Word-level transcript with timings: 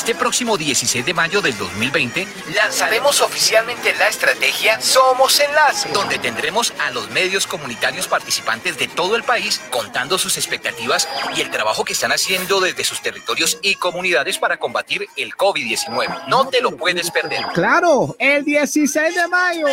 Este 0.00 0.14
próximo 0.14 0.56
16 0.56 1.04
de 1.04 1.12
mayo 1.12 1.42
del 1.42 1.58
2020 1.58 2.26
lanzaremos 2.54 3.20
oficialmente 3.20 3.94
la 3.96 4.08
estrategia 4.08 4.80
Somos 4.80 5.38
Enlace, 5.40 5.90
donde 5.92 6.18
tendremos 6.18 6.72
a 6.80 6.90
los 6.90 7.10
medios 7.10 7.46
comunitarios 7.46 8.08
participantes 8.08 8.78
de 8.78 8.88
todo 8.88 9.14
el 9.14 9.24
país 9.24 9.60
contando 9.68 10.16
sus 10.16 10.38
expectativas 10.38 11.06
y 11.36 11.42
el 11.42 11.50
trabajo 11.50 11.84
que 11.84 11.92
están 11.92 12.12
haciendo 12.12 12.62
desde 12.62 12.82
sus 12.82 13.02
territorios 13.02 13.58
y 13.60 13.74
comunidades 13.74 14.38
para 14.38 14.56
combatir 14.56 15.06
el 15.18 15.34
COVID-19. 15.34 16.28
No 16.28 16.48
te 16.48 16.62
lo 16.62 16.78
puedes 16.78 17.10
perder. 17.10 17.44
Claro, 17.52 18.16
el 18.18 18.42
16 18.42 19.14
de 19.14 19.28
mayo. 19.28 19.66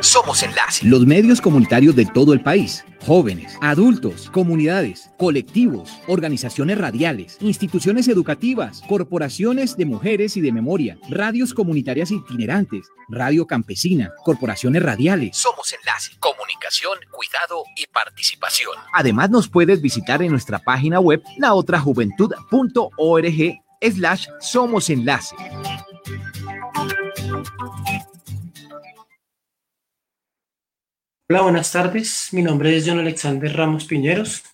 Somos 0.00 0.42
Enlace. 0.42 0.86
Los 0.86 1.06
medios 1.06 1.40
comunitarios 1.40 1.96
de 1.96 2.06
todo 2.06 2.32
el 2.32 2.40
país, 2.40 2.84
jóvenes, 3.04 3.56
adultos, 3.60 4.30
comunidades, 4.30 5.10
colectivos, 5.18 5.90
organizaciones 6.06 6.78
radiales, 6.78 7.36
instituciones 7.40 8.06
educativas, 8.06 8.82
corporaciones 8.88 9.76
de 9.76 9.86
mujeres 9.86 10.36
y 10.36 10.40
de 10.40 10.52
memoria, 10.52 10.98
radios 11.08 11.52
comunitarias 11.52 12.12
itinerantes, 12.12 12.86
radio 13.08 13.44
campesina, 13.46 14.12
corporaciones 14.24 14.82
radiales. 14.82 15.36
Somos 15.36 15.72
Enlace. 15.72 16.12
Comunicación, 16.20 16.96
cuidado 17.10 17.64
y 17.76 17.86
participación. 17.86 18.74
Además 18.92 19.30
nos 19.30 19.48
puedes 19.48 19.82
visitar 19.82 20.22
en 20.22 20.30
nuestra 20.30 20.60
página 20.60 21.00
web 21.00 21.22
laotrajuventud.org 21.38 23.58
slash 23.80 24.26
somos 24.40 24.90
enlace. 24.90 25.36
Hola, 31.30 31.42
buenas 31.42 31.70
tardes. 31.70 32.28
Mi 32.32 32.40
nombre 32.40 32.74
es 32.74 32.88
John 32.88 33.00
Alexander 33.00 33.54
Ramos 33.54 33.84
Piñeros. 33.84 34.44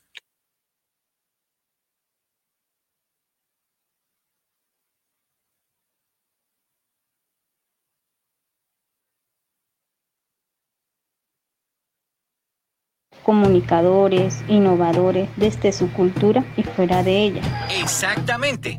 Comunicadores, 13.25 14.43
innovadores 14.49 15.29
desde 15.37 15.73
su 15.73 15.93
cultura 15.93 16.45
y 16.57 16.63
fuera 16.63 17.03
de 17.03 17.25
ella. 17.25 17.43
Exactamente. 17.81 18.79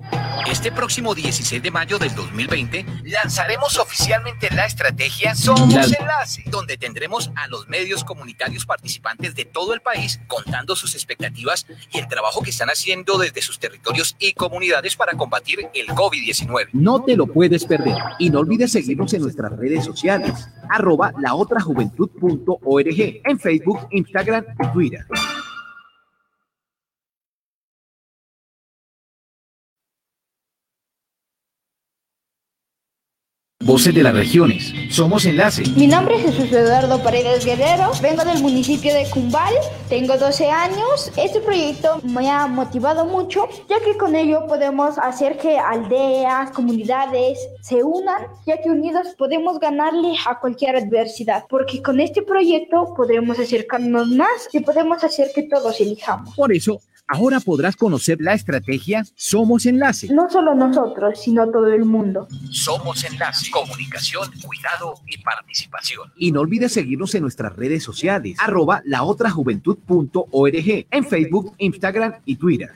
Este 0.49 0.71
próximo 0.71 1.15
16 1.15 1.61
de 1.61 1.71
mayo 1.71 1.97
del 1.97 2.13
2020 2.13 2.85
lanzaremos 3.05 3.79
oficialmente 3.79 4.49
la 4.51 4.65
estrategia 4.65 5.33
Somos 5.33 5.73
Enlace, 5.73 6.43
donde 6.47 6.77
tendremos 6.77 7.31
a 7.35 7.47
los 7.47 7.67
medios 7.67 8.03
comunitarios 8.03 8.65
participantes 8.65 9.35
de 9.35 9.45
todo 9.45 9.73
el 9.73 9.81
país 9.81 10.21
contando 10.27 10.75
sus 10.75 10.93
expectativas 10.93 11.65
y 11.91 11.97
el 11.97 12.07
trabajo 12.07 12.43
que 12.43 12.51
están 12.51 12.69
haciendo 12.69 13.17
desde 13.17 13.41
sus 13.41 13.57
territorios 13.57 14.15
y 14.19 14.33
comunidades 14.33 14.95
para 14.95 15.13
combatir 15.13 15.67
el 15.73 15.87
COVID-19. 15.87 16.69
No 16.73 17.03
te 17.03 17.15
lo 17.15 17.25
puedes 17.25 17.65
perder 17.65 17.97
y 18.19 18.29
no 18.29 18.39
olvides 18.39 18.71
seguirnos 18.71 19.13
en 19.13 19.23
nuestras 19.23 19.51
redes 19.57 19.83
sociales, 19.83 20.47
arroba 20.69 21.11
laotrajuventud.org 21.19 23.21
en 23.23 23.39
Facebook, 23.39 23.87
Instagram 23.91 24.34
Twitter. 24.73 25.05
Voces 33.65 33.95
de 33.95 34.03
las 34.03 34.13
regiones. 34.13 34.71
Somos 34.91 35.25
Enlace. 35.25 35.63
Mi 35.75 35.87
nombre 35.87 36.17
es 36.17 36.25
Jesús 36.25 36.51
Eduardo 36.51 37.01
Paredes 37.01 37.43
Guerrero. 37.43 37.93
Vengo 37.99 38.23
del 38.23 38.39
municipio 38.39 38.93
de 38.93 39.09
Cumbal. 39.09 39.55
Tengo 39.89 40.15
12 40.15 40.51
años. 40.51 41.11
Este 41.17 41.39
proyecto 41.39 41.99
me 42.03 42.29
ha 42.29 42.45
motivado 42.45 43.05
mucho, 43.05 43.47
ya 43.67 43.79
que 43.79 43.97
con 43.97 44.15
ello 44.15 44.45
podemos 44.45 44.99
hacer 44.99 45.39
que 45.39 45.57
aldeas, 45.57 46.51
comunidades 46.51 47.39
se 47.61 47.81
unan, 47.81 48.27
ya 48.45 48.61
que 48.61 48.69
unidos 48.69 49.15
podemos 49.17 49.59
ganarle 49.59 50.13
a 50.27 50.39
cualquier 50.39 50.75
adversidad. 50.75 51.45
Porque 51.49 51.81
con 51.81 51.99
este 51.99 52.21
proyecto 52.21 52.93
podremos 52.95 53.39
acercarnos 53.39 54.09
más 54.09 54.47
y 54.53 54.59
podemos 54.59 55.03
hacer 55.03 55.31
que 55.33 55.41
todos 55.41 55.81
elijamos. 55.81 56.35
Por 56.35 56.53
eso, 56.53 56.79
ahora 57.07 57.39
podrás 57.39 57.75
conocer 57.75 58.19
la 58.21 58.33
estrategia 58.33 59.05
Somos 59.15 59.65
Enlace. 59.65 60.13
No 60.13 60.29
solo 60.29 60.55
nosotros, 60.55 61.19
sino 61.19 61.49
todo 61.49 61.67
el 61.67 61.85
mundo. 61.85 62.27
Somos 62.51 63.03
Enlace. 63.03 63.49
Comunicación, 63.51 64.29
cuidado 64.45 64.95
y 65.07 65.21
participación. 65.21 66.11
Y 66.17 66.31
no 66.31 66.41
olvides 66.41 66.73
seguirnos 66.73 67.15
en 67.15 67.21
nuestras 67.21 67.55
redes 67.55 67.83
sociales, 67.83 68.37
arroba 68.39 68.81
laotrajuventud.org 68.85 70.87
en 70.91 71.05
Facebook, 71.05 71.53
Instagram 71.57 72.15
y 72.25 72.35
Twitter. 72.35 72.71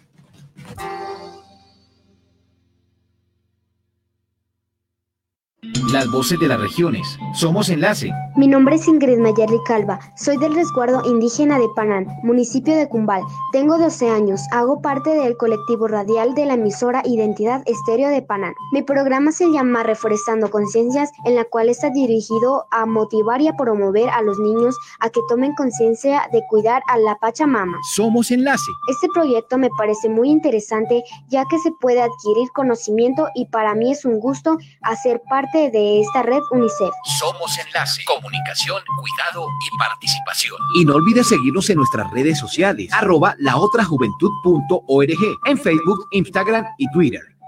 Las 5.92 6.10
voces 6.12 6.40
de 6.40 6.48
las 6.48 6.60
regiones. 6.60 7.18
Somos 7.34 7.70
Enlace. 7.70 8.12
Mi 8.36 8.48
nombre 8.48 8.76
es 8.76 8.88
Ingrid 8.88 9.18
Mayerly 9.18 9.58
Calva. 9.66 10.00
Soy 10.16 10.38
del 10.38 10.56
resguardo 10.56 11.02
indígena 11.06 11.60
de 11.60 11.68
Panán, 11.76 12.08
municipio 12.24 12.76
de 12.76 12.88
Cumbal. 12.88 13.24
Tengo 13.52 13.78
12 13.78 14.10
años. 14.10 14.42
Hago 14.52 14.82
parte 14.82 15.10
del 15.10 15.36
colectivo 15.36 15.88
radial 15.88 16.36
de 16.36 16.46
la 16.46 16.54
emisora 16.54 17.02
Identidad 17.06 17.64
Estéreo 17.66 18.10
de 18.10 18.22
Panán. 18.22 18.54
Mi 18.72 18.82
programa 18.82 19.32
se 19.32 19.52
llama 19.52 19.84
Reforestando 19.84 20.50
Conciencias, 20.50 21.12
en 21.26 21.36
la 21.36 21.44
cual 21.46 21.70
está 21.70 21.90
dirigido 21.90 22.66
a 22.72 22.86
motivar 22.86 23.42
y 23.42 23.48
a 23.48 23.58
promover 23.58 24.10
a 24.10 24.22
los 24.22 24.40
niños 24.40 24.78
a 25.00 25.10
que 25.10 25.22
tomen 25.28 25.54
conciencia 25.56 26.30
de 26.32 26.42
cuidar 26.50 26.82
a 26.88 26.98
la 26.98 27.16
Pachamama. 27.16 27.78
Somos 27.94 28.32
Enlace. 28.32 28.72
Este 28.90 29.08
proyecto 29.14 29.58
me 29.58 29.70
parece 29.78 30.08
muy 30.08 30.30
interesante 30.30 31.04
ya 31.30 31.46
que 31.46 31.60
se 31.60 31.72
puede 31.82 32.02
adquirir 32.02 32.50
conocimiento 32.54 33.28
y 33.36 33.46
para 33.48 33.76
mí 33.76 33.92
es 33.92 34.06
un 34.06 34.20
gusto 34.20 34.58
hacer 34.82 35.22
parte 35.30 35.59
de 35.70 36.02
esta 36.02 36.24
red 36.24 36.42
UNICEF. 36.52 36.90
Somos 37.20 37.58
Enlace. 37.60 38.04
Comunicación, 38.06 38.82
cuidado 39.00 39.46
y 39.66 39.78
participación. 39.78 40.58
Y 40.76 40.86
no 40.86 40.96
olvides 40.96 41.28
seguirnos 41.28 41.70
en 41.70 41.78
nuestras 41.78 42.10
redes 42.12 42.40
sociales, 42.40 42.92
arroba 42.94 43.36
laotrajuventud.org 43.40 45.38
en 45.46 45.58
Facebook, 45.58 46.08
Instagram 46.12 46.66
y 46.78 46.90
Twitter. 46.92 47.39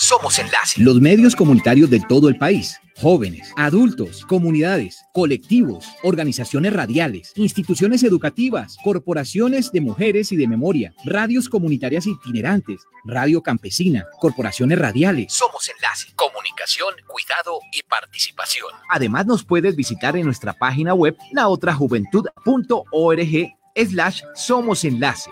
Somos 0.00 0.38
Enlace. 0.38 0.82
Los 0.82 0.98
medios 0.98 1.36
comunitarios 1.36 1.90
de 1.90 2.00
todo 2.00 2.30
el 2.30 2.38
país, 2.38 2.80
jóvenes, 2.96 3.52
adultos, 3.56 4.24
comunidades, 4.24 5.04
colectivos, 5.12 5.84
organizaciones 6.02 6.72
radiales, 6.72 7.34
instituciones 7.36 8.02
educativas, 8.02 8.78
corporaciones 8.82 9.70
de 9.72 9.82
mujeres 9.82 10.32
y 10.32 10.36
de 10.36 10.48
memoria, 10.48 10.94
radios 11.04 11.50
comunitarias 11.50 12.06
itinerantes, 12.06 12.80
radio 13.04 13.42
campesina, 13.42 14.06
corporaciones 14.18 14.78
radiales. 14.78 15.34
Somos 15.34 15.68
Enlace. 15.68 16.14
Comunicación, 16.16 16.94
cuidado 17.06 17.60
y 17.70 17.82
participación. 17.82 18.70
Además 18.88 19.26
nos 19.26 19.44
puedes 19.44 19.76
visitar 19.76 20.16
en 20.16 20.24
nuestra 20.24 20.54
página 20.54 20.94
web 20.94 21.14
laotrajuventud.org 21.32 23.54
slash 23.76 24.22
somos 24.34 24.84
enlace. 24.84 25.30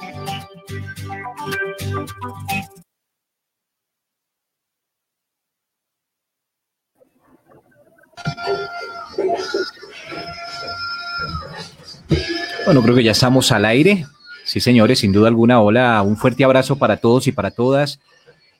Bueno, 12.64 12.82
creo 12.82 12.94
que 12.94 13.04
ya 13.04 13.12
estamos 13.12 13.50
al 13.52 13.64
aire. 13.64 14.04
Sí, 14.44 14.60
señores, 14.60 14.98
sin 14.98 15.12
duda 15.12 15.28
alguna. 15.28 15.60
Hola, 15.60 16.02
un 16.02 16.16
fuerte 16.16 16.44
abrazo 16.44 16.76
para 16.76 16.98
todos 16.98 17.26
y 17.26 17.32
para 17.32 17.50
todas. 17.50 17.98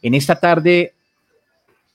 En 0.03 0.15
esta 0.15 0.37
tarde 0.37 0.95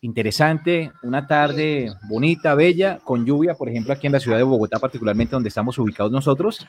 interesante, 0.02 0.92
una 1.02 1.26
tarde 1.28 1.94
bonita, 2.10 2.56
bella, 2.56 3.00
con 3.04 3.26
lluvia, 3.26 3.56
por 3.56 3.70
ejemplo, 3.70 3.94
aquí 3.94 4.08
en 4.08 4.14
la 4.14 4.20
ciudad 4.20 4.38
de 4.38 4.44
Bogotá, 4.44 4.78
particularmente 4.78 5.32
donde 5.32 5.50
estamos 5.50 5.78
ubicados 5.80 6.12
nosotros. 6.12 6.68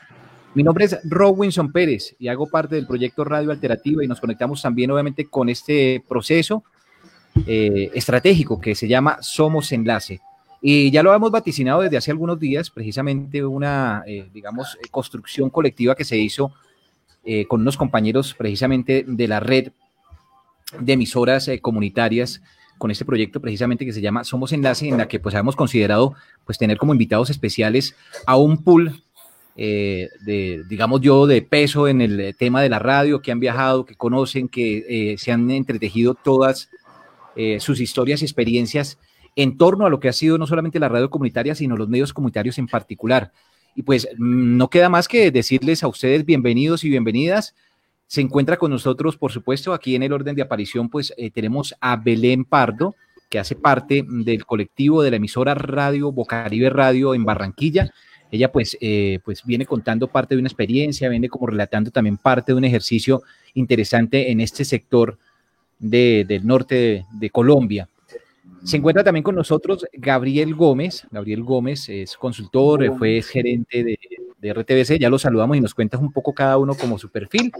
Mi 0.53 0.63
nombre 0.63 0.85
es 0.85 0.97
Robinson 1.03 1.71
Pérez 1.71 2.15
y 2.17 2.29
hago 2.29 2.47
parte 2.47 2.75
del 2.75 2.87
proyecto 2.87 3.25
Radio 3.25 3.51
Alternativa 3.51 4.03
y 4.03 4.07
nos 4.07 4.21
conectamos 4.21 4.61
también, 4.61 4.89
obviamente, 4.89 5.25
con 5.25 5.49
este 5.49 6.01
proceso 6.07 6.63
eh, 7.45 7.91
estratégico 7.93 8.59
que 8.59 8.73
se 8.73 8.87
llama 8.87 9.17
Somos 9.21 9.71
Enlace. 9.73 10.21
Y 10.67 10.89
ya 10.89 11.03
lo 11.03 11.13
hemos 11.13 11.29
vaticinado 11.29 11.81
desde 11.81 11.97
hace 11.97 12.09
algunos 12.09 12.39
días, 12.39 12.71
precisamente 12.71 13.45
una, 13.45 14.01
eh, 14.07 14.27
digamos, 14.33 14.79
eh, 14.81 14.87
construcción 14.89 15.51
colectiva 15.51 15.93
que 15.93 16.03
se 16.03 16.17
hizo 16.17 16.53
eh, 17.23 17.45
con 17.45 17.61
unos 17.61 17.77
compañeros 17.77 18.33
precisamente 18.33 19.05
de 19.07 19.27
la 19.27 19.39
red 19.39 19.73
de 20.79 20.93
emisoras 20.93 21.47
eh, 21.49 21.59
comunitarias 21.59 22.41
con 22.79 22.89
este 22.89 23.05
proyecto 23.05 23.39
precisamente 23.39 23.85
que 23.85 23.93
se 23.93 24.01
llama 24.01 24.23
Somos 24.23 24.53
Enlace, 24.53 24.87
en 24.87 24.97
la 24.97 25.07
que 25.07 25.19
pues 25.19 25.35
hemos 25.35 25.55
considerado 25.55 26.15
pues 26.45 26.57
tener 26.57 26.79
como 26.79 26.93
invitados 26.93 27.29
especiales 27.29 27.95
a 28.25 28.35
un 28.35 28.63
pool 28.63 29.03
eh, 29.55 30.09
de, 30.21 30.63
digamos 30.67 30.99
yo, 31.01 31.27
de 31.27 31.43
peso 31.43 31.87
en 31.87 32.01
el 32.01 32.35
tema 32.35 32.63
de 32.63 32.69
la 32.69 32.79
radio, 32.79 33.21
que 33.21 33.31
han 33.31 33.39
viajado, 33.39 33.85
que 33.85 33.93
conocen, 33.93 34.47
que 34.49 35.13
eh, 35.13 35.17
se 35.19 35.31
han 35.31 35.51
entretejido 35.51 36.15
todas 36.15 36.69
eh, 37.35 37.59
sus 37.59 37.79
historias 37.79 38.23
y 38.23 38.25
experiencias 38.25 38.97
en 39.35 39.57
torno 39.57 39.85
a 39.85 39.89
lo 39.89 39.99
que 39.99 40.09
ha 40.09 40.13
sido 40.13 40.37
no 40.37 40.47
solamente 40.47 40.79
la 40.79 40.89
radio 40.89 41.09
comunitaria, 41.09 41.55
sino 41.55 41.75
los 41.75 41.89
medios 41.89 42.13
comunitarios 42.13 42.57
en 42.57 42.67
particular. 42.67 43.31
Y 43.75 43.83
pues 43.83 44.07
mm, 44.17 44.57
no 44.57 44.69
queda 44.69 44.89
más 44.89 45.07
que 45.07 45.31
decirles 45.31 45.83
a 45.83 45.87
ustedes 45.87 46.25
bienvenidos 46.25 46.83
y 46.83 46.89
bienvenidas. 46.89 47.55
Se 48.07 48.21
encuentra 48.21 48.57
con 48.57 48.71
nosotros, 48.71 49.17
por 49.17 49.31
supuesto, 49.31 49.73
aquí 49.73 49.95
en 49.95 50.03
el 50.03 50.13
orden 50.13 50.35
de 50.35 50.41
aparición, 50.41 50.89
pues 50.89 51.13
eh, 51.17 51.31
tenemos 51.31 51.75
a 51.81 51.97
Belén 51.97 52.45
Pardo, 52.45 52.95
que 53.29 53.39
hace 53.39 53.55
parte 53.55 54.05
del 54.07 54.45
colectivo 54.45 55.01
de 55.01 55.09
la 55.09 55.17
emisora 55.17 55.55
Radio 55.55 56.11
Bocaribe 56.11 56.69
Radio 56.69 57.13
en 57.13 57.25
Barranquilla. 57.25 57.91
Ella 58.31 58.51
pues, 58.51 58.77
eh, 58.79 59.19
pues 59.25 59.43
viene 59.43 59.65
contando 59.65 60.07
parte 60.07 60.35
de 60.35 60.39
una 60.39 60.47
experiencia, 60.47 61.09
viene 61.09 61.29
como 61.29 61.47
relatando 61.47 61.91
también 61.91 62.17
parte 62.17 62.51
de 62.51 62.57
un 62.57 62.65
ejercicio 62.65 63.23
interesante 63.53 64.31
en 64.31 64.39
este 64.39 64.63
sector 64.65 65.17
del 65.79 66.45
norte 66.45 67.05
de 67.11 67.29
Colombia. 67.29 67.89
Se 68.65 68.77
encuentra 68.77 69.03
también 69.03 69.21
con 69.21 69.35
nosotros 69.35 69.85
Gabriel 69.93 70.55
Gómez. 70.55 71.05
Gabriel 71.11 71.43
Gómez 71.43 71.87
es 71.87 72.17
consultor, 72.17 72.97
fue 72.97 73.21
gerente 73.21 73.83
de, 73.83 74.53
RTBC. 74.53 74.99
Ya 74.99 75.09
lo 75.09 75.19
saludamos 75.19 75.55
y 75.55 75.61
nos 75.61 75.75
cuentas 75.75 76.01
un 76.01 76.11
poco 76.11 76.33
cada 76.33 76.57
uno 76.57 76.73
como 76.73 76.97
su 76.97 77.09
perfil. 77.09 77.51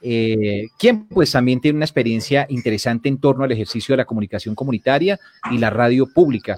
Eh, 0.00 0.68
quien 0.78 1.06
pues 1.08 1.32
también 1.32 1.60
tiene 1.60 1.76
una 1.76 1.86
experiencia 1.86 2.46
interesante 2.48 3.08
en 3.08 3.18
torno 3.18 3.42
al 3.42 3.50
ejercicio 3.50 3.94
de 3.94 3.96
la 3.96 4.04
comunicación 4.04 4.54
comunitaria 4.54 5.18
y 5.50 5.58
la 5.58 5.70
radio 5.70 6.06
pública. 6.06 6.56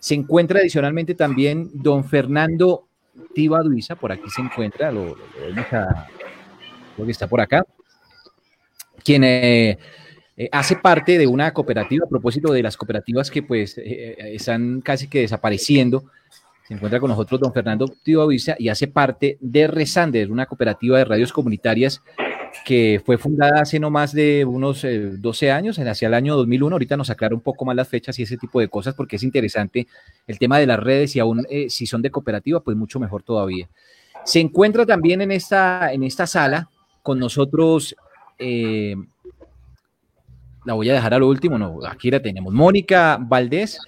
Se 0.00 0.14
encuentra 0.14 0.58
adicionalmente 0.58 1.14
también 1.14 1.70
don 1.72 2.04
Fernando 2.04 2.88
Tiba 3.32 3.60
Duiza, 3.60 3.94
por 3.94 4.10
aquí 4.10 4.28
se 4.28 4.42
encuentra, 4.42 4.90
lo, 4.90 5.16
vemos 5.40 5.72
a, 5.72 6.08
que 6.96 7.10
está 7.10 7.28
por 7.28 7.40
acá, 7.40 7.64
quien 9.04 9.24
eh, 9.24 9.78
eh, 10.36 10.50
hace 10.52 10.76
parte 10.76 11.16
de 11.16 11.26
una 11.26 11.52
cooperativa, 11.52 12.04
a 12.04 12.08
propósito 12.08 12.52
de 12.52 12.62
las 12.62 12.76
cooperativas 12.76 13.30
que 13.30 13.42
pues 13.42 13.78
eh, 13.78 13.82
eh, 13.84 14.34
están 14.34 14.82
casi 14.82 15.08
que 15.08 15.20
desapareciendo. 15.20 16.04
Se 16.68 16.74
encuentra 16.74 17.00
con 17.00 17.08
nosotros 17.08 17.40
don 17.40 17.54
Fernando 17.54 17.86
Tibaviza 17.86 18.56
y 18.58 18.68
hace 18.68 18.88
parte 18.88 19.38
de 19.40 19.66
Resander, 19.66 20.30
una 20.30 20.46
cooperativa 20.46 20.98
de 20.98 21.04
radios 21.04 21.32
comunitarias 21.32 22.02
que 22.64 23.00
fue 23.04 23.18
fundada 23.18 23.62
hace 23.62 23.78
no 23.78 23.90
más 23.90 24.12
de 24.12 24.44
unos 24.44 24.84
12 24.84 25.52
años, 25.52 25.78
hacia 25.78 26.08
el 26.08 26.14
año 26.14 26.34
2001. 26.36 26.74
Ahorita 26.74 26.96
nos 26.96 27.08
aclara 27.08 27.34
un 27.34 27.40
poco 27.40 27.64
más 27.64 27.76
las 27.76 27.86
fechas 27.86 28.18
y 28.18 28.24
ese 28.24 28.36
tipo 28.36 28.58
de 28.58 28.66
cosas 28.66 28.94
porque 28.94 29.16
es 29.16 29.22
interesante 29.22 29.86
el 30.26 30.38
tema 30.38 30.58
de 30.58 30.66
las 30.66 30.80
redes 30.80 31.14
y 31.14 31.20
aún 31.20 31.46
si 31.68 31.86
son 31.86 32.02
de 32.02 32.10
cooperativa, 32.10 32.60
pues 32.60 32.76
mucho 32.76 32.98
mejor 32.98 33.22
todavía. 33.22 33.68
Se 34.24 34.40
encuentra 34.40 34.84
también 34.84 35.20
en 35.20 35.30
esta, 35.30 35.92
en 35.92 36.02
esta 36.02 36.26
sala 36.26 36.68
con 37.02 37.20
nosotros 37.20 37.94
la 40.66 40.74
voy 40.74 40.90
a 40.90 40.94
dejar 40.94 41.14
a 41.14 41.18
lo 41.18 41.28
último, 41.28 41.58
no, 41.58 41.78
aquí 41.86 42.10
la 42.10 42.20
tenemos. 42.20 42.52
Mónica 42.52 43.18
Valdés, 43.20 43.78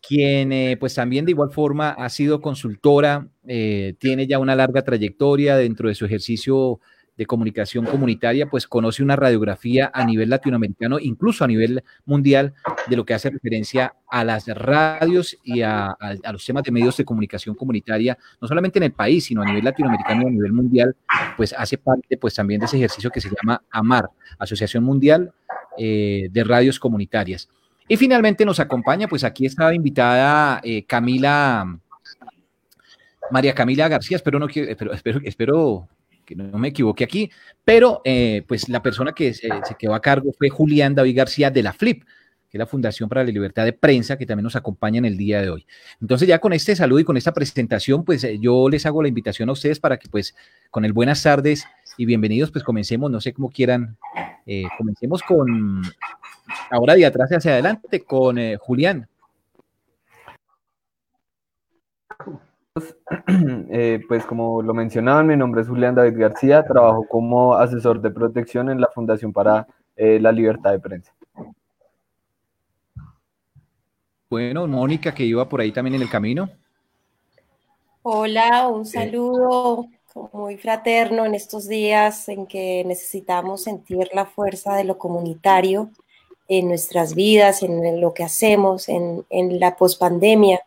quien 0.00 0.52
eh, 0.52 0.76
pues 0.78 0.94
también 0.94 1.24
de 1.24 1.32
igual 1.32 1.50
forma 1.50 1.90
ha 1.90 2.08
sido 2.08 2.40
consultora, 2.40 3.26
eh, 3.46 3.94
tiene 3.98 4.26
ya 4.26 4.38
una 4.38 4.54
larga 4.54 4.82
trayectoria 4.82 5.56
dentro 5.56 5.88
de 5.88 5.94
su 5.94 6.06
ejercicio 6.06 6.80
de 7.16 7.26
comunicación 7.26 7.84
comunitaria, 7.84 8.48
pues 8.48 8.66
conoce 8.66 9.02
una 9.02 9.16
radiografía 9.16 9.90
a 9.92 10.04
nivel 10.04 10.30
latinoamericano, 10.30 10.98
incluso 10.98 11.44
a 11.44 11.46
nivel 11.46 11.84
mundial, 12.06 12.54
de 12.88 12.96
lo 12.96 13.04
que 13.04 13.12
hace 13.14 13.28
referencia 13.28 13.94
a 14.08 14.24
las 14.24 14.46
radios 14.46 15.36
y 15.44 15.60
a, 15.60 15.94
los 16.32 16.44
temas 16.44 16.62
de 16.62 16.70
medios 16.70 16.96
de 16.96 17.04
comunicación 17.04 17.54
comunitaria, 17.54 18.16
no 18.40 18.48
solamente 18.48 18.78
en 18.78 18.84
el 18.84 18.92
país, 18.92 19.24
sino 19.26 19.42
a 19.42 19.44
nivel 19.44 19.64
latinoamericano 19.64 20.22
y 20.22 20.26
a 20.26 20.30
nivel 20.30 20.52
mundial, 20.52 20.96
pues 21.36 21.54
hace 21.56 21.76
parte 21.76 22.16
pues 22.16 22.34
también 22.34 22.60
de 22.60 22.66
ese 22.66 22.78
ejercicio 22.78 23.10
que 23.10 23.20
se 23.20 23.28
llama 23.28 23.62
AMAR, 23.70 24.08
Asociación 24.38 24.82
Mundial 24.82 25.32
eh, 25.78 26.28
de 26.30 26.44
radios 26.44 26.78
comunitarias. 26.78 27.48
Y 27.88 27.96
finalmente 27.96 28.44
nos 28.44 28.60
acompaña, 28.60 29.08
pues 29.08 29.24
aquí 29.24 29.46
estaba 29.46 29.74
invitada 29.74 30.60
eh, 30.62 30.84
Camila, 30.84 31.78
María 33.30 33.54
Camila 33.54 33.88
García, 33.88 34.16
espero, 34.16 34.38
no, 34.38 34.46
espero, 34.46 34.92
espero, 34.92 35.20
espero 35.24 35.88
que 36.24 36.34
no 36.36 36.58
me 36.58 36.68
equivoque 36.68 37.04
aquí, 37.04 37.30
pero 37.64 38.00
eh, 38.04 38.44
pues 38.46 38.68
la 38.68 38.82
persona 38.82 39.12
que 39.12 39.34
se, 39.34 39.48
quedó 39.78 39.94
a 39.94 40.00
cargo 40.00 40.32
fue 40.38 40.48
Julián 40.48 40.94
David 40.94 41.16
García 41.16 41.50
de 41.50 41.62
la 41.62 41.72
FLIP, 41.72 42.04
que 42.52 42.58
es 42.58 42.60
la 42.60 42.66
Fundación 42.66 43.08
para 43.08 43.24
la 43.24 43.30
Libertad 43.30 43.64
de 43.64 43.72
Prensa, 43.72 44.18
que 44.18 44.26
también 44.26 44.44
nos 44.44 44.56
acompaña 44.56 44.98
en 44.98 45.06
el 45.06 45.16
día 45.16 45.40
de 45.40 45.48
hoy. 45.48 45.66
Entonces 46.02 46.28
ya 46.28 46.38
con 46.38 46.52
este 46.52 46.76
saludo 46.76 47.00
y 47.00 47.04
con 47.04 47.16
esta 47.16 47.32
presentación, 47.32 48.04
pues 48.04 48.26
yo 48.40 48.68
les 48.68 48.84
hago 48.84 49.00
la 49.00 49.08
invitación 49.08 49.48
a 49.48 49.52
ustedes 49.52 49.80
para 49.80 49.96
que 49.96 50.06
pues 50.10 50.36
con 50.70 50.84
el 50.84 50.92
buenas 50.92 51.22
tardes 51.22 51.64
y 51.96 52.04
bienvenidos, 52.04 52.50
pues 52.50 52.62
comencemos, 52.62 53.10
no 53.10 53.22
sé 53.22 53.32
cómo 53.32 53.48
quieran 53.48 53.96
eh, 54.44 54.64
comencemos 54.76 55.22
con, 55.22 55.80
ahora 56.70 56.94
de 56.94 57.06
atrás 57.06 57.30
hacia 57.30 57.52
adelante, 57.52 58.04
con 58.04 58.36
eh, 58.36 58.58
Julián. 58.58 59.08
Eh, 63.70 64.00
pues 64.08 64.26
como 64.26 64.60
lo 64.60 64.74
mencionaban, 64.74 65.26
mi 65.26 65.36
nombre 65.36 65.62
es 65.62 65.68
Julián 65.68 65.94
David 65.94 66.18
García, 66.18 66.64
trabajo 66.64 67.06
como 67.08 67.54
asesor 67.54 68.02
de 68.02 68.10
protección 68.10 68.68
en 68.68 68.78
la 68.78 68.88
Fundación 68.88 69.32
para 69.32 69.66
la 69.96 70.32
Libertad 70.32 70.72
de 70.72 70.80
Prensa. 70.80 71.12
Bueno, 74.32 74.66
Mónica, 74.66 75.12
que 75.12 75.24
iba 75.24 75.46
por 75.46 75.60
ahí 75.60 75.72
también 75.72 75.96
en 75.96 76.00
el 76.00 76.08
camino. 76.08 76.48
Hola, 78.00 78.66
un 78.68 78.86
saludo 78.86 79.88
muy 80.32 80.56
fraterno 80.56 81.26
en 81.26 81.34
estos 81.34 81.68
días 81.68 82.30
en 82.30 82.46
que 82.46 82.82
necesitamos 82.86 83.64
sentir 83.64 84.08
la 84.14 84.24
fuerza 84.24 84.74
de 84.74 84.84
lo 84.84 84.96
comunitario 84.96 85.90
en 86.48 86.68
nuestras 86.68 87.14
vidas, 87.14 87.62
en 87.62 88.00
lo 88.00 88.14
que 88.14 88.24
hacemos, 88.24 88.88
en, 88.88 89.22
en 89.28 89.60
la 89.60 89.76
pospandemia. 89.76 90.62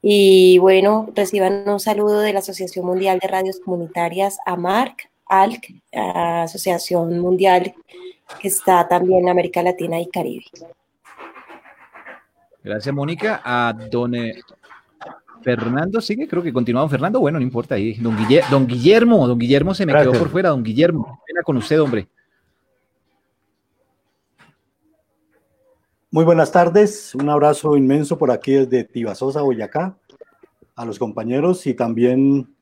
Y 0.00 0.58
bueno, 0.58 1.08
reciban 1.12 1.68
un 1.68 1.80
saludo 1.80 2.20
de 2.20 2.34
la 2.34 2.38
Asociación 2.38 2.86
Mundial 2.86 3.18
de 3.18 3.26
Radios 3.26 3.58
Comunitarias, 3.58 4.38
AMARC, 4.46 5.10
ALC, 5.26 5.82
Asociación 5.92 7.18
Mundial 7.18 7.74
que 8.40 8.46
está 8.46 8.86
también 8.86 9.22
en 9.22 9.28
América 9.30 9.60
Latina 9.60 10.00
y 10.00 10.06
Caribe. 10.06 10.44
Gracias, 12.66 12.92
Mónica. 12.92 13.40
A 13.44 13.72
don 13.92 14.12
Fernando 15.40 16.00
sigue, 16.00 16.26
creo 16.26 16.42
que 16.42 16.52
continuamos. 16.52 16.90
Fernando, 16.90 17.20
bueno, 17.20 17.38
no 17.38 17.44
importa 17.44 17.76
ahí. 17.76 17.94
Don, 17.94 18.16
Guillermo, 18.66 19.24
don 19.28 19.38
Guillermo 19.38 19.72
se 19.72 19.86
me 19.86 19.92
quedó 19.92 20.10
por 20.10 20.28
fuera. 20.28 20.48
Don 20.48 20.64
Guillermo, 20.64 21.22
pena 21.24 21.42
con 21.44 21.56
usted, 21.58 21.80
hombre. 21.80 22.08
Muy 26.10 26.24
buenas 26.24 26.50
tardes, 26.50 27.14
un 27.14 27.28
abrazo 27.28 27.76
inmenso 27.76 28.18
por 28.18 28.32
aquí 28.32 28.54
desde 28.54 28.82
Tibasosa, 28.82 29.42
Boyacá, 29.42 29.96
a 30.74 30.84
los 30.84 30.98
compañeros 30.98 31.68
y 31.68 31.74
también 31.74 32.52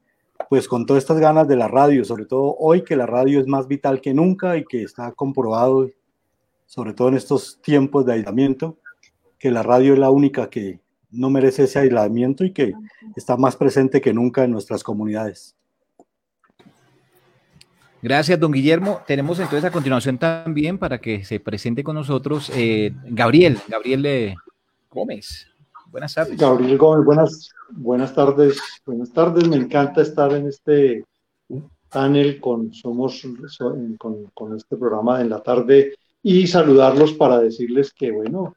pues 0.51 0.69
con 0.69 0.85
todas 0.85 1.03
estas 1.03 1.19
ganas 1.19 1.49
de 1.49 1.57
la 1.57 1.69
radio, 1.69 2.05
sobre 2.05 2.27
todo 2.27 2.57
hoy 2.59 2.85
que 2.85 2.95
la 2.95 3.07
radio 3.07 3.41
es 3.41 3.47
más 3.47 3.69
vital 3.69 4.03
que 4.03 4.13
nunca 4.13 4.59
y 4.59 4.65
que 4.67 4.83
está 4.83 5.13
comprobado, 5.13 5.89
sobre 6.67 6.93
todo 6.93 7.09
en 7.09 7.15
estos 7.15 7.59
tiempos 7.63 8.05
de 8.05 8.13
aislamiento, 8.15 8.77
que 9.45 9.51
la 9.51 9.63
radio 9.63 9.93
es 9.93 9.99
la 9.99 10.09
única 10.09 10.49
que, 10.49 10.81
no 11.11 11.29
merece 11.29 11.65
ese 11.65 11.79
aislamiento 11.79 12.45
y 12.45 12.53
que 12.55 12.73
está 13.15 13.37
más 13.37 13.57
presente 13.57 14.01
que 14.01 14.15
nunca 14.15 14.43
en 14.43 14.53
nuestras 14.53 14.83
comunidades. 14.83 15.55
Gracias, 18.01 18.41
don 18.41 18.53
Guillermo. 18.53 19.01
Tenemos 19.07 19.39
entonces 19.39 19.67
a 19.67 19.71
continuación 19.71 20.17
también 20.17 20.79
para 20.79 20.99
que 21.03 21.23
se 21.23 21.41
presente 21.41 21.85
con 21.85 21.95
nosotros 21.95 22.51
eh, 22.55 22.95
Gabriel, 23.05 23.59
Gabriel 23.69 24.07
eh, 24.07 24.35
Gómez. 24.91 25.47
Buenas 25.91 26.15
tardes. 26.15 26.39
Gabriel 26.39 26.79
Gómez, 26.79 27.05
buenas, 27.05 27.51
buenas 27.71 28.15
tardes. 28.15 28.59
Buenas 28.87 29.13
tardes, 29.13 29.47
me 29.47 29.57
encanta 29.57 30.01
estar 30.01 30.33
en 30.33 30.49
este 30.49 31.05
panel 31.91 32.41
con 32.41 32.73
Somos, 32.73 33.23
con, 33.99 34.25
con 34.33 34.57
este 34.57 34.75
programa 34.79 35.21
en 35.21 35.29
la 35.29 35.43
tarde 35.43 35.95
y 36.23 36.47
saludarlos 36.47 37.13
para 37.13 37.41
decirles 37.41 37.93
que, 37.93 38.11
bueno, 38.11 38.57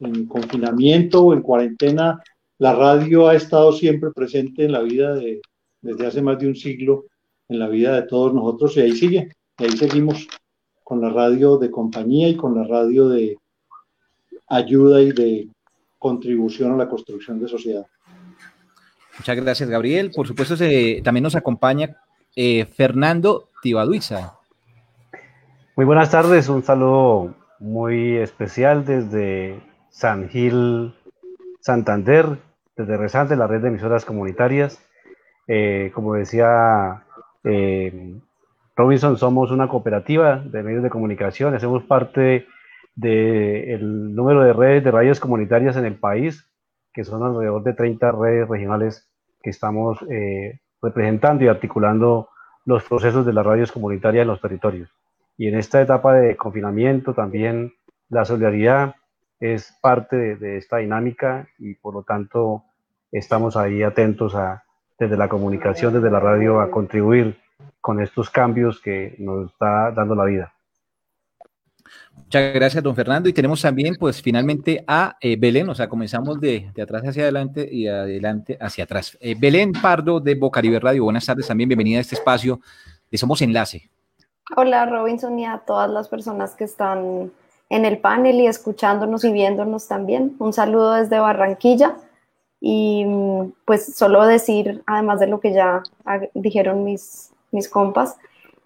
en 0.00 0.26
confinamiento 0.26 1.24
o 1.24 1.32
en 1.32 1.42
cuarentena, 1.42 2.22
la 2.58 2.74
radio 2.74 3.28
ha 3.28 3.34
estado 3.34 3.72
siempre 3.72 4.10
presente 4.10 4.64
en 4.64 4.72
la 4.72 4.80
vida 4.80 5.14
de, 5.14 5.40
desde 5.80 6.06
hace 6.06 6.22
más 6.22 6.38
de 6.38 6.48
un 6.48 6.56
siglo, 6.56 7.06
en 7.48 7.58
la 7.58 7.68
vida 7.68 7.94
de 7.94 8.02
todos 8.02 8.34
nosotros 8.34 8.76
y 8.76 8.80
ahí 8.80 8.92
sigue, 8.92 9.32
y 9.58 9.64
ahí 9.64 9.76
seguimos 9.76 10.26
con 10.84 11.00
la 11.00 11.10
radio 11.10 11.56
de 11.56 11.70
compañía 11.70 12.28
y 12.28 12.36
con 12.36 12.54
la 12.54 12.64
radio 12.64 13.08
de 13.08 13.36
ayuda 14.48 15.00
y 15.00 15.12
de 15.12 15.48
contribución 15.98 16.72
a 16.72 16.76
la 16.76 16.88
construcción 16.88 17.40
de 17.40 17.48
sociedad. 17.48 17.86
Muchas 19.18 19.36
gracias, 19.36 19.68
Gabriel. 19.68 20.12
Por 20.14 20.26
supuesto, 20.26 20.54
también 21.02 21.22
nos 21.22 21.34
acompaña 21.34 21.96
eh, 22.36 22.64
Fernando 22.66 23.48
Tibaduiza. 23.62 24.34
Muy 25.76 25.84
buenas 25.84 26.10
tardes, 26.10 26.48
un 26.48 26.62
saludo 26.62 27.34
muy 27.58 28.16
especial 28.16 28.84
desde 28.84 29.60
San 29.98 30.28
Gil, 30.28 30.94
Santander, 31.58 32.38
desde 32.76 32.96
Rezante, 32.96 33.34
la 33.34 33.48
red 33.48 33.62
de 33.62 33.66
emisoras 33.66 34.04
comunitarias. 34.04 34.80
Eh, 35.48 35.90
como 35.92 36.14
decía 36.14 37.02
eh, 37.42 38.14
Robinson, 38.76 39.16
somos 39.16 39.50
una 39.50 39.66
cooperativa 39.66 40.36
de 40.36 40.62
medios 40.62 40.84
de 40.84 40.90
comunicación, 40.90 41.52
hacemos 41.52 41.82
parte 41.82 42.46
del 42.94 44.14
número 44.14 44.44
de 44.44 44.52
redes 44.52 44.84
de 44.84 44.92
radios 44.92 45.18
comunitarias 45.18 45.76
en 45.76 45.84
el 45.84 45.96
país, 45.96 46.48
que 46.92 47.02
son 47.02 47.24
alrededor 47.24 47.64
de 47.64 47.72
30 47.72 48.12
redes 48.12 48.48
regionales 48.48 49.10
que 49.42 49.50
estamos 49.50 49.98
eh, 50.08 50.60
representando 50.80 51.42
y 51.42 51.48
articulando 51.48 52.28
los 52.64 52.84
procesos 52.84 53.26
de 53.26 53.32
las 53.32 53.44
radios 53.44 53.72
comunitarias 53.72 54.22
en 54.22 54.28
los 54.28 54.40
territorios. 54.40 54.90
Y 55.36 55.48
en 55.48 55.56
esta 55.56 55.82
etapa 55.82 56.14
de 56.14 56.36
confinamiento 56.36 57.14
también 57.14 57.72
la 58.08 58.24
solidaridad 58.24 58.94
es 59.40 59.76
parte 59.80 60.16
de, 60.16 60.36
de 60.36 60.56
esta 60.56 60.78
dinámica 60.78 61.48
y 61.58 61.74
por 61.74 61.94
lo 61.94 62.02
tanto 62.02 62.64
estamos 63.12 63.56
ahí 63.56 63.82
atentos 63.82 64.34
a, 64.34 64.64
desde 64.98 65.16
la 65.16 65.28
comunicación, 65.28 65.92
desde 65.92 66.10
la 66.10 66.20
radio, 66.20 66.60
a 66.60 66.70
contribuir 66.70 67.38
con 67.80 68.00
estos 68.00 68.30
cambios 68.30 68.80
que 68.80 69.14
nos 69.18 69.50
está 69.50 69.92
dando 69.92 70.14
la 70.14 70.24
vida. 70.24 70.52
Muchas 72.14 72.52
gracias, 72.52 72.82
don 72.82 72.94
Fernando. 72.94 73.28
Y 73.28 73.32
tenemos 73.32 73.62
también, 73.62 73.94
pues, 73.98 74.20
finalmente 74.20 74.84
a 74.86 75.16
eh, 75.20 75.36
Belén, 75.38 75.68
o 75.68 75.74
sea, 75.74 75.88
comenzamos 75.88 76.40
de, 76.40 76.70
de, 76.74 76.82
atrás 76.82 77.02
hacia 77.06 77.22
adelante 77.22 77.66
y 77.70 77.86
adelante 77.86 78.58
hacia 78.60 78.84
atrás. 78.84 79.16
Eh, 79.20 79.34
Belén 79.38 79.72
Pardo 79.72 80.20
de 80.20 80.34
Bocaribe 80.34 80.80
Radio, 80.80 81.04
buenas 81.04 81.24
tardes 81.24 81.46
también, 81.46 81.68
bienvenida 81.68 81.98
a 81.98 82.00
este 82.02 82.16
espacio 82.16 82.60
de 83.10 83.16
Somos 83.16 83.40
Enlace. 83.40 83.88
Hola, 84.56 84.84
Robinson, 84.86 85.38
y 85.38 85.46
a 85.46 85.58
todas 85.58 85.88
las 85.90 86.08
personas 86.08 86.54
que 86.54 86.64
están 86.64 87.30
en 87.70 87.84
el 87.84 87.98
panel 87.98 88.40
y 88.40 88.46
escuchándonos 88.46 89.24
y 89.24 89.32
viéndonos 89.32 89.88
también. 89.88 90.36
Un 90.38 90.52
saludo 90.52 90.92
desde 90.92 91.18
Barranquilla. 91.18 91.96
Y 92.60 93.06
pues 93.64 93.94
solo 93.96 94.26
decir, 94.26 94.82
además 94.86 95.20
de 95.20 95.28
lo 95.28 95.38
que 95.40 95.52
ya 95.52 95.82
dijeron 96.34 96.82
mis, 96.84 97.30
mis 97.52 97.68
compas, 97.68 98.16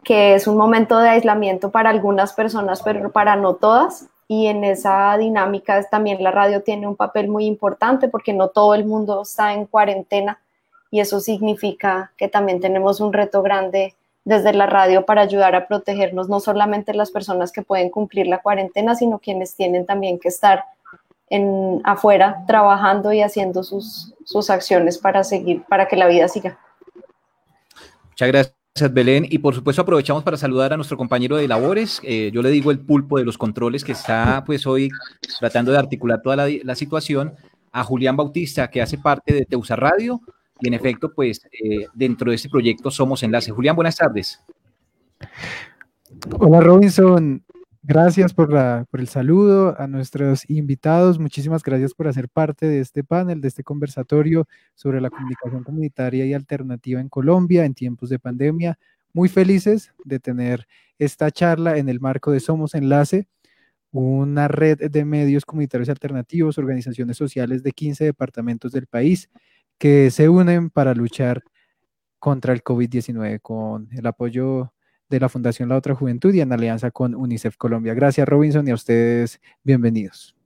que 0.03 0.35
es 0.35 0.47
un 0.47 0.57
momento 0.57 0.99
de 0.99 1.11
aislamiento 1.11 1.71
para 1.71 1.91
algunas 1.91 2.33
personas, 2.33 2.83
pero 2.83 3.13
para 3.13 3.37
no 3.37 3.55
todas. 3.55 4.09
Y 4.29 4.47
en 4.47 4.65
esa 4.65 5.17
dinámica 5.19 5.83
también 5.91 6.23
la 6.23 6.31
radio 6.31 6.63
tiene 6.63 6.89
un 6.89 6.97
papel 6.97 7.29
muy 7.29 7.45
importante 7.45 8.09
porque 8.09 8.33
no 8.33 8.49
todo 8.49 8.75
el 8.75 8.87
mundo 8.87 9.23
está 9.23 9.53
en 9.53 9.67
cuarentena 9.67 10.39
y 10.93 11.01
eso 11.01 11.21
significa 11.21 12.13
que 12.17 12.29
también 12.29 12.61
tenemos 12.61 13.01
un 13.01 13.13
reto 13.13 13.43
grande 13.43 13.95
desde 14.25 14.53
la 14.53 14.67
radio 14.67 15.05
para 15.05 15.23
ayudar 15.23 15.55
a 15.55 15.67
protegernos, 15.67 16.29
no 16.29 16.41
solamente 16.41 16.95
las 16.95 17.11
personas 17.11 17.53
que 17.53 17.63
pueden 17.63 17.91
cumplir 17.91 18.27
la 18.27 18.41
cuarentena, 18.41 18.95
sino 18.95 19.19
quienes 19.19 19.55
tienen 19.55 19.85
también 19.87 20.19
que 20.19 20.29
estar 20.29 20.65
en, 21.29 21.81
afuera 21.85 22.45
trabajando 22.47 23.13
y 23.13 23.23
haciendo 23.23 23.63
sus, 23.63 24.15
sus 24.25 24.51
acciones 24.51 24.99
para 24.99 25.25
seguir, 25.25 25.65
para 25.69 25.89
que 25.89 25.97
la 25.97 26.07
vida 26.07 26.29
siga. 26.29 26.59
Muchas 28.11 28.29
gracias. 28.29 28.55
Belén. 28.91 29.27
Y 29.29 29.39
por 29.39 29.55
supuesto 29.55 29.83
aprovechamos 29.83 30.23
para 30.23 30.39
saludar 30.39 30.73
a 30.73 30.77
nuestro 30.77 30.97
compañero 30.97 31.37
de 31.37 31.47
labores. 31.47 32.01
Eh, 32.05 32.31
yo 32.33 32.41
le 32.41 32.49
digo 32.49 32.71
el 32.71 32.81
pulpo 32.81 33.19
de 33.19 33.25
los 33.25 33.37
controles 33.37 33.85
que 33.85 33.93
está 33.93 34.45
pues 34.47 34.67
hoy 34.67 34.89
tratando 35.41 35.73
de 35.73 35.79
articular 35.79 36.23
toda 36.23 36.37
la 36.37 36.75
situación. 36.75 37.35
A 37.75 37.85
Julián 37.85 38.17
Bautista, 38.17 38.69
que 38.69 38.83
hace 38.83 38.99
parte 38.99 39.33
de 39.33 39.47
Teusa 39.47 39.77
Radio. 39.77 40.21
Y 40.63 40.69
en 40.69 40.75
efecto, 40.75 41.13
pues 41.13 41.45
eh, 41.47 41.87
dentro 41.93 42.31
de 42.31 42.37
este 42.37 42.49
proyecto 42.49 42.89
somos 42.89 43.23
enlace. 43.25 43.51
Julián, 43.51 43.75
buenas 43.75 43.97
tardes. 43.97 44.41
Hola 46.39 46.61
Robinson, 46.61 47.45
Gracias 47.85 48.33
por, 48.33 48.53
la, 48.53 48.87
por 48.93 49.01
el 49.01 49.09
saludo 49.09 49.75
a 49.77 49.89
nuestros 49.89 50.49
invitados. 50.49 51.19
Muchísimas 51.19 51.65
gracias 51.65 51.95
por 51.95 52.07
hacer 52.07 52.29
parte 52.29 52.67
de 52.67 52.79
este 52.79 53.03
panel, 53.03 53.41
de 53.41 53.49
este 53.49 53.65
conversatorio 53.65 54.47
sobre 54.77 55.01
la 55.01 55.11
comunicación 55.11 55.65
comunitaria 55.65 56.25
y 56.25 56.33
alternativa 56.33 57.01
en 57.01 57.09
Colombia 57.09 57.65
en 57.65 57.75
tiempos 57.75 58.09
de 58.09 58.21
pandemia. 58.21 58.79
Muy 59.13 59.29
felices 59.29 59.93
de 60.05 60.21
tener 60.21 60.69
esta 60.97 61.33
charla 61.33 61.77
en 61.77 61.89
el 61.89 61.99
marco 61.99 62.31
de 62.31 62.39
Somos 62.39 62.77
Enlace, 62.77 63.27
una 63.91 64.47
red 64.47 64.79
de 64.89 65.05
medios 65.05 65.45
comunitarios 65.45 65.89
alternativos, 65.89 66.59
organizaciones 66.59 67.17
sociales 67.17 67.65
de 67.65 67.73
15 67.73 68.05
departamentos 68.05 68.71
del 68.71 68.87
país 68.87 69.29
que 69.83 70.13
se 70.13 70.29
unen 70.29 70.71
para 70.71 70.95
luchar 70.95 71.43
contra 72.21 72.53
el 72.53 72.63
COVID-19 72.63 73.41
con 73.43 73.89
el 73.91 74.07
apoyo 74.07 74.73
de 75.09 75.19
la 75.19 75.29
Fundación 75.29 75.69
La 75.69 75.77
Otra 75.77 75.97
Juventud 75.97 76.33
y 76.33 76.41
en 76.41 76.53
alianza 76.53 76.93
con 76.93 77.17
UNICEF 77.17 77.57
Colombia. 77.57 77.93
Gracias 77.93 78.29
Robinson 78.29 78.69
y 78.69 78.71
a 78.71 78.75
ustedes 78.75 79.41
bienvenidos. 79.65 80.37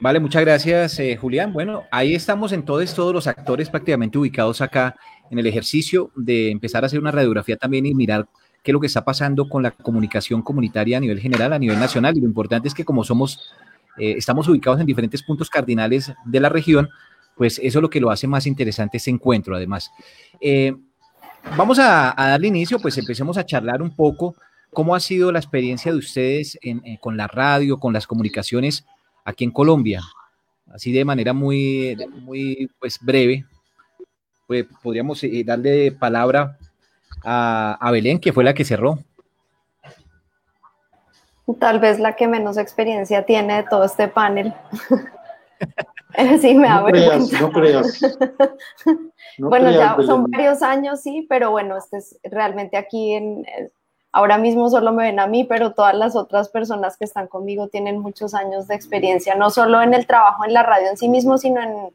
Vale, 0.00 0.18
muchas 0.18 0.42
gracias 0.42 0.98
eh, 0.98 1.16
Julián. 1.16 1.52
Bueno, 1.52 1.84
ahí 1.92 2.16
estamos 2.16 2.50
entonces 2.50 2.92
todos 2.92 3.14
los 3.14 3.28
actores 3.28 3.70
prácticamente 3.70 4.18
ubicados 4.18 4.60
acá 4.60 4.96
en 5.30 5.38
el 5.38 5.46
ejercicio 5.46 6.10
de 6.16 6.50
empezar 6.50 6.82
a 6.82 6.86
hacer 6.86 6.98
una 6.98 7.12
radiografía 7.12 7.56
también 7.56 7.86
y 7.86 7.94
mirar 7.94 8.26
qué 8.64 8.72
es 8.72 8.74
lo 8.74 8.80
que 8.80 8.88
está 8.88 9.04
pasando 9.04 9.48
con 9.48 9.62
la 9.62 9.70
comunicación 9.70 10.42
comunitaria 10.42 10.96
a 10.96 11.00
nivel 11.00 11.20
general, 11.20 11.52
a 11.52 11.60
nivel 11.60 11.78
nacional. 11.78 12.16
Y 12.16 12.20
lo 12.22 12.26
importante 12.26 12.66
es 12.66 12.74
que 12.74 12.84
como 12.84 13.04
somos, 13.04 13.52
eh, 13.98 14.14
estamos 14.16 14.48
ubicados 14.48 14.80
en 14.80 14.86
diferentes 14.86 15.22
puntos 15.22 15.50
cardinales 15.50 16.12
de 16.24 16.40
la 16.40 16.48
región, 16.48 16.88
pues 17.36 17.60
eso 17.62 17.78
es 17.78 17.82
lo 17.82 17.90
que 17.90 18.00
lo 18.00 18.10
hace 18.10 18.26
más 18.26 18.46
interesante 18.46 18.96
este 18.96 19.10
encuentro, 19.10 19.54
además. 19.54 19.90
Eh, 20.40 20.74
Vamos 21.56 21.78
a, 21.78 22.14
darle 22.16 22.48
inicio, 22.48 22.78
pues 22.78 22.98
empecemos 22.98 23.38
a 23.38 23.44
charlar 23.44 23.82
un 23.82 23.94
poco 23.94 24.36
cómo 24.72 24.94
ha 24.94 25.00
sido 25.00 25.32
la 25.32 25.38
experiencia 25.38 25.90
de 25.90 25.98
ustedes 25.98 26.58
con 27.00 27.16
la 27.16 27.26
radio, 27.26 27.78
con 27.78 27.92
las 27.92 28.06
comunicaciones 28.06 28.84
aquí 29.24 29.44
en 29.44 29.50
Colombia. 29.50 30.02
Así 30.72 30.92
de 30.92 31.04
manera 31.04 31.32
muy, 31.32 31.96
muy 32.20 32.70
pues, 32.78 32.98
breve, 33.00 33.46
pues, 34.46 34.66
podríamos 34.82 35.24
eh, 35.24 35.42
darle 35.44 35.92
palabra 35.92 36.58
a, 37.24 37.78
a 37.80 37.90
Belén, 37.90 38.18
que 38.18 38.32
fue 38.32 38.44
la 38.44 38.54
que 38.54 38.64
cerró. 38.64 38.98
Tal 41.58 41.80
vez 41.80 41.98
la 41.98 42.14
que 42.14 42.28
menos 42.28 42.58
experiencia 42.58 43.24
tiene 43.24 43.56
de 43.56 43.62
todo 43.64 43.84
este 43.84 44.08
panel. 44.08 44.52
sí, 46.40 46.54
me 46.54 46.68
no 46.68 46.84
creas, 46.84 47.32
no 47.32 47.50
creas. 47.50 48.00
bueno, 49.38 49.70
ya 49.70 49.96
son 50.04 50.30
varios 50.30 50.62
años, 50.62 51.00
sí, 51.00 51.26
pero 51.28 51.50
bueno, 51.50 51.76
este 51.76 51.98
es 51.98 52.18
realmente 52.24 52.76
aquí 52.76 53.14
en, 53.14 53.46
eh, 53.46 53.70
ahora 54.12 54.38
mismo 54.38 54.68
solo 54.68 54.92
me 54.92 55.04
ven 55.04 55.20
a 55.20 55.26
mí, 55.26 55.44
pero 55.44 55.72
todas 55.72 55.94
las 55.94 56.16
otras 56.16 56.48
personas 56.48 56.96
que 56.96 57.04
están 57.04 57.28
conmigo 57.28 57.68
tienen 57.68 57.98
muchos 57.98 58.34
años 58.34 58.66
de 58.66 58.74
experiencia, 58.74 59.34
no 59.34 59.50
solo 59.50 59.80
en 59.82 59.94
el 59.94 60.06
trabajo 60.06 60.44
en 60.44 60.52
la 60.54 60.62
radio 60.62 60.88
en 60.90 60.96
sí 60.96 61.08
mismo, 61.08 61.38
sino 61.38 61.62
en, 61.62 61.90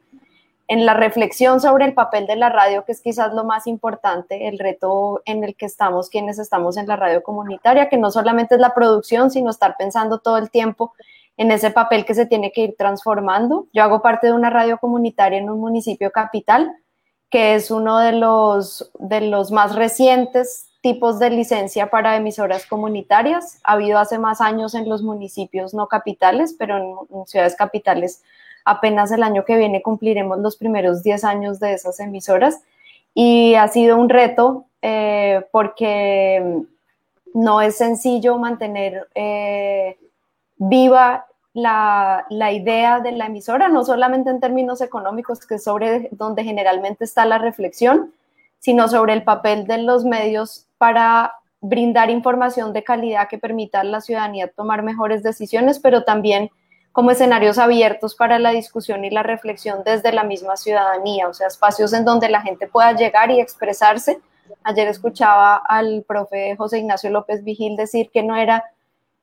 en 0.66 0.86
la 0.86 0.94
reflexión 0.94 1.60
sobre 1.60 1.84
el 1.84 1.94
papel 1.94 2.26
de 2.26 2.36
la 2.36 2.48
radio, 2.48 2.84
que 2.84 2.92
es 2.92 3.00
quizás 3.00 3.34
lo 3.34 3.44
más 3.44 3.66
importante, 3.66 4.48
el 4.48 4.58
reto 4.58 5.22
en 5.24 5.44
el 5.44 5.56
que 5.56 5.66
estamos 5.66 6.08
quienes 6.08 6.38
estamos 6.38 6.76
en 6.76 6.86
la 6.86 6.96
radio 6.96 7.22
comunitaria, 7.22 7.88
que 7.88 7.98
no 7.98 8.10
solamente 8.10 8.54
es 8.54 8.60
la 8.60 8.74
producción, 8.74 9.30
sino 9.30 9.50
estar 9.50 9.76
pensando 9.76 10.18
todo 10.18 10.38
el 10.38 10.50
tiempo 10.50 10.94
en 11.36 11.50
ese 11.50 11.70
papel 11.70 12.04
que 12.04 12.14
se 12.14 12.26
tiene 12.26 12.52
que 12.52 12.62
ir 12.62 12.74
transformando. 12.78 13.66
Yo 13.72 13.82
hago 13.82 14.00
parte 14.02 14.28
de 14.28 14.32
una 14.32 14.50
radio 14.50 14.78
comunitaria 14.78 15.38
en 15.38 15.50
un 15.50 15.60
municipio 15.60 16.10
capital, 16.10 16.72
que 17.28 17.54
es 17.56 17.70
uno 17.70 17.98
de 17.98 18.12
los, 18.12 18.90
de 18.98 19.20
los 19.22 19.50
más 19.50 19.74
recientes 19.74 20.70
tipos 20.84 21.18
de 21.18 21.30
licencia 21.30 21.88
para 21.88 22.14
emisoras 22.14 22.66
comunitarias. 22.66 23.58
Ha 23.64 23.72
habido 23.72 23.98
hace 23.98 24.18
más 24.18 24.42
años 24.42 24.74
en 24.74 24.86
los 24.86 25.02
municipios 25.02 25.72
no 25.72 25.88
capitales, 25.88 26.54
pero 26.58 26.76
en, 26.76 27.26
ciudades 27.26 27.56
capitales 27.56 28.22
apenas 28.64 29.12
el 29.12 29.22
año 29.22 29.44
que 29.44 29.56
viene 29.56 29.82
cumpliremos 29.82 30.38
los 30.38 30.56
primeros 30.56 31.02
10 31.02 31.24
años 31.24 31.60
de 31.60 31.74
esas 31.74 32.00
emisoras. 32.00 32.62
Y 33.14 33.54
ha 33.54 33.68
sido 33.68 33.96
un 33.96 34.08
reto 34.08 34.66
eh, 34.82 35.46
porque 35.50 36.64
no 37.34 37.60
es 37.60 37.76
sencillo 37.76 38.38
mantener 38.38 39.08
eh, 39.14 39.96
viva 40.56 41.26
la, 41.52 42.26
idea 42.52 43.00
de 43.00 43.12
la 43.12 43.26
emisora, 43.26 43.68
no 43.68 43.84
solamente 43.84 44.30
en 44.30 44.40
términos 44.40 44.80
económicos, 44.80 45.46
que 45.46 45.54
es 45.56 45.64
sobre 45.64 46.08
donde 46.10 46.42
generalmente 46.42 47.04
está 47.04 47.24
la 47.26 47.38
reflexión, 47.38 48.12
sino 48.58 48.88
sobre 48.88 49.12
el 49.12 49.22
papel 49.22 49.66
de 49.66 49.78
los 49.78 50.04
medios 50.04 50.66
para 50.78 51.34
brindar 51.60 52.10
información 52.10 52.72
de 52.72 52.82
calidad 52.84 53.28
que 53.28 53.38
permita 53.38 53.80
a 53.80 53.84
la 53.84 54.00
ciudadanía 54.00 54.48
tomar 54.48 54.82
mejores 54.82 55.22
decisiones, 55.22 55.78
pero 55.78 56.04
también 56.04 56.50
como 56.94 57.10
escenarios 57.10 57.58
abiertos 57.58 58.14
para 58.14 58.38
la 58.38 58.50
discusión 58.50 59.04
y 59.04 59.10
la 59.10 59.24
reflexión 59.24 59.82
desde 59.84 60.12
la 60.12 60.22
misma 60.22 60.56
ciudadanía, 60.56 61.26
o 61.26 61.34
sea, 61.34 61.48
espacios 61.48 61.92
en 61.92 62.04
donde 62.04 62.28
la 62.28 62.40
gente 62.40 62.68
pueda 62.68 62.92
llegar 62.92 63.32
y 63.32 63.40
expresarse. 63.40 64.20
Ayer 64.62 64.86
escuchaba 64.86 65.56
al 65.56 66.04
profe 66.06 66.54
José 66.56 66.78
Ignacio 66.78 67.10
López 67.10 67.42
Vigil 67.42 67.74
decir 67.76 68.10
que 68.12 68.22
no 68.22 68.36
era 68.36 68.62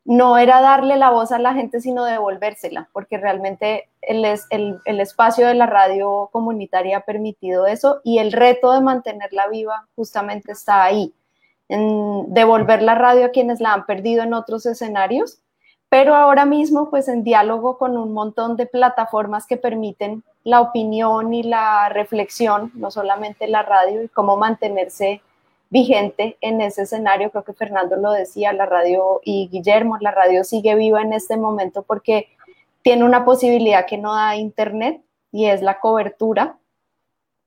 no 0.04 0.38
era 0.38 0.60
darle 0.60 0.98
la 0.98 1.12
voz 1.12 1.32
a 1.32 1.40
la 1.40 1.54
gente, 1.54 1.80
sino 1.80 2.04
devolvérsela, 2.04 2.90
porque 2.92 3.18
realmente 3.18 3.88
el, 4.01 4.25
el, 4.25 4.80
el, 4.84 5.00
espacio 5.00 5.48
de 5.48 5.54
la 5.54 5.68
radio 5.68 6.28
comunitaria 6.34 6.98
ha 6.98 7.06
permitido 7.06 7.68
eso 7.68 8.01
y 8.04 8.18
el 8.18 8.34
reto 8.34 8.74
de 8.74 8.82
mantenerla 8.82 9.48
viva 9.48 9.88
justamente 9.96 10.51
está 10.51 10.84
ahí, 10.84 11.13
en 11.70 12.34
devolver 12.34 12.82
la 12.82 12.96
radio 12.96 13.28
a 13.28 13.30
quienes 13.30 13.62
la 13.62 13.74
han 13.74 13.86
perdido 13.86 14.24
en 14.24 14.34
otros 14.34 14.66
escenarios, 14.66 15.40
pero 15.91 16.15
ahora 16.15 16.45
mismo 16.45 16.89
pues 16.89 17.10
en 17.10 17.21
diálogo 17.21 17.77
con 17.77 17.98
un 17.98 18.13
montón 18.13 18.55
de 18.55 18.65
plataformas 18.65 19.45
que 19.45 19.57
permiten 19.57 20.24
la 20.45 20.62
opinión 20.62 21.33
y 21.33 21.43
la 21.43 21.89
reflexión, 21.89 22.71
no 22.75 22.89
solamente 22.91 23.45
la 23.50 23.62
radio, 23.62 24.01
y 24.01 24.07
cómo 24.07 24.38
mantenerse 24.38 25.21
vigente 25.69 26.38
en 26.39 26.62
ese 26.62 26.83
escenario. 26.83 27.29
Creo 27.29 27.43
que 27.43 27.51
Fernando 27.51 27.98
lo 27.98 28.13
decía, 28.13 28.53
la 28.53 28.65
radio 28.65 29.19
y 29.25 29.50
Guillermo, 29.51 29.98
la 30.00 30.12
radio 30.12 30.45
sigue 30.45 30.75
viva 30.75 31.01
en 31.01 31.12
este 31.12 31.36
momento 31.36 31.83
porque 31.83 32.29
tiene 32.83 33.03
una 33.03 33.25
posibilidad 33.25 33.86
que 33.86 33.98
no 33.98 34.15
da 34.15 34.38
Internet 34.38 35.01
y 35.33 35.48
es 35.48 35.62
la 35.62 35.81
cobertura, 35.81 36.57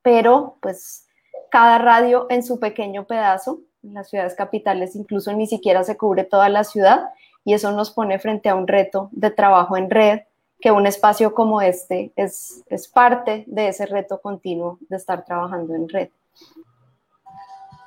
pero 0.03 0.57
pues 0.61 1.07
cada 1.49 1.79
radio 1.79 2.27
en 2.29 2.43
su 2.43 2.59
pequeño 2.59 3.05
pedazo, 3.05 3.61
en 3.81 3.95
las 3.95 4.07
ciudades 4.07 4.35
capitales 4.35 4.95
incluso 4.95 5.33
ni 5.33 5.47
siquiera 5.47 5.83
se 5.83 5.97
cubre 5.97 6.25
toda 6.25 6.47
la 6.49 6.63
ciudad 6.63 7.09
y 7.45 7.53
eso 7.53 7.71
nos 7.71 7.91
pone 7.91 8.19
frente 8.19 8.49
a 8.49 8.55
un 8.55 8.67
reto 8.67 9.09
de 9.11 9.29
trabajo 9.29 9.77
en 9.77 9.89
red, 9.89 10.21
que 10.59 10.71
un 10.71 10.87
espacio 10.87 11.33
como 11.33 11.61
este 11.61 12.11
es, 12.15 12.63
es 12.67 12.87
parte 12.87 13.43
de 13.47 13.67
ese 13.67 13.85
reto 13.85 14.19
continuo 14.19 14.79
de 14.89 14.97
estar 14.97 15.23
trabajando 15.23 15.75
en 15.75 15.87
red. 15.87 16.09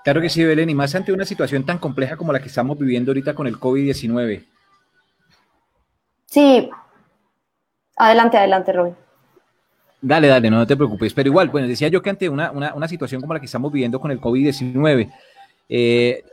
Claro 0.04 0.20
que 0.20 0.30
sí, 0.30 0.44
Belén, 0.44 0.70
y 0.70 0.74
más 0.74 0.94
ante 0.94 1.12
una 1.12 1.24
situación 1.24 1.66
tan 1.66 1.78
compleja 1.78 2.16
como 2.16 2.32
la 2.32 2.40
que 2.40 2.48
estamos 2.48 2.78
viviendo 2.78 3.10
ahorita 3.10 3.34
con 3.34 3.46
el 3.46 3.58
COVID-19. 3.58 4.44
Sí, 6.26 6.70
adelante, 7.96 8.38
adelante, 8.38 8.72
Robin. 8.72 8.94
Dale, 10.00 10.28
dale, 10.28 10.50
no, 10.50 10.66
te 10.66 10.76
preocupes. 10.76 11.12
Pero 11.12 11.28
igual, 11.28 11.48
bueno, 11.48 11.66
decía 11.66 11.88
yo 11.88 12.00
que 12.00 12.10
ante 12.10 12.28
una, 12.28 12.52
una, 12.52 12.88
situación 12.88 13.20
como 13.20 13.34
la 13.34 13.40
que 13.40 13.46
estamos 13.46 13.72
viviendo 13.72 13.98
con 14.00 14.10
el 14.10 14.20
COVID-19, 14.20 15.12
eh, 15.68 16.24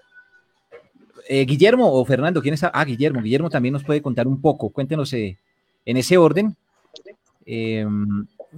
eh, 1.28 1.46
Guillermo 1.46 1.92
o 1.92 2.06
Fernando, 2.06 2.42
¿quién 2.42 2.54
está? 2.54 2.72
Ah, 2.74 2.86
Guillermo, 2.86 3.22
Guillermo 3.22 3.50
también 3.50 3.74
nos 3.74 3.84
puede 3.84 4.02
contar 4.02 4.28
un 4.28 4.42
poco, 4.42 4.70
cuéntenos 4.70 5.12
eh, 5.14 5.38
en 5.86 5.98
ese 5.98 6.18
orden, 6.18 6.56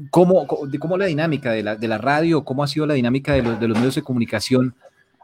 cómo, 0.09 0.47
cómo, 0.47 0.97
la 0.97 1.05
dinámica 1.05 1.51
de 1.51 1.63
la, 1.63 1.75
de 1.75 1.88
la, 1.88 1.97
radio, 1.97 2.43
cómo 2.43 2.63
ha 2.63 2.67
sido 2.67 2.86
la 2.86 2.93
dinámica 2.93 3.33
de 3.33 3.41
los, 3.41 3.59
de 3.59 3.67
los 3.67 3.77
medios 3.77 3.95
de 3.95 4.01
comunicación, 4.01 4.75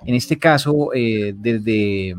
en 0.05 0.15
este 0.15 0.37
caso, 0.37 0.89
desde, 0.93 2.15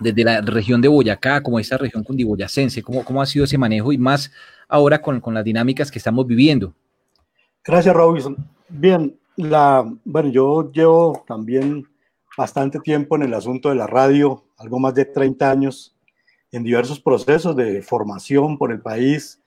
desde 0.00 0.24
la 0.24 0.40
región 0.42 0.82
de 0.82 0.88
Boyacá, 0.88 1.42
como 1.42 1.58
esta 1.58 1.78
región 1.78 2.04
cundiboyacense, 2.04 2.82
cómo, 2.82 3.04
cómo 3.04 3.22
ha 3.22 3.26
sido 3.26 3.46
ese 3.46 3.56
manejo 3.56 3.92
y 3.92 3.98
más 3.98 4.30
ahora 4.68 5.00
con, 5.00 5.20
con 5.20 5.32
las 5.32 5.44
dinámicas 5.44 5.90
que 5.90 5.98
estamos 5.98 6.26
viviendo. 6.26 6.74
Gracias, 7.64 7.94
Robinson. 7.94 8.36
Bien, 8.68 9.16
la, 9.36 9.84
bueno, 10.04 10.30
yo 10.30 10.70
llevo 10.72 11.24
también 11.26 11.86
bastante 12.36 12.80
tiempo 12.80 13.16
en 13.16 13.22
el 13.22 13.34
asunto 13.34 13.68
de 13.70 13.74
la 13.74 13.86
radio, 13.86 14.44
algo 14.58 14.78
más 14.78 14.94
de 14.94 15.04
30 15.04 15.50
años, 15.50 15.96
en 16.52 16.62
diversos 16.62 17.00
procesos 17.00 17.56
de 17.56 17.82
formación 17.82 18.58
por 18.58 18.72
el 18.72 18.80
país. 18.80 19.42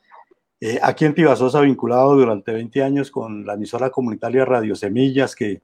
Eh, 0.59 0.79
aquí 0.81 1.05
en 1.05 1.13
Tibasosa, 1.13 1.61
vinculado 1.61 2.15
durante 2.15 2.51
20 2.51 2.83
años 2.83 3.11
con 3.11 3.45
la 3.45 3.53
emisora 3.53 3.89
comunitaria 3.89 4.45
Radio 4.45 4.75
Semillas, 4.75 5.35
que 5.35 5.61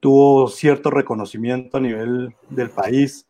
tuvo 0.00 0.48
cierto 0.48 0.90
reconocimiento 0.90 1.76
a 1.76 1.80
nivel 1.80 2.34
del 2.50 2.70
país 2.70 3.26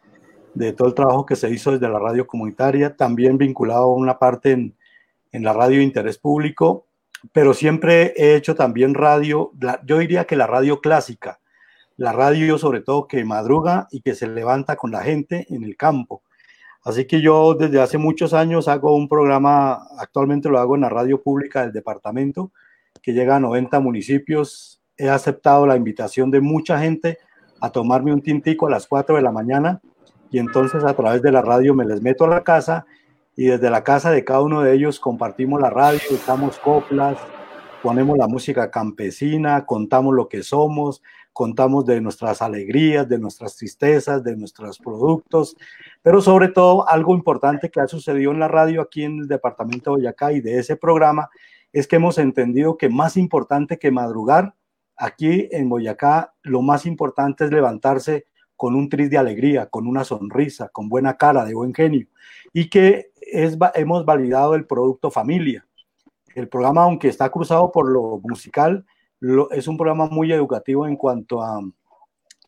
de 0.55 0.73
todo 0.73 0.89
el 0.89 0.95
trabajo 0.95 1.27
que 1.27 1.37
se 1.37 1.51
hizo 1.51 1.73
desde 1.73 1.89
la 1.89 1.99
radio 1.99 2.27
comunitaria, 2.27 2.97
también 2.97 3.39
vinculado 3.39 3.85
a 3.85 3.95
una 3.95 4.19
parte 4.19 4.53
en, 4.53 4.75
en 5.33 5.43
la 5.43 5.53
radio 5.53 5.79
de 5.79 5.85
interés 5.85 6.19
público, 6.19 6.87
pero 7.33 7.55
siempre 7.55 8.13
he 8.17 8.37
hecho 8.37 8.55
también 8.55 8.95
radio, 8.95 9.53
yo 9.85 9.99
diría 9.99 10.27
que 10.27 10.37
la 10.37 10.47
radio 10.47 10.81
clásica, 10.81 11.41
la 12.03 12.11
radio 12.11 12.59
sobre 12.59 12.81
todo 12.81 13.07
que 13.07 13.25
madruga 13.25 13.87
y 13.93 14.01
que 14.01 14.17
se 14.17 14.27
levanta 14.27 14.75
con 14.75 14.91
la 14.91 15.03
gente 15.03 15.47
en 15.51 15.63
el 15.63 15.77
campo. 15.77 16.25
Así 16.83 17.05
que 17.05 17.21
yo 17.21 17.55
desde 17.55 17.81
hace 17.81 17.97
muchos 17.97 18.35
años 18.35 18.67
hago 18.67 18.97
un 18.97 19.09
programa, 19.09 19.87
actualmente 19.99 20.49
lo 20.49 20.59
hago 20.59 20.75
en 20.75 20.81
la 20.81 20.89
radio 20.89 21.23
pública 21.23 21.63
del 21.63 21.73
departamento, 21.73 22.51
que 23.01 23.13
llega 23.13 23.37
a 23.37 23.41
90 23.41 23.79
municipios. 23.79 24.81
He 24.97 25.09
aceptado 25.09 25.65
la 25.65 25.77
invitación 25.77 26.33
de 26.33 26.41
mucha 26.41 26.81
gente 26.81 27.19
a 27.61 27.71
tomarme 27.71 28.13
un 28.13 28.21
tintico 28.21 28.67
a 28.67 28.71
las 28.71 28.89
4 28.89 29.15
de 29.15 29.23
la 29.23 29.31
mañana 29.31 29.81
y 30.33 30.41
entonces 30.41 30.83
a 30.83 30.95
través 30.95 31.23
de 31.23 31.31
la 31.31 31.41
radio 31.41 31.73
me 31.73 31.85
les 31.85 32.03
meto 32.03 32.25
a 32.25 32.29
la 32.29 32.43
casa 32.43 32.85
y 33.37 33.45
desde 33.45 33.71
la 33.71 33.85
casa 33.85 34.11
de 34.11 34.25
cada 34.25 34.43
uno 34.43 34.63
de 34.63 34.75
ellos 34.75 34.99
compartimos 34.99 35.61
la 35.61 35.71
radio, 35.71 36.01
estamos 36.11 36.59
coplas, 36.59 37.17
ponemos 37.81 38.19
la 38.19 38.27
música 38.27 38.73
campesina, 38.73 39.67
contamos 39.67 40.15
lo 40.15 40.29
que 40.29 40.43
somos, 40.43 41.01
contamos 41.33 41.87
de 41.87 42.01
nuestras 42.01 42.43
alegrías, 42.43 43.09
de 43.09 43.19
nuestras 43.19 43.57
tristezas, 43.57 44.23
de 44.23 44.37
nuestros 44.37 44.79
productos, 44.79 45.57
pero 46.03 46.21
sobre 46.21 46.49
todo 46.49 46.89
algo 46.89 47.15
importante 47.15 47.71
que 47.71 47.81
ha 47.81 47.89
sucedido 47.89 48.33
en 48.33 48.41
la 48.41 48.49
radio 48.49 48.83
aquí 48.83 49.05
en 49.05 49.21
el 49.21 49.29
departamento 49.29 49.91
de 49.91 49.97
Boyacá 49.97 50.33
y 50.33 50.41
de 50.41 50.59
ese 50.59 50.77
programa 50.77 51.31
es 51.73 51.87
que 51.87 51.97
hemos 51.97 52.19
entendido 52.19 52.77
que 52.77 52.89
más 52.89 53.17
importante 53.17 53.79
que 53.79 53.91
madrugar, 53.91 54.55
aquí 54.97 55.49
en 55.51 55.69
Boyacá 55.69 56.35
lo 56.43 56.61
más 56.61 56.85
importante 56.85 57.45
es 57.45 57.51
levantarse 57.51 58.27
con 58.57 58.77
un 58.77 58.89
tris 58.89 59.11
de 59.11 59.19
alegría, 59.19 59.67
con 59.67 59.87
una 59.87 60.05
sonrisa, 60.05 60.69
con 60.69 60.89
buena 60.89 61.17
cara, 61.17 61.45
de 61.45 61.55
buen 61.55 61.75
genio, 61.75 62.07
y 62.53 62.69
que 62.69 63.11
hemos 63.75 64.05
validado 64.05 64.55
el 64.55 64.67
producto 64.67 65.11
familia. 65.11 65.67
El 66.35 66.49
programa, 66.49 66.85
aunque 66.85 67.09
está 67.09 67.31
cruzado 67.31 67.73
por 67.73 67.91
lo 67.91 68.21
musical, 68.23 68.87
es 69.51 69.69
un 69.69 69.77
programa 69.77 70.07
muy 70.07 70.33
educativo 70.33 70.87
en 70.87 70.97
cuanto 70.97 71.43
a 71.43 71.61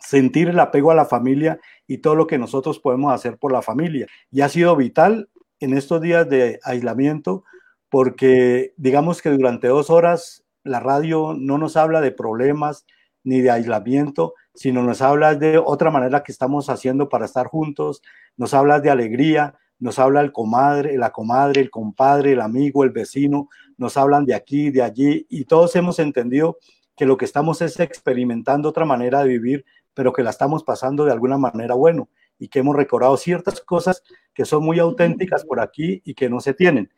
sentir 0.00 0.48
el 0.48 0.60
apego 0.60 0.90
a 0.90 0.94
la 0.94 1.06
familia 1.06 1.58
y 1.86 1.98
todo 1.98 2.14
lo 2.14 2.26
que 2.26 2.38
nosotros 2.38 2.78
podemos 2.78 3.12
hacer 3.12 3.38
por 3.38 3.52
la 3.52 3.62
familia. 3.62 4.06
Y 4.30 4.42
ha 4.42 4.48
sido 4.48 4.76
vital 4.76 5.28
en 5.60 5.76
estos 5.76 6.00
días 6.00 6.28
de 6.28 6.60
aislamiento 6.62 7.44
porque 7.88 8.74
digamos 8.76 9.22
que 9.22 9.30
durante 9.30 9.68
dos 9.68 9.88
horas 9.88 10.44
la 10.64 10.80
radio 10.80 11.34
no 11.38 11.58
nos 11.58 11.76
habla 11.76 12.00
de 12.00 12.10
problemas 12.10 12.86
ni 13.22 13.40
de 13.40 13.50
aislamiento, 13.50 14.34
sino 14.54 14.82
nos 14.82 15.00
habla 15.00 15.34
de 15.34 15.58
otra 15.58 15.90
manera 15.90 16.22
que 16.22 16.32
estamos 16.32 16.68
haciendo 16.68 17.08
para 17.08 17.24
estar 17.24 17.46
juntos, 17.46 18.02
nos 18.36 18.52
habla 18.52 18.80
de 18.80 18.90
alegría, 18.90 19.54
nos 19.78 19.98
habla 19.98 20.20
el 20.20 20.32
comadre, 20.32 20.98
la 20.98 21.10
comadre, 21.10 21.60
el 21.60 21.70
compadre, 21.70 22.32
el 22.32 22.40
amigo, 22.40 22.84
el 22.84 22.90
vecino, 22.90 23.48
nos 23.76 23.96
hablan 23.96 24.24
de 24.24 24.34
aquí, 24.34 24.70
de 24.70 24.82
allí, 24.82 25.26
y 25.28 25.44
todos 25.44 25.74
hemos 25.76 25.98
entendido 25.98 26.58
que 26.96 27.06
lo 27.06 27.16
que 27.16 27.24
estamos 27.24 27.60
es 27.62 27.80
experimentando 27.80 28.68
otra 28.68 28.84
manera 28.84 29.22
de 29.22 29.28
vivir, 29.28 29.64
pero 29.94 30.12
que 30.12 30.22
la 30.22 30.30
estamos 30.30 30.64
pasando 30.64 31.04
de 31.04 31.12
alguna 31.12 31.38
manera 31.38 31.74
bueno 31.74 32.08
y 32.38 32.48
que 32.48 32.60
hemos 32.60 32.76
recordado 32.76 33.16
ciertas 33.16 33.60
cosas 33.60 34.02
que 34.32 34.44
son 34.44 34.64
muy 34.64 34.78
auténticas 34.78 35.44
por 35.44 35.60
aquí 35.60 36.02
y 36.04 36.14
que 36.14 36.28
no 36.28 36.40
se 36.40 36.54
tienen. 36.54 36.90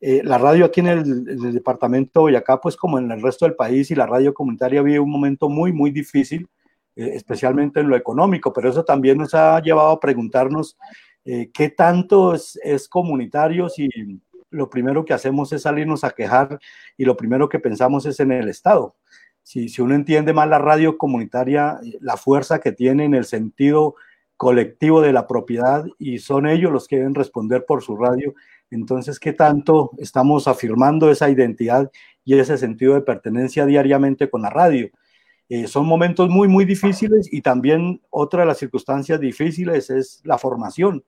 Eh, 0.00 0.22
la 0.22 0.38
radio 0.38 0.66
aquí 0.66 0.80
en 0.80 0.88
el, 0.88 1.52
departamento 1.52 2.26
de 2.26 2.36
acá, 2.36 2.60
pues 2.60 2.76
como 2.76 2.98
en 2.98 3.10
el 3.10 3.22
resto 3.22 3.46
del 3.46 3.54
país 3.54 3.90
y 3.90 3.94
la 3.94 4.06
radio 4.06 4.34
comunitaria 4.34 4.82
vive 4.82 5.00
un 5.00 5.10
momento 5.10 5.48
muy, 5.48 5.72
muy 5.72 5.90
difícil, 5.90 6.48
eh, 6.96 7.12
especialmente 7.14 7.80
en 7.80 7.88
lo 7.88 7.96
económico, 7.96 8.52
pero 8.52 8.68
eso 8.68 8.84
también 8.84 9.18
nos 9.18 9.34
ha 9.34 9.60
llevado 9.60 9.90
a 9.90 10.00
preguntarnos 10.00 10.76
eh, 11.24 11.50
qué 11.52 11.70
tanto 11.70 12.34
es, 12.34 12.88
comunitario 12.88 13.68
si 13.68 13.88
lo 14.54 14.70
primero 14.70 15.04
que 15.04 15.12
hacemos 15.12 15.52
es 15.52 15.62
salirnos 15.62 16.04
a 16.04 16.10
quejar 16.10 16.58
y 16.96 17.04
lo 17.04 17.16
primero 17.16 17.48
que 17.48 17.58
pensamos 17.58 18.06
es 18.06 18.20
en 18.20 18.32
el 18.32 18.48
Estado. 18.48 18.96
Si, 19.42 19.68
si 19.68 19.82
uno 19.82 19.94
entiende 19.94 20.32
más 20.32 20.48
la 20.48 20.58
radio 20.58 20.96
comunitaria, 20.96 21.78
la 22.00 22.16
fuerza 22.16 22.60
que 22.60 22.72
tiene 22.72 23.04
en 23.04 23.14
el 23.14 23.24
sentido 23.24 23.96
colectivo 24.36 25.00
de 25.00 25.12
la 25.12 25.26
propiedad 25.26 25.84
y 25.98 26.18
son 26.18 26.46
ellos 26.46 26.72
los 26.72 26.88
que 26.88 26.96
deben 26.96 27.14
responder 27.14 27.64
por 27.66 27.82
su 27.82 27.96
radio, 27.96 28.34
entonces, 28.70 29.20
¿qué 29.20 29.32
tanto 29.32 29.90
estamos 29.98 30.48
afirmando 30.48 31.10
esa 31.10 31.28
identidad 31.28 31.90
y 32.24 32.38
ese 32.38 32.56
sentido 32.56 32.94
de 32.94 33.02
pertenencia 33.02 33.66
diariamente 33.66 34.30
con 34.30 34.42
la 34.42 34.50
radio? 34.50 34.88
Eh, 35.48 35.66
son 35.66 35.86
momentos 35.86 36.30
muy, 36.30 36.48
muy 36.48 36.64
difíciles 36.64 37.30
y 37.30 37.42
también 37.42 38.00
otra 38.10 38.40
de 38.40 38.46
las 38.46 38.58
circunstancias 38.58 39.20
difíciles 39.20 39.90
es 39.90 40.22
la 40.24 40.38
formación 40.38 41.04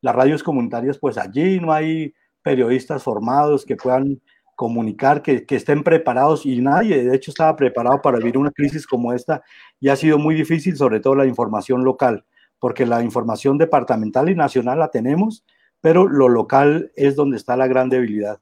las 0.00 0.14
radios 0.14 0.42
comunitarias, 0.42 0.98
pues 0.98 1.18
allí 1.18 1.60
no 1.60 1.72
hay 1.72 2.14
periodistas 2.42 3.02
formados 3.02 3.64
que 3.64 3.76
puedan 3.76 4.20
comunicar, 4.58 5.22
que, 5.22 5.44
estén 5.50 5.84
preparados 5.84 6.44
y 6.44 6.60
nadie, 6.60 7.04
de 7.04 7.14
hecho, 7.14 7.30
estaba 7.30 7.54
preparado 7.54 8.02
para 8.02 8.18
vivir 8.18 8.36
una 8.36 8.50
crisis 8.50 8.88
como 8.88 9.12
esta 9.12 9.40
y 9.78 9.88
ha 9.88 9.94
sido 9.94 10.18
muy 10.18 10.34
difícil, 10.34 10.76
sobre 10.76 10.98
todo 10.98 11.14
la 11.14 11.26
información 11.26 11.84
local, 11.84 12.24
porque 12.58 12.84
la 12.84 13.02
información 13.04 13.56
departamental 13.56 14.28
y 14.28 14.34
nacional 14.34 14.80
la 14.80 14.90
tenemos, 14.90 15.44
pero 15.80 16.08
lo 16.08 16.28
local 16.28 16.90
es 16.96 17.14
donde 17.14 17.36
está 17.36 17.56
la 17.56 17.68
gran 17.68 17.88
debilidad. 17.88 18.40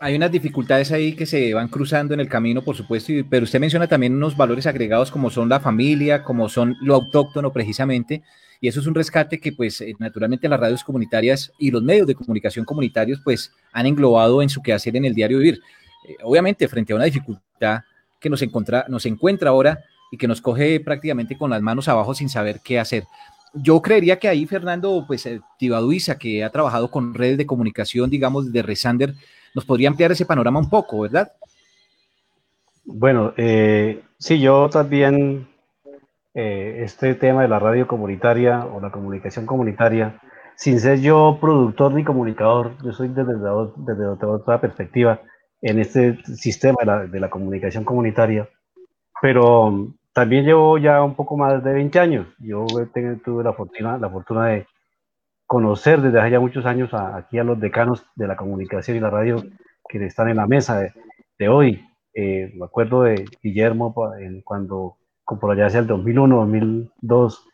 Hay 0.00 0.16
unas 0.16 0.32
dificultades 0.32 0.90
ahí 0.90 1.14
que 1.14 1.26
se 1.26 1.54
van 1.54 1.68
cruzando 1.68 2.14
en 2.14 2.20
el 2.20 2.28
camino, 2.28 2.62
por 2.62 2.74
supuesto, 2.74 3.12
pero 3.28 3.44
usted 3.44 3.60
menciona 3.60 3.86
también 3.86 4.16
unos 4.16 4.36
valores 4.36 4.66
agregados 4.66 5.12
como 5.12 5.30
son 5.30 5.48
la 5.48 5.60
familia, 5.60 6.24
como 6.24 6.48
son 6.48 6.74
lo 6.80 6.94
autóctono 6.94 7.52
precisamente, 7.52 8.24
y 8.60 8.68
eso 8.68 8.80
es 8.80 8.86
un 8.86 8.94
rescate 8.94 9.40
que, 9.40 9.52
pues, 9.52 9.80
eh, 9.80 9.94
naturalmente 9.98 10.48
las 10.48 10.60
radios 10.60 10.84
comunitarias 10.84 11.50
y 11.58 11.70
los 11.70 11.82
medios 11.82 12.06
de 12.06 12.14
comunicación 12.14 12.64
comunitarios, 12.66 13.20
pues, 13.24 13.52
han 13.72 13.86
englobado 13.86 14.42
en 14.42 14.50
su 14.50 14.60
quehacer 14.62 14.94
en 14.96 15.06
el 15.06 15.14
diario 15.14 15.38
vivir. 15.38 15.60
Eh, 16.06 16.16
obviamente, 16.22 16.68
frente 16.68 16.92
a 16.92 16.96
una 16.96 17.06
dificultad 17.06 17.80
que 18.20 18.28
nos, 18.28 18.42
nos 18.88 19.06
encuentra 19.06 19.50
ahora 19.50 19.82
y 20.12 20.18
que 20.18 20.28
nos 20.28 20.42
coge 20.42 20.78
prácticamente 20.80 21.38
con 21.38 21.48
las 21.48 21.62
manos 21.62 21.88
abajo 21.88 22.14
sin 22.14 22.28
saber 22.28 22.60
qué 22.62 22.78
hacer. 22.78 23.04
Yo 23.54 23.80
creería 23.80 24.18
que 24.18 24.28
ahí 24.28 24.46
Fernando, 24.46 25.04
pues, 25.06 25.24
eh, 25.24 25.40
Tibaduiza, 25.58 26.18
que 26.18 26.44
ha 26.44 26.50
trabajado 26.50 26.90
con 26.90 27.14
redes 27.14 27.38
de 27.38 27.46
comunicación, 27.46 28.10
digamos, 28.10 28.52
de 28.52 28.60
Resander, 28.60 29.14
nos 29.54 29.64
podría 29.64 29.88
ampliar 29.88 30.12
ese 30.12 30.26
panorama 30.26 30.60
un 30.60 30.68
poco, 30.68 31.00
¿verdad? 31.00 31.32
Bueno, 32.84 33.32
sí, 34.18 34.40
yo 34.40 34.68
también, 34.68 35.48
eh, 36.34 36.82
este 36.84 37.14
tema 37.14 37.42
de 37.42 37.48
la 37.48 37.58
radio 37.58 37.86
comunitaria 37.86 38.64
o 38.66 38.80
la 38.80 38.90
comunicación 38.90 39.46
comunitaria, 39.46 40.20
sin 40.56 40.78
ser 40.80 41.00
yo 41.00 41.38
productor 41.40 41.92
ni 41.94 42.04
comunicador, 42.04 42.76
yo 42.84 42.92
soy 42.92 43.08
desde, 43.08 43.34
desde 43.76 44.06
otra 44.06 44.60
perspectiva 44.60 45.20
en 45.62 45.78
este 45.78 46.22
sistema 46.24 46.76
de 46.80 46.86
la, 46.86 47.06
de 47.06 47.20
la 47.20 47.30
comunicación 47.30 47.84
comunitaria, 47.84 48.48
pero 49.20 49.94
también 50.12 50.44
llevo 50.44 50.78
ya 50.78 51.02
un 51.02 51.14
poco 51.14 51.36
más 51.36 51.62
de 51.62 51.72
20 51.72 51.98
años. 51.98 52.26
Yo 52.38 52.66
tuve 53.24 53.44
la 53.44 53.52
fortuna, 53.52 53.98
la 53.98 54.10
fortuna 54.10 54.48
de 54.48 54.66
conocer 55.46 56.00
desde 56.00 56.20
hace 56.20 56.30
ya 56.32 56.40
muchos 56.40 56.66
años 56.66 56.92
aquí 56.94 57.38
a 57.38 57.44
los 57.44 57.58
decanos 57.58 58.04
de 58.16 58.28
la 58.28 58.36
comunicación 58.36 58.96
y 58.96 59.00
la 59.00 59.10
radio 59.10 59.42
que 59.88 60.04
están 60.04 60.28
en 60.28 60.36
la 60.36 60.46
mesa 60.46 60.80
de, 61.38 61.48
hoy. 61.48 61.84
Eh, 62.14 62.52
me 62.54 62.64
acuerdo 62.66 63.02
de 63.02 63.24
Guillermo 63.42 63.94
cuando, 64.44 64.96
por 65.38 65.52
allá 65.52 65.66
hacia 65.66 65.80
el 65.80 65.86
2001, 65.86 66.36
2002, 66.36 67.48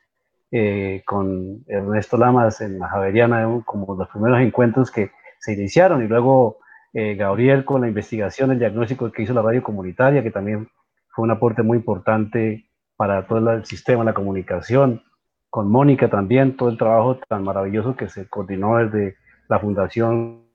eh, 0.52 1.02
con 1.04 1.64
Ernesto 1.66 2.16
Lamas 2.16 2.60
en 2.60 2.78
la 2.78 2.88
Javeriana, 2.88 3.62
como 3.64 3.94
los 3.94 4.08
primeros 4.08 4.40
encuentros 4.40 4.90
que 4.90 5.10
se 5.40 5.54
iniciaron, 5.54 6.02
y 6.04 6.08
luego 6.08 6.58
eh, 6.92 7.14
Gabriel 7.14 7.64
con 7.64 7.82
la 7.82 7.88
investigación, 7.88 8.52
el 8.52 8.58
diagnóstico 8.58 9.10
que 9.12 9.22
hizo 9.22 9.34
la 9.34 9.42
radio 9.42 9.62
comunitaria, 9.62 10.22
que 10.22 10.30
también 10.30 10.68
fue 11.08 11.24
un 11.24 11.30
aporte 11.30 11.62
muy 11.62 11.78
importante 11.78 12.70
para 12.96 13.26
todo 13.26 13.50
el 13.50 13.64
sistema, 13.64 14.04
la 14.04 14.14
comunicación, 14.14 15.02
con 15.50 15.70
Mónica 15.70 16.08
también, 16.08 16.56
todo 16.56 16.68
el 16.68 16.78
trabajo 16.78 17.18
tan 17.28 17.44
maravilloso 17.44 17.96
que 17.96 18.08
se 18.08 18.28
coordinó 18.28 18.78
desde 18.78 19.16
la 19.48 19.58
Fundación 19.58 20.46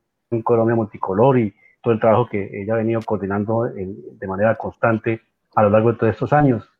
Colombia 0.43 0.75
Multicolor 0.75 1.39
y 1.39 1.53
todo 1.81 1.93
el 1.93 1.99
trabajo 1.99 2.27
que 2.29 2.61
ella 2.61 2.73
ha 2.73 2.77
venido 2.77 3.01
coordinando 3.01 3.63
de 3.63 4.27
manera 4.27 4.55
constante 4.55 5.21
a 5.55 5.63
lo 5.63 5.69
largo 5.69 5.91
de 5.91 5.97
todos 5.97 6.13
estos 6.13 6.33
años. 6.33 6.70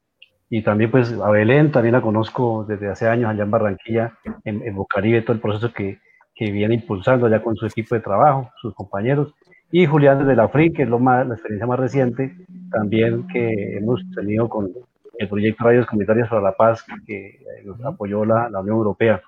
Y 0.54 0.64
también 0.64 0.92
pues 0.92 1.14
a 1.14 1.32
Belén, 1.32 1.72
también 1.72 1.94
la 1.94 2.02
conozco 2.02 2.66
desde 2.68 2.90
hace 2.90 3.08
años 3.08 3.30
allá 3.30 3.44
en 3.44 3.52
Barranquilla, 3.52 4.18
en, 4.44 4.62
en 4.62 4.76
Bocaribe, 4.76 5.22
todo 5.22 5.34
el 5.34 5.40
proceso 5.40 5.72
que, 5.72 6.00
que 6.36 6.52
viene 6.52 6.76
impulsando 6.76 7.26
allá 7.26 7.42
con 7.42 7.56
su 7.56 7.66
equipo 7.66 7.96
de 7.96 8.02
trabajo, 8.02 8.52
sus 8.62 8.76
compañeros. 8.76 9.34
Y 9.72 9.86
Julián 9.86 10.20
desde 10.20 10.36
la 10.36 10.50
FRI, 10.50 10.74
que 10.74 10.84
es 10.84 10.90
lo 10.90 11.00
más, 11.00 11.26
la 11.26 11.36
experiencia 11.36 11.66
más 11.66 11.80
reciente, 11.80 12.36
también 12.70 13.26
que 13.30 13.78
hemos 13.78 14.02
tenido 14.14 14.50
con 14.50 14.70
el 15.18 15.30
proyecto 15.30 15.64
Radios 15.64 15.86
Comunitarias 15.86 16.28
para 16.28 16.42
la 16.42 16.52
Paz, 16.52 16.84
que 17.08 17.40
nos 17.64 17.80
apoyó 17.86 18.26
la, 18.26 18.50
la 18.50 18.60
Unión 18.60 18.76
Europea. 18.76 19.22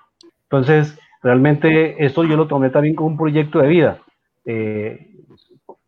Entonces, 0.50 0.98
realmente 1.22 2.04
esto 2.04 2.24
yo 2.24 2.36
lo 2.36 2.46
tomé 2.48 2.68
también 2.68 2.94
como 2.94 3.08
un 3.08 3.16
proyecto 3.16 3.60
de 3.60 3.68
vida. 3.68 3.98
Eh, 4.44 5.08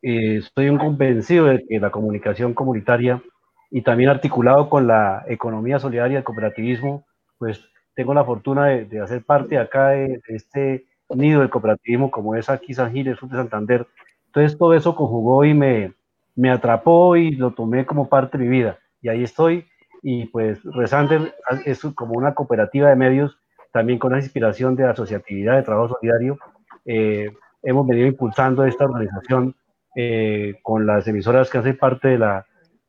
eh, 0.01 0.37
estoy 0.39 0.71
un 0.71 0.79
convencido 0.79 1.45
de 1.45 1.63
que 1.69 1.79
la 1.79 1.91
comunicación 1.91 2.55
comunitaria 2.55 3.23
y 3.71 3.83
también 3.83 4.11
articulado 4.11 4.69
con 4.69 4.87
la 4.87 5.25
economía 5.29 5.79
solidaria, 5.79 6.19
el 6.19 6.25
cooperativismo, 6.25 7.05
pues 7.39 7.65
tengo 7.95 8.15
la 8.15 8.25
fortuna 8.25 8.67
de, 8.67 8.85
de 8.85 9.01
hacer 9.01 9.25
parte 9.25 9.59
acá 9.59 9.89
de, 9.89 10.21
este 10.29 10.87
nido 11.09 11.41
del 11.41 11.51
cooperativismo 11.51 12.11
como 12.11 12.35
es 12.35 12.51
aquí 12.51 12.75
San 12.75 12.93
Gil, 12.93 13.15
sur 13.17 13.29
de 13.29 13.37
Santander, 13.37 13.87
entonces 14.27 14.59
todo 14.59 14.75
eso 14.75 14.95
conjugó 14.95 15.45
y 15.45 15.55
me, 15.55 15.95
me 16.35 16.51
atrapó 16.51 17.17
y 17.17 17.31
lo 17.31 17.53
tomé 17.53 17.87
como 17.87 18.09
parte 18.09 18.37
de 18.37 18.45
mi 18.45 18.51
vida. 18.51 18.79
Y 19.01 19.09
ahí 19.09 19.23
estoy. 19.23 19.67
Y 20.03 20.27
pues 20.27 20.63
Resander 20.63 21.35
es 21.65 21.81
como 21.95 22.13
una 22.13 22.35
cooperativa 22.35 22.91
de 22.91 22.97
medios, 22.97 23.39
también 23.73 23.99
con 23.99 24.13
la 24.13 24.19
inspiración 24.19 24.77
de 24.77 24.85
asociatividad, 24.85 25.57
de 25.57 25.63
trabajo 25.63 25.95
solidario. 25.95 26.39
Eh, 26.85 27.35
hemos 27.63 27.87
venido 27.87 28.07
impulsando 28.07 28.65
esta 28.67 28.85
organización 28.85 29.55
eh, 29.97 30.57
con 30.63 30.87
las 30.87 31.09
emisoras 31.09 31.49
que 31.49 31.59
hacen 31.59 31.79
parte 31.79 32.09
de 32.09 32.19
la, 32.19 32.47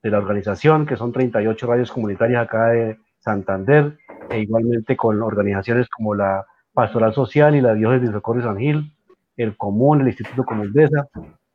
de 0.08 0.12
la 0.12 0.20
organización, 0.20 0.86
que 0.86 0.96
son 0.96 1.12
38 1.12 1.68
radios 1.68 1.92
comunitarias 1.92 2.44
acá 2.44 2.68
de 2.68 2.98
Santander, 3.20 3.98
e 4.30 4.40
igualmente 4.40 4.96
con 4.96 5.22
organizaciones 5.22 5.88
como 5.90 6.16
la 6.16 6.46
Pastoral 6.74 7.14
Social 7.14 7.56
y 7.56 7.62
la 7.62 7.74
Diócesis 7.74 8.10
de 8.10 8.14
Socorro 8.14 8.40
de 8.40 8.46
San 8.46 8.58
Gil, 8.58 8.94
el 9.36 9.58
Común, 9.58 10.02
el 10.02 10.08
Instituto 10.08 10.44
Comundesa, 10.44 11.08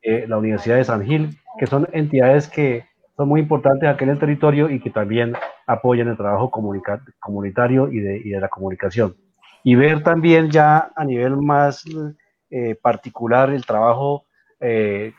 eh, 0.02 0.26
la 0.28 0.38
Universidad 0.38 0.76
de 0.76 0.84
San 0.84 1.04
Gil, 1.04 1.38
que 1.58 1.66
son 1.66 1.88
entidades 1.92 2.48
que 2.48 2.84
son 3.16 3.28
muy 3.28 3.40
importantes 3.40 3.88
aquí 3.88 4.04
en 4.04 4.10
el 4.10 4.18
territorio 4.18 4.68
y 4.68 4.80
que 4.80 4.90
también 4.90 5.34
apoyan 5.66 6.08
el 6.08 6.16
trabajo 6.16 6.50
comunitario 6.50 7.90
y 7.90 8.00
de, 8.00 8.18
y 8.18 8.30
de, 8.30 8.40
la 8.40 8.48
comunicación. 8.48 9.14
Y 9.64 9.74
ver 9.76 10.02
también 10.02 10.50
ya 10.50 10.90
a 10.94 11.04
nivel 11.04 11.36
más 11.36 11.84
eh, 12.50 12.74
particular 12.74 13.50
el 13.50 13.64
trabajo 13.64 14.26
eh, 14.60 15.12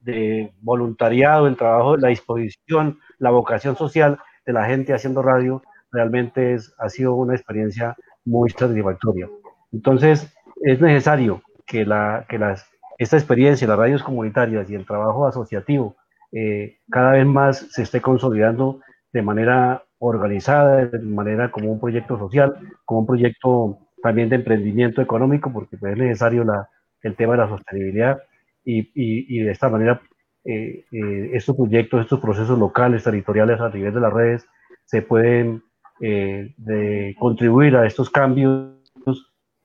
de, 0.00 0.52
voluntariado, 0.60 1.46
el 1.46 1.56
trabajo, 1.56 1.96
la 1.96 2.08
disposición, 2.08 2.98
la 3.18 3.30
vocación 3.30 3.76
social 3.76 4.18
de 4.46 4.52
la 4.52 4.64
gente 4.66 4.94
haciendo 4.94 5.22
radio, 5.22 5.62
realmente 5.92 6.54
es, 6.54 6.74
ha 6.78 6.88
sido 6.88 7.14
una 7.14 7.34
experiencia 7.34 7.96
muy 8.24 8.50
satisfactoria. 8.50 9.28
Entonces, 9.72 10.32
es 10.62 10.80
necesario 10.80 11.42
que, 11.66 11.84
la, 11.84 12.26
que 12.28 12.38
las, 12.38 12.68
esta 12.98 13.16
experiencia, 13.16 13.68
las 13.68 13.78
radios 13.78 14.02
comunitarias 14.02 14.70
y 14.70 14.74
el 14.74 14.86
trabajo 14.86 15.26
asociativo 15.26 15.96
eh, 16.32 16.78
cada 16.90 17.12
vez 17.12 17.26
más 17.26 17.58
se 17.70 17.82
esté 17.82 18.00
consolidando 18.00 18.80
de 19.12 19.22
manera 19.22 19.84
organizada, 19.98 20.86
de 20.86 20.98
manera 21.00 21.50
como 21.50 21.72
un 21.72 21.80
proyecto 21.80 22.18
social, 22.18 22.56
como 22.84 23.00
un 23.00 23.06
proyecto 23.06 23.78
también 24.02 24.28
de 24.28 24.36
emprendimiento 24.36 25.02
económico, 25.02 25.52
porque 25.52 25.76
pues, 25.76 25.92
es 25.92 25.98
necesario 25.98 26.44
la, 26.44 26.68
el 27.02 27.16
tema 27.16 27.32
de 27.32 27.38
la 27.38 27.48
sostenibilidad 27.48 28.22
y, 28.64 28.80
y, 28.80 29.38
y 29.38 29.42
de 29.42 29.52
esta 29.52 29.68
manera 29.68 30.00
eh, 30.44 30.84
eh, 30.90 31.30
estos 31.32 31.56
proyectos, 31.56 32.02
estos 32.02 32.20
procesos 32.20 32.58
locales, 32.58 33.04
territoriales 33.04 33.60
a 33.60 33.70
nivel 33.70 33.94
de 33.94 34.00
las 34.00 34.12
redes 34.12 34.46
se 34.84 35.02
pueden 35.02 35.62
de 36.00 37.14
contribuir 37.18 37.76
a 37.76 37.86
estos 37.86 38.08
cambios 38.08 38.80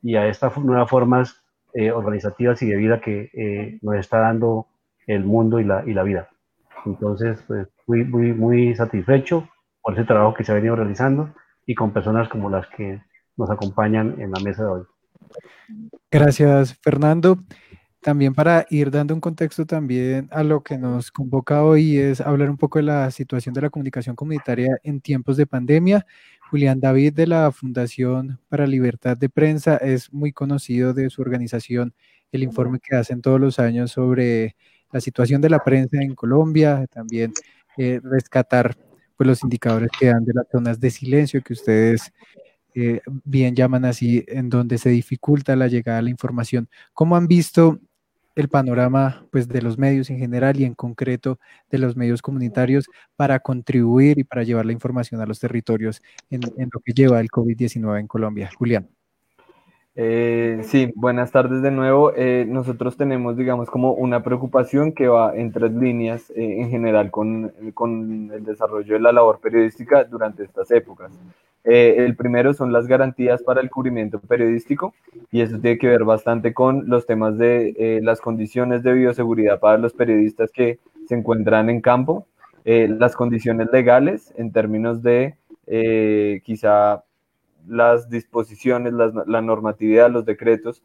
y 0.02 0.18
a 0.18 0.28
estas 0.28 0.58
nuevas 0.58 0.90
formas 0.90 1.46
eh, 1.78 1.92
organizativas 1.92 2.62
y 2.62 2.68
de 2.68 2.78
vida 2.78 3.02
que 3.02 3.30
eh, 3.34 3.80
nos 3.82 3.96
está 3.96 4.20
dando 4.20 4.68
el 5.08 5.26
mundo 5.26 5.60
y 5.60 5.66
la, 5.66 5.84
y 5.86 5.94
la 5.94 6.04
vida. 6.04 6.30
Entonces, 6.86 7.44
pues 7.48 7.68
muy, 7.86 8.06
muy, 8.06 8.32
muy 8.32 8.76
satisfecho 8.76 9.50
por 9.82 9.94
ese 9.94 10.06
trabajo 10.06 10.34
que 10.34 10.46
se 10.46 10.54
ha 10.54 10.56
venido 10.56 10.78
realizando 10.78 11.34
y 11.66 11.76
con 11.76 11.92
personas 11.92 12.30
como 12.30 12.50
las 12.50 12.66
que 12.68 13.02
nos 13.36 13.50
acompañan 13.50 14.16
en 14.22 14.32
la 14.32 14.40
mesa 14.40 14.64
de 14.64 14.70
hoy. 14.70 14.84
Gracias, 16.10 16.80
Fernando. 16.82 17.40
También 18.06 18.36
para 18.36 18.68
ir 18.70 18.92
dando 18.92 19.16
un 19.16 19.20
contexto 19.20 19.66
también 19.66 20.30
a 20.32 20.44
lo 20.44 20.62
que 20.62 20.78
nos 20.78 21.10
convoca 21.10 21.64
hoy 21.64 21.98
es 21.98 22.22
hablar 22.22 22.52
un 22.52 22.58
poco 22.58 22.78
de 22.78 22.84
la 22.84 23.10
situación 23.10 23.56
de 23.56 23.62
la 23.62 23.72
comunicación 23.72 24.16
comunitaria 24.16 24.78
en 24.84 25.02
tiempos 25.02 25.38
de 25.38 25.48
pandemia 25.48 26.06
Julián 26.52 26.80
David 26.80 27.14
de 27.14 27.26
la 27.26 27.52
Fundación 27.52 28.40
para 28.48 28.68
Libertad 28.68 29.18
de 29.18 29.28
Prensa 29.28 29.78
es 29.78 30.14
muy 30.14 30.32
conocido 30.32 30.94
de 30.94 31.10
su 31.10 31.24
organización, 31.24 31.96
el 32.32 32.44
informe 32.44 32.80
que 32.80 32.96
hacen 32.96 33.24
todos 33.24 33.42
los 33.42 33.58
años 33.58 33.94
sobre 33.94 34.56
la 34.92 35.02
situación 35.02 35.42
de 35.42 35.50
la 35.50 35.64
prensa 35.64 35.98
en 36.00 36.14
Colombia, 36.14 36.86
también 36.92 37.34
eh, 37.76 38.00
rescatar 38.04 38.78
pues, 39.18 39.26
los 39.26 39.42
indicadores 39.42 39.90
que 40.00 40.10
dan 40.10 40.24
de 40.26 40.34
las 40.36 40.46
zonas 40.52 40.80
de 40.80 40.92
silencio 40.92 41.42
que 41.42 41.54
ustedes 41.54 42.14
eh, 42.76 43.02
bien 43.24 43.56
llaman 43.56 43.84
así, 43.84 44.24
en 44.28 44.52
donde 44.52 44.78
se 44.78 44.90
dificulta 44.90 45.56
la 45.56 45.68
llegada 45.68 45.98
a 45.98 46.02
la 46.04 46.12
información. 46.12 46.70
¿Cómo 46.94 47.16
han 47.16 47.26
visto 47.28 47.80
el 48.36 48.50
panorama 48.50 49.26
pues, 49.32 49.48
de 49.48 49.62
los 49.62 49.78
medios 49.78 50.10
en 50.10 50.20
general 50.20 50.60
y 50.60 50.66
en 50.66 50.76
concreto 50.76 51.40
de 51.70 51.78
los 51.78 51.96
medios 51.96 52.22
comunitarios 52.22 52.86
para 53.16 53.40
contribuir 53.40 54.20
y 54.20 54.24
para 54.24 54.44
llevar 54.44 54.66
la 54.66 54.74
información 54.74 55.22
a 55.22 55.26
los 55.26 55.40
territorios 55.40 56.02
en, 56.30 56.42
lo 56.42 56.80
que 56.82 56.94
lleva 56.94 57.20
el 57.20 57.30
COVID-19 57.30 58.00
en 58.00 58.08
Colombia. 58.08 58.50
Julián. 58.58 58.95
Eh, 59.98 60.62
sí, 60.64 60.92
buenas 60.96 61.32
tardes 61.32 61.62
de 61.62 61.72
nuevo. 61.72 62.14
Eh, 62.16 62.46
nosotros 62.48 62.98
tenemos, 62.98 63.38
digamos, 63.38 63.70
como 63.70 63.94
una 63.94 64.24
preocupación 64.24 64.92
que 64.92 65.08
va 65.08 65.36
en 65.36 65.52
tres 65.52 65.72
líneas 65.72 66.30
eh, 66.32 66.62
en 66.62 66.70
general 66.70 67.12
con, 67.12 67.54
con, 67.74 68.32
el 68.32 68.44
desarrollo 68.44 68.94
de 68.96 69.00
la 69.00 69.14
labor 69.14 69.40
periodística 69.40 70.04
durante 70.04 70.44
estas 70.44 70.70
épocas. 70.72 71.12
Eh, 71.66 72.06
el 72.06 72.16
primero 72.16 72.54
son 72.54 72.72
las 72.72 72.86
garantías 72.86 73.42
para 73.42 73.60
el 73.60 73.72
cubrimiento 73.72 74.20
periodístico 74.20 74.94
y 75.32 75.42
eso 75.42 75.58
tiene 75.58 75.80
que 75.80 75.88
ver 75.88 76.04
bastante 76.04 76.54
con 76.54 76.88
los 76.88 77.08
temas 77.08 77.40
de 77.40 77.74
eh, 77.80 78.02
las 78.04 78.22
condiciones 78.22 78.84
de 78.84 78.94
bioseguridad 78.94 79.60
para 79.60 79.80
los 79.80 79.94
periodistas 79.94 80.52
que 80.52 80.78
se 81.08 81.16
encuentran 81.16 81.72
en 81.72 81.82
campo, 81.82 82.28
eh, 82.66 82.88
las 82.88 83.16
condiciones 83.16 83.70
legales 83.72 84.32
en 84.38 84.52
términos 84.52 85.02
de 85.02 85.36
quizá 86.44 87.04
las 87.68 88.10
disposiciones, 88.10 88.94
la 88.94 89.42
normatividad, 89.42 90.10
los 90.10 90.26
decretos 90.26 90.84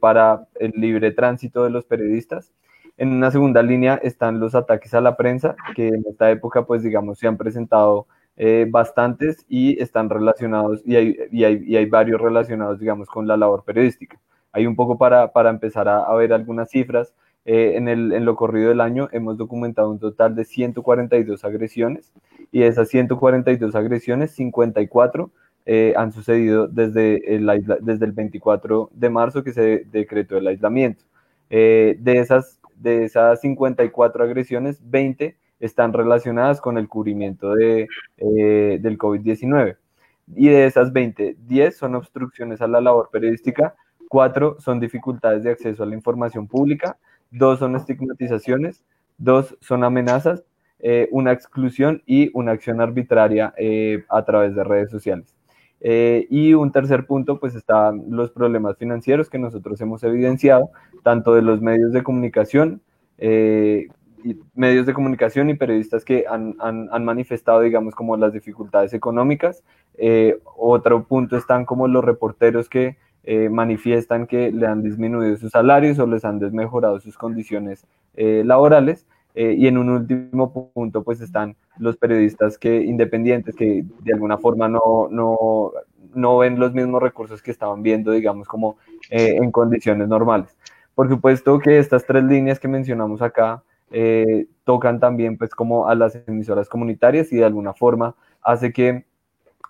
para 0.00 0.48
el 0.58 0.72
libre 0.74 1.12
tránsito 1.12 1.64
de 1.64 1.70
los 1.70 1.84
periodistas. 1.84 2.52
En 3.00 3.12
una 3.12 3.30
segunda 3.30 3.62
línea 3.62 3.94
están 4.02 4.40
los 4.40 4.54
ataques 4.54 4.92
a 4.92 5.00
la 5.00 5.16
prensa, 5.16 5.56
que 5.74 5.88
en 5.88 6.04
esta 6.06 6.30
época, 6.30 6.66
pues 6.66 6.82
digamos, 6.82 7.18
se 7.18 7.26
han 7.26 7.38
presentado 7.38 8.06
eh, 8.36 8.66
bastantes 8.68 9.46
y 9.48 9.80
están 9.82 10.10
relacionados, 10.10 10.82
y 10.84 10.96
hay, 10.96 11.16
y, 11.32 11.44
hay, 11.44 11.62
y 11.66 11.76
hay, 11.76 11.86
varios 11.86 12.20
relacionados, 12.20 12.78
digamos, 12.78 13.08
con 13.08 13.26
la 13.26 13.38
labor 13.38 13.64
periodística. 13.64 14.20
Hay 14.52 14.66
un 14.66 14.76
poco 14.76 14.98
para, 14.98 15.32
para 15.32 15.48
empezar 15.48 15.88
a, 15.88 16.12
ver 16.14 16.34
algunas 16.34 16.70
cifras. 16.70 17.14
eh, 17.46 17.72
en, 17.76 17.88
el, 17.88 18.12
en 18.12 18.26
lo 18.26 18.36
corrido 18.36 18.68
del 18.68 18.82
año 18.82 19.08
hemos 19.12 19.38
documentado 19.38 19.90
un 19.90 19.98
total 19.98 20.34
de 20.34 20.44
142 20.44 21.42
agresiones 21.42 22.12
y 22.52 22.60
de 22.60 22.66
esas 22.66 22.88
142 22.90 23.74
agresiones, 23.74 24.32
54 24.32 25.30
eh, 25.72 25.94
han 25.96 26.10
sucedido 26.10 26.66
desde 26.66 27.36
el, 27.36 27.46
desde 27.80 28.04
el 28.04 28.10
24 28.10 28.90
de 28.92 29.08
marzo 29.08 29.44
que 29.44 29.52
se 29.52 29.84
decretó 29.92 30.36
el 30.36 30.48
aislamiento. 30.48 31.04
Eh, 31.48 31.96
de, 32.00 32.18
esas, 32.18 32.58
de 32.74 33.04
esas 33.04 33.40
54 33.40 34.24
agresiones, 34.24 34.80
20 34.82 35.36
están 35.60 35.92
relacionadas 35.92 36.60
con 36.60 36.76
el 36.76 36.88
cubrimiento 36.88 37.54
de, 37.54 37.86
eh, 38.16 38.78
del 38.80 38.98
COVID-19. 38.98 39.76
Y 40.34 40.48
de 40.48 40.66
esas 40.66 40.92
20, 40.92 41.36
10 41.46 41.76
son 41.76 41.94
obstrucciones 41.94 42.60
a 42.60 42.66
la 42.66 42.80
labor 42.80 43.08
periodística, 43.12 43.76
4 44.08 44.56
son 44.58 44.80
dificultades 44.80 45.44
de 45.44 45.52
acceso 45.52 45.84
a 45.84 45.86
la 45.86 45.94
información 45.94 46.48
pública, 46.48 46.96
2 47.30 47.60
son 47.60 47.76
estigmatizaciones, 47.76 48.82
2 49.18 49.56
son 49.60 49.84
amenazas, 49.84 50.42
una 51.12 51.30
exclusión 51.30 52.02
y 52.06 52.28
una 52.34 52.50
acción 52.50 52.80
arbitraria 52.80 53.54
a 54.08 54.24
través 54.24 54.56
de 54.56 54.64
redes 54.64 54.90
sociales. 54.90 55.36
Eh, 55.80 56.26
y 56.30 56.52
un 56.54 56.72
tercer 56.72 57.06
punto, 57.06 57.40
pues 57.40 57.54
están 57.54 58.04
los 58.10 58.30
problemas 58.30 58.76
financieros 58.76 59.30
que 59.30 59.38
nosotros 59.38 59.80
hemos 59.80 60.02
evidenciado, 60.04 60.70
tanto 61.02 61.34
de 61.34 61.42
los 61.42 61.60
medios 61.60 61.92
de 61.92 62.02
comunicación, 62.02 62.82
eh, 63.18 63.88
y 64.22 64.36
medios 64.54 64.84
de 64.84 64.92
comunicación 64.92 65.48
y 65.48 65.54
periodistas 65.54 66.04
que 66.04 66.26
han, 66.28 66.54
han, 66.60 67.04
manifestado, 67.06 67.62
digamos, 67.62 67.94
como 67.94 68.18
las 68.18 68.34
dificultades 68.34 68.92
económicas. 68.92 69.64
Eh, 69.96 70.38
otro 70.58 71.04
punto 71.04 71.38
están 71.38 71.64
como 71.64 71.88
los 71.88 72.04
reporteros 72.04 72.68
que 72.68 72.98
manifiestan 73.50 74.26
que 74.26 74.50
le 74.50 74.66
han 74.66 74.82
disminuido 74.82 75.36
sus 75.36 75.52
salarios 75.52 75.98
o 75.98 76.06
les 76.06 76.24
han 76.24 76.38
desmejorado 76.38 76.98
sus 77.00 77.16
condiciones 77.16 77.86
laborales. 78.16 79.06
Eh, 79.34 79.54
y 79.56 79.66
en 79.66 79.78
un 79.78 79.90
último 79.90 80.52
punto, 80.52 81.02
pues 81.02 81.20
están 81.20 81.56
los 81.78 81.96
periodistas 81.96 82.58
que, 82.58 82.82
independientes 82.82 83.54
que 83.54 83.84
de 84.00 84.12
alguna 84.12 84.38
forma 84.38 84.68
no, 84.68 85.08
no, 85.10 85.72
no 86.14 86.38
ven 86.38 86.58
los 86.58 86.72
mismos 86.72 87.02
recursos 87.02 87.42
que 87.42 87.50
estaban 87.50 87.82
viendo, 87.82 88.10
digamos, 88.10 88.48
como 88.48 88.76
eh, 89.10 89.36
en 89.40 89.50
condiciones 89.52 90.08
normales. 90.08 90.56
Por 90.94 91.08
supuesto 91.08 91.58
que 91.58 91.78
estas 91.78 92.04
tres 92.04 92.24
líneas 92.24 92.58
que 92.58 92.68
mencionamos 92.68 93.22
acá 93.22 93.62
eh, 93.92 94.46
tocan 94.64 95.00
también 95.00 95.36
pues 95.38 95.54
como 95.54 95.88
a 95.88 95.94
las 95.94 96.16
emisoras 96.26 96.68
comunitarias 96.68 97.32
y 97.32 97.36
de 97.36 97.44
alguna 97.44 97.72
forma 97.72 98.14
hace 98.42 98.72
que 98.72 99.04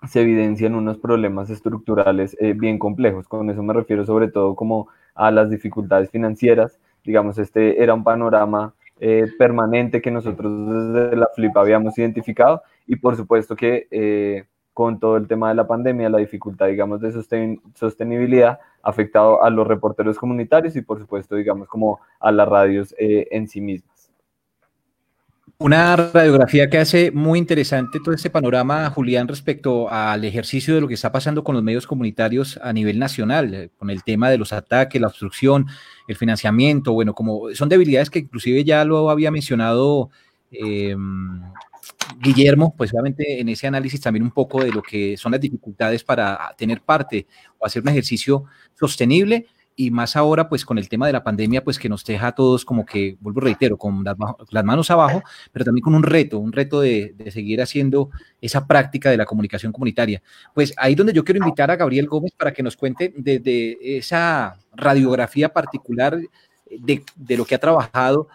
se 0.07 0.21
evidencien 0.21 0.75
unos 0.75 0.97
problemas 0.97 1.49
estructurales 1.51 2.35
bien 2.55 2.79
complejos. 2.79 3.27
Con 3.27 3.49
eso 3.51 3.61
me 3.61 3.73
refiero 3.73 4.03
sobre 4.03 4.29
todo 4.29 4.55
como 4.55 4.87
a 5.13 5.29
las 5.29 5.51
dificultades 5.51 6.09
financieras. 6.09 6.79
Digamos, 7.03 7.37
este 7.37 7.83
era 7.83 7.93
un 7.93 8.03
panorama 8.03 8.73
eh, 9.03 9.25
permanente 9.35 9.99
que 9.99 10.11
nosotros 10.11 10.93
desde 10.93 11.15
la 11.15 11.27
FLIP 11.33 11.57
habíamos 11.57 11.97
identificado 11.97 12.61
y 12.85 12.97
por 12.97 13.15
supuesto 13.15 13.55
que 13.55 13.87
eh, 13.89 14.45
con 14.73 14.99
todo 14.99 15.17
el 15.17 15.27
tema 15.27 15.49
de 15.49 15.55
la 15.55 15.67
pandemia, 15.67 16.07
la 16.07 16.19
dificultad, 16.19 16.67
digamos, 16.67 17.01
de 17.01 17.11
sostenibilidad 17.73 18.59
ha 18.83 18.89
afectado 18.89 19.43
a 19.43 19.49
los 19.49 19.67
reporteros 19.67 20.19
comunitarios 20.19 20.75
y 20.75 20.81
por 20.81 20.99
supuesto, 20.99 21.35
digamos, 21.35 21.67
como 21.67 21.99
a 22.19 22.31
las 22.31 22.47
radios 22.47 22.95
eh, 22.99 23.27
en 23.31 23.47
sí 23.47 23.59
mismas. 23.59 23.90
Una 25.63 25.95
radiografía 25.95 26.71
que 26.71 26.79
hace 26.79 27.11
muy 27.11 27.37
interesante 27.37 27.99
todo 28.03 28.15
este 28.15 28.31
panorama, 28.31 28.89
Julián, 28.89 29.27
respecto 29.27 29.91
al 29.91 30.25
ejercicio 30.25 30.73
de 30.73 30.81
lo 30.81 30.87
que 30.87 30.95
está 30.95 31.11
pasando 31.11 31.43
con 31.43 31.53
los 31.53 31.63
medios 31.63 31.85
comunitarios 31.85 32.59
a 32.63 32.73
nivel 32.73 32.97
nacional, 32.97 33.53
eh, 33.53 33.69
con 33.77 33.91
el 33.91 34.03
tema 34.03 34.31
de 34.31 34.39
los 34.39 34.53
ataques, 34.53 34.99
la 34.99 35.05
obstrucción, 35.05 35.67
el 36.07 36.15
financiamiento, 36.15 36.93
bueno, 36.93 37.13
como 37.13 37.53
son 37.53 37.69
debilidades 37.69 38.09
que 38.09 38.17
inclusive 38.17 38.63
ya 38.63 38.83
lo 38.85 39.11
había 39.11 39.29
mencionado 39.29 40.09
em, 40.49 41.43
Guillermo, 42.19 42.73
pues 42.75 42.91
obviamente 42.93 43.39
en 43.39 43.49
ese 43.49 43.67
análisis 43.67 44.01
también 44.01 44.23
un 44.23 44.31
poco 44.31 44.63
de 44.63 44.71
lo 44.71 44.81
que 44.81 45.15
son 45.15 45.31
las 45.31 45.41
dificultades 45.41 46.03
para 46.03 46.55
tener 46.57 46.81
parte 46.81 47.27
o 47.59 47.67
hacer 47.67 47.83
un 47.83 47.89
ejercicio 47.89 48.45
sostenible 48.73 49.45
y 49.75 49.91
más 49.91 50.15
ahora 50.15 50.49
pues 50.49 50.65
con 50.65 50.77
el 50.77 50.89
tema 50.89 51.07
de 51.07 51.13
la 51.13 51.23
pandemia 51.23 51.63
pues 51.63 51.79
que 51.79 51.89
nos 51.89 52.05
deja 52.05 52.27
a 52.27 52.31
todos 52.35 52.65
como 52.65 52.85
que, 52.85 53.17
vuelvo 53.19 53.41
reitero, 53.41 53.77
con 53.77 54.03
las, 54.03 54.65
manos 54.65 54.91
abajo, 54.91 55.23
pero 55.51 55.65
también 55.65 55.83
con 55.83 55.95
un 55.95 56.03
reto, 56.03 56.39
un 56.39 56.51
reto 56.51 56.81
de, 56.81 57.15
seguir 57.31 57.61
haciendo 57.61 58.09
esa 58.41 58.67
práctica 58.67 59.09
de 59.09 59.17
la 59.17 59.25
comunicación 59.25 59.71
comunitaria. 59.71 60.21
Pues 60.53 60.73
ahí 60.77 60.95
donde 60.95 61.13
yo 61.13 61.23
quiero 61.23 61.39
invitar 61.39 61.71
a 61.71 61.75
Gabriel 61.75 62.07
Gómez 62.07 62.33
para 62.37 62.53
que 62.53 62.63
nos 62.63 62.75
cuente 62.75 63.13
desde 63.15 63.97
esa 63.97 64.57
radiografía 64.73 65.49
particular 65.49 66.19
de, 66.69 67.03
de, 67.15 67.37
lo 67.37 67.45
que 67.45 67.55
ha 67.55 67.59
trabajado 67.59 68.27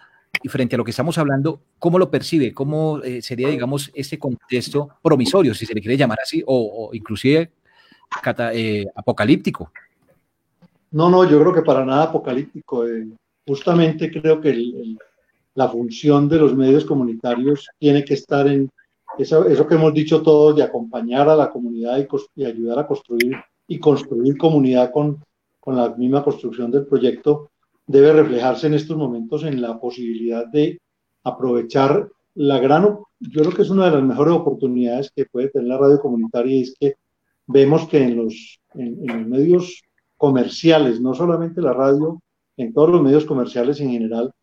y 0.43 0.49
frente 0.49 0.75
a 0.75 0.77
lo 0.77 0.83
que 0.83 0.91
estamos 0.91 1.17
hablando, 1.17 1.61
¿cómo 1.79 1.99
lo 1.99 2.11
percibe? 2.11 2.53
¿Cómo 2.53 3.01
eh, 3.03 3.21
sería, 3.21 3.49
digamos, 3.49 3.91
ese 3.93 4.19
contexto 4.19 4.89
promisorio, 5.01 5.53
si 5.53 5.65
se 5.65 5.73
le 5.73 5.81
quiere 5.81 5.97
llamar 5.97 6.19
así, 6.21 6.43
o, 6.45 6.91
inclusive 6.93 7.51
eh, 8.53 8.85
apocalíptico? 8.95 9.71
No, 10.91 11.09
no, 11.09 11.29
yo 11.29 11.39
creo 11.39 11.53
que 11.53 11.61
para 11.61 11.85
nada 11.85 12.03
apocalíptico. 12.03 12.87
Eh, 12.87 13.07
justamente 13.45 14.11
creo 14.11 14.39
que 14.41 14.97
la 15.55 15.69
función 15.69 16.27
de 16.29 16.37
los 16.37 16.55
medios 16.55 16.85
comunitarios 16.85 17.67
tiene 17.79 18.03
que 18.03 18.13
estar 18.13 18.47
en 18.47 18.69
eso, 19.17 19.67
que 19.67 19.75
hemos 19.75 19.93
dicho 19.93 20.21
todos, 20.21 20.55
de 20.55 20.63
acompañar 20.63 21.27
a 21.29 21.35
la 21.35 21.49
comunidad 21.49 21.97
y, 22.35 22.45
ayudar 22.45 22.79
a 22.79 22.87
construir 22.87 23.35
y 23.67 23.79
construir 23.79 24.37
comunidad 24.37 24.91
con, 24.91 25.23
la 25.65 25.89
misma 25.89 26.23
construcción 26.23 26.71
del 26.71 26.85
proyecto, 26.85 27.49
debe 27.85 28.13
reflejarse 28.13 28.67
en 28.67 28.75
estos 28.75 28.95
momentos 28.95 29.43
en 29.43 29.61
la 29.61 29.77
posibilidad 29.77 30.47
de 30.47 30.79
aprovechar 31.25 32.07
la 32.35 32.59
gran, 32.59 32.83
yo 33.19 33.41
creo 33.41 33.51
que 33.51 33.63
es 33.63 33.69
una 33.69 33.85
de 33.85 33.91
las 33.91 34.03
mejores 34.03 34.33
oportunidades 34.33 35.11
que 35.13 35.25
puede 35.25 35.49
tener 35.49 35.67
la 35.67 35.77
radio 35.77 35.99
comunitaria 35.99 36.55
y 36.55 36.61
es 36.61 36.75
que 36.79 36.95
vemos 37.47 37.85
que 37.89 38.01
en 38.01 38.15
los, 38.15 38.59
en 38.75 39.07
los 39.07 39.27
medios 39.27 39.81
comerciales, 40.17 40.99
no 40.99 41.13
solamente 41.13 41.61
la 41.61 41.73
radio, 41.73 42.21
en 42.57 42.73
todos 42.73 42.89
los 42.89 43.01
medios 43.01 43.25
comerciales 43.25 43.79
en 43.79 43.91
general, 43.91 44.33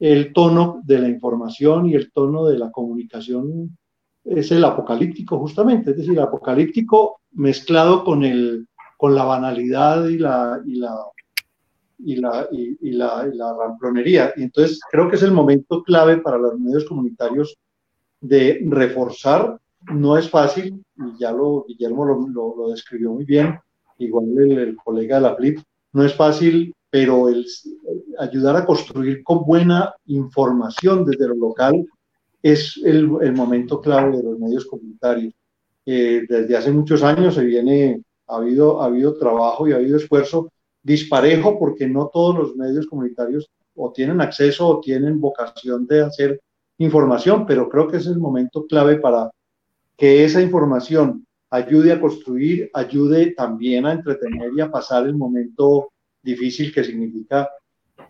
el 0.00 0.32
tono 0.32 0.80
de 0.84 0.98
la 0.98 1.08
información 1.08 1.86
y 1.86 1.94
el 1.94 2.12
tono 2.12 2.46
de 2.46 2.58
la 2.58 2.70
comunicación 2.70 3.76
es 4.24 4.50
el 4.52 4.64
apocalíptico 4.64 5.38
justamente, 5.38 5.90
es 5.90 5.96
decir, 5.96 6.12
el 6.12 6.20
apocalíptico 6.20 7.20
mezclado 7.32 8.04
con, 8.04 8.24
el, 8.24 8.68
con 8.96 9.14
la 9.14 9.24
banalidad 9.24 10.06
y 10.08 10.18
la, 10.18 10.60
y 10.64 10.76
la, 10.76 10.96
y 11.98 12.16
la, 12.16 12.48
y, 12.50 12.90
la, 12.92 13.28
y 13.32 13.38
ramplonería. 13.38 14.32
Y 14.36 14.44
entonces 14.44 14.80
creo 14.90 15.08
que 15.08 15.16
es 15.16 15.22
el 15.22 15.32
momento 15.32 15.82
clave 15.82 16.18
para 16.18 16.38
los 16.38 16.58
medios 16.58 16.84
comunitarios 16.84 17.56
de 18.20 18.60
reforzar. 18.66 19.58
No 19.92 20.16
es 20.16 20.28
fácil, 20.28 20.84
ya 21.18 21.32
lo, 21.32 21.64
Guillermo 21.66 22.04
lo, 22.04 22.56
lo 22.56 22.70
describió 22.70 23.12
muy 23.12 23.24
bien, 23.24 23.58
igual 23.98 24.26
el, 24.38 24.76
colega 24.76 25.16
de 25.16 25.22
la 25.22 25.36
FLIP, 25.36 25.60
no 25.92 26.04
es 26.04 26.14
fácil, 26.14 26.74
pero 26.90 27.28
el, 27.28 27.46
ayudar 28.18 28.56
a 28.56 28.64
construir 28.64 29.22
con 29.22 29.44
buena 29.44 29.94
información 30.06 31.04
desde 31.04 31.28
lo 31.28 31.34
local 31.34 31.86
es 32.42 32.80
el, 32.84 33.08
momento 33.08 33.80
clave 33.80 34.16
de 34.16 34.22
los 34.22 34.38
medios 34.38 34.66
comunitarios. 34.66 35.34
Eh, 35.84 36.22
desde 36.28 36.56
hace 36.56 36.70
muchos 36.70 37.02
años 37.02 37.34
se 37.34 37.44
viene, 37.44 38.02
ha 38.26 38.36
habido, 38.36 38.80
ha 38.80 38.86
habido 38.86 39.16
trabajo 39.18 39.66
y 39.66 39.72
ha 39.72 39.76
habido 39.76 39.96
esfuerzo 39.96 40.50
disparejo 40.82 41.58
porque 41.58 41.86
no 41.88 42.10
todos 42.12 42.36
los 42.36 42.56
medios 42.56 42.86
comunitarios 42.86 43.50
o 43.74 43.92
tienen 43.92 44.20
acceso 44.20 44.66
o 44.66 44.80
tienen 44.80 45.20
vocación 45.20 45.86
de 45.86 46.02
hacer 46.02 46.40
información, 46.78 47.46
pero 47.46 47.68
creo 47.68 47.88
que 47.88 47.98
es 47.98 48.06
el 48.06 48.18
momento 48.18 48.66
clave 48.66 48.98
para 48.98 49.30
que 49.96 50.24
esa 50.24 50.40
información 50.40 51.26
ayude 51.50 51.92
a 51.92 52.00
construir, 52.00 52.70
ayude 52.74 53.32
también 53.32 53.86
a 53.86 53.92
entretener 53.92 54.50
y 54.56 54.60
a 54.60 54.70
pasar 54.70 55.06
el 55.06 55.16
momento 55.16 55.90
difícil 56.22 56.72
que 56.72 56.84
significa, 56.84 57.48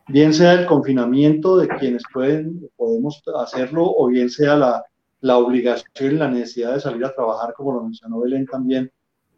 bien 0.09 0.33
sea 0.33 0.55
el 0.55 0.66
confinamiento 0.66 1.57
de 1.57 1.68
quienes 1.68 2.03
pueden, 2.12 2.68
podemos 2.77 3.22
hacerlo, 3.37 3.85
o 3.85 4.09
bien 4.09 4.31
sea 4.31 4.57
la, 4.57 4.85
la 5.20 5.38
obligación 5.38 6.14
y 6.14 6.18
la 6.18 6.31
necesidad 6.31 6.74
de 6.74 6.81
salir 6.81 7.05
a 7.05 7.14
trabajar, 7.14 7.53
como 7.55 7.74
lo 7.74 7.83
mencionó 7.83 8.20
Belén 8.20 8.46
también, 8.46 8.90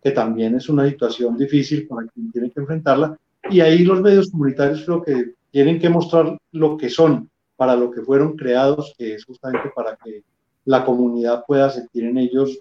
que 0.02 0.10
también 0.10 0.54
es 0.54 0.68
una 0.68 0.88
situación 0.88 1.36
difícil 1.36 1.86
para 1.86 2.06
quien 2.08 2.30
tiene 2.32 2.50
que 2.50 2.60
enfrentarla. 2.60 3.18
Y 3.50 3.60
ahí 3.60 3.84
los 3.84 4.00
medios 4.00 4.30
comunitarios 4.30 4.82
creo 4.84 5.02
que 5.02 5.34
tienen 5.50 5.78
que 5.78 5.90
mostrar 5.90 6.38
lo 6.52 6.76
que 6.76 6.88
son, 6.88 7.30
para 7.56 7.76
lo 7.76 7.90
que 7.90 8.02
fueron 8.02 8.36
creados, 8.36 8.94
que 8.96 9.14
es 9.14 9.24
justamente 9.24 9.70
para 9.74 9.96
que 9.96 10.22
la 10.64 10.84
comunidad 10.84 11.44
pueda 11.46 11.68
sentir 11.70 12.04
en 12.04 12.18
ellos 12.18 12.60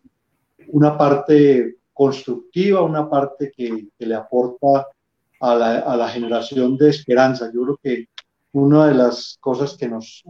una 0.67 0.97
parte 0.97 1.77
constructiva, 1.93 2.81
una 2.81 3.09
parte 3.09 3.51
que, 3.55 3.87
le 3.97 4.15
aporta 4.15 4.87
a 5.41 5.55
la, 5.55 6.09
generación 6.09 6.77
de 6.77 6.89
esperanza. 6.89 7.51
Yo 7.53 7.63
creo 7.63 7.79
que 7.81 8.05
una 8.53 8.87
de 8.87 8.93
las 8.95 9.37
cosas 9.39 9.75
que 9.77 9.87
nos, 9.87 10.23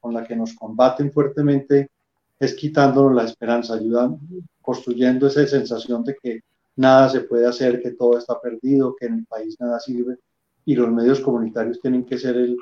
con 0.00 0.14
la 0.14 0.24
que 0.24 0.36
nos 0.36 0.54
combaten 0.54 1.12
fuertemente 1.12 1.90
es 2.38 2.54
quitándonos 2.54 3.14
la 3.14 3.24
esperanza, 3.24 3.74
ayudando, 3.74 4.18
construyendo 4.60 5.26
esa 5.26 5.46
sensación 5.46 6.04
de 6.04 6.16
que 6.20 6.40
nada 6.76 7.08
se 7.08 7.20
puede 7.20 7.46
hacer, 7.46 7.80
que 7.80 7.92
todo 7.92 8.18
está 8.18 8.38
perdido, 8.40 8.94
que 8.94 9.06
en 9.06 9.14
el 9.14 9.26
país 9.26 9.56
nada 9.58 9.80
sirve 9.80 10.18
y 10.64 10.74
los 10.74 10.90
medios 10.90 11.20
comunitarios 11.20 11.80
tienen 11.80 12.04
que 12.04 12.18
ser 12.18 12.36
el, 12.36 12.56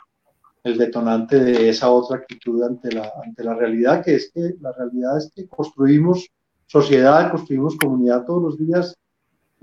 el 0.62 0.78
detonante 0.78 1.38
de 1.40 1.68
esa 1.68 1.90
otra 1.90 2.18
actitud 2.18 2.62
ante 2.62 2.92
la, 2.92 3.12
ante 3.24 3.42
la 3.42 3.54
realidad, 3.54 4.04
que 4.04 4.14
es 4.14 4.30
que 4.32 4.54
la 4.60 4.72
realidad 4.72 5.18
es 5.18 5.30
que 5.34 5.46
construimos 5.46 6.28
sociedad, 6.74 7.30
construimos 7.30 7.76
comunidad 7.76 8.24
todos 8.26 8.42
los 8.42 8.58
días 8.58 8.96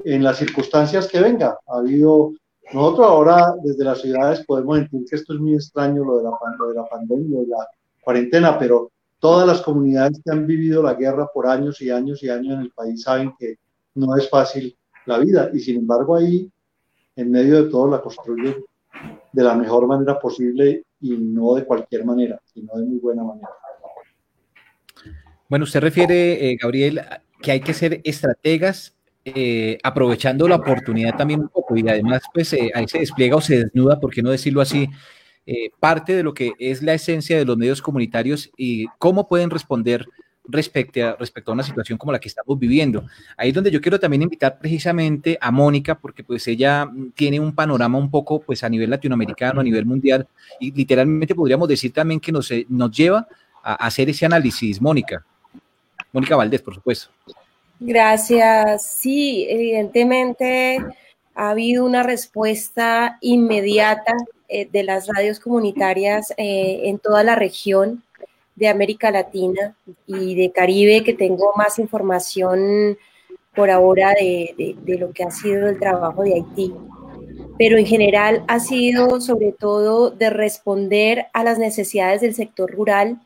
en 0.06 0.24
las 0.24 0.38
circunstancias 0.38 1.10
que 1.10 1.19
venga. 1.19 1.58
Ha 1.67 1.80
habido, 1.80 2.32
nosotros 2.71 3.06
ahora 3.06 3.54
desde 3.62 3.84
las 3.84 4.00
ciudades 4.00 4.45
podemos 4.45 4.78
sentir 4.78 5.06
que 5.10 5.17
esto 5.17 5.34
es 5.34 5.41
muy 5.41 5.56
extraño, 5.56 6.06
lo 6.06 6.17
de 6.19 6.24
la, 6.24 6.32
lo 6.58 6.69
de 6.69 6.76
la 6.76 6.86
pandemia, 6.86 7.41
de 7.41 7.47
la 7.47 7.67
cuarentena, 8.02 8.58
pero 8.58 8.91
todas 9.19 9.45
las 9.45 9.60
comunidades 9.60 10.21
que 10.24 10.32
han 10.32 10.47
vivido 10.47 10.82
la 10.82 10.93
guerra 10.93 11.28
por 11.34 11.47
años 11.47 11.82
y 11.82 11.91
años 11.91 12.24
y 12.24 12.30
años 12.30 12.54
en 12.54 12.62
el 12.62 12.71
país 12.71 13.02
saben 13.02 13.34
que 13.38 13.56
no 13.95 14.15
es 14.15 14.30
fácil 14.30 14.74
la 15.06 15.19
vida 15.19 15.50
y 15.54 15.60
sin 15.60 15.80
embargo 15.80 16.15
ahí 16.15 16.50
en 17.17 17.30
medio 17.30 17.62
de 17.62 17.69
todo 17.69 17.89
la 17.89 18.02
construyen 18.02 18.56
de 19.34 19.43
la 19.43 19.54
mejor 19.56 19.86
manera 19.86 20.17
posible 20.17 20.86
y 21.02 21.17
no 21.17 21.56
de 21.56 21.65
cualquier 21.65 22.06
manera, 22.06 22.39
sino 22.54 22.74
de 22.78 22.86
muy 22.86 23.00
buena 23.00 23.24
manera. 23.24 23.50
Bueno, 25.52 25.66
usted 25.66 25.82
refiere, 25.82 26.50
eh, 26.50 26.56
Gabriel, 26.56 27.02
que 27.42 27.52
hay 27.52 27.60
que 27.60 27.74
ser 27.74 28.00
estrategas 28.06 28.96
eh, 29.26 29.80
aprovechando 29.84 30.48
la 30.48 30.56
oportunidad 30.56 31.18
también 31.18 31.42
un 31.42 31.50
poco 31.50 31.76
y 31.76 31.86
además 31.90 32.22
pues 32.34 32.54
eh, 32.54 32.72
ahí 32.74 32.88
se 32.88 33.00
despliega 33.00 33.36
o 33.36 33.42
se 33.42 33.58
desnuda, 33.58 34.00
por 34.00 34.14
qué 34.14 34.24
no 34.24 34.32
decirlo 34.32 34.62
así, 34.62 34.88
parte 35.78 36.16
de 36.16 36.24
lo 36.24 36.34
que 36.34 36.54
es 36.58 36.82
la 36.82 36.94
esencia 36.94 37.38
de 37.38 37.44
los 37.44 37.58
medios 37.58 37.82
comunitarios 37.82 38.50
y 38.56 38.88
cómo 38.98 39.28
pueden 39.28 39.50
responder 39.50 40.06
respecto 40.46 41.06
a, 41.06 41.18
respecto 41.18 41.52
a 41.52 41.54
una 41.56 41.64
situación 41.64 41.98
como 41.98 42.14
la 42.14 42.20
que 42.22 42.30
estamos 42.30 42.58
viviendo. 42.58 43.04
Ahí 43.36 43.50
es 43.50 43.54
donde 43.54 43.72
yo 43.72 43.82
quiero 43.82 44.00
también 44.00 44.22
invitar 44.22 44.58
precisamente 44.58 45.38
a 45.42 45.52
Mónica, 45.52 46.00
porque 46.00 46.24
pues 46.24 46.48
ella 46.48 46.90
tiene 47.14 47.42
un 47.42 47.54
panorama 47.54 47.98
un 47.98 48.10
poco 48.10 48.40
pues 48.40 48.64
a 48.64 48.70
nivel 48.70 48.90
latinoamericano, 48.90 49.60
a 49.60 49.66
nivel 49.66 49.86
mundial, 49.86 50.30
y 50.62 50.72
literalmente 50.72 51.36
podríamos 51.36 51.68
decir 51.68 51.92
también 51.92 52.22
que 52.22 52.32
nos, 52.32 52.50
eh, 52.52 52.66
nos 52.70 52.90
lleva 52.96 53.28
a 53.62 53.74
hacer 53.86 54.10
ese 54.10 54.26
análisis. 54.26 54.82
Mónica, 54.82 55.26
Mónica 56.12 56.36
Valdés, 56.36 56.62
por 56.62 56.76
supuesto. 56.76 57.10
Gracias. 57.80 58.86
Sí, 58.86 59.47
evidentemente 59.50 60.78
ha 61.36 61.50
habido 61.50 61.86
una 61.86 62.04
respuesta 62.04 63.17
inmediata 63.21 64.13
eh, 64.47 64.67
de 64.71 64.84
las 64.84 65.08
radios 65.08 65.39
comunitarias 65.39 66.34
eh, 66.38 66.82
en 66.84 67.00
toda 67.00 67.24
la 67.24 67.36
región 67.36 68.04
de 68.56 68.67
América 68.67 69.10
Latina 69.10 69.76
y 70.06 70.36
de 70.36 70.52
Caribe, 70.52 71.04
que 71.04 71.13
tengo 71.13 71.54
más 71.56 71.80
información 71.80 72.97
por 73.56 73.69
ahora 73.69 74.13
de, 74.13 74.76
lo 74.86 75.12
que 75.12 75.24
ha 75.24 75.32
sido 75.32 75.67
el 75.67 75.80
trabajo 75.80 76.24
de 76.24 76.36
Haití. 76.36 76.74
Pero 77.58 77.78
en 77.78 77.86
general 77.86 78.43
ha 78.47 78.60
sido 78.60 79.21
sobre 79.21 79.52
todo 79.52 80.12
de 80.12 80.30
responder 80.30 81.28
a 81.34 81.43
las 81.43 81.58
necesidades 81.60 82.21
del 82.21 82.36
sector 82.36 82.71
rural, 82.71 83.19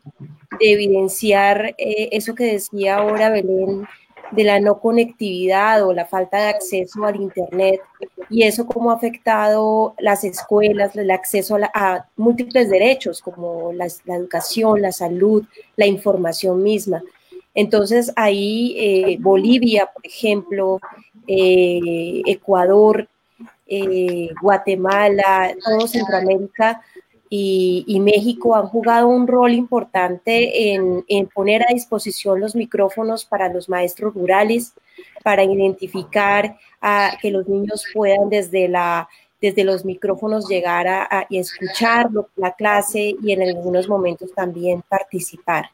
de 0.60 0.72
evidenciar 0.74 1.76
eh, 1.78 2.10
eso 2.12 2.36
que 2.36 2.46
decía 2.46 2.98
ahora 2.98 3.30
Belén, 3.30 3.88
de 4.32 4.44
la 4.44 4.60
no 4.60 4.80
conectividad 4.80 5.86
o 5.86 5.94
la 5.94 6.06
falta 6.06 6.38
de 6.38 6.50
acceso 6.50 7.06
al 7.06 7.18
Internet 7.18 7.82
y 8.30 8.44
eso 8.44 8.66
cómo 8.66 8.92
ha 8.92 8.96
afectado 8.96 9.94
las 10.00 10.24
escuelas, 10.24 10.96
el 10.96 11.12
acceso 11.12 11.58
a, 11.74 12.06
múltiples 12.16 12.70
derechos 12.70 13.22
como 13.22 13.72
la, 13.74 13.88
educación, 14.08 14.82
la 14.82 14.92
salud, 14.92 15.44
la 15.76 15.86
información 15.86 16.64
misma. 16.64 17.04
Entonces 17.54 18.12
ahí 18.16 18.76
eh, 18.78 19.18
Bolivia, 19.20 19.90
por 19.94 20.06
ejemplo, 20.06 20.80
eh, 21.28 22.22
Ecuador, 22.26 23.08
eh, 23.68 24.30
Guatemala, 24.42 25.56
todo 25.64 25.88
Centroamérica, 25.88 26.82
y, 27.38 28.00
México 28.00 28.56
han 28.56 28.68
jugado 28.68 29.08
un 29.08 29.28
rol 29.28 29.54
importante 29.54 30.74
en, 30.74 31.28
poner 31.34 31.64
a 31.64 31.74
disposición 31.74 32.40
los 32.40 32.56
micrófonos 32.56 33.26
para 33.26 33.52
los 33.52 33.68
maestros 33.68 34.14
rurales, 34.14 34.74
para 35.24 35.44
identificar 35.44 36.58
a, 36.82 37.18
que 37.22 37.32
los 37.32 37.48
niños 37.48 37.84
puedan 37.94 38.30
desde, 38.30 38.70
los 39.64 39.84
micrófonos 39.86 40.48
llegar 40.48 40.88
a, 40.88 41.28
escuchar 41.30 42.10
la 42.36 42.54
clase 42.54 43.16
y 43.22 43.32
en 43.32 43.42
algunos 43.42 43.90
momentos 43.90 44.32
también 44.34 44.82
participar. 44.88 45.72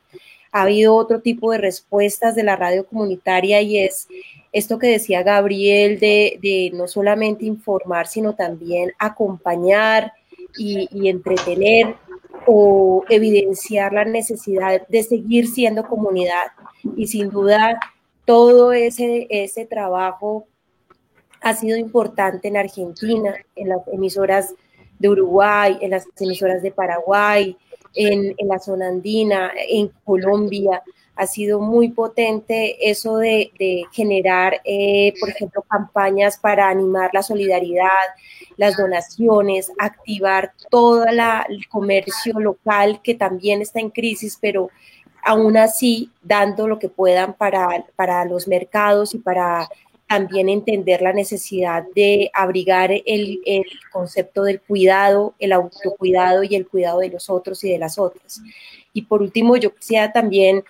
Ha 0.54 0.64
habido 0.64 0.96
otro 0.96 1.22
tipo 1.22 1.52
de 1.52 1.60
respuestas 1.60 2.36
de 2.36 2.44
la 2.44 2.56
radio 2.56 2.86
comunitaria 2.86 3.62
y 3.62 3.78
es 3.78 4.08
esto 4.52 4.80
que 4.80 4.88
decía 4.88 5.24
Gabriel 5.24 6.00
de 6.00 6.72
no 6.74 6.88
solamente 6.88 7.46
informar, 7.46 8.08
sino 8.08 8.34
también 8.36 8.92
acompañar, 9.00 10.12
y, 10.58 11.10
entretener 11.10 11.96
o 12.48 13.04
evidenciar 13.10 13.94
la 13.94 14.06
necesidad 14.06 14.88
de 14.88 15.04
seguir 15.04 15.48
siendo 15.48 15.84
comunidad. 15.88 16.48
Y 16.96 17.08
sin 17.08 17.30
duda, 17.30 17.80
todo 18.26 18.74
ese, 18.74 19.28
ese 19.30 19.66
trabajo 19.66 20.48
ha 21.42 21.54
sido 21.54 21.78
importante 21.78 22.48
en 22.48 22.58
Argentina, 22.58 23.36
en 23.56 23.70
las 23.70 23.88
emisoras 23.92 24.54
de 25.00 25.10
Uruguay, 25.10 25.78
en 25.82 25.92
las 25.92 26.06
emisoras 26.20 26.62
de 26.62 26.72
Paraguay, 26.72 27.58
en, 27.96 28.34
en 28.38 28.48
la 28.48 28.60
zona 28.60 28.88
andina, 28.88 29.52
en 29.68 29.92
Colombia 30.04 30.82
ha 31.22 31.28
sido 31.28 31.60
muy 31.60 31.90
potente 31.90 32.90
eso 32.90 33.18
de, 33.18 33.52
generar, 33.92 34.60
eh, 34.66 35.14
por 35.20 35.30
ejemplo, 35.30 35.62
campañas 35.62 36.40
para 36.40 36.68
animar 36.68 37.12
la 37.14 37.22
solidaridad, 37.22 37.88
las 38.58 38.76
donaciones, 38.76 39.72
activar 39.78 40.54
todo 40.72 41.06
el 41.06 41.68
comercio 41.70 42.40
local 42.40 43.02
que 43.04 43.14
también 43.14 43.62
está 43.62 43.80
en 43.80 43.92
crisis, 43.92 44.36
pero 44.42 44.72
aún 45.24 45.58
así 45.58 46.10
dando 46.24 46.68
lo 46.68 46.80
que 46.80 46.90
puedan 46.90 47.36
para, 47.36 47.86
para 47.96 48.26
los 48.26 48.48
mercados 48.48 49.14
y 49.14 49.20
para 49.20 49.70
también 50.10 50.50
entender 50.50 51.04
la 51.04 51.14
necesidad 51.14 51.86
de 51.94 52.32
abrigar 52.34 52.92
el, 52.92 53.42
el, 53.46 53.66
concepto 53.92 54.42
del 54.42 54.60
cuidado, 54.60 55.36
el 55.38 55.52
autocuidado 55.52 56.42
y 56.42 56.56
el 56.56 56.68
cuidado 56.68 57.00
de 57.02 57.10
los 57.10 57.30
otros 57.30 57.64
y 57.64 57.70
de 57.70 57.78
las 57.78 58.00
otras. 58.00 58.42
Y 58.92 59.04
por 59.04 59.22
último, 59.22 59.56
yo 59.56 59.74
quisiera 59.76 60.12
también 60.12 60.64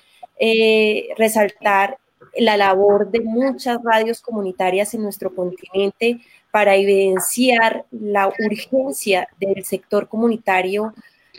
eh, 0.44 1.10
resaltar 1.18 2.00
la 2.36 2.58
labor 2.58 3.12
de 3.12 3.20
muchas 3.22 3.78
radios 3.84 4.22
comunitarias 4.22 4.96
en 4.96 5.04
nuestro 5.04 5.36
continente 5.36 6.20
para 6.50 6.76
evidenciar 6.76 7.86
la 7.92 8.28
urgencia 8.28 9.28
del 9.40 9.64
sector 9.64 10.08
comunitario 10.08 10.96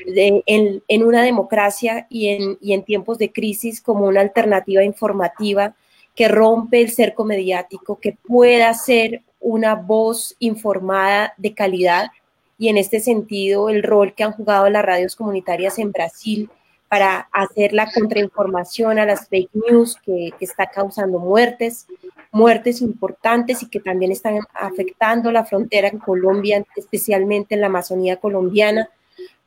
en, 0.07 1.03
una 1.03 1.25
democracia 1.25 2.07
y 2.11 2.29
en, 2.29 2.59
y 2.61 2.75
en 2.75 2.85
tiempos 2.85 3.19
de 3.19 3.33
crisis 3.33 3.81
como 3.81 4.07
una 4.07 4.21
alternativa 4.21 4.85
informativa 4.85 5.75
que 6.15 6.29
rompe 6.29 6.81
el 6.81 6.93
cerco 6.93 7.25
mediático, 7.25 7.99
que 7.99 8.12
pueda 8.12 8.73
ser 8.73 9.23
una 9.41 9.75
voz 9.75 10.37
informada 10.38 11.35
de 11.38 11.55
calidad. 11.55 12.12
Y 12.57 12.69
en 12.69 12.79
este 12.79 13.01
sentido 13.01 13.69
el 13.69 13.83
rol 13.83 14.15
que 14.15 14.23
han 14.23 14.33
jugado 14.33 14.71
las 14.71 14.85
radios 14.85 15.17
comunitarias 15.17 15.81
en 15.81 15.91
Brasil 15.91 16.49
para 16.93 17.27
hacer 17.33 17.73
la 17.73 17.91
contrainformación 17.91 18.99
a 18.99 19.07
las 19.07 19.27
fake 19.27 19.49
news 19.55 19.97
que, 20.05 20.35
está 20.41 20.67
causando 20.67 21.19
muertes, 21.19 21.87
muertes 22.33 22.83
importantes 22.83 23.63
y 23.63 23.71
que 23.71 23.81
también 23.81 24.13
están 24.13 24.41
afectando 24.53 25.33
la 25.33 25.47
frontera 25.47 25.89
en 25.89 25.97
Colombia, 25.97 26.63
especialmente 26.77 27.55
en 27.55 27.63
la 27.63 27.69
Amazonía 27.69 28.17
colombiana, 28.17 28.91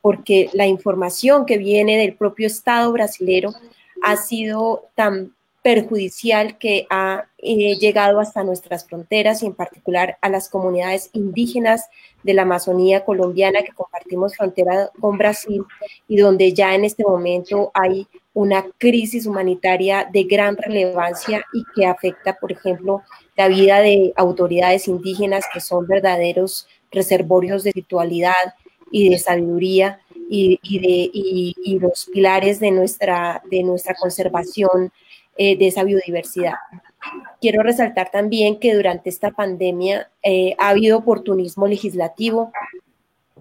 porque 0.00 0.50
la 0.54 0.66
información 0.66 1.46
que 1.46 1.56
viene 1.56 1.98
del 1.98 2.16
propio 2.16 2.48
Estado 2.48 2.90
brasilero 2.90 3.52
ha 4.02 4.16
sido 4.16 4.88
tan 4.96 5.32
perjudicial 5.66 6.58
que 6.58 6.86
ha 6.90 7.24
eh, 7.38 7.76
llegado 7.76 8.20
hasta 8.20 8.44
nuestras 8.44 8.86
fronteras 8.86 9.42
y 9.42 9.46
en 9.46 9.54
particular 9.54 10.16
a 10.20 10.28
las 10.28 10.48
comunidades 10.48 11.10
indígenas 11.12 11.88
de 12.22 12.34
la 12.34 12.42
Amazonía 12.42 13.04
colombiana 13.04 13.64
que 13.64 13.72
compartimos 13.72 14.36
frontera 14.36 14.92
con 15.00 15.18
Brasil 15.18 15.64
y 16.06 16.18
donde 16.18 16.52
ya 16.52 16.76
en 16.76 16.84
este 16.84 17.02
momento 17.02 17.72
hay 17.74 18.06
una 18.32 18.64
crisis 18.78 19.26
humanitaria 19.26 20.08
de 20.08 20.22
gran 20.22 20.56
relevancia 20.56 21.44
y 21.52 21.64
que 21.74 21.84
afecta, 21.84 22.34
por 22.34 22.52
ejemplo, 22.52 23.02
la 23.36 23.48
vida 23.48 23.80
de 23.80 24.12
autoridades 24.14 24.86
indígenas 24.86 25.46
que 25.52 25.58
son 25.58 25.88
verdaderos 25.88 26.68
reservorios 26.92 27.64
de 27.64 27.70
espiritualidad 27.70 28.54
y 28.92 29.08
de 29.08 29.18
sabiduría 29.18 29.98
y, 30.30 30.60
de, 30.78 31.10
y 31.12 31.78
los 31.80 32.08
pilares 32.12 32.60
de 32.60 32.70
nuestra, 32.70 33.42
de 33.50 33.64
nuestra 33.64 33.96
conservación 33.96 34.92
eh, 35.38 35.56
de 35.56 35.66
esa 35.66 35.84
biodiversidad. 35.84 36.54
Quiero 37.40 37.62
resaltar 37.62 38.10
también 38.10 38.58
que 38.58 38.74
durante 38.74 39.10
esta 39.10 39.30
pandemia 39.30 40.10
eh, 40.22 40.54
ha 40.58 40.70
habido 40.70 40.98
oportunismo 40.98 41.66
legislativo 41.66 42.52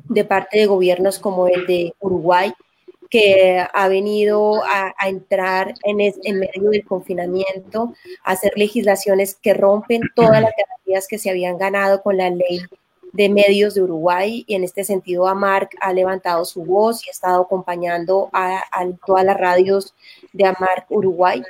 de 0.10 0.26
parte 0.26 0.60
de 0.60 0.66
gobiernos 0.66 1.20
como 1.20 1.48
el 1.48 1.66
de 1.66 1.93
Uruguay, 2.00 2.54
que 3.10 3.66
ha 3.74 3.88
venido 3.88 4.64
a, 4.66 4.93
entrar 5.08 5.74
en, 5.84 6.02
en, 6.02 6.39
medio 6.39 6.70
del 6.72 6.84
confinamiento, 6.86 7.93
a 8.24 8.32
hacer 8.32 8.54
legislaciones 8.56 9.36
que 9.36 9.54
rompen 9.54 10.02
todas 10.16 10.41
las 10.41 10.52
garantías 10.58 11.08
que 11.08 11.18
se 11.18 11.30
habían 11.30 11.58
ganado 11.58 12.02
con 12.02 12.18
la 12.18 12.30
ley 12.30 12.62
de 13.14 13.30
medios 13.30 13.76
de 13.76 13.84
Uruguay 13.84 14.43
y 14.46 14.56
en 14.56 14.66
este 14.66 14.84
sentido 14.84 15.28
AMARC 15.28 15.78
ha 15.80 15.93
levantado 15.93 16.43
su 16.43 16.66
voz 16.66 17.06
y 17.06 17.10
ha 17.10 17.12
estado 17.12 17.43
acompañando 17.43 18.30
a, 18.34 18.58
a 18.58 18.86
todas 19.06 19.24
las 19.24 19.38
radios 19.38 19.96
de 20.34 20.46
AMARC 20.46 20.91
Uruguay 20.91 21.41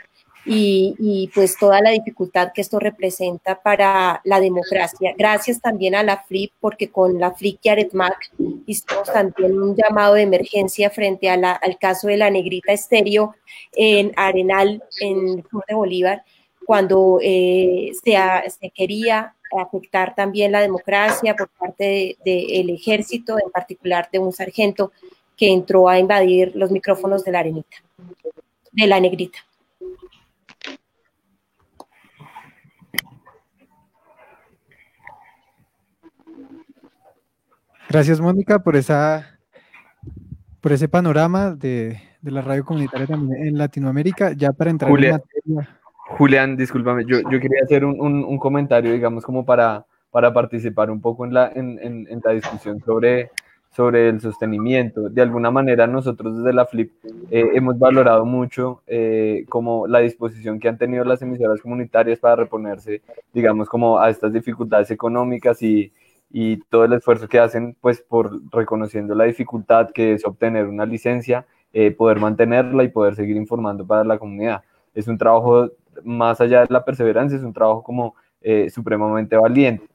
y, 0.46 1.30
pues 1.34 1.58
toda 1.58 1.82
la 1.82 1.89
dificultad 1.89 2.52
que 2.54 2.62
esto 2.62 2.80
representa 2.80 3.60
para 3.62 4.22
la 4.24 4.39
democracia. 4.39 5.14
Gracias 5.18 5.60
también 5.60 5.96
a 5.96 6.04
la 6.04 6.18
FLIP, 6.24 6.52
porque 6.60 6.89
con 6.89 7.20
la 7.20 7.32
FLIP 7.32 7.60
y 7.64 7.70
Aretmac 7.70 8.32
hicimos 8.68 9.12
también 9.12 9.60
un 9.60 9.76
llamado 9.76 10.14
de 10.14 10.22
emergencia 10.22 10.89
frente 10.89 11.30
a 11.30 11.36
al 11.36 11.78
caso 11.78 12.08
de 12.08 12.18
la 12.18 12.30
negrita 12.30 12.72
estéreo 12.72 13.36
en 13.74 14.12
Arenal, 14.16 14.84
en 15.02 15.30
el 15.30 15.43
sur 15.50 15.64
de 15.68 15.76
Bolívar, 15.76 16.24
cuando 16.66 17.20
eh, 17.22 17.91
se, 18.04 18.70
quería 18.72 19.36
afectar 19.58 20.16
también 20.16 20.52
la 20.52 20.62
democracia 20.62 21.36
por 21.36 21.50
parte 21.50 22.18
del 22.26 22.70
ejército, 22.70 23.38
en 23.43 23.52
particular 23.52 24.10
de 24.12 24.20
un 24.20 24.34
sargento 24.34 24.91
que 25.38 25.52
entró 25.52 25.88
a 25.89 26.00
invadir 26.00 26.52
los 26.56 26.72
micrófonos 26.72 27.24
de 27.24 27.32
la 27.32 27.39
arenita, 27.39 27.78
de 28.72 28.88
la 28.88 29.00
negrita. 29.00 29.39
Gracias, 37.89 38.19
Mónica, 38.19 38.59
por 38.59 38.75
esa 38.75 39.36
por 40.65 40.73
ese 40.73 40.88
panorama 40.88 41.51
de, 41.51 42.01
la 42.23 42.41
radio 42.41 42.65
comunitaria 42.65 43.05
también 43.05 43.49
en 43.49 43.55
Latinoamérica. 43.55 44.33
Ya 44.33 44.51
para 44.51 44.71
entrar 44.71 44.89
Julián, 44.89 45.21
en 45.45 45.53
materia. 45.53 45.79
Julián, 46.17 46.57
discúlpame, 46.57 47.05
yo, 47.05 47.21
quería 47.21 47.61
hacer 47.63 47.86
un, 47.86 48.39
comentario, 48.39 48.91
digamos, 48.91 49.23
como 49.23 49.45
para, 49.45 49.86
para 50.09 50.33
participar 50.33 50.89
un 50.89 51.01
poco 51.01 51.23
en 51.25 51.36
la, 51.36 51.51
en, 51.53 52.19
la 52.23 52.31
discusión 52.31 52.81
sobre, 52.83 53.29
sobre 53.69 54.09
el 54.09 54.21
sostenimiento. 54.21 55.07
De 55.07 55.21
alguna 55.21 55.51
manera, 55.51 55.86
nosotros 55.86 56.38
desde 56.38 56.51
la 56.51 56.65
FLIP 56.65 56.93
eh, 57.29 57.51
hemos 57.53 57.77
valorado 57.77 58.25
mucho 58.25 58.81
eh, 58.88 59.45
como 59.49 59.86
la 59.86 59.99
disposición 59.99 60.59
que 60.59 60.67
han 60.67 60.79
tenido 60.79 61.03
las 61.03 61.21
emisoras 61.21 61.61
comunitarias 61.61 62.17
para 62.17 62.38
reponerse, 62.38 63.03
digamos, 63.33 63.69
como 63.69 63.99
a 63.99 64.09
estas 64.09 64.33
dificultades 64.33 64.89
económicas 64.89 65.61
y, 65.61 65.91
y 66.38 66.57
todo 66.69 66.83
el 66.83 66.91
esfuerzo 66.91 67.29
que 67.29 67.39
hacen, 67.39 67.77
pues 67.79 68.01
por 68.01 68.41
reconociendo 68.51 69.15
la 69.15 69.23
dificultad 69.23 69.91
que 69.91 70.11
es 70.11 70.25
obtener 70.25 70.67
una 70.67 70.86
licencia, 70.86 71.45
eh, 71.71 71.91
poder 71.91 72.19
mantenerla 72.19 72.83
y 72.83 72.89
poder 72.89 73.15
seguir 73.15 73.38
informando 73.38 73.88
para 73.88 74.03
la 74.03 74.19
comunidad. 74.19 74.61
Es 74.93 75.07
un 75.07 75.17
trabajo 75.17 75.69
más 76.03 76.41
allá 76.41 76.59
de 76.59 76.67
la 76.69 76.83
perseverancia, 76.83 77.38
es 77.38 77.43
un 77.45 77.53
trabajo 77.53 77.81
como 77.83 78.15
eh, 78.41 78.69
supremamente 78.69 79.38
valiente. 79.38 79.88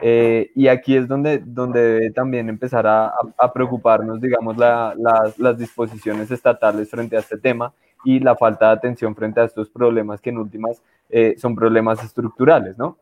Eh, 0.00 0.52
y 0.54 0.68
aquí 0.68 0.94
es 0.96 1.08
donde, 1.08 1.42
donde 1.44 1.80
debe 1.80 2.10
también 2.12 2.48
empezar 2.48 2.86
a, 2.86 3.12
a 3.36 3.52
preocuparnos, 3.52 4.20
digamos, 4.20 4.56
la, 4.56 4.94
las 5.36 5.58
disposiciones 5.58 6.30
estatales 6.30 6.90
frente 6.90 7.16
a 7.16 7.18
este 7.18 7.38
tema 7.38 7.74
y 8.04 8.20
la 8.20 8.36
falta 8.36 8.68
de 8.68 8.74
atención 8.74 9.16
frente 9.16 9.40
a 9.40 9.44
estos 9.46 9.68
problemas 9.68 10.20
que 10.20 10.30
en 10.30 10.38
últimas 10.38 10.80
son 11.38 11.56
problemas 11.56 12.04
estructurales, 12.04 12.78
¿no? 12.78 12.96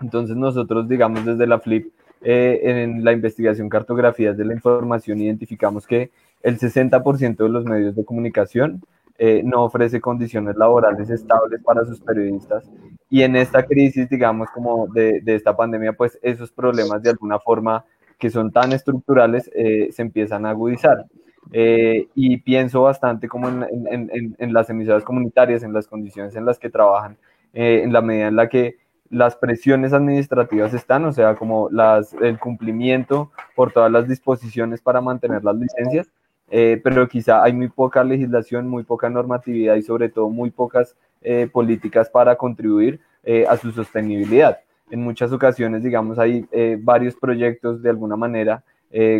Entonces 0.00 0.36
nosotros, 0.36 0.88
digamos, 0.88 1.24
desde 1.24 1.46
la 1.48 1.58
FLIP 1.58 1.92
eh, 2.24 2.60
en 2.62 3.04
la 3.04 3.12
investigación 3.12 3.68
cartografías 3.68 4.36
de 4.36 4.44
la 4.44 4.54
información 4.54 5.20
identificamos 5.20 5.86
que 5.86 6.10
el 6.42 6.58
60% 6.58 7.36
de 7.36 7.48
los 7.48 7.64
medios 7.64 7.96
de 7.96 8.04
comunicación 8.04 8.82
eh, 9.18 9.42
no 9.44 9.64
ofrece 9.64 10.00
condiciones 10.00 10.56
laborales 10.56 11.10
estables 11.10 11.60
para 11.62 11.84
sus 11.84 12.00
periodistas 12.00 12.70
y 13.10 13.22
en 13.22 13.36
esta 13.36 13.64
crisis, 13.64 14.08
digamos, 14.08 14.48
como 14.50 14.86
de, 14.86 15.20
de 15.20 15.34
esta 15.34 15.56
pandemia, 15.56 15.92
pues 15.94 16.18
esos 16.22 16.50
problemas 16.52 17.02
de 17.02 17.10
alguna 17.10 17.38
forma 17.40 17.84
que 18.18 18.30
son 18.30 18.52
tan 18.52 18.72
estructurales 18.72 19.50
eh, 19.54 19.88
se 19.90 20.02
empiezan 20.02 20.46
a 20.46 20.50
agudizar. 20.50 21.06
y 21.52 22.36
pienso 22.38 22.82
bastante 22.82 23.28
como 23.28 23.48
en, 23.48 23.66
en, 23.90 24.36
en, 24.38 24.52
las 24.52 24.70
emisoras 24.70 25.02
comunitarias, 25.02 25.64
en 25.64 25.72
las 25.72 25.88
condiciones 25.88 26.36
en 26.36 26.46
las 26.46 26.58
que 26.58 26.70
trabajan, 26.70 27.16
en 27.52 27.92
la 27.92 28.00
medida 28.00 28.28
en 28.28 28.36
la 28.36 28.48
que 28.48 28.76
las 29.12 29.36
presiones 29.36 29.92
administrativas 29.92 30.72
están, 30.72 31.04
o 31.04 31.12
sea, 31.12 31.36
como 31.36 31.68
las, 31.70 32.14
el 32.14 32.38
cumplimiento 32.38 33.30
por 33.54 33.70
todas 33.70 33.92
las 33.92 34.08
disposiciones 34.08 34.80
para 34.80 35.02
mantener 35.02 35.44
las 35.44 35.54
licencias, 35.54 36.08
eh, 36.50 36.80
pero 36.82 37.06
quizá 37.06 37.42
hay 37.42 37.52
muy 37.52 37.68
poca 37.68 38.02
legislación, 38.02 38.68
muy 38.68 38.84
poca 38.84 39.10
normatividad 39.10 39.76
y 39.76 39.82
sobre 39.82 40.08
todo 40.08 40.30
muy 40.30 40.50
pocas 40.50 40.96
eh, 41.20 41.46
políticas 41.52 42.08
para 42.08 42.36
contribuir 42.36 43.00
eh, 43.22 43.44
a 43.46 43.58
su 43.58 43.70
sostenibilidad. 43.70 44.60
En 44.90 45.02
muchas 45.02 45.30
ocasiones, 45.30 45.82
digamos, 45.82 46.18
hay 46.18 46.46
varios 46.80 47.14
proyectos 47.14 47.82
de 47.82 47.90
alguna 47.90 48.16
manera 48.16 48.62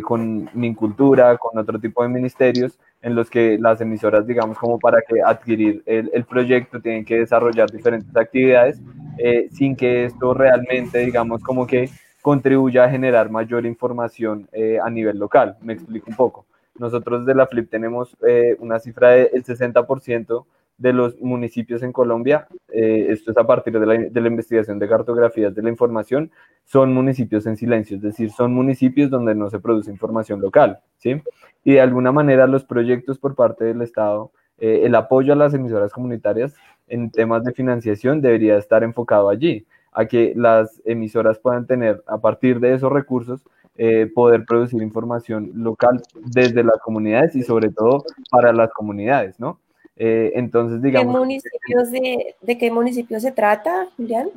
con 0.04 0.50
Mincultura, 0.52 1.38
con 1.38 1.56
otro 1.56 1.78
tipo 1.78 2.02
de 2.02 2.10
ministerios, 2.10 2.78
en 3.00 3.14
los 3.14 3.30
que 3.30 3.56
las 3.58 3.80
emisoras, 3.80 4.26
digamos, 4.26 4.58
como 4.58 4.78
para 4.78 5.00
que 5.00 5.22
adquirir 5.22 5.82
el, 5.86 6.10
el 6.12 6.24
proyecto 6.24 6.78
tienen 6.78 7.06
que 7.06 7.20
desarrollar 7.20 7.70
diferentes 7.70 8.14
actividades 8.14 8.82
eh, 9.18 9.48
sin 9.52 9.76
que 9.76 10.06
esto 10.06 10.34
realmente, 10.34 10.98
digamos, 10.98 11.42
como 11.42 11.66
que 11.66 11.90
contribuya 12.20 12.84
a 12.84 12.90
generar 12.90 13.30
mayor 13.30 13.66
información 13.66 14.48
eh, 14.52 14.78
a 14.82 14.88
nivel 14.90 15.18
local. 15.18 15.56
Me 15.60 15.72
explico 15.72 16.10
un 16.10 16.16
poco. 16.16 16.46
Nosotros 16.78 17.26
de 17.26 17.34
la 17.34 17.46
FLIP 17.46 17.70
tenemos 17.70 18.16
eh, 18.26 18.56
una 18.60 18.78
cifra 18.78 19.10
del 19.10 19.44
60% 19.44 20.44
de 20.78 20.92
los 20.92 21.20
municipios 21.20 21.82
en 21.82 21.92
Colombia, 21.92 22.48
esto 22.68 23.30
es 23.30 23.36
a 23.36 23.46
partir 23.46 23.78
de 23.78 23.86
la, 23.86 23.94
de 24.10 24.20
la, 24.20 24.26
investigación 24.26 24.80
de 24.80 24.88
cartografías 24.88 25.54
de 25.54 25.62
la 25.62 25.68
información, 25.68 26.32
son 26.64 26.92
municipios 26.92 27.46
en 27.46 27.56
silencio, 27.56 27.98
es 27.98 28.02
decir, 28.02 28.32
son 28.32 28.52
municipios 28.52 29.08
donde 29.08 29.34
no 29.34 29.48
se 29.48 29.60
produce 29.60 29.92
información 29.92 30.40
local, 30.40 30.80
¿sí? 30.96 31.22
Y 31.62 31.74
de 31.74 31.80
alguna 31.80 32.10
manera 32.10 32.48
los 32.48 32.64
proyectos 32.64 33.18
por 33.18 33.36
parte 33.36 33.64
del 33.64 33.82
Estado, 33.82 34.32
el 34.58 34.94
apoyo 34.94 35.32
a 35.32 35.36
las 35.36 35.54
emisoras 35.54 35.92
comunitarias 35.92 36.54
en 36.86 37.10
temas 37.10 37.42
de 37.42 37.52
financiación 37.52 38.20
debería 38.20 38.56
estar 38.56 38.84
enfocado 38.84 39.28
allí, 39.28 39.66
a 39.92 40.06
que 40.06 40.32
las 40.36 40.80
emisoras 40.84 41.38
puedan 41.38 41.66
tener 41.66 42.02
a 42.06 42.18
partir 42.18 42.60
de 42.60 42.74
esos 42.74 42.92
recursos 42.92 43.42
eh, 43.76 44.10
poder 44.14 44.44
producir 44.44 44.82
información 44.82 45.50
local 45.54 46.02
desde 46.14 46.62
las 46.62 46.78
comunidades 46.84 47.34
y 47.34 47.42
sobre 47.42 47.70
todo 47.70 48.04
para 48.30 48.52
las 48.52 48.70
comunidades, 48.70 49.40
¿no? 49.40 49.58
Eh, 49.96 50.32
entonces, 50.34 50.82
digamos... 50.82 51.14
¿De, 51.14 51.18
municipios 51.18 51.90
de, 51.90 52.58
qué 52.58 52.70
municipio 52.70 53.18
se 53.18 53.32
trata, 53.32 53.88
Julián? 53.96 54.28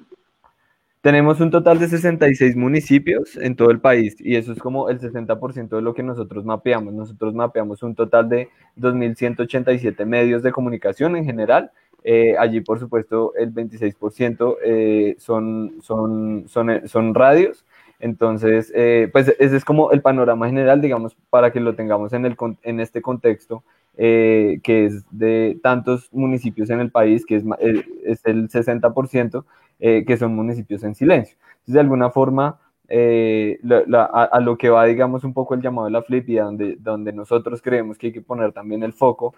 Tenemos 1.05 1.39
un 1.39 1.51
total 1.51 1.77
de 1.77 1.87
66 1.87 2.55
municipios 2.55 3.37
en 3.37 3.55
todo 3.55 3.69
el 3.69 3.79
país 3.79 4.15
y 4.19 4.37
eso 4.37 4.51
es 4.51 4.57
como 4.57 4.89
el 4.89 4.99
60% 4.99 5.75
de 5.75 5.81
lo 5.83 5.93
que 5.93 6.01
nosotros 6.01 6.45
mapeamos. 6.45 6.95
Nosotros 6.95 7.35
mapeamos 7.35 7.83
un 7.83 7.93
total 7.93 8.27
de 8.27 8.49
2.187 8.75 10.03
medios 10.03 10.41
de 10.41 10.51
comunicación 10.51 11.15
en 11.15 11.25
general 11.25 11.69
eh, 12.03 12.35
allí, 12.39 12.61
por 12.61 12.79
supuesto, 12.79 13.35
el 13.35 13.53
26% 13.53 14.57
eh, 14.63 15.15
son, 15.19 15.75
son, 15.83 16.45
son, 16.47 16.69
eh, 16.71 16.87
son, 16.87 17.13
radios. 17.13 17.65
Entonces, 17.99 18.73
pues 19.11 19.35
ese 19.37 19.57
es 19.57 19.63
como 19.63 19.91
el 19.91 20.01
panorama 20.01 20.47
general, 20.47 20.81
digamos, 20.81 21.15
para 21.29 21.51
que 21.51 21.59
lo 21.59 21.75
tengamos 21.75 22.13
en, 22.13 22.25
el, 22.25 22.35
en 22.63 22.79
este 22.79 23.03
contexto, 23.03 23.63
que 23.95 24.61
es 24.65 25.05
de 25.11 25.59
tantos 25.61 26.11
municipios 26.11 26.71
en 26.71 26.79
el 26.79 26.89
país, 26.89 27.27
que 27.27 27.35
es, 27.35 27.43
es 28.03 28.25
el 28.25 28.49
60%, 28.49 29.45
que 29.79 30.17
son 30.17 30.35
municipios 30.35 30.83
en 30.83 30.95
silencio. 30.95 31.37
Entonces, 31.39 31.73
de 31.73 31.79
alguna 31.79 32.09
forma, 32.09 32.59
a, 32.89 34.39
lo 34.39 34.57
que 34.57 34.69
va, 34.69 34.85
digamos, 34.85 35.23
un 35.23 35.33
poco 35.33 35.53
el 35.53 35.61
llamado 35.61 35.85
de 35.85 35.91
la 35.91 36.01
FLIP 36.01 36.29
y 36.29 36.35
donde, 36.35 36.75
donde 36.79 37.13
nosotros 37.13 37.61
creemos 37.61 37.97
que 37.97 38.07
hay 38.07 38.13
que 38.13 38.21
poner 38.21 38.51
también 38.51 38.83
el 38.83 38.93
foco, 38.93 39.33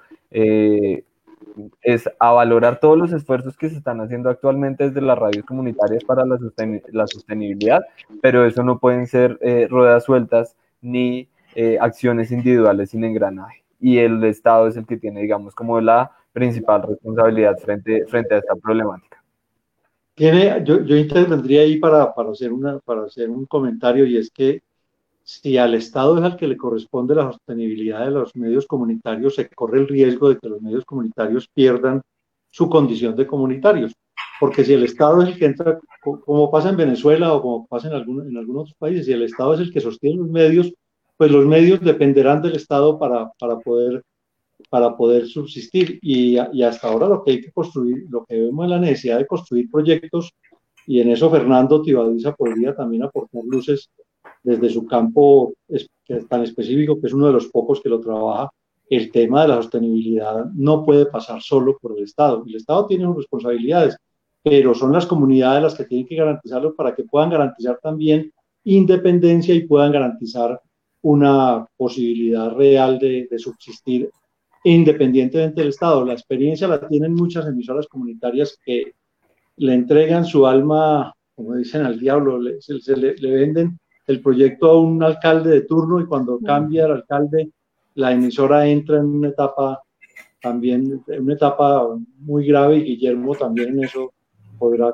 es 1.81 2.09
a 2.19 2.31
valorar 2.31 2.79
todos 2.79 2.97
los 2.97 3.13
esfuerzos 3.13 3.57
que 3.57 3.69
se 3.69 3.77
están 3.77 4.01
haciendo 4.01 4.29
actualmente 4.29 4.87
desde 4.87 5.01
las 5.01 5.17
radios 5.17 5.45
comunitarias 5.45 6.03
para 6.03 6.25
la, 6.25 6.37
la 6.91 7.07
sostenibilidad, 7.07 7.81
pero 8.21 8.45
eso 8.45 8.63
no 8.63 8.79
pueden 8.79 9.07
ser 9.07 9.37
eh, 9.41 9.67
ruedas 9.69 10.03
sueltas 10.05 10.55
ni 10.81 11.29
eh, 11.55 11.77
acciones 11.79 12.31
individuales 12.31 12.91
sin 12.91 13.03
engranaje. 13.03 13.63
Y 13.79 13.99
el 13.99 14.23
Estado 14.23 14.67
es 14.67 14.77
el 14.77 14.85
que 14.85 14.97
tiene, 14.97 15.21
digamos, 15.21 15.53
como 15.53 15.79
la 15.79 16.11
principal 16.33 16.83
responsabilidad 16.83 17.57
frente, 17.57 18.05
frente 18.07 18.35
a 18.35 18.37
esta 18.39 18.55
problemática. 18.55 19.06
Tiene, 20.17 20.63
yo, 20.65 20.83
yo 20.83 20.97
intervendría 20.97 21.61
ahí 21.61 21.77
para, 21.77 22.11
para, 22.11 22.31
hacer 22.31 22.51
una, 22.51 22.79
para 22.79 23.03
hacer 23.03 23.29
un 23.29 23.45
comentario 23.45 24.03
y 24.07 24.17
es 24.17 24.31
que 24.31 24.63
si 25.23 25.57
al 25.57 25.75
Estado 25.75 26.17
es 26.17 26.23
al 26.23 26.35
que 26.35 26.47
le 26.47 26.57
corresponde 26.57 27.13
la 27.13 27.31
sostenibilidad 27.31 28.03
de 28.05 28.11
los 28.11 28.35
medios 28.35 28.65
comunitarios, 28.65 29.35
se 29.35 29.47
corre 29.47 29.77
el 29.79 29.87
riesgo 29.87 30.29
de 30.29 30.39
que 30.39 30.49
los 30.49 30.59
medios 30.59 30.85
comunitarios 30.85 31.47
pierdan 31.47 32.01
su 32.49 32.67
condición 32.67 33.15
de 33.15 33.27
comunitarios. 33.27 33.93
Porque 34.39 34.65
si 34.65 34.73
el 34.73 34.85
Estado 34.85 35.21
es 35.21 35.29
el 35.29 35.37
que 35.37 35.45
entra, 35.45 35.79
como 36.01 36.49
pasa 36.49 36.69
en 36.69 36.77
Venezuela 36.77 37.33
o 37.33 37.41
como 37.41 37.67
pasa 37.67 37.87
en, 37.87 37.93
en 37.93 38.37
algunos 38.37 38.61
otros 38.63 38.75
países, 38.79 39.05
si 39.05 39.13
el 39.13 39.21
Estado 39.21 39.53
es 39.53 39.59
el 39.59 39.71
que 39.71 39.81
sostiene 39.81 40.17
los 40.17 40.29
medios, 40.29 40.73
pues 41.15 41.29
los 41.29 41.45
medios 41.45 41.79
dependerán 41.81 42.41
del 42.41 42.55
Estado 42.55 42.97
para, 42.97 43.31
para, 43.39 43.59
poder, 43.59 44.03
para 44.77 44.95
poder 44.95 45.27
subsistir. 45.27 45.97
Y, 46.01 46.37
hasta 46.37 46.87
ahora 46.87 47.07
lo 47.07 47.23
que 47.23 47.31
hay 47.31 47.41
que 47.41 47.51
construir, 47.51 48.05
lo 48.09 48.23
que 48.25 48.39
vemos 48.39 48.65
es 48.65 48.69
la 48.69 48.79
necesidad 48.79 49.17
de 49.17 49.25
construir 49.25 49.71
proyectos, 49.71 50.31
y 50.85 51.01
en 51.01 51.09
eso 51.09 51.29
Fernando 51.29 51.81
Tibadiza 51.81 52.33
podría 52.33 52.75
también 52.75 53.03
aportar 53.03 53.43
luces 53.43 53.89
desde 54.43 54.69
su 54.69 54.85
campo 54.85 55.53
tan 56.29 56.43
específico, 56.43 56.99
que 56.99 57.07
es 57.07 57.13
uno 57.13 57.27
de 57.27 57.33
los 57.33 57.47
pocos 57.47 57.81
que 57.81 57.89
lo 57.89 57.99
trabaja, 57.99 58.49
el 58.89 59.11
tema 59.11 59.41
de 59.41 59.49
la 59.49 59.55
sostenibilidad 59.55 60.45
no 60.53 60.85
puede 60.85 61.07
pasar 61.07 61.41
solo 61.41 61.77
por 61.81 61.97
el 61.97 62.03
Estado. 62.05 62.43
El 62.47 62.55
Estado 62.55 62.85
tiene 62.85 63.03
sus 63.03 63.17
responsabilidades, 63.17 63.97
pero 64.41 64.73
son 64.73 64.93
las 64.93 65.05
comunidades 65.05 65.63
las 65.63 65.75
que 65.75 65.83
tienen 65.85 66.07
que 66.07 66.15
garantizarlo 66.15 66.73
para 66.73 66.95
que 66.95 67.03
puedan 67.03 67.31
garantizar 67.31 67.79
también 67.81 68.31
independencia 68.63 69.53
y 69.53 69.67
puedan 69.67 69.91
garantizar 69.91 70.61
una 71.01 71.65
posibilidad 71.75 72.51
real 72.51 72.97
de, 72.99 73.27
subsistir 73.37 74.09
independientemente 74.73 75.61
del 75.61 75.69
Estado. 75.69 76.05
La 76.05 76.13
experiencia 76.13 76.67
la 76.67 76.85
tienen 76.87 77.13
muchas 77.13 77.47
emisoras 77.47 77.87
comunitarias 77.87 78.57
que 78.65 78.93
le 79.57 79.73
entregan 79.73 80.25
su 80.25 80.45
alma, 80.45 81.13
como 81.35 81.55
dicen 81.55 81.85
al 81.85 81.99
diablo, 81.99 82.39
le, 82.39 82.59
le, 82.95 83.31
venden 83.31 83.79
el 84.05 84.21
proyecto 84.21 84.71
a 84.71 84.81
un 84.81 85.01
alcalde 85.01 85.51
de 85.51 85.61
turno 85.61 86.01
y 86.01 86.05
cuando 86.05 86.39
cambia 86.39 86.85
el 86.85 86.91
alcalde, 86.91 87.51
la 87.95 88.11
emisora 88.11 88.67
entra 88.67 88.97
en 88.97 89.05
una 89.05 89.29
etapa 89.29 89.81
también, 90.41 91.01
en 91.07 91.23
una 91.23 91.33
etapa 91.33 91.87
muy 92.19 92.45
grave 92.45 92.77
y 92.77 92.83
Guillermo 92.83 93.35
también 93.35 93.69
en 93.69 93.85
eso 93.85 94.13
podrá, 94.59 94.93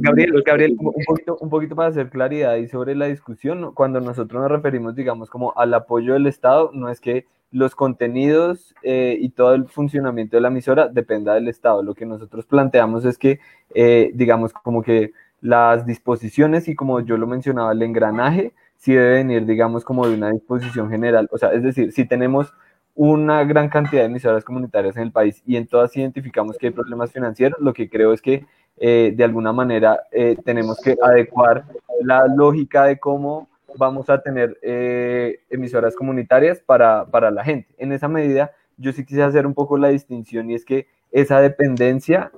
Gabriel, 0.00 0.42
Gabriel 0.44 0.76
un, 0.78 0.92
poquito, 1.06 1.36
un 1.40 1.50
poquito 1.50 1.76
para 1.76 1.90
hacer 1.90 2.10
claridad 2.10 2.56
y 2.56 2.66
sobre 2.68 2.94
la 2.94 3.06
discusión, 3.06 3.72
cuando 3.74 4.00
nosotros 4.00 4.42
nos 4.42 4.50
referimos, 4.50 4.94
digamos, 4.94 5.30
como 5.30 5.52
al 5.56 5.72
apoyo 5.74 6.14
del 6.14 6.26
Estado, 6.26 6.70
no 6.72 6.88
es 6.88 7.00
que 7.00 7.26
los 7.52 7.74
contenidos 7.74 8.74
eh, 8.82 9.16
y 9.20 9.28
todo 9.28 9.54
el 9.54 9.68
funcionamiento 9.68 10.36
de 10.36 10.40
la 10.40 10.48
emisora 10.48 10.88
dependa 10.88 11.34
del 11.34 11.48
Estado. 11.48 11.82
Lo 11.82 11.94
que 11.94 12.06
nosotros 12.06 12.46
planteamos 12.46 13.04
es 13.04 13.18
que, 13.18 13.40
eh, 13.74 14.10
digamos, 14.14 14.52
como 14.54 14.82
que 14.82 15.12
las 15.42 15.84
disposiciones 15.86 16.66
y 16.68 16.74
como 16.74 17.00
yo 17.00 17.18
lo 17.18 17.26
mencionaba, 17.26 17.72
el 17.72 17.82
engranaje 17.82 18.54
sí 18.76 18.94
debe 18.94 19.16
venir, 19.16 19.44
digamos, 19.44 19.84
como 19.84 20.06
de 20.06 20.14
una 20.14 20.30
disposición 20.30 20.90
general. 20.90 21.28
O 21.30 21.38
sea, 21.38 21.52
es 21.52 21.62
decir, 21.62 21.92
si 21.92 22.06
tenemos 22.06 22.54
una 22.94 23.44
gran 23.44 23.68
cantidad 23.68 24.02
de 24.02 24.06
emisoras 24.06 24.44
comunitarias 24.44 24.96
en 24.96 25.02
el 25.02 25.12
país 25.12 25.42
y 25.46 25.56
en 25.56 25.66
todas 25.66 25.96
identificamos 25.96 26.56
que 26.56 26.68
hay 26.68 26.72
problemas 26.72 27.12
financieros, 27.12 27.60
lo 27.60 27.74
que 27.74 27.88
creo 27.88 28.12
es 28.12 28.22
que 28.22 28.46
eh, 28.78 29.12
de 29.14 29.24
alguna 29.24 29.52
manera 29.52 30.00
tenemos 30.44 30.80
que 30.80 30.96
adecuar 31.02 31.64
la 32.00 32.26
lógica 32.26 32.84
de 32.84 32.98
cómo 32.98 33.48
vamos 33.76 34.10
a 34.10 34.22
tener 34.22 34.58
eh, 34.62 35.40
emisoras 35.50 35.94
comunitarias 35.94 36.60
para, 36.60 37.06
para, 37.06 37.30
la 37.30 37.44
gente. 37.44 37.68
En 37.78 37.92
esa 37.92 38.08
medida, 38.08 38.52
yo 38.76 38.92
sí 38.92 39.04
quise 39.04 39.22
hacer 39.22 39.46
un 39.46 39.54
poco 39.54 39.78
la 39.78 39.88
distinción 39.88 40.50
y 40.50 40.54
es 40.54 40.64
que 40.64 40.86
esa 41.10 41.40
dependencia 41.40 42.32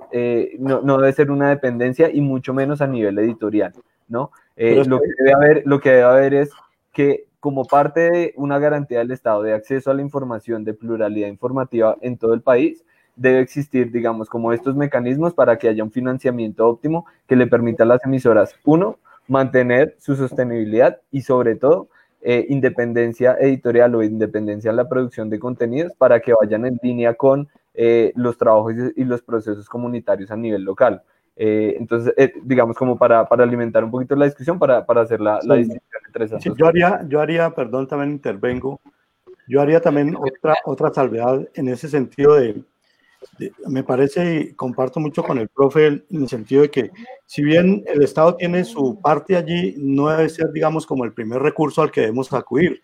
no, 0.59 0.81
no, 0.81 0.97
debe 0.97 1.13
ser 1.13 1.31
una 1.31 1.49
dependencia 1.49 2.09
y 2.11 2.19
mucho 2.19 2.53
menos 2.53 2.81
a 2.81 2.87
nivel 2.87 3.17
editorial, 3.19 3.73
¿no? 4.09 4.31
lo, 4.57 4.99
que 4.99 5.07
debe 5.17 5.33
haber, 5.33 5.63
lo 5.65 5.79
que 5.79 5.91
debe 5.91 6.03
haber 6.03 6.33
es 6.33 6.51
que 6.91 7.25
como 7.45 7.63
parte 7.65 8.09
de 8.09 8.33
una 8.37 8.57
garantía 8.57 8.97
del 8.97 9.11
Estado 9.11 9.43
de 9.43 9.53
acceso 9.53 9.91
a 9.91 9.93
la 9.93 10.01
información 10.01 10.63
de 10.63 10.73
pluralidad 10.73 11.27
informativa 11.27 11.95
en 12.01 12.17
todo 12.17 12.33
el 12.33 12.41
país, 12.41 12.83
debe 13.15 13.39
existir, 13.39 13.91
digamos, 13.91 14.29
como 14.29 14.51
estos 14.51 14.75
mecanismos 14.75 15.35
para 15.35 15.57
que 15.57 15.69
haya 15.69 15.83
un 15.83 15.91
financiamiento 15.91 16.67
óptimo 16.67 17.05
que 17.27 17.35
le 17.35 17.45
permita 17.45 17.83
a 17.83 17.85
las 17.85 18.03
emisoras, 18.03 18.55
uno, 18.63 18.97
mantener 19.27 19.95
su 19.99 20.15
sostenibilidad 20.15 20.99
y 21.11 21.21
sobre 21.21 21.55
todo 21.55 21.87
eh, 22.21 22.45
independencia 22.49 23.35
editorial 23.39 23.95
o 23.95 24.03
independencia 24.03 24.71
en 24.71 24.77
la 24.77 24.89
producción 24.89 25.29
de 25.29 25.39
contenidos 25.39 25.93
para 25.97 26.19
que 26.19 26.33
vayan 26.33 26.65
en 26.65 26.79
línea 26.81 27.13
con 27.13 27.47
eh, 27.73 28.13
los 28.15 28.37
trabajos 28.37 28.73
y 28.95 29.03
los 29.03 29.21
procesos 29.21 29.67
comunitarios 29.67 30.31
a 30.31 30.35
nivel 30.35 30.63
local. 30.63 31.01
Eh, 31.35 31.75
entonces, 31.77 32.13
eh, 32.15 32.33
digamos, 32.43 32.77
como 32.77 32.97
para, 32.97 33.27
para, 33.27 33.43
alimentar 33.43 33.83
un 33.83 33.91
poquito 33.91 34.15
la 34.15 34.25
discusión, 34.25 34.57
para, 34.57 34.85
para 34.85 35.01
hacer 35.01 35.19
la, 35.19 35.39
la, 35.43 35.55
distinción 35.55 36.01
entre 36.07 36.25
esas 36.25 36.43
yo 36.43 36.65
haría, 36.65 37.05
yo 37.09 37.19
haría, 37.19 37.49
perdón, 37.49 37.87
también 37.87 38.11
intervengo, 38.11 38.79
yo 39.45 39.61
haría 39.61 39.81
también 39.81 40.15
otra, 40.15 40.55
otra 40.63 40.93
salvedad 40.93 41.45
en 41.53 41.67
ese 41.67 41.89
sentido 41.89 42.35
de, 42.35 42.63
me 43.67 43.83
parece 43.83 44.35
y 44.35 44.53
comparto 44.53 44.99
mucho 44.99 45.23
con 45.23 45.37
el 45.37 45.49
profe 45.49 45.87
en 45.87 46.03
el 46.09 46.29
sentido 46.29 46.63
de 46.63 46.71
que 46.71 46.91
si 47.25 47.43
bien 47.43 47.83
el 47.87 48.03
Estado 48.03 48.35
tiene 48.35 48.63
su 48.63 48.99
parte 49.01 49.35
allí, 49.35 49.75
no 49.77 50.09
debe 50.09 50.29
ser, 50.29 50.51
digamos, 50.51 50.85
como 50.85 51.05
el 51.05 51.13
primer 51.13 51.41
recurso 51.41 51.81
al 51.81 51.91
que 51.91 52.01
debemos 52.01 52.31
acudir 52.33 52.81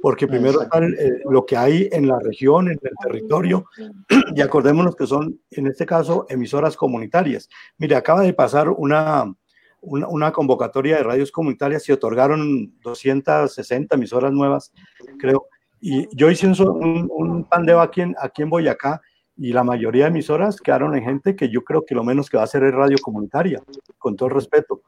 porque 0.00 0.28
primero 0.28 0.62
está 0.62 0.78
eh, 0.78 1.22
lo 1.28 1.44
que 1.44 1.56
hay 1.56 1.88
en 1.90 2.06
la 2.06 2.18
región, 2.20 2.68
en 2.68 2.78
el 2.80 2.90
territorio, 3.02 3.66
y 4.34 4.40
acordémonos 4.40 4.94
que 4.94 5.06
son, 5.06 5.40
en 5.50 5.66
este 5.66 5.86
caso, 5.86 6.26
emisoras 6.28 6.76
comunitarias. 6.76 7.48
Mire, 7.78 7.96
acaba 7.96 8.22
de 8.22 8.32
pasar 8.32 8.68
una, 8.68 9.32
una, 9.80 10.32
convocatoria 10.32 10.96
de 10.96 11.02
radios 11.02 11.32
comunitarias 11.32 11.88
y 11.88 11.92
otorgaron 11.92 12.78
260 12.82 13.96
emisoras 13.96 14.32
nuevas, 14.32 14.72
creo. 15.18 15.46
Y 15.80 16.08
yo 16.16 16.30
hice 16.30 16.46
un, 16.46 17.08
un, 17.10 17.44
pandeo 17.44 17.80
aquí 17.80 18.02
en, 18.02 18.14
aquí 18.20 18.42
en 18.42 18.50
Boyacá 18.50 19.00
y 19.38 19.52
la 19.52 19.62
mayoría 19.62 20.04
de 20.04 20.10
emisoras 20.10 20.60
quedaron 20.60 20.96
en 20.96 21.04
gente 21.04 21.36
que 21.36 21.48
yo 21.48 21.62
creo 21.62 21.84
que 21.84 21.94
lo 21.94 22.02
menos 22.02 22.28
que 22.28 22.36
va 22.36 22.42
a 22.42 22.44
hacer 22.44 22.64
es 22.64 22.74
radio 22.74 22.98
comunitaria, 23.00 23.62
con 23.96 24.16
todo 24.16 24.28
respeto. 24.28 24.82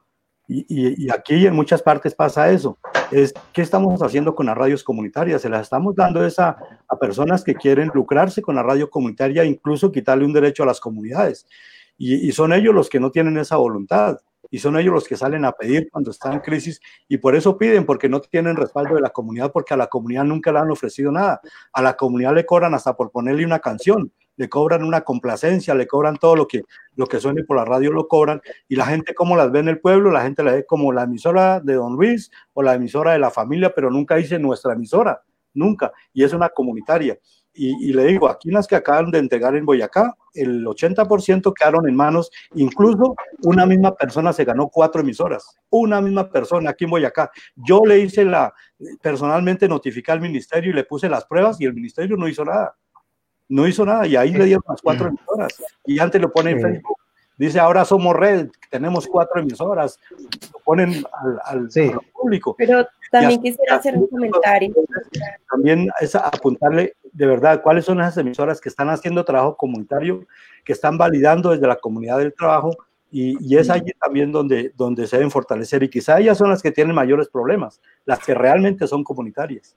Y, 0.53 1.09
aquí 1.09 1.47
en 1.47 1.55
muchas 1.55 1.81
partes 1.81 2.13
pasa 2.13 2.51
eso. 2.51 2.77
Es, 3.09 3.33
¿Qué 3.53 3.61
estamos 3.61 4.03
haciendo 4.03 4.35
con 4.35 4.47
las 4.47 4.57
radios 4.57 4.83
comunitarias? 4.83 5.41
Se 5.41 5.47
las 5.47 5.61
estamos 5.61 5.95
dando 5.95 6.25
esa, 6.25 6.57
a 6.89 6.99
personas 6.99 7.41
que 7.45 7.55
quieren 7.55 7.89
lucrarse 7.93 8.41
con 8.41 8.55
la 8.55 8.63
radio 8.63 8.89
comunitaria, 8.89 9.45
incluso 9.45 9.93
quitarle 9.93 10.25
un 10.25 10.33
derecho 10.33 10.63
a 10.63 10.65
las 10.65 10.81
comunidades. 10.81 11.47
Y, 11.97 12.27
y, 12.27 12.33
son 12.33 12.51
ellos 12.51 12.75
los 12.75 12.89
que 12.89 12.99
no 12.99 13.11
tienen 13.11 13.37
esa 13.37 13.55
voluntad. 13.55 14.17
Y 14.49 14.59
son 14.59 14.77
ellos 14.77 14.93
los 14.93 15.07
que 15.07 15.15
salen 15.15 15.45
a 15.45 15.53
pedir 15.53 15.87
cuando 15.89 16.11
están 16.11 16.33
en 16.33 16.39
crisis. 16.41 16.81
Y 17.07 17.17
por 17.19 17.37
eso 17.37 17.57
piden, 17.57 17.85
porque 17.85 18.09
no 18.09 18.19
tienen 18.19 18.57
respaldo 18.57 18.95
de 18.95 19.01
la 19.01 19.11
comunidad, 19.11 19.53
porque 19.53 19.73
a 19.73 19.77
la 19.77 19.87
comunidad 19.87 20.25
nunca 20.25 20.51
le 20.51 20.59
han 20.59 20.71
ofrecido 20.71 21.13
nada. 21.13 21.39
A 21.71 21.81
la 21.81 21.95
comunidad 21.95 22.35
le 22.35 22.45
cobran 22.45 22.73
hasta 22.73 22.97
por 22.97 23.11
ponerle 23.11 23.45
una 23.45 23.59
canción 23.59 24.11
le 24.37 24.49
cobran 24.49 24.83
una 24.83 25.01
complacencia, 25.01 25.75
le 25.75 25.87
cobran 25.87 26.17
todo 26.17 26.35
lo 26.35 26.47
que, 26.47 26.63
lo 26.95 27.05
que 27.05 27.19
suene 27.19 27.43
por 27.43 27.57
la 27.57 27.65
radio, 27.65 27.91
lo 27.91 28.07
cobran, 28.07 28.41
y 28.67 28.75
la 28.75 28.85
gente 28.85 29.13
como 29.13 29.35
las 29.35 29.51
ve 29.51 29.59
en 29.59 29.67
el 29.67 29.79
pueblo, 29.79 30.11
la 30.11 30.23
gente 30.23 30.43
la 30.43 30.53
ve 30.53 30.65
como 30.65 30.91
la 30.91 31.03
emisora 31.03 31.59
de 31.59 31.75
Don 31.75 31.95
Luis 31.95 32.31
o 32.53 32.63
la 32.63 32.75
emisora 32.75 33.13
de 33.13 33.19
la 33.19 33.31
familia, 33.31 33.73
pero 33.75 33.89
nunca 33.91 34.15
dice 34.15 34.39
nuestra 34.39 34.73
emisora, 34.73 35.21
nunca, 35.53 35.91
y 36.13 36.23
es 36.23 36.33
una 36.33 36.49
comunitaria. 36.49 37.17
Y, 37.53 37.91
le 37.91 38.05
digo, 38.05 38.29
aquí 38.29 38.49
las 38.49 38.65
que 38.65 38.77
acaban 38.77 39.11
de 39.11 39.19
entregar 39.19 39.57
en 39.57 39.65
Boyacá, 39.65 40.15
el 40.33 40.65
80% 40.65 41.53
quedaron 41.53 41.85
en 41.85 41.95
manos, 41.95 42.31
incluso 42.55 43.15
una 43.43 43.65
misma 43.65 43.93
persona 43.93 44.31
se 44.31 44.45
ganó 44.45 44.69
cuatro 44.69 45.01
emisoras, 45.01 45.57
una 45.69 45.99
misma 45.99 46.29
persona 46.29 46.69
aquí 46.69 46.85
en 46.85 46.91
Boyacá. 46.91 47.29
Yo 47.57 47.81
le 47.85 47.99
hice 47.99 48.23
la, 48.23 48.53
personalmente 49.01 49.67
notifiqué 49.67 50.13
al 50.13 50.21
ministerio 50.21 50.71
y 50.71 50.75
le 50.75 50.85
puse 50.85 51.09
las 51.09 51.25
pruebas 51.25 51.59
y 51.59 51.65
el 51.65 51.73
ministerio 51.73 52.15
no 52.15 52.29
hizo 52.29 52.45
nada 52.45 52.73
no 53.51 53.67
hizo 53.67 53.85
nada 53.85 54.07
y 54.07 54.15
ahí 54.15 54.31
le 54.31 54.45
dieron 54.45 54.63
las 54.67 54.81
cuatro 54.81 55.09
emisoras. 55.09 55.61
Y 55.85 55.99
antes 55.99 56.21
lo 56.21 56.31
pone 56.31 56.51
en 56.51 56.61
Facebook. 56.61 56.97
Dice, 57.37 57.59
ahora 57.59 57.83
somos 57.83 58.15
red, 58.15 58.49
tenemos 58.69 59.07
cuatro 59.07 59.41
emisoras, 59.41 59.99
lo 60.53 60.59
ponen 60.63 61.03
al, 61.43 61.69
público. 62.13 62.55
Pero 62.57 62.87
también 63.11 63.41
quisiera 63.41 63.75
hacer 63.75 63.97
un 63.97 64.07
comentario. 64.07 64.73
También 65.49 65.89
es 65.99 66.15
apuntarle 66.15 66.95
de 67.11 67.25
verdad 67.25 67.61
cuáles 67.61 67.83
son 67.83 67.99
esas 67.99 68.17
emisoras 68.17 68.61
que 68.61 68.69
están 68.69 68.89
haciendo 68.89 69.25
trabajo 69.25 69.57
comunitario, 69.57 70.25
que 70.63 70.71
están 70.71 70.97
validando 70.97 71.51
desde 71.51 71.67
la 71.67 71.75
comunidad 71.75 72.19
del 72.19 72.33
trabajo 72.33 72.77
y, 73.11 73.35
y, 73.45 73.57
es 73.57 73.69
allí 73.69 73.91
también 73.99 74.31
donde, 74.31 74.71
donde 74.77 75.05
se 75.07 75.17
deben 75.17 75.31
fortalecer 75.31 75.83
y 75.83 75.89
quizá 75.89 76.21
ellas 76.21 76.37
son 76.37 76.49
las 76.49 76.61
que 76.61 76.71
tienen 76.71 76.95
mayores 76.95 77.27
problemas, 77.27 77.81
las 78.05 78.19
que 78.19 78.33
realmente 78.33 78.87
son 78.87 79.03
comunitarias. 79.03 79.75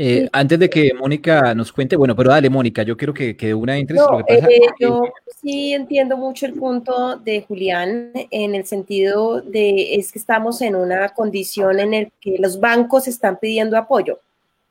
Eh, 0.00 0.28
antes 0.32 0.60
de 0.60 0.70
que 0.70 0.94
Mónica 0.94 1.52
nos 1.56 1.72
cuente, 1.72 1.96
bueno, 1.96 2.14
pero 2.14 2.30
dale, 2.30 2.48
Mónica, 2.48 2.84
yo 2.84 2.96
quiero 2.96 3.12
que, 3.12 3.36
que 3.36 3.52
una 3.52 3.76
entre 3.76 3.96
pasa. 3.96 4.22
Eh, 4.28 4.60
yo 4.78 5.02
sí 5.42 5.74
entiendo 5.74 6.16
mucho 6.16 6.46
el 6.46 6.54
punto 6.54 7.16
de 7.16 7.42
Julián 7.42 8.12
en 8.30 8.54
el 8.54 8.64
sentido 8.64 9.40
de 9.40 9.96
es 9.96 10.12
que 10.12 10.20
estamos 10.20 10.62
en 10.62 10.76
una 10.76 11.08
condición 11.08 11.80
en 11.80 11.94
el 11.94 12.12
que 12.20 12.36
los 12.38 12.60
bancos 12.60 13.08
están 13.08 13.38
pidiendo 13.38 13.76
apoyo, 13.76 14.20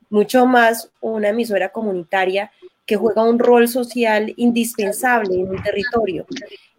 mucho 0.10 0.46
más 0.46 0.90
una 1.02 1.28
emisora 1.28 1.68
comunitaria 1.74 2.50
que 2.88 2.96
juega 2.96 3.22
un 3.22 3.38
rol 3.38 3.68
social 3.68 4.34
indispensable 4.38 5.36
en 5.36 5.50
un 5.50 5.62
territorio. 5.62 6.26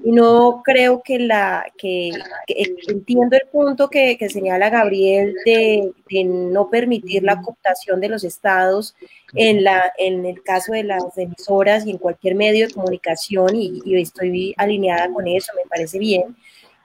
Y 0.02 0.10
no 0.10 0.62
creo 0.64 1.02
que 1.02 1.18
la, 1.18 1.66
que, 1.76 2.10
entiendo 2.46 3.36
el 3.36 3.46
punto 3.52 3.90
que, 3.90 4.16
señala 4.30 4.70
Gabriel 4.70 5.34
de, 5.44 5.92
no 6.24 6.70
permitir 6.70 7.24
la 7.24 7.40
cooptación 7.42 8.00
de 8.00 8.08
los 8.08 8.24
estados 8.24 8.96
en, 9.34 9.62
la, 9.62 9.92
en 9.98 10.24
el 10.24 10.42
caso 10.42 10.72
de 10.72 10.84
las 10.84 11.18
emisoras 11.18 11.84
y 11.84 11.90
en 11.90 11.98
cualquier 11.98 12.36
medio 12.36 12.66
de 12.66 12.72
comunicación, 12.72 13.54
y, 13.54 13.82
estoy 14.00 14.54
alineada 14.56 15.12
con 15.12 15.28
eso, 15.28 15.52
me 15.56 15.68
parece 15.68 15.98
bien, 15.98 16.34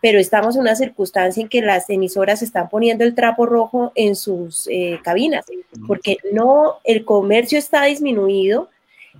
pero 0.01 0.19
estamos 0.19 0.55
en 0.55 0.63
una 0.63 0.76
circunstancia 0.76 1.41
en 1.41 1.47
que 1.47 1.61
las 1.61 1.89
emisoras 1.89 2.41
están 2.41 2.67
poniendo 2.67 3.05
el 3.05 3.15
trapo 3.15 3.45
rojo 3.45 3.93
en 3.95 4.17
sus 4.17 4.67
eh, 4.69 4.99
cabinas, 5.01 5.45
porque 5.88 6.17
no, 6.34 6.80
el 6.84 7.05
comercio 7.05 7.57
está 7.57 7.86
disminuido, 7.86 8.69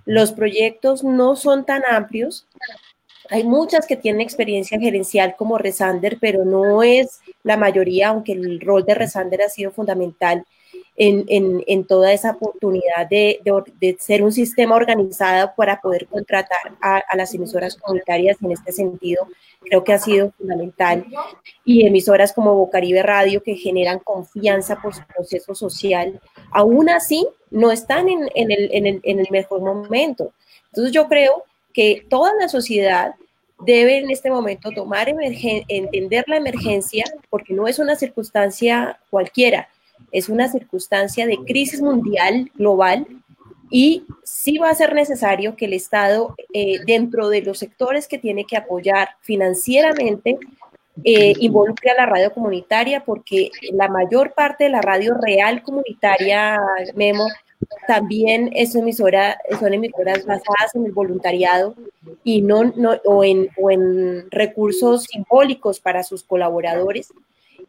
los 0.06 0.32
proyectos 0.32 1.04
no 1.04 1.36
son 1.36 1.66
tan 1.66 1.84
amplios. 1.89 2.47
Hay 3.30 3.43
muchas 3.43 3.88
que 3.88 3.95
tienen 3.95 4.22
experiencia 4.22 4.80
gerencial 4.80 5.36
como 5.38 5.58
Resander, 5.58 6.18
pero 6.20 6.43
no 6.45 6.84
es 6.84 7.22
la 7.43 7.58
mayoría, 7.58 8.10
aunque 8.10 8.34
el 8.34 8.60
rol 8.60 8.86
de 8.86 8.95
Resander 8.95 9.41
ha 9.41 9.49
sido 9.49 9.72
fundamental 9.72 10.45
en, 10.96 11.86
toda 11.86 12.14
esa 12.14 12.32
oportunidad 12.32 13.08
de, 13.10 13.40
ser 14.00 14.24
un 14.24 14.32
sistema 14.32 14.76
organizado 14.76 15.52
para 15.56 15.82
poder 15.82 16.08
contratar 16.08 16.78
a, 16.82 17.02
las 17.16 17.34
emisoras 17.34 17.76
comunitarias 17.76 18.38
en 18.42 18.52
este 18.52 18.72
sentido, 18.72 19.28
creo 19.62 19.84
que 19.84 19.94
ha 19.94 20.00
sido 20.00 20.32
fundamental. 20.38 21.06
Y 21.66 21.86
emisoras 21.86 22.34
como 22.34 22.56
Bocaribe 22.56 23.04
Radio 23.04 23.42
que 23.42 23.56
generan 23.56 24.00
confianza 24.00 24.82
por 24.82 24.94
su 24.94 25.02
proceso 25.06 25.56
social, 25.56 26.22
aún 26.52 26.90
así 26.90 27.28
no 27.50 27.72
están 27.72 28.10
en, 28.10 28.30
el, 28.36 28.70
en 28.72 29.20
el 29.20 29.28
mejor 29.32 29.62
momento. 29.62 30.34
Entonces 30.68 30.92
yo 30.92 31.08
creo 31.08 31.44
que 31.74 32.06
toda 32.10 32.32
la 32.40 32.48
sociedad 32.48 33.16
debe 33.66 33.98
en 33.98 34.12
este 34.12 34.30
momento 34.30 34.72
tomar 34.72 35.08
entender 35.10 36.26
la 36.28 36.38
emergencia, 36.38 37.06
porque 37.30 37.54
no 37.54 37.68
es 37.68 37.80
una 37.80 37.96
circunstancia 37.96 39.00
cualquiera, 39.10 39.70
es 40.12 40.30
una 40.30 40.48
circunstancia 40.48 41.26
de 41.26 41.38
crisis 41.46 41.82
mundial, 41.82 42.52
global, 42.56 43.08
y 43.70 44.06
sí 44.24 44.60
va 44.60 44.70
a 44.70 44.76
ser 44.76 44.94
necesario 44.94 45.56
que 45.56 45.66
el 45.66 45.74
Estado, 45.74 46.36
eh, 46.54 46.80
dentro 46.86 47.30
de 47.30 47.41
los 47.41 47.58
sectores 47.58 48.08
que 48.08 48.20
tiene 48.20 48.46
que 48.46 48.56
apoyar 48.56 49.10
financieramente, 49.22 50.38
eh, 51.04 51.34
involucre 51.39 51.89
a 51.89 51.96
la 51.96 52.06
radio 52.06 52.32
comunitaria, 52.32 53.04
porque 53.04 53.50
la 53.72 53.88
mayor 53.88 54.34
parte 54.34 54.66
de 54.66 54.70
la 54.70 54.82
radio 54.82 55.16
real 55.16 55.64
comunitaria, 55.64 56.60
Memo, 56.94 57.26
también 57.88 58.52
es 58.54 58.76
emisora, 58.76 59.39
son 59.60 59.74
emisoras 59.74 60.26
basadas 60.26 60.76
en 60.76 60.86
el 60.86 60.91
voluntariado 60.91 61.76
y 62.24 62.41
no, 62.41 62.66
no 62.76 63.00
o, 63.06 63.24
en, 63.24 63.50
o 63.58 63.72
en 63.72 64.30
recursos 64.30 65.06
simbólicos 65.06 65.80
para 65.80 66.04
sus 66.04 66.24
colaboradores. 66.24 67.12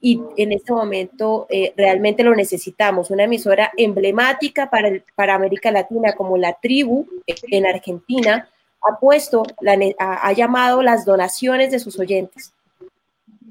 Y 0.07 0.21
en 0.37 0.53
este 0.53 0.71
momento 0.71 1.47
eh, 1.49 1.73
realmente 1.79 2.23
lo 2.23 2.35
necesitamos. 2.35 3.09
Una 3.11 3.25
emisora 3.25 3.73
emblemática 3.75 4.69
para, 4.69 4.91
para 5.15 5.35
América 5.35 5.71
Latina 5.71 6.13
como 6.13 6.37
la 6.37 6.53
Tribu 6.61 7.07
en 7.27 7.65
Argentina 7.65 8.47
ha 8.83 9.01
puesto, 9.01 9.45
la, 9.63 9.79
ha 9.99 10.33
llamado 10.35 10.83
las 10.83 11.07
donaciones 11.07 11.71
de 11.71 11.79
sus 11.79 11.99
oyentes 11.99 12.53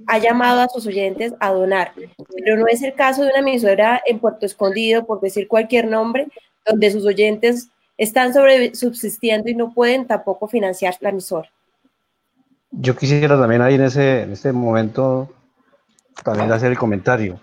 ha 0.05 0.17
llamado 0.17 0.61
a 0.61 0.67
sus 0.67 0.85
oyentes 0.85 1.33
a 1.39 1.53
donar, 1.53 1.93
pero 2.35 2.57
no 2.57 2.67
es 2.67 2.83
el 2.83 2.93
caso 2.93 3.23
de 3.23 3.29
una 3.29 3.39
emisora 3.39 4.01
en 4.05 4.19
Puerto 4.19 4.45
Escondido, 4.45 5.05
por 5.05 5.21
decir 5.21 5.47
cualquier 5.47 5.87
nombre, 5.87 6.27
donde 6.65 6.91
sus 6.91 7.05
oyentes 7.05 7.69
están 7.97 8.33
sobre, 8.33 8.75
subsistiendo 8.75 9.49
y 9.49 9.55
no 9.55 9.73
pueden 9.73 10.05
tampoco 10.05 10.49
financiar 10.49 10.97
la 10.99 11.09
emisora. 11.09 11.49
Yo 12.71 12.97
quisiera 12.97 13.39
también 13.39 13.61
ahí 13.61 13.75
en 13.75 13.83
ese, 13.83 14.23
en 14.23 14.33
este 14.33 14.51
momento 14.51 15.29
también 16.23 16.51
hacer 16.51 16.71
el 16.71 16.77
comentario. 16.77 17.39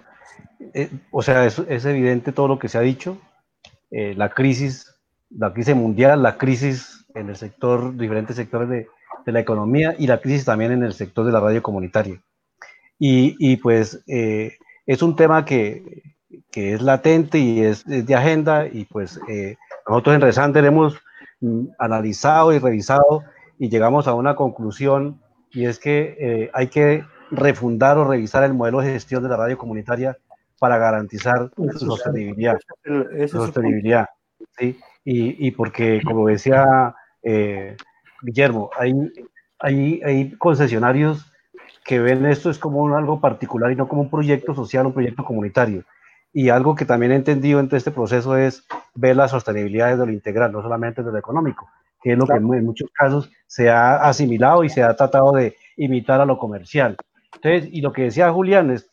Eh, 0.75 0.91
o 1.11 1.23
sea, 1.23 1.47
es, 1.47 1.59
es, 1.59 1.85
evidente 1.85 2.33
todo 2.33 2.49
lo 2.49 2.59
que 2.59 2.69
se 2.69 2.79
ha 2.79 2.83
dicho, 2.83 3.19
eh, 3.91 4.15
la 4.17 4.31
crisis, 4.31 4.95
la 5.31 5.53
crisis 5.53 5.75
mundial, 5.75 6.23
la 6.23 6.37
crisis 6.37 7.07
en 7.15 7.29
el 7.29 7.37
sector, 7.37 7.97
diferentes 7.97 8.37
sectores 8.37 8.69
de, 8.69 8.87
de, 9.25 9.33
la 9.33 9.41
economía 9.41 9.95
y 9.99 10.07
la 10.07 10.21
crisis 10.21 10.45
también 10.45 10.73
en 10.73 10.83
el 10.83 10.93
sector 10.93 11.25
de 11.27 11.33
la 11.33 11.41
radio 11.41 11.63
comunitaria. 11.63 12.21
Y, 12.99 13.35
y 13.39 13.57
pues 13.57 14.03
eh, 14.07 14.59
es 14.87 15.03
un 15.03 15.17
tema 15.17 15.45
que, 15.45 16.03
que, 16.53 16.75
es 16.75 16.83
latente 16.83 17.39
y 17.39 17.63
es, 17.63 17.85
de 17.87 18.15
agenda 18.15 18.67
y 18.67 18.85
pues 18.85 19.19
eh, 19.29 19.57
nosotros 19.89 20.15
en 20.15 20.21
Resander 20.21 20.65
hemos 20.65 21.01
mm, 21.41 21.69
analizado 21.79 22.53
y 22.53 22.59
revisado 22.59 23.25
y 23.59 23.69
llegamos 23.69 24.07
a 24.07 24.15
una 24.15 24.37
conclusión 24.37 25.21
y 25.51 25.65
es 25.65 25.79
que 25.79 26.17
eh, 26.21 26.51
hay 26.53 26.69
que 26.69 27.05
refundar 27.31 27.99
o 27.99 28.05
revisar 28.05 28.45
el 28.45 28.55
modelo 28.55 28.81
de 28.81 28.93
gestión 28.93 29.23
de 29.23 29.29
la 29.29 29.37
radio 29.37 29.59
comunitaria 29.59 30.17
para 30.59 30.79
garantizar 30.79 31.51
su 31.57 31.87
sostenibilidad. 31.87 32.59
Su 32.85 33.39
sostenibilidad 33.39 34.07
¿sí? 34.59 34.79
y, 35.05 35.47
y, 35.47 35.51
porque, 35.53 36.03
como 36.05 36.29
decía 36.29 36.95
Guillermo, 38.23 38.71
hay, 38.79 38.93
hay, 39.59 40.01
hay 40.05 40.31
concesionarios 40.33 41.31
que 41.85 41.99
ven 41.99 42.27
esto 42.27 42.51
es 42.51 42.59
como 42.59 42.95
algo 42.97 43.21
particular 43.21 43.73
y 43.73 43.77
no 43.77 43.89
como 43.89 44.03
un 44.03 44.11
proyecto 44.11 44.55
social, 44.55 44.87
un 44.87 44.93
proyecto 44.93 45.25
comunitario. 45.25 45.85
Y 46.33 46.49
algo 46.51 46.75
que 46.75 46.85
también 46.85 47.13
he 47.13 47.17
entendido 47.17 47.59
en 47.59 47.69
este 47.73 47.91
proceso 47.91 48.37
es 48.37 48.65
ver 48.95 49.17
la 49.17 49.29
sostenibilidad 49.29 49.97
de 49.97 50.07
lo 50.07 50.13
integral, 50.13 50.53
no 50.53 50.63
solamente 50.63 51.03
de 51.03 51.11
lo 51.11 51.19
económico, 51.19 51.69
que 52.03 52.13
es 52.13 52.19
lo 52.19 52.27
que 52.27 52.35
en 52.35 52.65
muchos 52.65 52.91
casos 52.93 53.31
se 53.47 53.69
ha 53.69 53.97
asimilado 53.97 54.63
y 54.63 54.69
se 54.69 54.83
ha 54.83 54.95
tratado 54.95 55.33
de 55.33 55.57
imitar 55.77 56.21
a 56.21 56.27
lo 56.27 56.39
comercial. 56.39 56.97
Entonces, 57.35 57.69
y 57.73 57.81
lo 57.81 57.93
que 57.93 58.03
decía 58.03 58.33
Julián 58.33 58.71
es, 58.71 58.91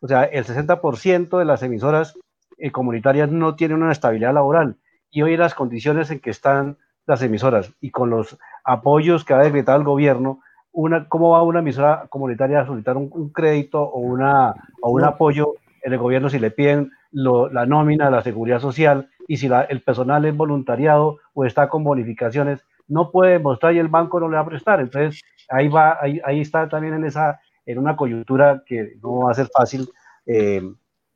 o 0.00 0.08
sea, 0.08 0.24
el 0.24 0.44
60% 0.44 1.38
de 1.38 1.44
las 1.44 1.62
emisoras 1.62 2.14
eh, 2.58 2.70
comunitarias 2.70 3.30
no 3.30 3.54
tienen 3.54 3.82
una 3.82 3.92
estabilidad 3.92 4.34
laboral. 4.34 4.76
Y 5.10 5.22
hoy 5.22 5.36
las 5.36 5.54
condiciones 5.54 6.10
en 6.10 6.20
que 6.20 6.30
están 6.30 6.76
las 7.06 7.22
emisoras 7.22 7.72
y 7.80 7.90
con 7.90 8.10
los 8.10 8.38
apoyos 8.64 9.24
que 9.24 9.32
ha 9.32 9.38
decretado 9.38 9.78
el 9.78 9.84
gobierno, 9.84 10.40
una, 10.72 11.08
cómo 11.08 11.30
va 11.30 11.42
una 11.42 11.60
emisora 11.60 12.06
comunitaria 12.10 12.60
a 12.60 12.66
solicitar 12.66 12.96
un, 12.96 13.30
crédito 13.32 13.82
o, 13.82 14.00
una, 14.00 14.54
o 14.82 14.90
un 14.90 15.04
apoyo 15.04 15.54
en 15.82 15.92
el 15.92 15.98
gobierno 15.98 16.28
si 16.28 16.38
le 16.38 16.50
piden 16.50 16.92
la 17.10 17.64
nómina, 17.64 18.10
la 18.10 18.22
seguridad 18.22 18.60
social 18.60 19.08
y 19.26 19.38
si 19.38 19.48
el 19.68 19.82
personal 19.82 20.24
es 20.26 20.36
voluntariado 20.36 21.18
o 21.32 21.44
está 21.44 21.68
con 21.68 21.84
bonificaciones, 21.84 22.64
no 22.86 23.10
puede 23.10 23.38
mostrar 23.38 23.74
y 23.74 23.78
el 23.78 23.88
banco 23.88 24.20
no 24.20 24.28
le 24.28 24.36
va 24.36 24.42
a 24.42 24.46
prestar. 24.46 24.80
Entonces, 24.80 25.22
ahí 25.48 25.68
va, 25.68 25.98
ahí, 26.00 26.20
ahí 26.24 26.40
está 26.40 26.68
también 26.68 26.94
en 26.94 27.04
esa, 27.04 27.40
en 27.68 27.78
una 27.78 27.96
coyuntura 27.96 28.62
que 28.66 28.94
no 29.02 29.26
va 29.26 29.30
a 29.30 29.34
ser 29.34 29.48
fácil 29.54 29.88
eh, 30.26 30.62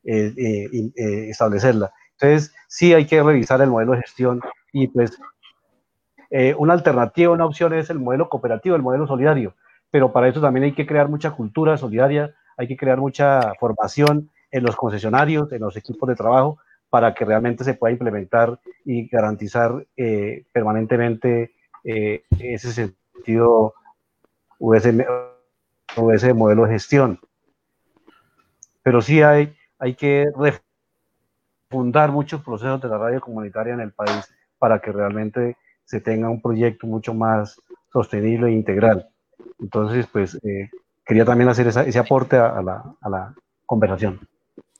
eh, 0.04 0.32
eh, 0.36 1.30
establecerla. 1.30 1.90
Entonces, 2.12 2.54
sí 2.68 2.92
hay 2.92 3.06
que 3.06 3.22
revisar 3.22 3.62
el 3.62 3.70
modelo 3.70 3.92
de 3.92 4.02
gestión 4.02 4.40
y 4.72 4.86
pues 4.88 5.18
una 6.56 6.72
alternativa, 6.72 7.30
una 7.30 7.44
opción 7.44 7.74
es 7.74 7.90
el 7.90 7.98
modelo 7.98 8.30
cooperativo, 8.30 8.74
el 8.74 8.80
modelo 8.80 9.06
solidario, 9.06 9.54
pero 9.90 10.12
para 10.12 10.28
eso 10.28 10.40
también 10.40 10.64
hay 10.64 10.72
que 10.72 10.86
crear 10.86 11.10
mucha 11.10 11.32
cultura 11.32 11.76
solidaria, 11.76 12.34
hay 12.56 12.66
que 12.66 12.76
crear 12.76 12.98
mucha 12.98 13.52
formación 13.60 14.30
en 14.50 14.62
los 14.62 14.74
concesionarios, 14.74 15.52
en 15.52 15.60
los 15.60 15.76
equipos 15.76 16.08
de 16.08 16.14
trabajo, 16.14 16.58
para 16.88 17.12
que 17.12 17.26
realmente 17.26 17.64
se 17.64 17.74
pueda 17.74 17.92
implementar 17.92 18.58
y 18.86 19.08
garantizar 19.08 19.86
permanentemente 20.52 21.52
ese 21.84 22.72
sentido 22.72 23.74
o 25.96 26.12
ese, 26.12 26.34
modelo 26.34 26.64
de 26.64 26.72
gestión. 26.72 27.18
Pero 28.82 29.00
sí 29.00 29.22
hay, 29.22 29.54
hay 29.78 29.94
que 29.94 30.26
refundar 31.70 32.10
muchos 32.10 32.42
procesos 32.42 32.80
de 32.80 32.88
la 32.88 32.98
radio 32.98 33.20
comunitaria 33.20 33.74
en 33.74 33.80
el 33.80 33.92
país 33.92 34.28
para 34.58 34.80
que 34.80 34.92
realmente 34.92 35.56
se 35.84 36.00
tenga 36.00 36.28
un 36.30 36.40
proyecto 36.40 36.86
mucho 36.86 37.14
más 37.14 37.60
sostenible 37.92 38.48
e 38.48 38.52
integral. 38.52 39.08
Entonces, 39.60 40.06
pues 40.10 40.38
eh, 40.44 40.70
quería 41.04 41.24
también 41.24 41.48
hacer 41.48 41.66
ese 41.66 41.98
aporte 41.98 42.36
a, 42.36 42.62
la, 42.62 43.34
conversación. 43.66 44.20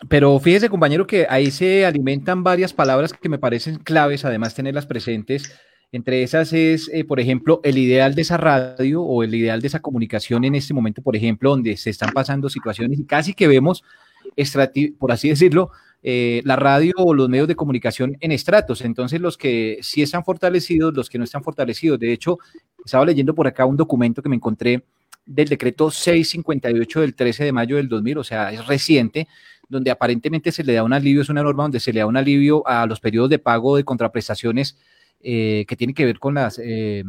Pero 0.09 0.39
fíjese, 0.39 0.69
compañero, 0.69 1.07
que 1.07 1.27
ahí 1.29 1.51
se 1.51 1.87
alimentan 1.87 2.43
varias 2.43 2.73
palabras 2.73 3.13
que 3.13 3.29
me 3.29 3.39
parecen 3.39 3.77
claves, 3.77 4.25
además 4.25 4.55
tenerlas 4.55 4.87
presentes. 4.87 5.59
Entre 5.95 6.23
esas 6.23 6.55
es, 6.55 6.89
eh, 6.91 7.05
por 7.05 7.21
ejemplo, 7.21 7.61
el 7.63 7.77
ideal 7.77 8.15
de 8.15 8.23
esa 8.23 8.39
radio 8.39 9.03
o 9.03 9.23
el 9.23 9.35
ideal 9.35 9.61
de 9.61 9.67
esa 9.67 9.81
comunicación 9.81 10.43
en 10.45 10.55
este 10.55 10.73
momento, 10.73 11.03
por 11.03 11.15
ejemplo, 11.17 11.51
donde 11.51 11.77
se 11.77 11.91
están 11.91 12.13
pasando 12.15 12.49
situaciones 12.49 12.99
y 12.99 13.05
casi 13.05 13.35
que 13.35 13.47
vemos, 13.47 13.85
por 14.99 15.13
así 15.13 15.29
decirlo, 15.29 15.71
eh, 16.03 16.41
la 16.47 16.57
radio 16.57 16.95
o 16.97 17.13
los 17.13 17.29
medios 17.29 17.47
de 17.47 17.57
comunicación 17.57 18.17
en 18.21 18.33
estratos. 18.33 18.81
Entonces, 18.81 19.21
los 19.21 19.37
que 19.37 19.81
sí 19.83 20.01
están 20.01 20.25
fortalecidos, 20.25 20.95
los 20.95 21.11
que 21.11 21.19
no 21.19 21.25
están 21.25 21.45
fortalecidos. 21.45 21.99
De 21.99 22.11
hecho, 22.11 22.39
estaba 22.83 23.05
leyendo 23.05 23.35
por 23.35 23.47
acá 23.47 23.67
un 23.67 23.77
documento 23.77 24.23
que 24.23 24.31
me 24.31 24.37
encontré 24.37 24.83
del 25.27 25.49
decreto 25.49 25.91
658 25.91 27.01
del 27.03 27.15
13 27.15 27.45
de 27.45 27.53
mayo 27.53 27.77
del 27.77 27.89
2000, 27.89 28.19
o 28.19 28.25
sea, 28.25 28.51
es 28.51 28.67
reciente, 28.67 29.29
donde 29.69 29.91
aparentemente 29.91 30.53
se 30.53 30.65
le 30.65 30.73
da 30.73 30.85
un 30.85 30.93
alivio, 30.95 31.21
es 31.21 31.29
una 31.29 31.43
norma 31.43 31.65
donde 31.65 31.81
se 31.81 31.93
le 31.93 32.01
da 32.01 32.07
un 32.07 32.17
alivio 32.17 32.67
a 32.67 32.87
los 32.87 32.99
periodos 32.99 33.29
de 33.29 33.39
pago 33.39 33.77
de 33.77 33.85
contraprestaciones 33.85 34.79
eh, 35.23 35.65
que 35.69 35.77
tienen 35.77 35.95
que 35.95 36.05
ver 36.05 36.19
con 36.19 36.35
las 36.35 36.59
eh, 36.63 37.05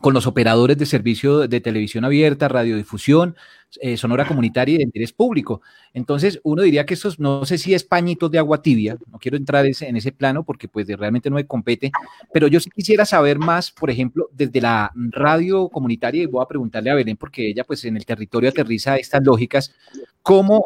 con 0.00 0.14
los 0.14 0.26
operadores 0.26 0.78
de 0.78 0.86
servicio 0.86 1.46
de 1.46 1.60
televisión 1.60 2.06
abierta, 2.06 2.48
radiodifusión, 2.48 3.36
eh, 3.82 3.98
sonora 3.98 4.26
comunitaria 4.26 4.76
y 4.76 4.78
de 4.78 4.84
interés 4.84 5.12
público. 5.12 5.60
Entonces, 5.92 6.40
uno 6.42 6.62
diría 6.62 6.86
que 6.86 6.94
estos, 6.94 7.20
no 7.20 7.44
sé 7.44 7.58
si 7.58 7.74
es 7.74 7.84
pañitos 7.84 8.30
de 8.30 8.38
agua 8.38 8.62
tibia, 8.62 8.96
no 9.12 9.18
quiero 9.18 9.36
entrar 9.36 9.66
en 9.66 9.96
ese 9.96 10.12
plano 10.12 10.42
porque 10.42 10.68
pues 10.68 10.88
realmente 10.88 11.28
no 11.28 11.36
me 11.36 11.46
compete, 11.46 11.92
pero 12.32 12.46
yo 12.46 12.60
sí 12.60 12.70
quisiera 12.70 13.04
saber 13.04 13.38
más, 13.38 13.70
por 13.70 13.90
ejemplo, 13.90 14.30
desde 14.32 14.62
la 14.62 14.90
radio 14.94 15.68
comunitaria, 15.68 16.22
y 16.22 16.26
voy 16.26 16.42
a 16.42 16.48
preguntarle 16.48 16.90
a 16.90 16.94
Belén 16.94 17.18
porque 17.18 17.48
ella 17.48 17.64
pues 17.64 17.84
en 17.84 17.98
el 17.98 18.06
territorio 18.06 18.48
aterriza 18.48 18.96
estas 18.96 19.22
lógicas, 19.22 19.74
cómo... 20.22 20.64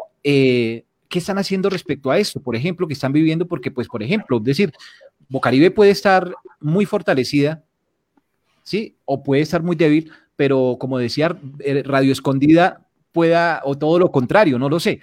¿Qué 1.07 1.19
están 1.19 1.37
haciendo 1.37 1.69
respecto 1.69 2.09
a 2.09 2.17
esto? 2.17 2.41
Por 2.41 2.55
ejemplo, 2.55 2.87
que 2.87 2.93
están 2.93 3.13
viviendo, 3.13 3.45
porque, 3.47 3.69
pues, 3.69 3.87
por 3.87 4.01
ejemplo, 4.01 4.39
decir, 4.39 4.73
Bocaribe 5.29 5.71
puede 5.71 5.91
estar 5.91 6.33
muy 6.59 6.85
fortalecida 6.85 7.65
¿sí? 8.65 8.97
O 9.05 9.23
puede 9.23 9.43
estar 9.43 9.63
muy 9.63 9.77
débil, 9.77 10.11
pero 10.35 10.75
como 10.77 10.97
decía, 10.97 11.37
eh, 11.59 11.81
Radio 11.85 12.11
Escondida 12.11 12.81
pueda, 13.13 13.61
o 13.63 13.75
todo 13.75 13.97
lo 13.97 14.11
contrario, 14.11 14.59
no 14.59 14.67
lo 14.67 14.81
sé. 14.81 14.99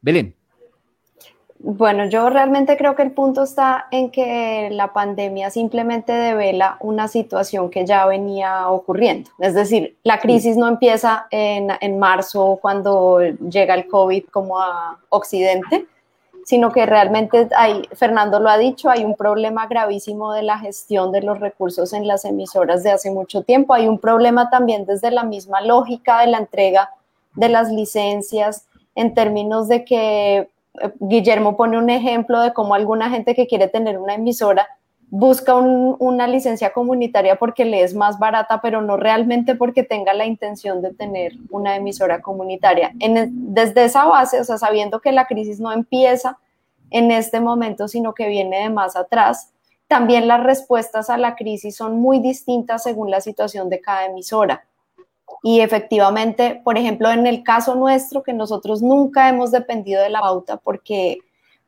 Belén. 0.00 0.34
Bueno, 1.64 2.08
yo 2.08 2.28
realmente 2.28 2.76
creo 2.76 2.96
que 2.96 3.02
el 3.02 3.12
punto 3.12 3.44
está 3.44 3.86
en 3.92 4.10
que 4.10 4.68
la 4.72 4.92
pandemia 4.92 5.48
simplemente 5.48 6.12
devela 6.12 6.76
una 6.80 7.06
situación 7.06 7.70
que 7.70 7.86
ya 7.86 8.04
venía 8.06 8.68
ocurriendo. 8.68 9.30
Es 9.38 9.54
decir, 9.54 9.96
la 10.02 10.18
crisis 10.18 10.56
no 10.56 10.66
empieza 10.66 11.28
en, 11.30 11.68
en 11.80 12.00
marzo 12.00 12.58
cuando 12.60 13.20
llega 13.20 13.74
el 13.74 13.86
COVID 13.86 14.24
como 14.32 14.58
a 14.58 14.98
Occidente, 15.10 15.86
sino 16.44 16.72
que 16.72 16.86
realmente 16.86 17.48
hay, 17.56 17.82
Fernando 17.92 18.40
lo 18.40 18.50
ha 18.50 18.58
dicho, 18.58 18.90
hay 18.90 19.04
un 19.04 19.14
problema 19.14 19.66
gravísimo 19.66 20.32
de 20.32 20.42
la 20.42 20.58
gestión 20.58 21.12
de 21.12 21.22
los 21.22 21.40
recursos 21.40 21.92
en 21.92 22.06
las 22.06 22.24
emisoras 22.24 22.82
de 22.82 22.90
hace 22.90 23.10
mucho 23.10 23.42
tiempo. 23.42 23.74
Hay 23.74 23.86
un 23.86 23.98
problema 23.98 24.50
también 24.50 24.84
desde 24.84 25.10
la 25.10 25.24
misma 25.24 25.60
lógica 25.60 26.20
de 26.20 26.26
la 26.28 26.38
entrega 26.38 26.90
de 27.34 27.48
las 27.48 27.70
licencias 27.70 28.66
en 28.94 29.14
términos 29.14 29.68
de 29.68 29.84
que 29.84 30.48
Guillermo 31.00 31.56
pone 31.56 31.78
un 31.78 31.90
ejemplo 31.90 32.40
de 32.40 32.52
cómo 32.52 32.74
alguna 32.74 33.10
gente 33.10 33.34
que 33.34 33.46
quiere 33.46 33.68
tener 33.68 33.98
una 33.98 34.14
emisora 34.14 34.68
busca 35.14 35.54
una 35.54 36.26
licencia 36.26 36.72
comunitaria 36.72 37.36
porque 37.36 37.66
le 37.66 37.82
es 37.82 37.94
más 37.94 38.18
barata, 38.18 38.62
pero 38.62 38.80
no 38.80 38.96
realmente 38.96 39.54
porque 39.54 39.82
tenga 39.82 40.14
la 40.14 40.24
intención 40.24 40.80
de 40.80 40.94
tener 40.94 41.34
una 41.50 41.76
emisora 41.76 42.22
comunitaria. 42.22 42.92
desde 42.94 43.84
esa 43.84 44.06
base, 44.06 44.40
o 44.40 44.44
sea, 44.44 44.56
sabiendo 44.56 45.00
que 45.00 45.12
la 45.12 45.26
crisis 45.26 45.60
no 45.60 45.70
empieza 45.70 46.38
en 46.88 47.10
este 47.10 47.40
momento, 47.40 47.88
sino 47.88 48.14
que 48.14 48.26
viene 48.26 48.60
de 48.60 48.70
más 48.70 48.96
atrás, 48.96 49.52
también 49.86 50.26
las 50.26 50.42
respuestas 50.42 51.10
a 51.10 51.18
la 51.18 51.36
crisis 51.36 51.76
son 51.76 52.00
muy 52.00 52.18
distintas 52.18 52.82
según 52.82 53.10
la 53.10 53.20
situación 53.20 53.68
de 53.68 53.82
cada 53.82 54.06
emisora. 54.06 54.64
Y 55.42 55.60
efectivamente, 55.60 56.62
por 56.64 56.78
ejemplo, 56.78 57.10
en 57.10 57.26
el 57.26 57.42
caso 57.42 57.74
nuestro, 57.74 58.22
que 58.22 58.32
nosotros 58.32 58.80
nunca 58.80 59.28
hemos 59.28 59.50
dependido 59.50 60.02
de 60.02 60.08
la 60.08 60.20
pauta 60.20 60.56
porque 60.56 61.18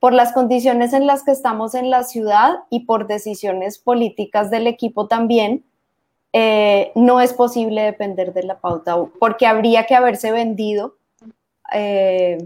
por 0.05 0.13
las 0.13 0.33
condiciones 0.33 0.93
en 0.93 1.07
las 1.07 1.23
que 1.23 1.31
estamos 1.31 1.75
en 1.75 1.89
la 1.89 2.03
ciudad 2.03 2.57
y 2.69 2.81
por 2.81 3.07
decisiones 3.07 3.79
políticas 3.79 4.51
del 4.51 4.67
equipo 4.67 5.07
también, 5.07 5.65
eh, 6.35 6.93
no 6.95 7.23
es 7.23 7.33
posible 7.33 7.81
depender 7.81 8.35
de 8.35 8.43
la 8.43 8.61
pauta 8.61 8.99
porque 9.19 9.47
habría 9.47 9.87
que 9.87 9.95
haberse 9.95 10.31
vendido, 10.31 10.97
eh, 11.73 12.37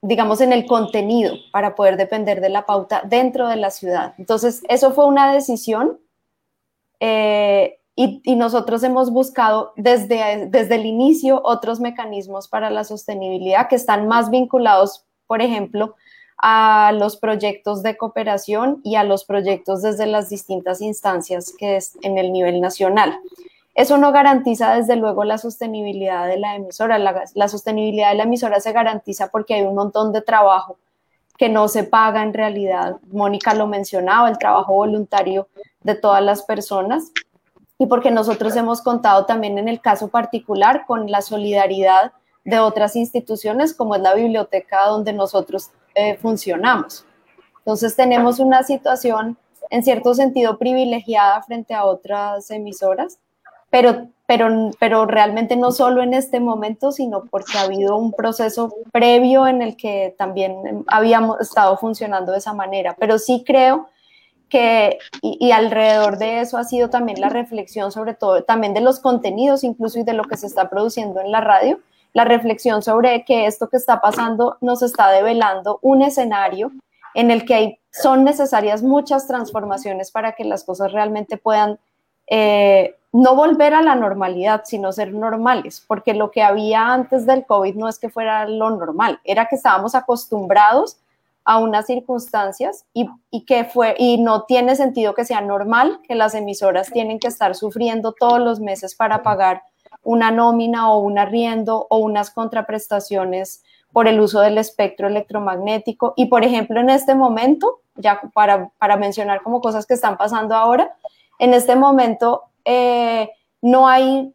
digamos, 0.00 0.40
en 0.40 0.52
el 0.52 0.66
contenido 0.66 1.34
para 1.50 1.74
poder 1.74 1.96
depender 1.96 2.40
de 2.40 2.50
la 2.50 2.64
pauta 2.64 3.02
dentro 3.04 3.48
de 3.48 3.56
la 3.56 3.72
ciudad. 3.72 4.14
Entonces, 4.16 4.62
eso 4.68 4.92
fue 4.92 5.06
una 5.06 5.32
decisión. 5.32 5.98
Eh, 7.00 7.80
y, 7.96 8.36
nosotros 8.36 8.84
hemos 8.84 9.10
buscado 9.10 9.72
desde, 9.74 10.46
desde 10.46 10.76
el 10.76 10.86
inicio 10.86 11.40
otros 11.42 11.80
mecanismos 11.80 12.46
para 12.46 12.70
la 12.70 12.84
sostenibilidad 12.84 13.68
que 13.68 13.74
están 13.74 14.06
más 14.06 14.30
vinculados, 14.30 15.06
por 15.26 15.42
ejemplo, 15.42 15.96
a 16.42 16.92
los 16.92 17.16
proyectos 17.16 17.82
de 17.82 17.96
cooperación 17.96 18.80
y 18.82 18.96
a 18.96 19.04
los 19.04 19.24
proyectos 19.24 19.82
desde 19.82 20.06
las 20.06 20.30
distintas 20.30 20.80
instancias 20.80 21.52
que 21.58 21.76
es 21.76 21.98
en 22.02 22.16
el 22.18 22.32
nivel 22.32 22.60
nacional. 22.60 23.18
Eso 23.74 23.98
no 23.98 24.12
garantiza 24.12 24.74
desde 24.74 24.96
luego 24.96 25.24
la 25.24 25.38
sostenibilidad 25.38 26.26
de 26.26 26.38
la 26.38 26.56
emisora. 26.56 26.98
La, 26.98 27.48
sostenibilidad 27.48 28.10
de 28.10 28.16
la 28.16 28.24
emisora 28.24 28.60
se 28.60 28.72
garantiza 28.72 29.28
porque 29.28 29.54
hay 29.54 29.62
un 29.62 29.74
montón 29.74 30.12
de 30.12 30.22
trabajo 30.22 30.76
que 31.38 31.48
no 31.48 31.68
se 31.68 31.84
paga 31.84 32.22
en 32.22 32.34
realidad. 32.34 32.96
Mónica 33.10 33.54
lo 33.54 33.66
mencionaba, 33.66 34.28
el 34.28 34.38
trabajo 34.38 34.74
voluntario 34.74 35.48
de 35.82 35.94
todas 35.94 36.22
las 36.22 36.42
personas 36.42 37.12
y 37.78 37.86
porque 37.86 38.10
nosotros 38.10 38.54
hemos 38.56 38.82
contado 38.82 39.24
también 39.24 39.56
en 39.56 39.68
el 39.68 39.80
caso 39.80 40.08
particular 40.08 40.84
con 40.86 41.10
la 41.10 41.22
solidaridad 41.22 42.12
de 42.44 42.58
otras 42.58 42.96
instituciones 42.96 43.72
como 43.72 43.94
es 43.94 44.02
la 44.02 44.14
biblioteca 44.14 44.86
donde 44.86 45.14
nosotros 45.14 45.70
eh, 45.94 46.16
funcionamos. 46.16 47.04
Entonces 47.58 47.96
tenemos 47.96 48.38
una 48.38 48.62
situación 48.62 49.36
en 49.70 49.84
cierto 49.84 50.14
sentido 50.14 50.58
privilegiada 50.58 51.42
frente 51.42 51.74
a 51.74 51.84
otras 51.84 52.50
emisoras, 52.50 53.18
pero, 53.70 54.08
pero, 54.26 54.70
pero 54.80 55.06
realmente 55.06 55.56
no 55.56 55.70
solo 55.70 56.02
en 56.02 56.14
este 56.14 56.40
momento, 56.40 56.90
sino 56.90 57.24
porque 57.26 57.56
ha 57.56 57.62
habido 57.62 57.96
un 57.96 58.12
proceso 58.12 58.74
previo 58.92 59.46
en 59.46 59.62
el 59.62 59.76
que 59.76 60.14
también 60.18 60.84
habíamos 60.88 61.40
estado 61.40 61.76
funcionando 61.76 62.32
de 62.32 62.38
esa 62.38 62.52
manera. 62.52 62.96
Pero 62.98 63.18
sí 63.18 63.44
creo 63.46 63.88
que, 64.48 64.98
y, 65.22 65.52
alrededor 65.52 66.18
de 66.18 66.40
eso 66.40 66.58
ha 66.58 66.64
sido 66.64 66.90
también 66.90 67.20
la 67.20 67.28
reflexión 67.28 67.92
sobre 67.92 68.14
todo, 68.14 68.42
también 68.42 68.74
de 68.74 68.80
los 68.80 68.98
contenidos 68.98 69.62
incluso 69.62 70.00
y 70.00 70.02
de 70.02 70.12
lo 70.12 70.24
que 70.24 70.36
se 70.36 70.46
está 70.46 70.68
produciendo 70.68 71.20
en 71.20 71.30
la 71.30 71.40
radio, 71.40 71.80
la 72.12 72.24
reflexión 72.24 72.82
sobre 72.82 73.24
que 73.24 73.46
esto 73.46 73.68
que 73.68 73.76
está 73.76 74.00
pasando 74.00 74.56
nos 74.60 74.82
está 74.82 75.10
develando 75.10 75.78
un 75.82 76.02
escenario 76.02 76.72
en 77.14 77.30
el 77.30 77.44
que 77.44 77.54
hay, 77.54 77.78
son 77.90 78.24
necesarias 78.24 78.82
muchas 78.82 79.26
transformaciones 79.26 80.10
para 80.10 80.32
que 80.32 80.44
las 80.44 80.64
cosas 80.64 80.92
realmente 80.92 81.36
puedan 81.36 81.78
eh, 82.28 82.96
no 83.12 83.34
volver 83.34 83.74
a 83.74 83.82
la 83.82 83.96
normalidad, 83.96 84.62
sino 84.64 84.92
ser 84.92 85.12
normales, 85.12 85.84
porque 85.86 86.14
lo 86.14 86.30
que 86.30 86.42
había 86.42 86.92
antes 86.92 87.26
del 87.26 87.44
COVID 87.44 87.74
no 87.74 87.88
es 87.88 87.98
que 87.98 88.08
fuera 88.08 88.46
lo 88.46 88.70
normal, 88.70 89.20
era 89.24 89.46
que 89.46 89.56
estábamos 89.56 89.96
acostumbrados 89.96 90.96
a 91.44 91.58
unas 91.58 91.86
circunstancias 91.86 92.84
y, 92.92 93.08
que 93.44 93.64
fue, 93.64 93.96
y 93.98 94.18
no 94.18 94.44
tiene 94.44 94.76
sentido 94.76 95.14
que 95.14 95.24
sea 95.24 95.40
normal 95.40 96.00
que 96.06 96.14
las 96.14 96.34
emisoras 96.34 96.90
tienen 96.90 97.18
que 97.18 97.28
estar 97.28 97.56
sufriendo 97.56 98.12
todos 98.12 98.38
los 98.38 98.60
meses 98.60 98.94
para 98.94 99.22
pagar 99.22 99.62
una 100.02 100.30
nómina 100.30 100.90
o 100.90 100.98
un 100.98 101.18
arriendo 101.18 101.86
o 101.90 101.98
unas 101.98 102.30
contraprestaciones 102.30 103.62
por 103.92 104.08
el 104.08 104.20
uso 104.20 104.40
del 104.40 104.58
espectro 104.58 105.08
electromagnético. 105.08 106.14
Y 106.16 106.26
por 106.26 106.44
ejemplo, 106.44 106.80
en 106.80 106.90
este 106.90 107.14
momento, 107.14 107.80
ya 107.96 108.20
para, 108.32 108.70
para 108.78 108.96
mencionar 108.96 109.42
como 109.42 109.60
cosas 109.60 109.86
que 109.86 109.94
están 109.94 110.16
pasando 110.16 110.54
ahora, 110.54 110.94
en 111.38 111.54
este 111.54 111.76
momento 111.76 112.44
eh, 112.64 113.30
no 113.62 113.88
hay 113.88 114.32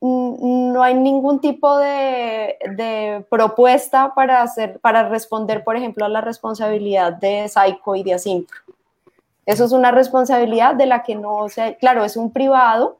no 0.00 0.82
hay 0.82 0.94
ningún 0.94 1.40
tipo 1.40 1.76
de, 1.76 3.24
propuesta 3.28 4.14
para, 4.14 4.42
hacer, 4.42 4.78
para 4.80 5.08
responder, 5.08 5.64
por 5.64 5.76
ejemplo, 5.76 6.04
a 6.04 6.08
la 6.08 6.20
responsabilidad 6.20 7.14
de 7.14 7.48
Saico 7.48 7.96
y 7.96 8.04
de 8.04 8.14
Asimpro. 8.14 8.58
Eso 9.44 9.64
es 9.64 9.72
una 9.72 9.90
responsabilidad 9.90 10.74
de 10.74 10.86
la 10.86 11.02
que 11.02 11.14
no 11.14 11.48
se, 11.48 11.76
claro, 11.78 12.04
es 12.04 12.16
un 12.16 12.30
privado, 12.30 12.98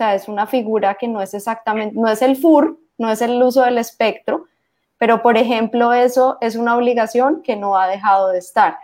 sea, 0.00 0.14
es 0.14 0.28
una 0.28 0.46
figura 0.46 0.94
que 0.94 1.08
no 1.08 1.20
es 1.20 1.34
exactamente, 1.34 1.94
no 1.98 2.08
es 2.08 2.22
el 2.22 2.36
FUR, 2.36 2.78
no 2.96 3.10
es 3.10 3.20
el 3.20 3.42
uso 3.42 3.62
del 3.62 3.78
espectro, 3.78 4.46
pero 4.98 5.22
por 5.22 5.36
ejemplo, 5.36 5.92
eso 5.92 6.38
es 6.40 6.56
una 6.56 6.76
obligación 6.76 7.42
que 7.42 7.56
no 7.56 7.76
ha 7.76 7.86
dejado 7.86 8.28
de 8.28 8.38
estar. 8.38 8.78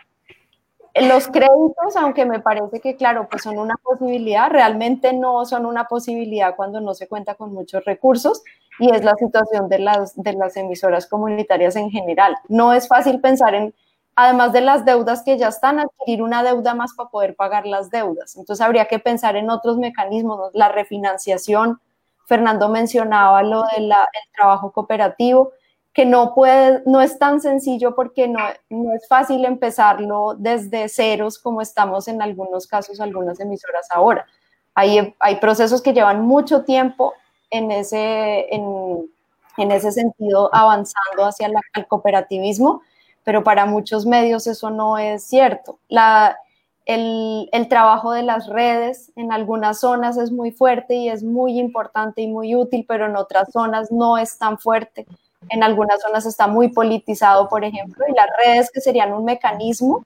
Los 0.95 1.27
créditos, 1.29 1.95
aunque 1.97 2.25
me 2.25 2.41
parece 2.41 2.81
que, 2.81 2.97
claro, 2.97 3.29
pues 3.31 3.43
son 3.43 3.59
una 3.59 3.75
posibilidad, 3.83 4.51
realmente 4.51 5.13
no 5.13 5.45
son 5.45 5.67
una 5.67 5.85
posibilidad 5.89 6.57
cuando 6.57 6.81
no 6.81 6.95
se 6.95 7.07
cuenta 7.07 7.35
con 7.35 7.53
muchos 7.53 7.85
recursos 7.85 8.43
y 8.79 8.91
es 8.95 9.05
la 9.05 9.15
situación 9.15 9.69
de 9.69 9.79
las, 9.79 10.15
de 10.17 10.33
las 10.33 10.57
emisoras 10.57 11.07
comunitarias 11.07 11.77
en 11.77 11.91
general. 11.91 12.35
No 12.49 12.73
es 12.73 12.89
fácil 12.89 13.21
pensar 13.21 13.55
en, 13.55 13.75
además 14.17 14.53
de 14.53 14.63
las 14.63 14.85
deudas 14.85 15.23
que 15.23 15.37
ya 15.37 15.49
están, 15.49 15.79
adquirir 15.79 16.23
una 16.23 16.43
deuda 16.43 16.75
más 16.75 16.95
para 16.95 17.11
poder 17.11 17.37
pagar 17.37 17.67
las 17.67 17.91
deudas. 17.91 18.37
Entonces 18.37 18.65
habría 18.65 18.87
que 18.87 18.99
pensar 18.99 19.37
en 19.37 19.51
otros 19.51 19.77
mecanismos, 19.77 20.51
la 20.55 20.71
refinanciación. 20.71 21.81
Fernando 22.25 22.69
mencionaba 22.69 23.43
lo 23.43 23.63
del 23.77 23.93
trabajo 24.35 24.73
cooperativo 24.73 25.53
que 25.93 26.05
no, 26.05 26.35
puede, 26.35 26.83
no 26.85 27.01
es 27.01 27.19
tan 27.19 27.41
sencillo 27.41 27.95
porque 27.95 28.29
no, 28.29 28.41
no 28.69 28.93
es 28.93 29.07
fácil 29.09 29.45
empezarlo 29.45 30.35
desde 30.37 30.91
ceros 30.91 31.39
como 31.39 31.63
estamos 31.63 32.09
en 32.09 32.21
algunos 32.21 32.67
casos, 32.67 33.01
algunas 33.01 33.41
emisoras 33.41 33.87
ahora. 33.91 34.27
Hay, 34.75 35.15
hay 35.19 35.37
procesos 35.37 35.81
que 35.81 35.95
llevan 35.95 36.21
mucho 36.21 36.65
tiempo 36.65 37.15
en 37.51 37.71
ese, 37.71 38.55
en, 38.55 39.11
en 39.57 39.71
ese 39.71 39.93
sentido 39.93 40.51
avanzando 40.53 41.25
hacia 41.25 41.51
el 41.75 41.87
cooperativismo, 41.87 42.83
pero 43.27 43.43
para 43.43 43.67
muchos 43.67 44.07
medios 44.07 44.47
eso 44.47 44.71
no 44.71 44.97
es 44.97 45.25
cierto. 45.25 45.81
La, 45.89 46.39
el, 46.87 47.51
el, 47.53 47.69
trabajo 47.69 48.13
de 48.13 48.23
las 48.23 48.47
redes 48.47 49.13
en 49.17 49.33
algunas 49.33 49.81
zonas 49.81 50.17
es 50.17 50.31
muy 50.31 50.53
fuerte 50.53 50.95
y 50.95 51.09
es 51.09 51.25
muy 51.25 51.59
importante 51.59 52.23
y 52.23 52.29
muy 52.29 52.55
útil, 52.55 52.87
pero 52.89 53.07
en 53.07 53.17
otras 53.17 53.51
zonas 53.53 53.91
no 53.91 54.17
es 54.17 54.39
tan 54.39 54.59
fuerte 54.59 55.07
en 55.51 55.63
algunas 55.63 56.01
zonas 56.03 56.27
está 56.27 56.47
muy 56.47 56.69
politizado, 56.69 57.49
por 57.49 57.65
ejemplo, 57.65 58.05
y 58.09 58.15
las 58.15 58.29
redes 58.45 58.71
que 58.71 58.81
serían 58.81 59.13
un 59.13 59.25
mecanismo, 59.25 60.05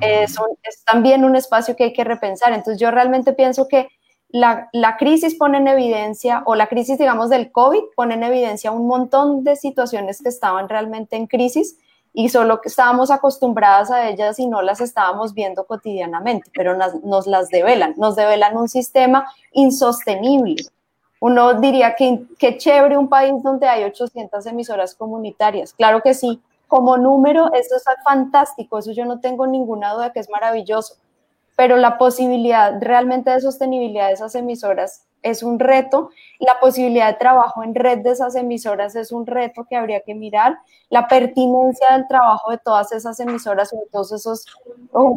eh, 0.00 0.26
son, 0.28 0.46
es 0.62 0.84
también 0.84 1.24
un 1.24 1.36
espacio 1.36 1.76
que 1.76 1.84
hay 1.84 1.92
que 1.92 2.04
repensar. 2.04 2.52
Entonces 2.52 2.80
yo 2.80 2.90
realmente 2.90 3.32
pienso 3.32 3.68
que 3.68 3.88
la, 4.28 4.68
la, 4.72 4.96
crisis 4.96 5.34
pone 5.34 5.58
en 5.58 5.68
evidencia, 5.68 6.42
o 6.46 6.54
la 6.54 6.68
crisis, 6.68 6.98
digamos, 6.98 7.30
del 7.30 7.50
COVID 7.50 7.80
pone 7.96 8.14
en 8.14 8.22
evidencia 8.22 8.70
un 8.70 8.86
montón 8.86 9.44
de 9.44 9.56
situaciones 9.56 10.22
que 10.22 10.28
estaban 10.28 10.68
realmente 10.68 11.16
en 11.16 11.26
crisis 11.26 11.78
y 12.12 12.28
solo 12.28 12.60
que 12.60 12.68
estábamos 12.68 13.10
acostumbradas 13.10 13.90
a 13.90 14.08
ellas 14.08 14.38
y 14.38 14.46
no 14.46 14.62
las 14.62 14.80
estábamos 14.80 15.32
viendo 15.32 15.64
cotidianamente, 15.64 16.50
pero 16.54 16.76
nos, 16.76 17.02
nos 17.04 17.26
las 17.26 17.48
develan, 17.48 17.94
nos 17.96 18.16
develan 18.16 18.56
un 18.56 18.68
sistema 18.68 19.30
insostenible 19.52 20.56
Uno 21.20 21.54
diría 21.54 21.94
que, 21.94 22.24
que 22.38 22.56
chévere 22.58 22.96
un 22.96 23.08
país 23.08 23.42
donde 23.42 23.68
hay 23.68 23.84
800 23.84 24.44
emisoras 24.46 24.94
comunitarias. 24.94 25.72
Claro 25.72 26.02
que 26.02 26.14
sí, 26.14 26.40
como 26.66 26.96
número 26.96 27.52
eso 27.52 27.76
es 27.76 27.84
fantástico, 28.04 28.78
eso 28.78 28.92
yo 28.92 29.04
no 29.04 29.20
tengo 29.20 29.46
ninguna 29.46 29.92
duda 29.92 30.12
que 30.12 30.20
es 30.20 30.30
maravilloso, 30.30 30.94
pero 31.56 31.76
la 31.76 31.98
posibilidad 31.98 32.80
realmente 32.80 33.30
de 33.30 33.40
sostenibilidad 33.40 34.08
de 34.08 34.14
esas 34.14 34.34
emisoras 34.34 35.04
es 35.22 35.42
un 35.42 35.58
reto, 35.58 36.10
la 36.38 36.58
posibilidad 36.60 37.08
de 37.08 37.18
trabajo 37.18 37.62
en 37.62 37.74
red 37.74 37.98
de 37.98 38.12
esas 38.12 38.34
emisoras 38.34 38.96
es 38.96 39.12
un 39.12 39.26
reto 39.26 39.66
que 39.68 39.76
habría 39.76 40.00
que 40.00 40.14
mirar, 40.14 40.58
la 40.88 41.08
pertinencia 41.08 41.92
del 41.92 42.08
trabajo 42.08 42.50
de 42.50 42.58
todas 42.58 42.92
esas 42.92 43.20
emisoras, 43.20 43.70
sobre 43.70 43.86
todos 43.90 44.12
esos 44.12 44.46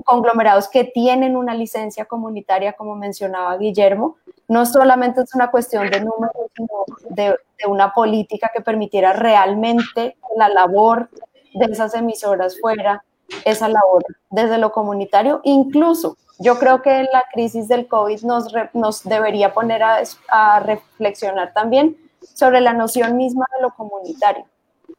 conglomerados 0.04 0.68
que 0.68 0.84
tienen 0.84 1.36
una 1.36 1.54
licencia 1.54 2.06
comunitaria, 2.06 2.74
como 2.74 2.96
mencionaba 2.96 3.58
Guillermo, 3.58 4.18
no 4.48 4.66
solamente 4.66 5.22
es 5.22 5.34
una 5.34 5.50
cuestión 5.50 5.90
de 5.90 6.00
números, 6.02 6.36
sino 6.56 6.86
de, 7.10 7.36
de 7.58 7.68
una 7.68 7.94
política 7.94 8.52
que 8.54 8.62
permitiera 8.62 9.14
realmente 9.14 10.18
la 10.36 10.50
labor 10.50 11.10
de 11.54 11.66
esas 11.72 11.94
emisoras 11.96 12.60
fuera 12.60 13.04
esa 13.46 13.68
labor 13.68 14.04
desde 14.30 14.58
lo 14.58 14.72
comunitario, 14.72 15.42
incluso 15.44 16.18
yo 16.40 16.58
creo 16.58 16.82
que 16.82 17.04
la 17.12 17.26
crisis 17.32 17.68
del 17.68 17.88
COVID 17.88 18.24
nos, 18.24 18.48
nos 18.74 19.04
debería 19.04 19.54
poner 19.54 19.84
a, 19.84 20.60
reflexionar 20.60 21.54
también 21.54 21.98
sobre 22.34 22.62
la 22.62 22.74
noción 22.74 23.18
misma 23.18 23.46
de 23.56 23.62
lo 23.62 23.72
comunitario. 23.72 24.46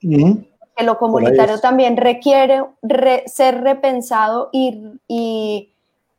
Que 0.01 0.85
lo 0.85 0.99
comunitario 0.99 1.61
también 1.61 1.97
requiere 1.97 2.63
ser 3.27 3.63
repensado 3.63 4.51
y, 4.53 5.01
y, 5.09 5.71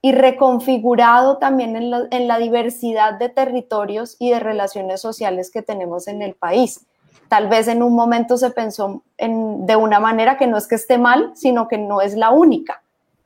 reconfigurado 0.04 1.38
también 1.38 1.76
en 1.76 1.90
la, 1.90 2.08
en 2.12 2.28
la 2.28 2.38
diversidad 2.38 3.16
de 3.16 3.28
territorios 3.30 4.18
y 4.20 4.30
de 4.30 4.40
relaciones 4.40 5.02
sociales 5.02 5.50
que 5.50 5.64
tenemos 5.64 6.08
en 6.08 6.22
el 6.22 6.36
país. 6.36 6.86
Tal 7.28 7.48
vez 7.48 7.68
en 7.68 7.82
un 7.82 7.96
momento 7.96 8.38
se 8.38 8.52
pensó 8.52 9.02
en, 9.18 9.66
de 9.66 9.76
una 9.76 10.00
manera 10.00 10.38
que 10.38 10.46
no 10.46 10.58
es 10.58 10.68
que 10.68 10.76
esté 10.76 11.00
mal, 11.00 11.32
sino 11.34 11.68
que 11.68 11.80
no 11.80 12.02
es 12.02 12.16
la 12.16 12.30
única 12.30 12.84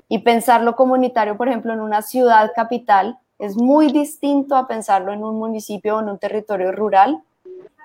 y 0.10 0.20
pensarlo 0.20 0.76
comunitario, 0.76 1.38
por 1.38 1.48
ejemplo, 1.48 1.72
en 1.72 1.80
una 1.80 2.02
ciudad 2.02 2.52
capital 2.56 3.20
es 3.38 3.56
muy 3.56 3.92
distinto 3.92 4.56
a 4.56 4.68
pensarlo 4.68 5.14
en 5.14 5.24
un 5.24 5.38
municipio 5.38 5.96
o 5.96 6.02
en 6.02 6.10
un 6.10 6.18
territorio 6.18 6.72
rural. 6.72 7.22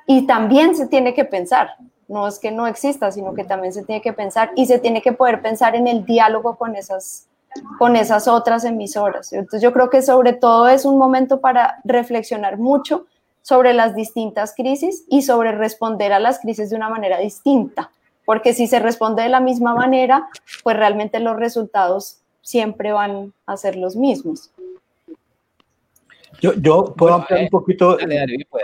Y 0.07 0.27
también 0.27 0.75
se 0.75 0.87
tiene 0.87 1.15
que 1.15 1.25
pensar, 1.25 1.77
no 2.09 2.27
es 2.27 2.39
que 2.39 2.51
no 2.51 2.67
exista, 2.67 3.13
sino 3.13 3.35
que 3.35 3.45
también 3.45 3.73
se 3.73 3.85
tiene 3.85 4.03
que 4.03 4.13
pensar 4.13 4.51
y 4.57 4.67
se 4.67 4.79
tiene 4.79 5.03
que 5.03 5.13
poder 5.13 5.43
pensar 5.43 5.77
en 5.77 5.87
el 5.87 6.05
diálogo 6.05 6.57
con 6.57 6.75
esas, 6.77 7.29
con 7.79 7.95
esas 7.95 8.27
otras 8.27 8.65
emisoras. 8.65 9.33
Entonces 9.33 9.63
yo 9.63 9.73
creo 9.73 9.91
que 9.91 10.03
sobre 10.03 10.33
todo 10.33 10.69
es 10.69 10.85
un 10.85 10.99
momento 10.99 11.41
para 11.41 11.81
reflexionar 11.85 12.59
mucho 12.59 13.07
sobre 13.43 13.75
las 13.75 13.95
distintas 13.95 14.55
crisis 14.55 15.05
y 15.09 15.23
sobre 15.23 15.53
responder 15.53 16.13
a 16.15 16.19
las 16.21 16.41
crisis 16.41 16.71
de 16.71 16.77
una 16.77 16.89
manera 16.89 17.19
distinta 17.19 17.91
porque 18.25 18.55
si 18.55 18.67
se 18.67 18.79
responde 18.79 19.23
de 19.23 19.29
la 19.29 19.41
misma 19.41 19.75
manera, 19.75 20.29
pues 20.63 20.77
realmente 20.77 21.21
los 21.21 21.37
resultados 21.37 22.21
siempre 22.43 22.93
van 22.93 23.33
a 23.47 23.57
ser 23.57 23.77
los 23.77 23.97
mismos. 23.97 24.51
Yo, 26.41 26.53
yo 26.55 26.95
puedo 26.97 27.15
ampliar 27.15 27.43
un 27.43 27.49
poquito 27.49 27.97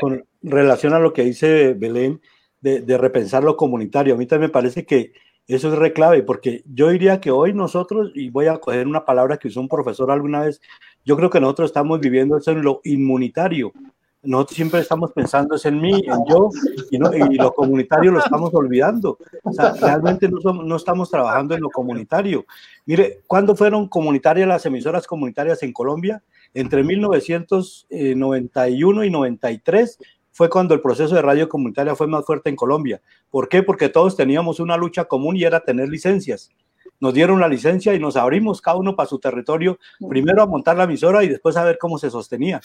con 0.01 0.25
relación 0.43 0.93
a 0.93 0.99
lo 0.99 1.13
que 1.13 1.23
dice 1.23 1.75
Belén 1.75 2.21
de, 2.61 2.81
de, 2.81 2.99
repensar 2.99 3.43
lo 3.43 3.57
comunitario. 3.57 4.15
A 4.15 4.17
mí 4.17 4.27
también 4.27 4.51
me 4.51 4.53
parece 4.53 4.85
que 4.85 5.13
eso 5.47 5.73
es 5.73 5.79
reclave, 5.79 6.23
porque 6.23 6.63
yo 6.67 6.91
diría 6.91 7.21
que 7.21 7.31
hoy 7.31 7.53
nosotros, 7.55 8.13
y 8.15 8.31
voy 8.31 8.47
a 8.47 8.59
coger 8.59 8.87
una 8.87 9.05
palabra 9.05 9.39
que 9.39 9.49
usó 9.49 9.61
un 9.61 9.69
profesor 9.69 10.11
alguna 10.11 10.41
vez, 10.41 10.61
yo 11.05 11.17
creo 11.17 11.31
que 11.31 11.41
nosotros 11.41 11.71
estamos 11.71 12.01
viviendo 12.01 12.37
eso 12.37 12.51
en 12.51 12.63
lo 12.63 12.81
inmunitario 12.85 13.73
nosotros 14.23 14.57
siempre 14.57 14.81
estamos 14.81 15.13
pensando 15.13 15.55
es 15.55 15.65
en 15.65 15.81
mí, 15.81 15.93
en 15.93 16.27
yo, 16.29 16.51
y, 16.91 16.99
no, 16.99 17.11
y 17.15 17.37
lo 17.37 17.55
comunitario 17.55 18.13
lo 18.13 18.19
estamos 18.19 18.53
olvidando. 18.53 19.17
Realmente 19.81 20.29
no, 20.29 20.53
no, 20.53 20.77
estamos 20.77 21.11
trabajando 21.11 21.55
en 21.55 21.63
lo 21.63 21.71
comunitario. 21.71 22.45
Mire, 22.85 23.21
¿cuándo 23.27 23.57
fueron 23.57 23.89
comunitarias 23.89 24.47
las 24.47 24.67
emisoras 24.67 25.07
comunitarias 25.07 25.63
en 25.63 25.73
Colombia? 25.73 26.23
Entre 26.53 26.85
1991 26.85 29.05
y 29.05 29.11
93 29.11 29.99
fue 30.33 30.51
cuando 30.51 30.75
el 30.75 30.83
proceso 30.83 31.15
de 31.15 31.23
radio 31.23 31.49
comunitaria 31.49 31.95
fue 31.95 32.07
más 32.07 32.27
fuerte 32.27 32.51
en 32.51 32.57
Colombia. 32.57 33.01
¿Por 33.31 33.49
qué? 33.49 33.63
Porque 33.63 33.89
todos 33.89 34.17
teníamos 34.17 34.61
una 34.61 34.77
lucha 34.77 35.07
común 35.07 35.35
y 35.37 35.45
era 35.45 35.61
tener 35.61 35.89
licencias 35.89 36.51
nos 36.99 37.15
dieron 37.15 37.41
la 37.41 37.49
licencia 37.49 37.95
y 37.95 37.99
nos 37.99 38.17
abrimos 38.17 38.61
cada 38.61 38.77
uno 38.77 38.95
para 38.95 39.09
su 39.09 39.19
territorio, 39.19 39.79
primero 40.07 40.43
a 40.43 40.47
montar 40.47 40.77
la 40.77 40.85
emisora 40.85 41.25
y 41.25 41.29
después 41.29 41.57
a 41.57 41.65
ver 41.65 41.79
cómo 41.79 41.97
se 41.97 42.11
sostenía 42.11 42.61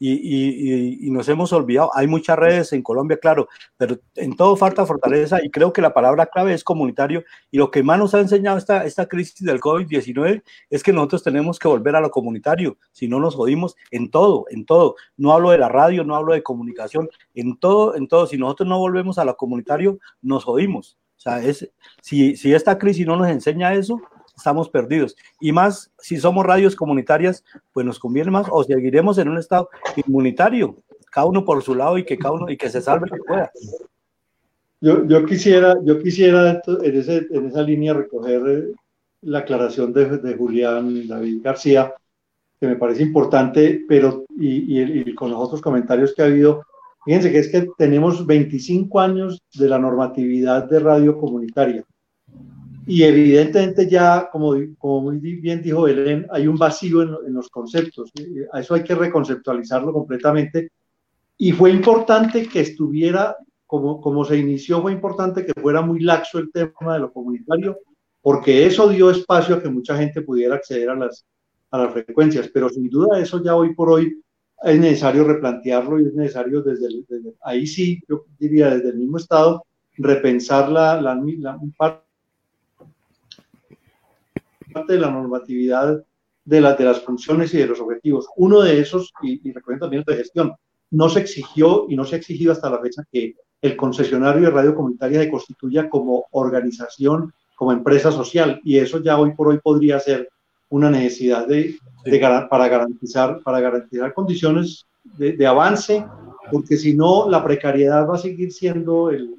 y, 0.00 1.10
nos 1.10 1.28
hemos 1.28 1.52
olvidado. 1.52 1.90
Hay 1.94 2.06
muchas 2.06 2.38
redes 2.38 2.72
en 2.72 2.82
Colombia, 2.82 3.18
claro, 3.18 3.48
pero 3.76 3.98
en 4.16 4.34
todo 4.34 4.56
falta 4.56 4.86
fortaleza 4.86 5.44
y 5.44 5.50
creo 5.50 5.72
que 5.72 5.82
la 5.82 5.92
palabra 5.92 6.26
clave 6.26 6.54
es 6.54 6.64
comunitario 6.64 7.22
y 7.50 7.58
lo 7.58 7.70
que 7.70 7.82
más 7.82 7.98
nos 7.98 8.14
ha 8.14 8.20
enseñado 8.20 8.56
esta, 8.56 8.84
esta 8.84 9.06
crisis 9.06 9.44
del 9.44 9.60
COVID-19 9.60 10.42
es 10.70 10.82
que 10.82 10.92
nosotros 10.92 11.22
tenemos 11.22 11.58
que 11.58 11.68
volver 11.68 11.94
a 11.96 12.00
lo 12.00 12.10
comunitario, 12.10 12.78
si 12.92 13.08
no 13.08 13.20
nos 13.20 13.34
jodimos 13.34 13.76
en 13.90 14.10
todo, 14.10 14.46
en 14.50 14.64
todo. 14.64 14.96
No 15.16 15.32
hablo 15.32 15.50
de 15.50 15.58
la 15.58 15.68
radio, 15.68 16.02
no 16.04 16.16
hablo 16.16 16.32
de 16.32 16.42
comunicación, 16.42 17.08
en 17.34 17.58
todo, 17.58 17.94
en 17.94 18.08
todo. 18.08 18.26
Si 18.26 18.38
nosotros 18.38 18.68
no 18.68 18.78
volvemos 18.78 19.18
a 19.18 19.24
lo 19.24 19.36
comunitario, 19.36 19.98
nos 20.22 20.44
jodimos. 20.44 20.96
O 21.18 21.20
sea, 21.20 21.42
es, 21.42 21.70
si, 22.00 22.36
si 22.36 22.54
esta 22.54 22.78
crisis 22.78 23.06
no 23.06 23.16
nos 23.16 23.28
enseña 23.28 23.74
eso, 23.74 24.00
estamos 24.40 24.68
perdidos. 24.68 25.16
Y 25.40 25.52
más, 25.52 25.90
si 25.98 26.16
somos 26.16 26.44
radios 26.44 26.74
comunitarias, 26.74 27.44
pues 27.72 27.86
nos 27.86 27.98
conviene 27.98 28.30
más 28.30 28.46
o 28.50 28.64
seguiremos 28.64 29.18
en 29.18 29.28
un 29.28 29.38
estado 29.38 29.68
inmunitario, 29.96 30.76
cada 31.10 31.26
uno 31.26 31.44
por 31.44 31.62
su 31.62 31.74
lado 31.74 31.98
y 31.98 32.04
que 32.04 32.18
cada 32.18 32.34
uno 32.34 32.50
y 32.50 32.56
que 32.56 32.70
se 32.70 32.80
salve 32.80 33.10
que 33.10 33.18
pueda. 33.18 33.50
Yo, 34.80 35.04
yo 35.06 35.26
quisiera, 35.26 35.76
yo 35.84 35.98
quisiera 36.02 36.62
en, 36.66 36.96
ese, 36.96 37.26
en 37.30 37.46
esa 37.48 37.62
línea 37.62 37.92
recoger 37.92 38.42
eh, 38.48 38.72
la 39.22 39.40
aclaración 39.40 39.92
de, 39.92 40.16
de, 40.16 40.34
Julián 40.34 41.06
David 41.06 41.42
García, 41.42 41.94
que 42.58 42.66
me 42.66 42.76
parece 42.76 43.02
importante, 43.02 43.84
pero 43.86 44.24
y, 44.38 44.80
y, 44.80 45.14
con 45.14 45.30
los 45.30 45.38
otros 45.38 45.60
comentarios 45.60 46.14
que 46.14 46.22
ha 46.22 46.26
habido, 46.26 46.62
fíjense 47.04 47.30
que 47.30 47.38
es 47.40 47.48
que 47.48 47.68
tenemos 47.76 48.26
25 48.26 49.00
años 49.00 49.42
de 49.54 49.68
la 49.68 49.78
normatividad 49.78 50.64
de 50.64 50.80
radio 50.80 51.18
comunitaria. 51.18 51.84
Y 52.86 53.02
evidentemente 53.02 53.88
ya, 53.88 54.28
como, 54.30 54.54
como 54.78 55.02
muy 55.02 55.18
bien 55.18 55.62
dijo 55.62 55.82
Belén, 55.82 56.26
hay 56.30 56.46
un 56.46 56.56
vacío 56.56 57.02
en, 57.02 57.14
en, 57.26 57.34
los 57.34 57.48
conceptos. 57.48 58.10
A 58.52 58.60
eso 58.60 58.74
hay 58.74 58.82
que 58.82 58.94
reconceptualizarlo 58.94 59.92
completamente. 59.92 60.70
Y 61.36 61.52
fue 61.52 61.70
importante 61.70 62.46
que 62.48 62.60
estuviera, 62.60 63.36
como, 63.66 64.00
como 64.00 64.24
se 64.24 64.38
inició, 64.38 64.82
fue 64.82 64.92
importante 64.92 65.44
que 65.44 65.58
fuera 65.60 65.82
muy 65.82 66.00
laxo 66.00 66.38
el 66.38 66.50
tema 66.50 66.94
de 66.94 67.00
lo 67.00 67.12
comunitario, 67.12 67.78
porque 68.20 68.66
eso 68.66 68.88
dio 68.88 69.10
espacio 69.10 69.56
a 69.56 69.62
que 69.62 69.68
mucha 69.68 69.96
gente 69.96 70.22
pudiera 70.22 70.56
acceder 70.56 70.90
a 70.90 70.96
las, 70.96 71.24
a 71.70 71.78
las 71.78 71.92
frecuencias. 71.92 72.50
Pero 72.52 72.68
sin 72.68 72.88
duda 72.88 73.18
eso 73.20 73.42
ya 73.42 73.54
hoy 73.54 73.74
por 73.74 73.90
hoy 73.90 74.20
es 74.62 74.78
necesario 74.78 75.24
replantearlo 75.24 76.00
y 76.00 76.06
es 76.06 76.14
necesario 76.14 76.62
desde, 76.62 76.88
desde 77.08 77.34
ahí 77.42 77.66
sí, 77.66 78.02
yo 78.08 78.26
diría 78.38 78.70
desde 78.70 78.90
el 78.90 78.98
mismo 78.98 79.16
estado, 79.16 79.64
repensar 79.96 80.70
la, 80.70 81.00
la, 81.00 81.14
la 81.14 81.58
parte 84.70 84.94
de 84.94 85.00
la 85.00 85.10
normatividad 85.10 86.02
de, 86.44 86.60
la, 86.60 86.74
de 86.74 86.84
las 86.84 87.00
funciones 87.00 87.52
y 87.54 87.58
de 87.58 87.66
los 87.66 87.80
objetivos. 87.80 88.26
Uno 88.36 88.60
de 88.60 88.80
esos, 88.80 89.12
y, 89.22 89.48
y 89.48 89.52
recuerden 89.52 89.80
también 89.80 90.04
de 90.06 90.16
gestión, 90.16 90.54
no 90.90 91.08
se 91.08 91.20
exigió 91.20 91.86
y 91.88 91.96
no 91.96 92.04
se 92.04 92.16
ha 92.16 92.18
exigido 92.18 92.52
hasta 92.52 92.70
la 92.70 92.80
fecha 92.80 93.04
que 93.12 93.34
el 93.62 93.76
concesionario 93.76 94.42
de 94.42 94.50
radio 94.50 94.74
comunitaria 94.74 95.20
se 95.20 95.30
constituya 95.30 95.88
como 95.88 96.26
organización, 96.32 97.32
como 97.54 97.72
empresa 97.72 98.10
social, 98.10 98.60
y 98.64 98.78
eso 98.78 99.02
ya 99.02 99.18
hoy 99.18 99.32
por 99.34 99.48
hoy 99.48 99.58
podría 99.58 100.00
ser 100.00 100.28
una 100.70 100.88
necesidad 100.88 101.46
de, 101.46 101.76
para, 102.48 102.68
garantizar, 102.68 103.40
para 103.42 103.60
garantizar 103.60 104.14
condiciones 104.14 104.86
de, 105.04 105.46
avance, 105.46 106.04
porque 106.50 106.76
si 106.76 106.94
no, 106.94 107.28
la 107.28 107.44
precariedad 107.44 108.08
va 108.08 108.14
a 108.14 108.18
seguir 108.18 108.52
siendo 108.52 109.10
el, 109.10 109.30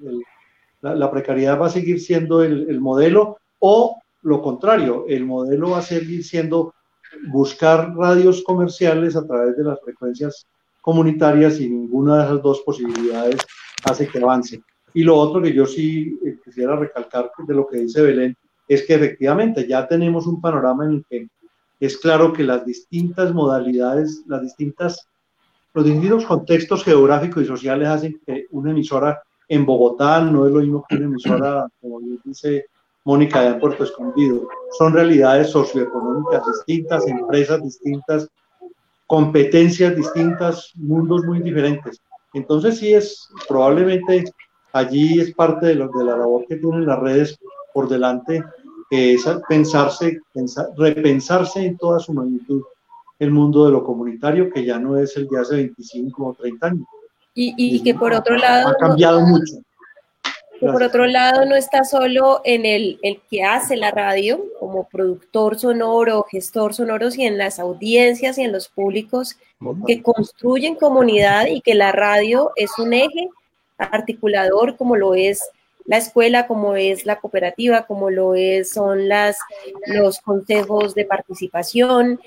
la, 0.81 1.09
precariedad 1.09 1.59
va 1.59 1.67
a 1.67 1.71
seguir 1.71 1.99
siendo 1.99 2.43
el, 2.43 2.69
el 2.69 2.79
modelo 2.79 3.37
o 3.59 4.00
lo 4.23 4.41
contrario, 4.41 5.05
el 5.07 5.25
modelo 5.25 5.71
va 5.71 5.79
a 5.79 5.83
seguir 5.83 6.23
siendo 6.23 6.73
buscar 7.29 7.93
radios 7.95 8.43
comerciales 8.43 9.15
a 9.15 9.25
través 9.25 9.57
de 9.57 9.63
las 9.63 9.79
frecuencias 9.81 10.47
comunitarias 10.81 11.59
y 11.59 11.69
ninguna 11.69 12.17
de 12.17 12.23
esas 12.25 12.41
dos 12.41 12.61
posibilidades 12.61 13.37
hace 13.83 14.07
que 14.07 14.19
avance. 14.19 14.61
Y 14.93 15.03
lo 15.03 15.15
otro 15.17 15.41
que 15.41 15.53
yo 15.53 15.65
sí 15.65 16.17
eh, 16.25 16.37
quisiera 16.43 16.75
recalcar 16.75 17.31
de 17.47 17.53
lo 17.53 17.67
que 17.67 17.77
dice 17.77 18.01
Belén 18.01 18.35
es 18.67 18.85
que 18.85 18.95
efectivamente 18.95 19.67
ya 19.67 19.87
tenemos 19.87 20.27
un 20.27 20.41
panorama 20.41 20.85
en 20.85 20.91
el 20.91 21.05
que 21.05 21.27
es 21.79 21.97
claro 21.97 22.31
que 22.31 22.43
las 22.43 22.65
distintas 22.65 23.33
modalidades, 23.33 24.23
las 24.27 24.41
distintas, 24.41 25.07
los 25.73 25.85
distintos 25.85 26.25
contextos 26.25 26.83
geográficos 26.83 27.43
y 27.43 27.47
sociales 27.47 27.87
hacen 27.87 28.21
que 28.25 28.45
una 28.51 28.71
emisora 28.71 29.21
en 29.47 29.65
Bogotá 29.65 30.21
no 30.21 30.45
es 30.45 30.53
lo 30.53 30.59
mismo 30.59 30.85
que 30.87 30.95
una 30.95 31.05
emisora, 31.05 31.67
como 31.81 31.99
dice 32.23 32.67
Mónica 33.03 33.41
de 33.41 33.59
Puerto 33.59 33.83
Escondido. 33.83 34.47
Son 34.77 34.93
realidades 34.93 35.49
socioeconómicas 35.49 36.43
distintas, 36.45 37.07
empresas 37.07 37.63
distintas, 37.63 38.27
competencias 39.07 39.95
distintas, 39.95 40.71
mundos 40.75 41.25
muy 41.25 41.39
diferentes. 41.41 42.01
Entonces 42.33 42.77
sí 42.77 42.93
es, 42.93 43.27
probablemente 43.47 44.25
allí 44.73 45.19
es 45.19 45.33
parte 45.33 45.67
de, 45.67 45.75
lo, 45.75 45.89
de 45.89 46.05
la 46.05 46.17
labor 46.17 46.45
que 46.47 46.57
tienen 46.57 46.85
las 46.85 46.99
redes 46.99 47.37
por 47.73 47.89
delante, 47.89 48.43
que 48.89 49.13
es 49.15 49.25
pensarse, 49.49 50.19
repensarse 50.77 51.65
en 51.65 51.77
toda 51.77 51.99
su 51.99 52.13
magnitud 52.13 52.61
el 53.19 53.31
mundo 53.31 53.65
de 53.65 53.71
lo 53.71 53.83
comunitario, 53.83 54.49
que 54.51 54.65
ya 54.65 54.79
no 54.79 54.97
es 54.97 55.15
el 55.17 55.27
de 55.27 55.39
hace 55.39 55.55
25 55.55 56.25
o 56.25 56.33
30 56.33 56.67
años. 56.67 56.87
Y, 57.33 57.53
y 57.57 57.83
que 57.83 57.93
por 57.93 58.13
otro 58.13 58.35
lado... 58.35 58.69
Ha 58.69 58.75
cambiado 58.75 59.21
mucho 59.21 59.61
por 60.67 60.83
otro 60.83 61.07
lado, 61.07 61.45
no 61.45 61.55
está 61.55 61.83
solo 61.83 62.41
en 62.43 62.65
el, 62.65 62.99
el, 63.01 63.19
que 63.29 63.43
hace 63.43 63.75
la 63.75 63.89
radio 63.89 64.43
como 64.59 64.87
productor 64.87 65.57
sonoro, 65.57 66.25
gestor 66.29 66.73
sonoro, 66.73 67.09
sino 67.09 67.27
en 67.27 67.37
las 67.37 67.59
audiencias 67.59 68.37
y 68.37 68.43
en 68.43 68.51
los 68.51 68.69
públicos 68.69 69.37
que 69.87 70.01
construyen 70.01 70.75
comunidad 70.75 71.47
y 71.47 71.61
que 71.61 71.73
la 71.73 71.91
radio 71.91 72.51
es 72.55 72.71
un 72.77 72.93
eje 72.93 73.29
articulador 73.77 74.77
como 74.77 74.95
lo 74.95 75.15
es 75.15 75.43
la 75.85 75.97
escuela, 75.97 76.47
como 76.47 76.75
es 76.75 77.05
la 77.05 77.19
cooperativa, 77.19 77.85
como 77.85 78.09
lo 78.09 78.35
es, 78.35 78.71
son 78.71 79.09
las, 79.09 79.37
los 79.87 80.19
consejos 80.19 80.93
de 80.95 81.05
participación. 81.05 82.19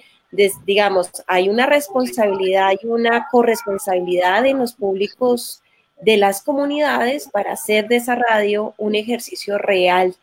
digamos, 0.66 1.10
hay 1.26 1.48
una 1.48 1.66
responsabilidad, 1.66 2.68
hay 2.68 2.78
una 2.82 3.28
corresponsabilidad 3.30 4.44
en 4.46 4.58
los 4.58 4.74
públicos 4.74 5.62
de 6.00 6.16
las 6.16 6.42
comunidades 6.42 7.28
para 7.30 7.52
hacer 7.52 7.88
de 7.88 7.96
esa 7.96 8.14
radio 8.14 8.74
un 8.78 8.94
ejercicio 8.94 9.58
real 9.58 10.14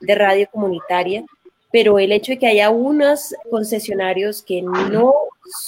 de 0.00 0.14
radio 0.14 0.48
comunitaria, 0.50 1.24
pero 1.70 1.98
el 1.98 2.12
hecho 2.12 2.32
de 2.32 2.38
que 2.38 2.46
haya 2.46 2.70
unos 2.70 3.34
concesionarios 3.50 4.42
que 4.42 4.62
no 4.62 5.14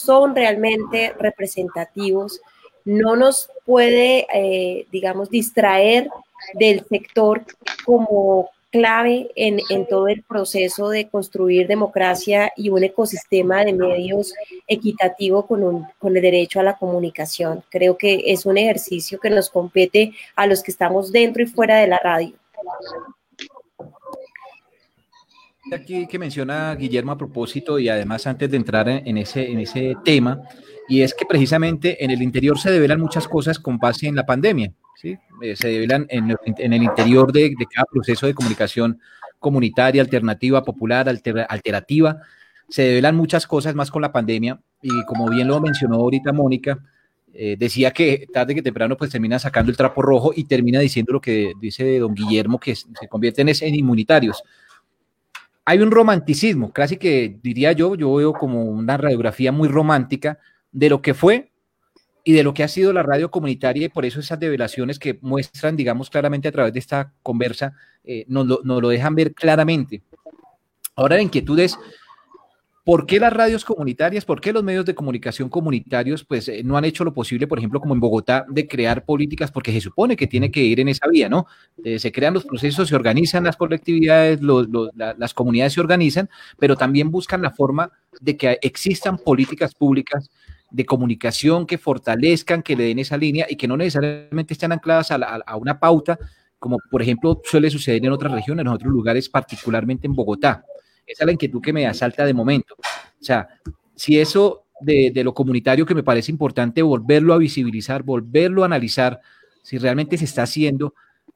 son 0.03 0.35
realmente 0.35 1.15
representativos 1.19 2.41
no 2.85 3.17
nos 3.17 3.51
puede, 3.65 4.27
eh, 4.33 4.87
digamos, 4.91 5.31
distraer 5.31 6.09
del 6.55 6.85
sector 6.89 7.45
como 7.85 8.51
clave 8.71 9.31
en, 9.35 9.61
todo 9.89 10.09
el 10.09 10.23
proceso 10.23 10.89
de 10.89 11.09
construir 11.09 11.67
democracia 11.67 12.53
y 12.57 12.71
un 12.71 12.83
ecosistema 12.85 13.65
de 13.65 13.73
medios 13.73 14.35
equitativo 14.67 15.47
con, 15.47 15.87
con 15.99 16.17
el 16.17 16.23
derecho 16.23 16.61
a 16.61 16.63
la 16.63 16.79
comunicación. 16.79 17.63
Creo 17.69 17.99
que 17.99 18.23
es 18.27 18.47
un 18.47 18.59
ejercicio 18.59 19.19
que 19.19 19.31
nos 19.31 19.51
compete 19.51 20.13
a 20.37 20.47
los 20.47 20.63
que 20.63 20.71
estamos 20.71 21.13
dentro 21.13 21.43
y 21.43 21.47
fuera 21.47 21.79
de 21.79 21.89
la 21.89 21.99
radio. 21.99 22.35
Aquí 25.73 26.07
que 26.07 26.19
menciona 26.19 26.75
Guillermo 26.75 27.13
a 27.13 27.19
propósito 27.19 27.79
y 27.79 27.89
además 27.89 28.27
antes 28.27 28.51
de 28.51 28.57
entrar 28.57 28.89
en 28.89 29.19
ese 29.19 29.95
tema, 30.05 30.41
y 30.89 31.03
es 31.03 31.15
que 31.15 31.25
precisamente 31.25 32.03
en 32.05 32.11
el 32.11 32.21
interior 32.21 32.59
se 32.59 32.71
develan 32.71 33.01
muchas 33.01 33.29
cosas 33.29 33.59
con 33.59 33.79
base 33.79 34.09
en 34.09 34.17
la 34.17 34.27
pandemia. 34.27 34.73
Eh, 35.03 35.57
se 35.57 35.69
develan 35.69 36.07
en, 36.11 36.37
el 36.57 36.83
interior 36.83 37.33
de, 37.33 37.55
cada 37.73 37.87
proceso 37.91 38.27
de 38.27 38.35
comunicación 38.35 39.01
comunitaria, 39.39 40.03
alternativa, 40.03 40.63
popular, 40.63 41.09
alterativa. 41.09 42.19
Se 42.69 42.83
develan 42.83 43.17
muchas 43.17 43.47
cosas 43.47 43.75
más 43.75 43.91
con 43.91 44.03
la 44.03 44.13
pandemia 44.13 44.61
y 44.83 45.05
como 45.07 45.29
bien 45.29 45.49
lo 45.49 45.61
mencionó 45.61 45.97
ahorita 45.97 46.33
Mónica, 46.33 46.79
eh, 47.33 47.57
decía 47.59 47.93
que 47.93 48.27
tarde 48.33 48.55
que 48.55 48.63
temprano 48.63 48.97
pues 48.97 49.11
termina 49.11 49.39
sacando 49.39 49.71
el 49.71 49.77
trapo 49.77 50.03
rojo 50.03 50.33
y 50.35 50.45
termina 50.45 50.81
diciendo 50.81 51.13
lo 51.13 51.21
que 51.21 51.53
dice 51.61 51.99
don 51.99 52.15
Guillermo, 52.15 52.59
que 52.59 52.75
se 52.75 53.09
convierten 53.09 53.49
en 53.49 53.75
inmunitarios. 53.75 54.43
Hay 55.65 55.79
un 55.79 55.91
romanticismo, 55.91 56.73
casi 56.73 56.97
que 56.97 57.39
diría 57.43 57.73
yo, 57.73 57.95
yo 57.95 58.13
veo 58.15 58.33
como 58.33 58.65
una 58.65 58.97
radiografía 58.97 59.53
muy 59.53 59.69
romántica 59.69 60.39
de 60.73 60.91
lo 60.91 61.01
que 61.03 61.15
fue 61.15 61.50
y 62.31 62.33
de 62.33 62.45
lo 62.45 62.55
que 62.55 62.63
ha 62.63 62.69
sido 62.69 62.93
la 62.93 63.03
radio 63.03 63.29
comunitaria 63.29 63.87
y 63.87 63.89
por 63.89 64.05
eso 64.05 64.21
esas 64.21 64.39
develaciones 64.39 65.01
que 65.01 65.19
muestran, 65.21 65.75
digamos, 65.75 66.11
claramente 66.11 66.47
a 66.47 66.53
través 66.53 66.73
de 66.73 66.79
esta 66.79 67.13
conversa, 67.25 67.75
eh, 68.05 68.25
nos, 68.29 68.47
lo, 68.47 68.89
dejan 68.89 69.17
ver 69.17 69.35
claramente. 69.35 70.01
Ahora 70.95 71.17
la 71.17 71.23
inquietud 71.23 71.59
es, 71.59 71.77
¿por 72.85 73.05
qué 73.05 73.19
las 73.19 73.33
radios 73.33 73.65
comunitarias, 73.65 74.25
por 74.25 74.41
qué 74.41 74.53
los 74.53 74.63
medios 74.63 74.85
de 74.85 74.95
comunicación 74.95 75.49
comunitarios, 75.49 76.23
pues 76.23 76.47
eh, 76.47 76.63
no 76.63 76.77
han 76.77 76.85
hecho 76.85 77.03
lo 77.03 77.13
posible, 77.13 77.49
por 77.49 77.59
ejemplo, 77.59 77.81
como 77.81 77.95
en 77.95 78.01
Bogotá, 78.01 78.47
de 78.49 78.69
crear 78.69 79.05
políticas, 79.05 79.51
porque 79.51 79.73
se 79.73 79.81
supone 79.81 80.17
que 80.17 80.29
tiene 80.29 80.53
que 80.53 80.63
ir 80.63 80.79
en 80.79 80.87
esa 80.87 81.09
vía, 81.09 81.29
¿no? 81.29 81.47
Eh, 81.83 81.99
se 81.99 82.13
crean 82.13 82.35
los 82.35 82.45
procesos, 82.45 82.89
se 82.89 82.95
organizan 82.95 83.43
las 83.43 83.57
colectividades, 83.57 84.39
las 84.95 85.35
comunidades 85.35 85.73
se 85.73 85.81
organizan, 85.81 86.31
pero 86.61 86.77
también 86.77 87.11
buscan 87.11 87.43
la 87.43 87.51
forma 87.51 87.91
de 88.21 88.37
que 88.37 88.57
existan 88.63 89.19
políticas 89.19 89.75
públicas 89.75 90.31
de 90.71 90.87
comunicación 90.87 91.67
que 91.67 91.79
fortalezcan, 91.79 92.63
que 92.63 92.77
le 92.77 92.85
den 92.85 92.99
esa 92.99 93.17
línea 93.17 93.47
y 93.49 93.57
que 93.57 93.67
no 93.67 93.77
necesariamente 93.77 94.55
estén 94.55 94.73
ancladas 94.73 95.11
a, 95.11 95.57
una 95.57 95.79
pauta, 95.79 96.19
como 96.59 96.79
por 96.91 97.03
ejemplo 97.03 97.41
suele 97.45 97.71
suceder 97.71 98.05
en 98.05 98.13
otras 98.13 98.33
regiones, 98.33 98.65
en 98.65 98.69
otros 98.69 98.93
lugares, 98.93 99.29
particularmente 99.29 100.07
en 100.07 100.15
Bogotá. 100.15 100.65
Esa 101.07 101.25
es 101.25 101.27
la 101.27 101.33
inquietud 101.33 101.61
que 101.61 101.73
me 101.73 101.87
asalta 101.87 102.25
de 102.25 102.35
momento. 102.35 102.75
O 102.79 103.25
sea, 103.25 103.49
si 103.97 104.19
eso 104.19 104.67
de, 104.81 105.13
lo 105.25 105.35
comunitario 105.35 105.85
que 105.85 105.95
me 105.95 106.03
parece 106.03 106.31
importante 106.31 106.83
volverlo 106.83 107.35
a 107.35 107.39
visibilizar, 107.39 108.03
volverlo 108.03 108.63
a 108.63 108.67
analizar, 108.67 109.21
si 109.63 109.79
realmente 109.79 110.17
se 110.17 110.25
está 110.25 110.45
haciendo, 110.45 110.95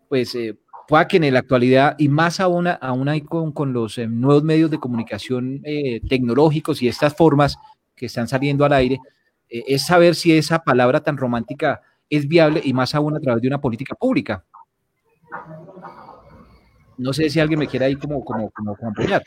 pues 0.08 0.34
eh, 0.34 0.56
pueda 0.88 1.08
que 1.08 1.16
en 1.16 1.32
la 1.32 1.40
actualidad 1.40 1.94
y 1.98 2.08
más 2.08 2.40
aún, 2.40 2.68
aún 2.68 3.08
hay 3.08 3.22
con, 3.22 3.52
con 3.52 3.72
los 3.72 3.98
eh, 3.98 4.06
nuevos 4.06 4.44
medios 4.44 4.70
de 4.70 4.78
comunicación 4.78 5.60
eh, 5.64 6.00
tecnológicos 6.08 6.82
y 6.82 6.88
estas 6.88 7.14
formas 7.14 7.56
que 7.94 8.06
están 8.06 8.28
saliendo 8.28 8.64
al 8.64 8.72
aire, 8.72 8.98
eh, 9.48 9.64
es 9.66 9.86
saber 9.86 10.14
si 10.14 10.36
esa 10.36 10.60
palabra 10.60 11.02
tan 11.02 11.16
romántica 11.16 11.80
es 12.08 12.28
viable 12.28 12.60
y 12.64 12.72
más 12.72 12.94
aún 12.94 13.16
a 13.16 13.20
través 13.20 13.42
de 13.42 13.48
una 13.48 13.60
política 13.60 13.94
pública. 13.94 14.44
No 16.96 17.12
sé 17.12 17.28
si 17.28 17.40
alguien 17.40 17.58
me 17.58 17.66
quiere 17.66 17.86
ahí 17.86 17.96
como, 17.96 18.24
como, 18.24 18.50
como, 18.50 18.76
apoyar. 18.90 19.22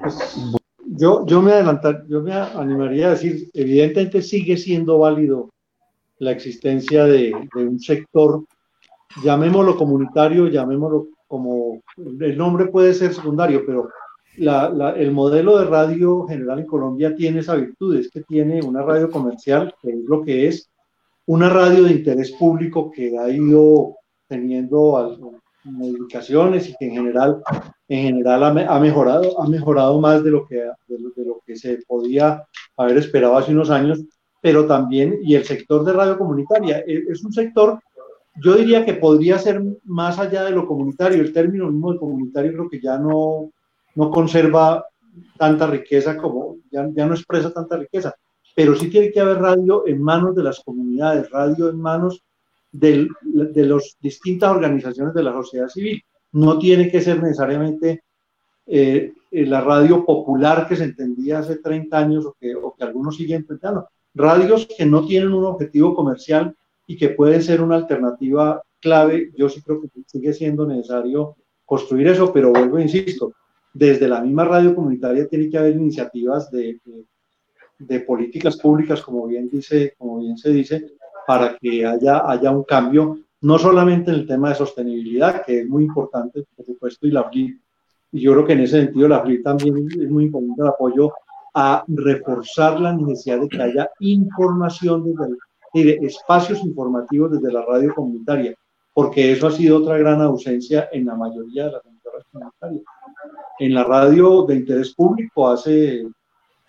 Pues, 0.00 0.36
yo, 0.84 1.24
yo, 1.26 1.40
me 1.40 1.52
adelantar, 1.52 2.04
yo 2.08 2.20
me 2.20 2.32
animaría 2.32 3.08
a 3.08 3.10
decir, 3.10 3.48
evidentemente 3.54 4.22
sigue 4.22 4.56
siendo 4.56 4.98
válido 4.98 5.50
la 6.18 6.32
existencia 6.32 7.04
de 7.04 7.32
un 7.54 7.78
sector, 7.78 8.44
llamémoslo 9.22 9.76
comunitario, 9.76 10.48
llamémoslo 10.48 11.08
como, 11.28 11.82
el 11.96 12.36
nombre 12.36 12.66
puede 12.66 12.94
ser 12.94 13.14
secundario, 13.14 13.62
pero 13.66 13.88
el 14.38 15.12
modelo 15.12 15.58
de 15.58 15.66
radio 15.66 16.26
general 16.26 16.60
en 16.60 16.66
Colombia 16.66 17.14
tiene 17.14 17.40
esa 17.40 17.56
virtud, 17.56 17.96
es 17.96 18.10
que 18.10 18.22
tiene 18.22 18.60
una 18.62 18.82
radio 18.82 19.10
comercial, 19.10 19.74
que 19.82 19.90
es 19.90 20.04
lo 20.06 20.22
que 20.22 20.48
es, 20.48 20.70
una 21.26 21.48
radio 21.48 21.84
de 21.84 21.92
interés 21.92 22.32
público 22.32 22.90
que 22.90 23.18
ha 23.18 23.28
ido 23.28 23.96
teniendo 24.26 25.30
modificaciones 25.64 26.68
y 26.68 26.74
que 26.78 26.86
en 26.86 26.92
general, 26.92 27.42
en 27.88 28.02
general 28.04 28.44
ha, 28.44 28.80
mejorado, 28.80 29.40
ha 29.40 29.48
mejorado 29.48 30.00
más 30.00 30.24
de 30.24 30.30
lo, 30.30 30.46
que, 30.46 30.56
de 30.56 31.24
lo, 31.24 31.40
que 31.44 31.56
se 31.56 31.78
podía 31.86 32.44
haber 32.76 32.98
esperado 32.98 33.36
hace 33.36 33.52
unos 33.52 33.70
años, 33.70 34.02
pero 34.40 34.66
también, 34.66 35.18
y 35.22 35.34
el 35.34 35.44
sector 35.44 35.84
de 35.84 35.92
radio 35.92 36.16
comunitaria, 36.16 36.78
e, 36.86 37.04
es 37.10 37.22
un 37.24 37.32
sector 37.32 37.78
yo 38.40 38.54
diría 38.54 38.84
que 38.84 38.94
podría 38.94 39.38
ser 39.38 39.62
más 39.84 40.18
allá 40.18 40.44
de 40.44 40.52
lo 40.52 40.66
comunitario. 40.66 41.20
El 41.20 41.32
término 41.32 41.70
mismo 41.70 41.92
de 41.92 41.98
comunitario 41.98 42.52
creo 42.52 42.70
que 42.70 42.80
ya 42.80 42.98
no, 42.98 43.50
no 43.98 44.12
conserva 44.12 44.86
tanta 45.36 45.66
riqueza 45.66 46.16
como, 46.16 46.58
ya, 46.70 46.88
ya 46.94 47.04
no 47.04 47.14
expresa 47.14 47.52
tanta 47.52 47.76
riqueza, 47.76 48.14
pero 48.54 48.76
sí 48.76 48.88
tiene 48.88 49.10
que 49.10 49.18
haber 49.18 49.38
radio 49.38 49.84
en 49.88 50.00
manos 50.00 50.36
de 50.36 50.44
las 50.44 50.60
comunidades, 50.60 51.28
radio 51.30 51.68
en 51.68 51.80
manos 51.80 52.22
de 52.70 53.08
las 53.54 53.96
distintas 54.00 54.50
organizaciones 54.52 55.14
de 55.14 55.22
la 55.24 55.32
sociedad 55.32 55.66
civil. 55.66 56.00
No 56.30 56.60
tiene 56.60 56.88
que 56.92 57.00
ser 57.00 57.20
necesariamente 57.20 58.04
eh, 58.66 59.14
la 59.32 59.62
radio 59.62 60.04
popular 60.04 60.68
que 60.68 60.76
se 60.76 60.84
entendía 60.84 61.40
hace 61.40 61.56
30 61.56 61.98
años 61.98 62.24
o 62.24 62.36
que, 62.38 62.54
o 62.54 62.74
que 62.76 62.84
algunos 62.84 63.16
siguen 63.16 63.40
intentando. 63.40 63.88
Radios 64.14 64.68
que 64.76 64.86
no 64.86 65.04
tienen 65.06 65.32
un 65.32 65.44
objetivo 65.44 65.92
comercial 65.92 66.54
y 66.86 66.96
que 66.96 67.08
pueden 67.08 67.42
ser 67.42 67.62
una 67.62 67.74
alternativa 67.74 68.62
clave. 68.80 69.32
Yo 69.36 69.48
sí 69.48 69.60
creo 69.60 69.80
que 69.80 69.88
sigue 70.06 70.32
siendo 70.32 70.66
necesario 70.66 71.36
construir 71.64 72.06
eso, 72.08 72.32
pero 72.32 72.52
vuelvo, 72.52 72.78
insisto, 72.78 73.32
desde 73.78 74.08
la 74.08 74.20
misma 74.20 74.44
radio 74.44 74.74
comunitaria 74.74 75.28
tiene 75.28 75.48
que 75.48 75.56
haber 75.56 75.76
iniciativas 75.76 76.50
de, 76.50 76.80
políticas 78.04 78.56
públicas, 78.56 79.00
como 79.02 79.28
bien, 79.28 79.48
se 80.36 80.50
dice, 80.50 80.94
para 81.24 81.56
que 81.56 81.86
haya, 81.86 82.50
un 82.50 82.64
cambio, 82.64 83.20
no 83.42 83.56
solamente 83.56 84.10
en 84.10 84.16
el 84.16 84.26
tema 84.26 84.48
de 84.48 84.56
sostenibilidad, 84.56 85.44
que 85.46 85.60
es 85.60 85.68
muy 85.68 85.84
importante, 85.84 86.44
por 86.56 86.66
supuesto, 86.66 87.06
y 87.06 87.12
la 87.12 87.30
FLIP, 87.30 87.60
y 88.10 88.20
yo 88.20 88.32
creo 88.32 88.46
que 88.46 88.54
en 88.54 88.60
ese 88.60 88.80
sentido 88.80 89.06
la 89.06 89.20
FLIP 89.20 89.44
también 89.44 89.76
es 89.76 90.10
muy 90.10 90.24
importante 90.24 90.62
el 90.62 90.68
apoyo 90.68 91.12
a 91.54 91.84
reforzar 91.86 92.80
la 92.80 92.92
necesidad 92.92 93.40
de 93.40 93.48
que 93.48 93.62
haya 93.62 93.90
información 94.00 95.04
desde 95.04 95.36
de 96.00 96.06
espacios 96.06 96.64
informativos 96.64 97.30
desde 97.30 97.52
la 97.52 97.64
radio 97.64 97.94
comunitaria, 97.94 98.54
porque 98.92 99.30
eso 99.30 99.46
ha 99.46 99.52
sido 99.52 99.76
otra 99.76 99.98
gran 99.98 100.20
ausencia 100.20 100.88
en 100.90 101.06
la 101.06 101.14
mayoría 101.14 101.66
de 101.66 101.72
las 101.72 101.86
emisoras 101.86 102.24
comunitarias 102.32 102.82
en 103.58 103.74
la 103.74 103.84
radio 103.84 104.44
de 104.46 104.56
interés 104.56 104.94
público 104.94 105.48
hace, 105.48 106.06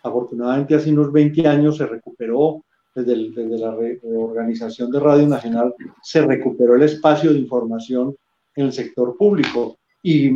afortunadamente 0.04 0.76
hace 0.76 0.92
unos 0.92 1.12
20 1.12 1.48
años 1.48 1.78
se 1.78 1.86
recuperó, 1.86 2.64
desde, 2.96 3.30
desde 3.30 3.58
la 3.60 3.76
reorganización 3.76 4.92
de 4.92 5.00
Radio 5.00 5.28
Nacional, 5.28 5.74
se 6.02 6.22
recuperó 6.22 6.76
el 6.76 6.84
espacio 6.84 7.32
de 7.32 7.40
información 7.40 8.16
en 8.56 8.66
el 8.66 8.74
sector 8.74 9.16
público. 9.16 9.78
Y 10.02 10.32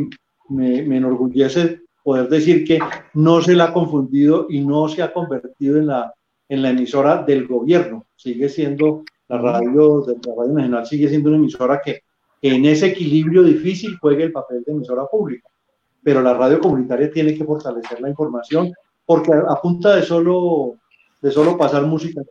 me, 0.48 0.82
me 0.82 0.98
enorgullece 0.98 1.80
poder 2.02 2.28
decir 2.28 2.64
que 2.64 2.78
no 3.14 3.40
se 3.40 3.54
la 3.54 3.64
ha 3.64 3.72
confundido 3.72 4.46
y 4.48 4.60
no 4.60 4.88
se 4.88 5.02
ha 5.02 5.12
convertido 5.12 5.78
en 5.78 5.86
la, 5.86 6.14
en 6.48 6.62
la 6.62 6.70
emisora 6.70 7.22
del 7.22 7.46
gobierno. 7.46 8.06
Sigue 8.14 8.48
siendo 8.48 9.04
la 9.28 9.38
radio, 9.38 10.02
de 10.02 10.14
la 10.26 10.34
radio 10.36 10.52
nacional, 10.52 10.86
sigue 10.86 11.08
siendo 11.08 11.30
una 11.30 11.38
emisora 11.38 11.80
que, 11.82 12.02
que 12.40 12.54
en 12.54 12.64
ese 12.66 12.88
equilibrio 12.88 13.42
difícil 13.42 13.96
juegue 13.98 14.24
el 14.24 14.32
papel 14.32 14.62
de 14.64 14.72
emisora 14.72 15.06
pública. 15.06 15.48
Pero 16.04 16.20
la 16.22 16.34
radio 16.34 16.60
comunitaria 16.60 17.10
tiene 17.10 17.34
que 17.34 17.44
fortalecer 17.44 18.00
la 18.00 18.10
información 18.10 18.72
porque 19.06 19.32
a, 19.32 19.60
punta 19.60 19.96
de 19.96 20.02
solo, 20.02 20.74
de 21.20 21.30
solo 21.30 21.56
pasar 21.56 21.82
música 21.84 22.22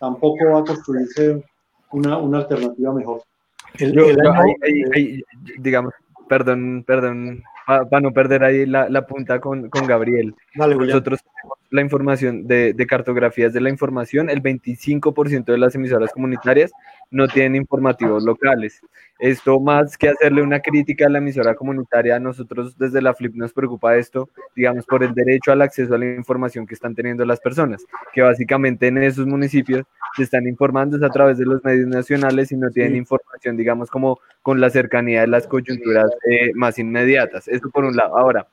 tampoco 0.00 0.38
va 0.52 0.60
a 0.60 0.64
construirse 0.64 1.44
una, 1.92 2.18
una 2.18 2.38
alternativa 2.38 2.92
mejor. 2.92 3.22
digamos, 5.58 5.94
perdón, 6.28 6.84
perdón, 6.86 7.42
para 7.66 8.00
no 8.00 8.12
perder 8.12 8.44
ahí 8.44 8.66
la, 8.66 8.88
la 8.88 9.06
punta 9.06 9.40
con, 9.40 9.68
con 9.68 9.86
Gabriel. 9.86 10.34
Nosotros 10.54 11.20
tenemos 11.22 11.57
la 11.70 11.82
información 11.82 12.46
de, 12.46 12.72
de, 12.72 12.86
cartografías 12.86 13.52
de 13.52 13.60
la 13.60 13.68
información, 13.68 14.30
el 14.30 14.42
25% 14.42 15.44
de 15.44 15.58
las 15.58 15.74
emisoras 15.74 16.12
comunitarias 16.12 16.72
no 17.10 17.28
tienen 17.28 17.56
informativos 17.56 18.24
locales. 18.24 18.80
Esto 19.18 19.58
más 19.58 19.98
que 19.98 20.10
hacerle 20.10 20.42
una 20.42 20.60
crítica 20.60 21.06
a 21.06 21.08
la 21.08 21.18
emisora 21.18 21.54
comunitaria, 21.56 22.16
a 22.16 22.20
nosotros 22.20 22.78
desde 22.78 23.02
la 23.02 23.14
FLIP 23.14 23.34
nos 23.34 23.52
preocupa 23.52 23.96
esto, 23.96 24.30
digamos, 24.54 24.86
por 24.86 25.02
el 25.02 25.12
derecho 25.12 25.50
al 25.50 25.62
acceso 25.62 25.94
a 25.94 25.98
la 25.98 26.06
información 26.06 26.66
que 26.66 26.74
están 26.74 26.94
teniendo 26.94 27.24
las 27.24 27.40
personas, 27.40 27.84
que 28.12 28.22
básicamente 28.22 28.86
en 28.86 28.98
esos 28.98 29.26
municipios 29.26 29.84
se 30.16 30.22
están 30.22 30.46
informando 30.46 31.04
a 31.04 31.10
través 31.10 31.36
de 31.36 31.46
los 31.46 31.62
medios 31.64 31.88
nacionales 31.88 32.52
y 32.52 32.56
no 32.56 32.70
tienen 32.70 32.96
información, 32.96 33.56
digamos, 33.56 33.90
como 33.90 34.20
con 34.40 34.60
la 34.60 34.70
cercanía 34.70 35.22
de 35.22 35.26
las 35.26 35.46
coyunturas 35.48 36.10
eh, 36.30 36.52
más 36.54 36.78
inmediatas. 36.78 37.48
Esto 37.48 37.70
por 37.70 37.84
un 37.84 37.96
lado. 37.96 38.16
Ahora, 38.16 38.46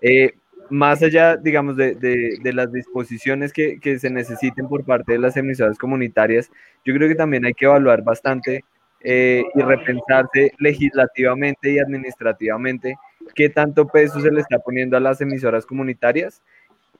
eh, 0.00 0.34
más 0.70 1.02
allá, 1.02 1.36
digamos, 1.36 1.76
de, 1.76 1.94
de, 1.94 2.52
las 2.52 2.72
disposiciones 2.72 3.52
que, 3.52 3.80
que, 3.80 3.98
se 3.98 4.10
necesiten 4.10 4.68
por 4.68 4.84
parte 4.84 5.12
de 5.12 5.18
las 5.18 5.36
emisoras 5.36 5.78
comunitarias, 5.78 6.50
yo 6.84 6.94
creo 6.94 7.08
que 7.08 7.14
también 7.14 7.44
hay 7.44 7.54
que 7.54 7.66
evaluar 7.66 8.02
bastante 8.02 8.64
eh, 9.02 9.44
y 9.54 9.62
repensarse 9.62 10.52
legislativamente 10.58 11.72
y 11.72 11.78
administrativamente 11.78 12.96
qué 13.34 13.48
tanto 13.48 13.86
peso 13.86 14.20
se 14.20 14.30
le 14.30 14.42
está 14.42 14.58
poniendo 14.58 14.94
a 14.94 15.00
las 15.00 15.22
emisoras 15.22 15.64
comunitarias 15.64 16.42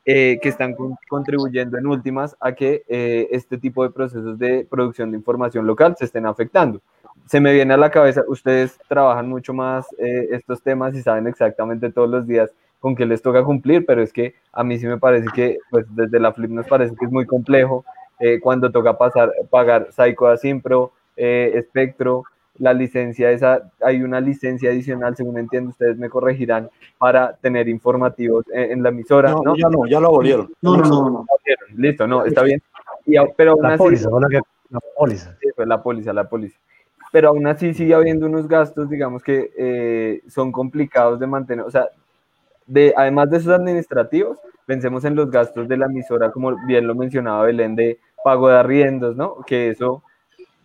eh, 0.07 0.39
que 0.41 0.49
están 0.49 0.75
contribuyendo 1.11 1.77
en 1.77 1.87
últimas 1.87 2.35
a 2.41 2.53
que 2.53 2.85
eh, 2.89 3.29
este 3.33 3.59
tipo 3.59 3.83
de 3.83 3.91
procesos 3.91 4.39
de 4.39 4.67
producción 4.71 5.11
de 5.11 5.19
información 5.19 5.67
local 5.67 5.95
se 5.99 6.07
estén 6.07 6.25
afectando. 6.25 6.81
Se 7.27 7.39
me 7.39 7.53
viene 7.53 7.75
a 7.75 7.77
la 7.77 7.91
cabeza, 7.91 8.25
ustedes 8.29 8.79
trabajan 8.89 9.29
mucho 9.29 9.53
más 9.53 9.87
estos 9.99 10.63
temas 10.63 10.95
y 10.95 11.03
saben 11.03 11.27
exactamente 11.27 11.93
todos 11.93 12.09
los 12.09 12.27
días 12.27 12.51
con 12.81 12.97
qué 12.97 13.07
les 13.07 13.23
toca 13.23 13.45
cumplir, 13.45 13.87
pero 13.87 14.03
es 14.03 14.13
que 14.13 14.35
a 14.53 14.65
mí 14.65 14.79
sí 14.79 14.87
me 14.87 14.99
parece 14.99 15.29
que, 15.35 15.59
pues 15.71 15.87
desde 15.95 16.19
la 16.19 16.33
Flip 16.33 16.51
nos 16.51 16.67
parece 16.67 16.97
que 16.97 17.05
es 17.05 17.13
muy 17.13 17.27
complejo 17.27 17.85
cuando 18.43 18.71
toca 18.71 18.99
pasar, 18.99 19.33
pagar 19.49 19.89
Psycho 19.93 20.27
a 20.27 20.37
Simpro, 20.37 20.93
eh, 21.17 21.53
espectro, 21.55 22.25
la 22.59 22.73
licencia 22.73 23.31
esa, 23.31 23.71
hay 23.83 24.03
una 24.03 24.21
licencia 24.21 24.71
adicional, 24.71 25.17
según 25.17 25.39
entiendo, 25.39 25.71
ustedes 25.71 25.97
me 25.97 26.09
corregirán, 26.09 26.71
para 26.99 27.35
tener 27.37 27.69
informativos 27.69 28.45
en, 28.53 28.83
la 28.83 28.91
emisora. 28.91 29.31
No, 29.31 29.57
ya 29.57 29.69
no, 29.69 29.87
ya 29.87 30.01
lo 30.01 30.09
abolieron. 30.09 30.51
No, 30.61 30.77
no, 30.77 30.85
no, 30.85 31.11
no. 31.11 31.27
Listo, 31.77 32.07
no, 32.07 32.25
está 32.25 32.43
bien. 32.43 32.63
Y, 33.07 33.17
pero 33.37 33.53
aún 33.53 33.63
la, 33.63 33.69
así, 33.71 33.79
póliza, 33.79 34.11
la 34.11 34.81
póliza. 34.97 35.37
Sí, 35.41 35.49
pues 35.57 35.69
la 35.69 35.83
póliza, 35.83 36.13
la 36.13 36.29
póliza. 36.29 36.59
Pero 37.13 37.31
aún 37.31 37.47
así 37.47 37.75
sigue 37.75 37.95
habiendo 37.95 38.27
unos 38.27 38.47
gastos, 38.47 38.89
digamos, 38.89 39.23
que 39.23 39.51
eh, 39.57 40.23
son 40.29 40.53
complicados 40.53 41.19
de 41.19 41.27
mantener. 41.27 41.65
O 41.65 41.71
sea, 41.71 41.89
de, 42.71 42.95
además 42.97 43.29
de 43.31 43.39
esos 43.39 43.53
administrativos, 43.53 44.39
pensemos 44.65 45.05
en 45.05 45.17
los 45.17 45.31
gastos 45.31 45.67
de 45.67 45.77
la 45.77 45.87
emisora, 45.87 46.31
como 46.31 46.55
bien 46.67 46.87
lo 46.87 46.95
mencionaba 46.95 47.43
Belén, 47.43 47.75
de 47.75 47.99
pago 48.25 48.49
de 48.49 48.59
arriendos, 48.59 49.17
¿no? 49.17 49.39
Que 49.45 49.71
eso 49.71 50.05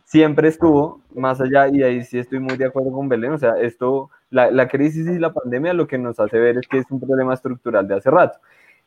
siempre 0.04 0.48
estuvo 0.48 1.02
más 1.16 1.42
allá, 1.42 1.68
y 1.68 1.82
ahí 1.82 2.04
sí 2.04 2.20
estoy 2.20 2.40
muy 2.40 2.58
de 2.58 2.66
acuerdo 2.66 2.92
con 2.92 3.10
Belén, 3.10 3.32
o 3.32 3.38
sea, 3.40 3.60
esto, 3.60 4.12
la, 4.30 4.52
la, 4.52 4.68
crisis 4.68 5.08
y 5.08 5.18
la 5.18 5.34
pandemia 5.34 5.74
lo 5.74 5.88
que 5.88 5.98
nos 5.98 6.20
hace 6.20 6.38
ver 6.38 6.58
es 6.60 6.68
que 6.68 6.78
es 6.78 6.92
un 6.92 7.00
problema 7.00 7.34
estructural 7.34 7.88
de 7.88 7.96
hace 7.96 8.12
rato. 8.12 8.38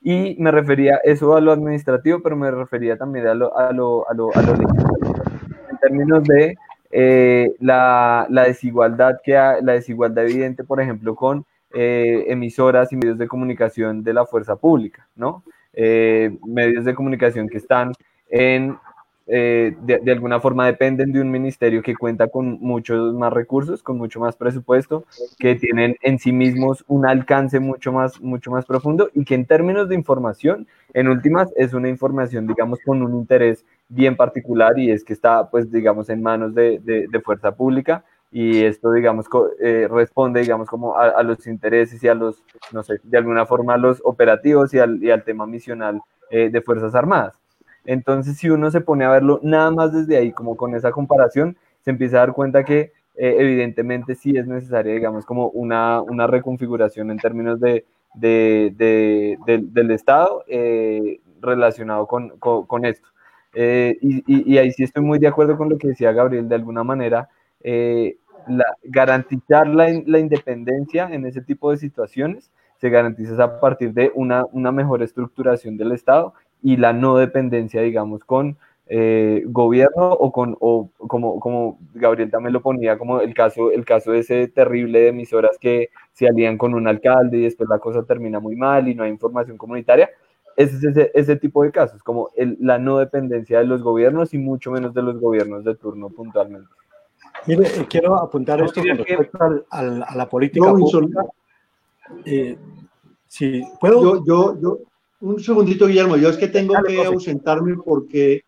Y 0.01 0.37
me 0.39 0.53
refería 0.53 1.01
eso 1.03 1.35
a 1.35 1.41
lo 1.41 1.51
administrativo, 1.51 2.21
pero 2.23 2.37
me 2.37 2.53
refería 2.53 2.97
también 2.97 3.27
a 3.27 3.35
lo, 3.35 3.57
a 3.59 3.73
lo, 3.73 4.09
a 4.09 4.15
lo, 4.15 4.31
a 4.33 4.43
lo 4.43 4.53
en 4.53 5.79
términos 5.81 6.23
de 6.23 6.57
eh, 6.93 7.57
la, 7.59 8.27
la, 8.31 8.45
desigualdad 8.45 9.19
que 9.25 9.37
hay, 9.37 9.61
la 9.63 9.73
desigualdad 9.73 10.25
evidente, 10.25 10.63
por 10.63 10.81
ejemplo, 10.81 11.17
con 11.17 11.45
eh, 11.73 12.25
emisoras 12.29 12.93
y 12.93 12.97
medios 12.97 13.19
de 13.19 13.29
comunicación 13.29 14.03
de 14.03 14.15
la 14.15 14.27
fuerza 14.27 14.57
pública, 14.57 15.09
¿no? 15.17 15.43
Eh, 15.73 16.37
medios 16.47 16.85
de 16.85 16.95
comunicación 16.95 17.49
que 17.49 17.59
están 17.59 17.93
en 18.29 18.79
eh, 19.31 19.77
de, 19.83 20.11
alguna 20.11 20.41
forma 20.41 20.65
dependen 20.65 21.13
de 21.13 21.21
un 21.21 21.31
ministerio 21.31 21.83
que 21.83 21.95
cuenta 21.95 22.29
con 22.29 22.59
muchos 22.61 23.13
más 23.13 23.31
recursos, 23.31 23.83
con 23.83 23.99
mucho 23.99 24.21
más 24.21 24.37
presupuesto, 24.37 25.05
que 25.39 25.55
tienen 25.55 25.97
en 26.01 26.19
sí 26.19 26.33
mismos 26.33 26.83
un 26.89 27.07
alcance 27.07 27.61
mucho 27.61 27.93
más, 27.93 28.23
mucho 28.23 28.51
más 28.51 28.65
profundo 28.65 29.11
y 29.13 29.27
que 29.27 29.35
en 29.35 29.45
términos 29.45 29.91
de 29.91 29.97
información, 29.97 30.67
en 30.95 31.09
últimas, 31.09 31.53
es 31.57 31.75
una 31.75 31.91
información, 31.91 32.47
digamos, 32.47 32.79
con 32.83 33.03
un 33.03 33.15
interés 33.17 33.67
bien 33.91 34.17
particular 34.17 34.79
y 34.79 34.91
es 34.91 35.05
que 35.05 35.13
está, 35.13 35.51
pues, 35.51 35.71
digamos, 35.71 36.09
en 36.09 36.23
manos 36.23 36.55
de, 36.55 36.79
de, 36.81 37.21
fuerza 37.21 37.55
pública 37.55 38.05
y 38.31 38.63
esto, 38.65 38.93
digamos, 38.93 39.27
eh, 39.61 39.89
responde, 39.91 40.41
digamos, 40.41 40.69
como 40.69 40.97
a, 40.97 41.23
los 41.23 41.47
intereses 41.47 42.03
y 42.03 42.09
a 42.09 42.15
los, 42.15 42.43
no 42.73 42.83
sé, 42.83 43.01
de 43.03 43.19
alguna 43.19 43.47
forma 43.47 43.75
a 43.75 43.79
los 43.79 44.03
operativos 44.05 44.75
y 44.75 44.79
al, 44.79 45.03
y 45.03 45.11
al 45.11 45.25
tema 45.25 45.47
misional 45.47 46.01
eh, 46.31 46.51
de 46.51 46.61
Fuerzas 46.61 46.95
Armadas. 46.95 47.39
Entonces, 47.85 48.37
si 48.37 48.51
uno 48.51 48.71
se 48.71 48.83
pone 48.83 49.05
a 49.05 49.11
verlo 49.11 49.41
nada 49.43 49.71
más 49.71 49.93
desde 49.93 50.19
ahí, 50.19 50.33
como 50.33 50.57
con 50.57 50.75
esa 50.75 50.91
comparación, 50.91 51.57
se 51.81 51.91
empieza 51.91 52.19
a 52.19 52.21
dar 52.21 52.35
cuenta 52.35 52.65
que 52.65 52.93
eh, 53.17 53.37
evidentemente 53.39 54.15
sí 54.15 54.37
es 54.37 54.47
necesaria, 54.47 54.93
digamos, 54.93 55.25
como 55.25 55.49
una, 55.49 56.03
una 56.03 56.27
reconfiguración 56.27 57.11
en 57.11 57.19
términos 57.19 57.61
de, 57.61 57.87
de, 58.15 59.39
del 59.73 59.91
Estado 59.91 60.45
relacionado 61.41 62.07
con, 62.07 62.31
con, 62.39 62.85
esto. 62.85 63.09
Eh, 63.55 63.97
y, 64.01 64.53
y, 64.53 64.59
ahí 64.59 64.71
sí 64.73 64.85
estoy 64.85 65.03
muy 65.03 65.19
de 65.19 65.29
acuerdo 65.29 65.57
con 65.57 65.69
lo 65.69 65.79
que 65.79 65.89
decía 65.89 66.13
Gabriel, 66.13 66.49
de 66.49 66.55
alguna 66.55 66.85
manera, 66.85 67.29
la, 67.63 68.65
garantizar 68.85 69.67
la, 69.67 70.03
la, 70.07 70.19
independencia 70.19 71.09
en 71.11 71.27
ese 71.27 71.43
tipo 71.43 71.71
de 71.71 71.77
situaciones 71.77 72.51
se 72.79 72.91
garantiza 72.91 73.43
a 73.43 73.61
partir 73.61 73.93
de 73.93 74.13
una, 74.15 74.45
una 74.53 74.73
mejor 74.73 75.03
estructuración 75.03 75.77
del 75.77 75.93
Estado 75.93 76.35
y 76.63 76.77
la 76.77 76.93
no 76.93 77.17
dependencia, 77.17 77.83
digamos, 77.83 78.25
con 78.25 78.57
eh, 78.91 79.43
gobierno 79.47 80.13
o 80.13 80.33
con, 80.33 80.57
o 80.61 80.91
como, 80.97 81.39
como 81.41 81.79
Gabriel 81.95 82.31
también 82.31 82.55
lo 82.55 82.63
ponía, 82.63 82.97
como 82.97 83.21
el 83.21 83.35
caso, 83.35 83.71
el 83.71 83.85
caso 83.85 84.15
ese 84.15 84.49
terrible 84.49 85.01
de 85.01 85.09
emisoras 85.09 85.59
que 85.61 85.91
se 86.13 86.27
alían 86.27 86.57
con 86.57 86.75
un 86.75 86.89
alcalde 86.89 87.39
y 87.39 87.43
después 87.43 87.69
la 87.69 87.79
cosa 87.79 88.05
termina 88.05 88.41
muy 88.41 88.57
mal 88.57 88.89
y 88.89 88.95
no 88.95 89.05
hay 89.05 89.11
información 89.11 89.59
comunitaria. 89.59 90.09
Ese 90.57 90.77
es 90.77 90.85
ese, 90.85 91.11
ese 91.15 91.37
tipo 91.37 91.63
de 91.63 91.71
casos, 91.71 92.03
como 92.03 92.31
el, 92.37 92.57
la 92.61 92.79
no 92.79 92.99
dependencia 92.99 93.59
de 93.59 93.67
los 93.67 93.83
gobiernos 93.83 94.35
y 94.35 94.39
mucho 94.39 94.71
menos 94.71 94.95
de 94.95 95.03
los 95.03 95.21
gobiernos 95.21 95.65
de 95.65 95.77
turno 95.77 96.09
puntualmente. 96.11 96.69
Mire, 97.47 97.67
eh, 97.67 97.87
quiero 97.89 98.17
apuntar 98.17 98.61
esto 98.61 98.81
con 98.81 98.97
respecto 98.97 99.39
al, 99.71 100.03
a 100.03 100.15
la 100.15 100.29
política 100.29 100.73
pública. 100.73 101.25
Eh, 102.25 102.57
si 103.27 103.63
puedo. 103.81 104.25
Yo, 104.25 104.25
yo, 104.25 104.61
yo, 104.61 104.79
un 105.21 105.41
segundito, 105.41 105.87
Guillermo. 105.87 106.17
Yo 106.17 106.29
es 106.29 106.37
que 106.37 106.49
tengo 106.49 106.75
que 106.87 107.05
ausentarme 107.05 107.77
porque, 107.85 108.43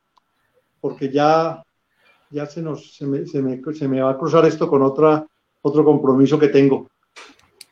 porque 0.80 1.10
ya, 1.10 1.62
ya 2.30 2.46
se, 2.46 2.62
nos, 2.62 2.94
se 2.94 3.06
me, 3.06 3.26
se, 3.26 3.42
me, 3.42 3.60
se, 3.74 3.88
me, 3.88 4.00
va 4.00 4.10
a 4.12 4.18
cruzar 4.18 4.44
esto 4.46 4.68
con 4.68 4.82
otra, 4.82 5.26
otro 5.62 5.84
compromiso 5.84 6.38
que 6.38 6.48
tengo. 6.48 6.88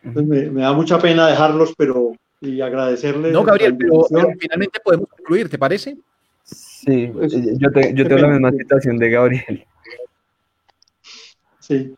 Entonces 0.03 0.53
me, 0.53 0.63
da 0.63 0.73
mucha 0.73 0.99
pena 0.99 1.29
dejarlos, 1.29 1.75
pero 1.77 2.13
y 2.41 2.61
agradecerles. 2.61 3.33
No, 3.33 3.43
Gabriel, 3.43 3.77
pero, 3.77 4.05
finalmente 4.39 4.81
podemos 4.85 5.09
concluir, 5.09 5.49
¿te 5.49 5.59
parece? 5.59 5.97
Sí, 6.45 7.09
pues, 7.13 7.33
yo, 7.33 7.69
yo 7.93 8.09
tengo 8.09 8.23
la 8.23 8.29
misma 8.29 8.53
situación 8.53 8.97
de 8.97 9.11
Gabriel. 9.11 9.67
Sí. 11.69 11.95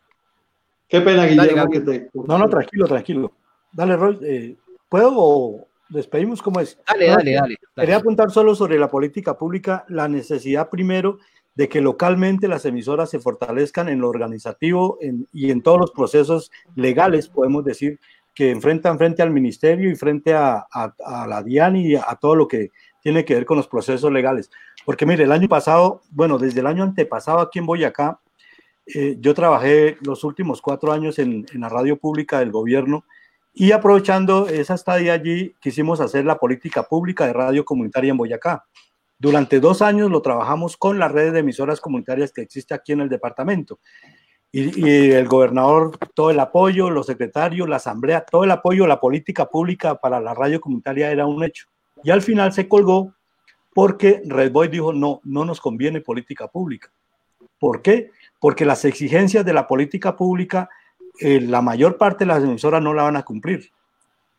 Qué 0.87 0.99
pena, 0.99 1.25
Guillermo, 1.25 1.69
que 1.69 1.79
te... 1.79 2.09
No, 2.13 2.37
no, 2.37 2.49
tranquilo, 2.49 2.85
tranquilo. 2.85 3.31
Dale, 3.71 3.95
Roy, 3.95 4.19
eh, 4.21 4.55
¿puedo 4.89 5.65
despedimos 5.87 6.41
como 6.41 6.59
es. 6.59 6.77
Dale, 6.87 7.07
dale, 7.07 7.33
dale, 7.33 7.57
Quería 7.75 7.97
apuntar 7.97 8.31
solo 8.31 8.55
sobre 8.55 8.79
la 8.79 8.89
política 8.89 9.37
pública, 9.37 9.85
la 9.89 10.07
necesidad 10.07 10.69
primero 10.69 11.19
de 11.55 11.67
que 11.69 11.81
localmente 11.81 12.47
las 12.47 12.65
emisoras 12.65 13.09
se 13.09 13.19
fortalezcan 13.19 13.89
en 13.89 13.99
lo 13.99 14.09
organizativo 14.09 14.97
y 15.33 15.51
en 15.51 15.61
todos 15.61 15.79
los 15.79 15.91
procesos 15.91 16.51
legales, 16.75 17.27
podemos 17.27 17.65
decir, 17.65 17.99
que 18.33 18.51
enfrentan 18.51 18.97
frente 18.97 19.21
al 19.21 19.31
ministerio 19.31 19.91
y 19.91 19.95
frente 19.95 20.33
a, 20.33 20.65
a, 20.71 21.27
la 21.27 21.43
DIAN 21.43 21.75
y 21.75 21.95
a, 21.95 22.17
todo 22.19 22.35
lo 22.35 22.47
que 22.47 22.71
tiene 23.01 23.25
que 23.25 23.35
ver 23.35 23.45
con 23.45 23.57
los 23.57 23.67
procesos 23.67 24.11
legales. 24.11 24.49
Porque 24.85 25.05
mire, 25.05 25.25
el 25.25 25.31
año 25.33 25.49
pasado, 25.49 26.01
bueno, 26.11 26.37
desde 26.37 26.61
el 26.61 26.67
año 26.67 26.83
antepasado 26.83 27.39
aquí 27.39 27.59
en 27.59 27.65
Boyacá, 27.65 28.19
eh, 28.85 29.17
yo 29.19 29.33
trabajé 29.33 29.97
los 30.01 30.23
últimos 30.23 30.61
cuatro 30.61 30.91
años 30.91 31.19
en, 31.19 31.45
la 31.53 31.69
radio 31.69 31.97
pública 31.97 32.39
del 32.39 32.51
gobierno 32.51 33.05
y 33.53 33.71
aprovechando 33.71 34.47
esa 34.47 34.75
estadía 34.75 35.13
allí, 35.13 35.55
quisimos 35.59 35.99
hacer 35.99 36.25
la 36.25 36.37
política 36.37 36.83
pública 36.83 37.27
de 37.27 37.33
radio 37.33 37.65
comunitaria 37.65 38.11
en 38.11 38.17
Boyacá. 38.17 38.65
Durante 39.19 39.59
dos 39.59 39.81
años 39.81 40.09
lo 40.09 40.21
trabajamos 40.21 40.77
con 40.77 40.97
la 40.97 41.07
red 41.07 41.33
de 41.33 41.39
emisoras 41.39 41.79
comunitarias 41.79 42.31
que 42.31 42.41
existe 42.41 42.73
aquí 42.73 42.93
en 42.93 43.01
el 43.01 43.09
departamento. 43.09 43.79
Y, 44.51 44.85
y, 44.85 45.11
el 45.11 45.27
gobernador, 45.27 45.97
todo 46.13 46.31
el 46.31 46.39
apoyo, 46.39 46.89
los 46.89 47.05
secretarios, 47.05 47.69
la 47.69 47.77
asamblea, 47.77 48.25
todo 48.25 48.43
el 48.43 48.51
apoyo, 48.51 48.87
la 48.87 48.99
política 48.99 49.45
pública 49.45 49.95
para 49.95 50.19
la 50.19 50.33
radio 50.33 50.59
comunitaria 50.59 51.11
era 51.11 51.25
un 51.25 51.43
hecho. 51.43 51.67
Y 52.03 52.09
al 52.09 52.21
final 52.21 52.51
se 52.51 52.67
colgó 52.67 53.13
porque 53.73 54.21
Red 54.25 54.51
Boy 54.51 54.67
dijo, 54.67 54.91
no, 54.91 55.21
no 55.23 55.45
nos 55.45 55.61
conviene 55.61 56.01
política 56.01 56.47
pública. 56.47 56.91
¿Por 57.59 57.81
qué? 57.81 58.11
Porque 58.41 58.65
las 58.65 58.83
exigencias 58.83 59.45
de 59.45 59.53
la 59.53 59.67
política 59.67 60.17
pública, 60.17 60.69
eh, 61.21 61.39
la 61.39 61.61
mayor 61.61 61.97
parte 61.97 62.25
de 62.25 62.33
las 62.33 62.43
emisoras 62.43 62.83
no 62.83 62.93
la 62.93 63.03
van 63.03 63.15
a 63.15 63.23
cumplir. 63.23 63.71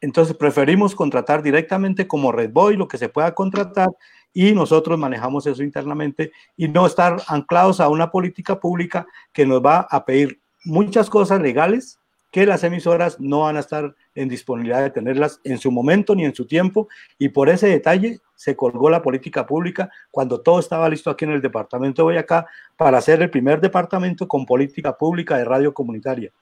Entonces 0.02 0.36
preferimos 0.36 0.94
contratar 0.94 1.42
directamente 1.42 2.06
como 2.06 2.32
Red 2.32 2.50
Boy 2.50 2.76
lo 2.76 2.88
que 2.88 2.98
se 2.98 3.08
pueda 3.08 3.34
contratar 3.34 3.88
y 4.34 4.52
nosotros 4.52 4.98
manejamos 4.98 5.46
eso 5.46 5.62
internamente 5.62 6.32
y 6.56 6.68
no 6.68 6.86
estar 6.86 7.22
anclados 7.28 7.80
a 7.80 7.88
una 7.88 8.10
política 8.10 8.58
pública 8.58 9.06
que 9.32 9.46
nos 9.46 9.64
va 9.64 9.86
a 9.88 10.04
pedir 10.04 10.40
muchas 10.64 11.08
cosas 11.08 11.40
legales 11.40 12.00
que 12.32 12.46
las 12.46 12.64
emisoras 12.64 13.20
no 13.20 13.40
van 13.40 13.58
a 13.58 13.60
estar 13.60 13.94
en 14.14 14.28
disponibilidad 14.28 14.80
de 14.80 14.90
tenerlas 14.90 15.38
en 15.44 15.58
su 15.58 15.70
momento 15.70 16.14
ni 16.14 16.24
en 16.24 16.34
su 16.34 16.46
tiempo 16.46 16.88
y 17.18 17.28
por 17.28 17.50
ese 17.50 17.68
detalle 17.68 18.20
se 18.34 18.56
colgó 18.56 18.88
la 18.88 19.02
política 19.02 19.46
pública 19.46 19.90
cuando 20.10 20.40
todo 20.40 20.58
estaba 20.58 20.88
listo 20.88 21.10
aquí 21.10 21.26
en 21.26 21.32
el 21.32 21.42
departamento 21.42 22.00
de 22.00 22.04
Boyacá 22.04 22.46
para 22.76 23.00
ser 23.02 23.20
el 23.20 23.30
primer 23.30 23.60
departamento 23.60 24.26
con 24.26 24.46
política 24.46 24.96
pública 24.96 25.36
de 25.36 25.44
radio 25.44 25.74
comunitaria. 25.74 26.32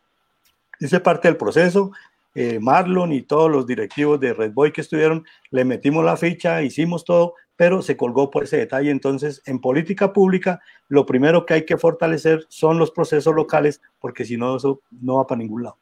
Hice 0.79 1.01
parte 1.01 1.27
del 1.27 1.37
proceso, 1.37 1.91
eh, 2.37 2.61
Marlon 2.61 3.13
y 3.13 3.23
todos 3.23 3.51
los 3.51 3.67
directivos 3.67 4.21
de 4.21 4.33
Red 4.33 4.53
Boy 4.53 4.73
que 4.73 4.83
estuvieron, 4.83 5.25
le 5.51 5.65
metimos 5.65 6.05
la 6.05 6.17
ficha, 6.17 6.63
hicimos 6.63 7.05
todo, 7.05 7.35
pero 7.61 7.83
se 7.83 7.95
colgó 7.95 8.31
por 8.31 8.45
ese 8.45 8.57
detalle. 8.57 8.91
Entonces, 8.91 9.43
en 9.45 9.61
política 9.61 10.15
pública, 10.15 10.63
lo 10.89 11.05
primero 11.05 11.45
que 11.45 11.53
hay 11.53 11.67
que 11.67 11.77
fortalecer 11.77 12.47
son 12.49 12.79
los 12.79 12.91
procesos 12.91 13.35
locales, 13.35 13.83
porque 13.99 14.25
si 14.25 14.39
no, 14.39 14.57
eso 14.57 14.81
no 15.03 15.17
va 15.17 15.27
para 15.27 15.41
ningún 15.41 15.65
lado. 15.65 15.77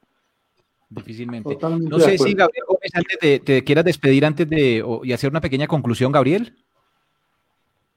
Difícilmente. 0.91 1.55
Totalmente 1.55 1.89
no 1.89 2.01
sé 2.01 2.19
si 2.19 2.35
Gabriel 2.35 2.65
Gómez, 2.67 2.91
antes 2.93 3.19
de, 3.21 3.39
te 3.39 3.63
quieras 3.63 3.85
despedir 3.85 4.27
antes 4.27 4.51
de 4.51 4.83
o, 4.85 5.05
y 5.05 5.13
hacer 5.13 5.31
una 5.31 5.41
pequeña 5.41 5.69
conclusión, 5.69 6.11
Gabriel. 6.11 6.53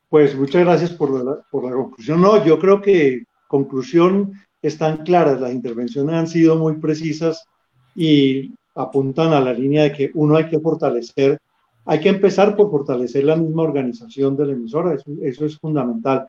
Pues 0.10 0.36
muchas 0.36 0.64
gracias 0.64 0.92
por 0.92 1.10
la, 1.10 1.42
por 1.50 1.64
la 1.64 1.72
conclusión. 1.72 2.22
No, 2.22 2.46
yo 2.46 2.60
creo 2.60 2.84
que 2.84 3.24
conclusión 3.48 4.34
están 4.62 4.98
claras, 4.98 5.42
las 5.42 5.54
intervenciones 5.54 6.14
han 6.14 6.28
sido 6.28 6.56
muy 6.56 6.76
precisas 6.76 7.48
y 7.96 8.54
apuntan 8.76 9.34
a 9.34 9.42
la 9.42 9.54
línea 9.54 9.82
de 9.82 9.92
que 9.92 10.12
uno 10.14 10.36
hay 10.36 10.48
que 10.50 10.60
fortalecer 10.60 11.40
hay 11.86 12.00
que 12.00 12.10
empezar 12.10 12.56
por 12.56 12.70
fortalecer 12.70 13.24
la 13.24 13.36
misma 13.36 13.64
organización 13.64 14.36
de 14.38 14.46
la 14.46 14.54
emisora, 14.54 14.94
eso, 14.94 15.46
es 15.46 15.58
fundamental. 15.58 16.28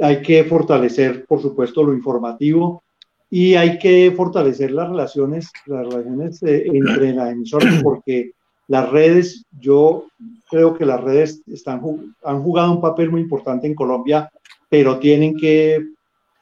Hay 0.00 0.22
que 0.22 0.44
fortalecer, 0.44 1.24
por 1.26 1.40
supuesto, 1.40 1.82
lo 1.82 1.94
informativo 1.94 2.82
y 3.30 3.54
hay 3.54 3.78
que 3.78 4.12
fortalecer 4.14 4.72
las 4.72 4.88
relaciones, 4.88 5.50
las 5.66 5.86
relaciones 5.86 6.42
eh, 6.42 6.64
entre 6.66 7.14
las 7.14 7.32
emisoras, 7.32 7.74
porque 7.82 8.32
las 8.68 8.90
redes, 8.90 9.44
yo 9.58 10.06
creo 10.50 10.74
que 10.76 10.86
las 10.86 11.00
redes 11.00 11.42
están, 11.46 11.82
han 12.24 12.42
jugado 12.42 12.72
un 12.72 12.80
papel 12.80 13.10
muy 13.10 13.20
importante 13.20 13.66
en 13.66 13.74
Colombia, 13.74 14.30
pero 14.68 14.98
tienen 14.98 15.36
que 15.36 15.86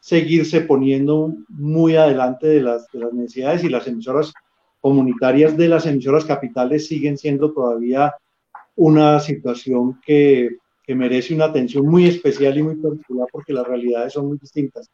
seguirse 0.00 0.62
poniendo 0.62 1.34
muy 1.48 1.96
adelante 1.96 2.46
de 2.46 2.62
las, 2.62 2.90
de 2.92 3.00
las 3.00 3.12
necesidades 3.12 3.64
y 3.64 3.68
las 3.68 3.86
emisoras 3.86 4.32
comunitarias 4.80 5.56
de 5.56 5.68
las 5.68 5.86
emisoras 5.86 6.24
capitales 6.24 6.86
siguen 6.86 7.18
siendo 7.18 7.52
todavía 7.52 8.14
una 8.76 9.20
situación 9.20 10.00
que, 10.04 10.56
que, 10.84 10.94
merece 10.94 11.34
una 11.34 11.46
atención 11.46 11.86
muy 11.86 12.06
especial 12.06 12.56
y 12.58 12.62
muy 12.62 12.76
particular 12.76 13.28
porque 13.30 13.52
las 13.52 13.66
realidades 13.66 14.12
son 14.12 14.28
muy 14.28 14.38
distintas. 14.38 14.90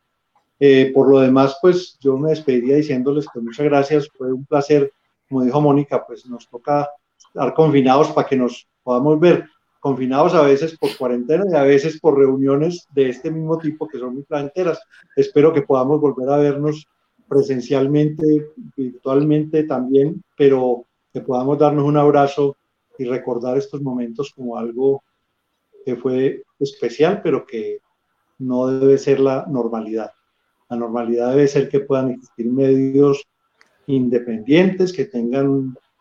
Eh, 0.58 0.90
por 0.94 1.08
lo 1.08 1.20
demás, 1.20 1.58
pues 1.60 1.98
yo 2.00 2.16
me 2.16 2.30
despediría 2.30 2.76
diciéndoles 2.76 3.26
que 3.32 3.40
muchas 3.40 3.66
gracias, 3.66 4.08
fue 4.16 4.32
un 4.32 4.46
placer, 4.46 4.92
como 5.28 5.44
dijo 5.44 5.60
Mónica, 5.60 6.06
pues 6.06 6.26
nos 6.26 6.48
toca 6.48 6.88
estar 7.18 7.52
confinados 7.54 8.08
para 8.12 8.26
que 8.26 8.36
nos 8.36 8.66
podamos 8.82 9.20
ver, 9.20 9.44
confinados 9.80 10.34
a 10.34 10.42
veces 10.42 10.76
por 10.78 10.96
cuarentena 10.96 11.44
y 11.50 11.54
a 11.54 11.62
veces 11.62 12.00
por 12.00 12.18
reuniones 12.18 12.86
de 12.94 13.10
este 13.10 13.30
mismo 13.30 13.58
tipo 13.58 13.86
que 13.86 13.98
son 13.98 14.14
muy 14.14 14.22
placenteras. 14.22 14.80
Espero 15.14 15.52
que 15.52 15.62
podamos 15.62 16.00
volver 16.00 16.28
a 16.30 16.38
vernos 16.38 16.86
presencialmente, 17.28 18.46
virtualmente 18.76 19.64
también, 19.64 20.22
pero 20.36 20.84
que 21.12 21.20
podamos 21.20 21.58
darnos 21.58 21.84
un 21.84 21.96
abrazo 21.96 22.56
y 22.98 23.04
recordar 23.04 23.56
estos 23.56 23.82
momentos 23.82 24.32
como 24.34 24.56
algo 24.56 25.02
que 25.84 25.96
fue 25.96 26.42
especial, 26.58 27.20
pero 27.22 27.46
que 27.46 27.78
no 28.38 28.66
debe 28.66 28.98
ser 28.98 29.20
la 29.20 29.46
normalidad. 29.48 30.12
La 30.68 30.76
normalidad 30.76 31.30
debe 31.30 31.48
ser 31.48 31.68
que 31.68 31.80
puedan 31.80 32.10
existir 32.10 32.46
medios 32.46 33.24
independientes, 33.86 34.92
que 34.92 35.04
tengan 35.04 35.48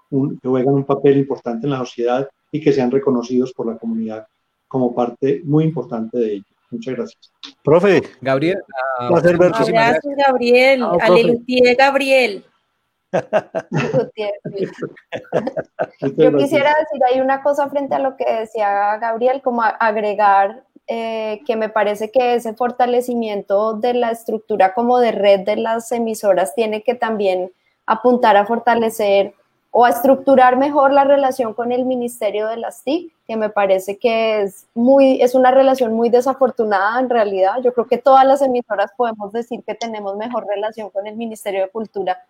un, 0.10 0.40
que 0.40 0.48
juegan 0.48 0.74
un 0.74 0.86
papel 0.86 1.18
importante 1.18 1.68
en 1.68 1.72
la 1.72 1.80
sociedad 1.80 2.28
y 2.52 2.62
que 2.62 2.74
sean 2.74 2.92
reconocidos 2.92 3.54
por 3.54 3.68
la 3.68 3.78
comunidad 3.78 4.26
como 4.68 4.96
parte 4.96 5.42
muy 5.44 5.66
importante 5.66 6.18
de 6.18 6.34
ello. 6.34 6.46
Muchas 6.72 6.96
gracias. 6.96 7.32
Profe. 7.64 8.02
Gabriel. 8.22 8.58
Uh, 9.00 9.16
gracias, 9.16 9.70
Gabriel. 10.28 10.84
Aleluya, 11.00 11.76
Gabriel. 11.78 12.44
Yo 16.18 16.38
quisiera 16.38 16.76
decir 16.80 17.02
hay 17.12 17.22
una 17.22 17.44
cosa 17.44 17.70
frente 17.70 17.96
a 17.96 18.00
lo 18.00 18.18
que 18.18 18.40
decía 18.40 18.98
Gabriel, 18.98 19.42
como 19.42 19.62
agregar 19.62 20.64
eh, 20.88 21.42
que 21.48 21.56
me 21.56 21.70
parece 21.70 22.12
que 22.12 22.36
ese 22.36 22.54
fortalecimiento 22.54 23.74
de 23.74 23.96
la 23.96 24.12
estructura 24.12 24.74
como 24.74 25.00
de 25.00 25.12
red 25.12 25.42
de 25.42 25.56
las 25.56 25.92
emisoras 25.92 26.54
tiene 26.54 26.84
que 26.84 26.94
también 26.94 27.52
apuntar 27.88 28.38
a 28.38 28.46
fortalecer 28.46 29.34
o 29.72 29.84
a 29.84 29.90
estructurar 29.90 30.58
mejor 30.58 30.94
la 30.94 31.04
relación 31.04 31.54
con 31.54 31.72
el 31.72 31.86
Ministerio 31.86 32.48
de 32.48 32.58
las 32.58 32.84
TIC, 32.84 33.12
que 33.28 33.36
me 33.36 33.50
parece 33.50 33.98
que 33.98 34.44
es, 34.44 34.68
muy, 34.74 35.22
es 35.22 35.36
una 35.36 35.52
relación 35.52 35.94
muy 35.94 36.10
desafortunada 36.10 36.98
en 37.00 37.10
realidad. 37.10 37.56
Yo 37.62 37.74
creo 37.74 37.86
que 37.86 37.98
todas 37.98 38.26
las 38.26 38.42
emisoras 38.42 38.92
podemos 38.96 39.34
decir 39.34 39.64
que 39.66 39.76
tenemos 39.76 40.16
mejor 40.16 40.48
relación 40.48 40.92
con 40.92 41.08
el 41.08 41.18
Ministerio 41.18 41.64
de 41.64 41.70
Cultura 41.70 42.26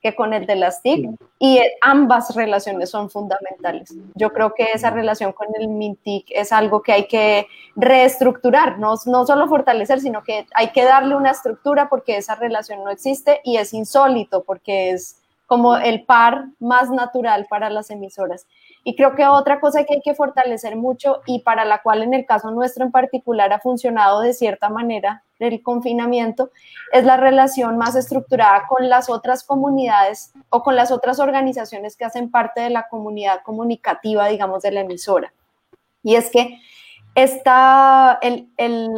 que 0.00 0.14
con 0.14 0.32
el 0.32 0.46
de 0.46 0.56
las 0.56 0.82
TIC 0.82 1.10
y 1.38 1.60
ambas 1.82 2.34
relaciones 2.34 2.90
son 2.90 3.10
fundamentales. 3.10 3.94
Yo 4.14 4.32
creo 4.32 4.54
que 4.54 4.72
esa 4.72 4.90
relación 4.90 5.32
con 5.32 5.48
el 5.58 5.68
MINTIC 5.68 6.26
es 6.30 6.52
algo 6.52 6.82
que 6.82 6.92
hay 6.92 7.06
que 7.06 7.46
reestructurar, 7.76 8.78
no, 8.78 8.94
no 9.06 9.26
solo 9.26 9.46
fortalecer, 9.48 10.00
sino 10.00 10.22
que 10.22 10.46
hay 10.54 10.70
que 10.72 10.84
darle 10.84 11.16
una 11.16 11.30
estructura 11.30 11.88
porque 11.88 12.16
esa 12.16 12.34
relación 12.34 12.82
no 12.82 12.90
existe 12.90 13.40
y 13.44 13.58
es 13.58 13.74
insólito 13.74 14.42
porque 14.44 14.90
es 14.90 15.20
como 15.46 15.76
el 15.76 16.04
par 16.04 16.46
más 16.60 16.90
natural 16.90 17.46
para 17.50 17.68
las 17.70 17.90
emisoras. 17.90 18.46
Y 18.84 18.96
creo 18.96 19.14
que 19.14 19.26
otra 19.26 19.60
cosa 19.60 19.84
que 19.84 19.94
hay 19.94 20.00
que 20.00 20.14
fortalecer 20.14 20.76
mucho 20.76 21.20
y 21.26 21.40
para 21.40 21.64
la 21.64 21.82
cual 21.82 22.02
en 22.02 22.14
el 22.14 22.24
caso 22.24 22.50
nuestro 22.50 22.84
en 22.84 22.92
particular 22.92 23.52
ha 23.52 23.58
funcionado 23.58 24.20
de 24.20 24.32
cierta 24.32 24.70
manera 24.70 25.24
el 25.40 25.62
confinamiento 25.62 26.50
es 26.92 27.04
la 27.04 27.16
relación 27.16 27.78
más 27.78 27.96
estructurada 27.96 28.66
con 28.68 28.88
las 28.88 29.08
otras 29.08 29.44
comunidades 29.44 30.32
o 30.50 30.62
con 30.62 30.76
las 30.76 30.90
otras 30.90 31.18
organizaciones 31.18 31.96
que 31.96 32.04
hacen 32.04 32.30
parte 32.30 32.60
de 32.60 32.70
la 32.70 32.88
comunidad 32.88 33.42
comunicativa, 33.42 34.28
digamos, 34.28 34.62
de 34.62 34.72
la 34.72 34.80
emisora. 34.80 35.32
Y 36.02 36.14
es 36.14 36.30
que 36.30 36.58
está 37.14 38.18
el, 38.22 38.48
el, 38.56 38.90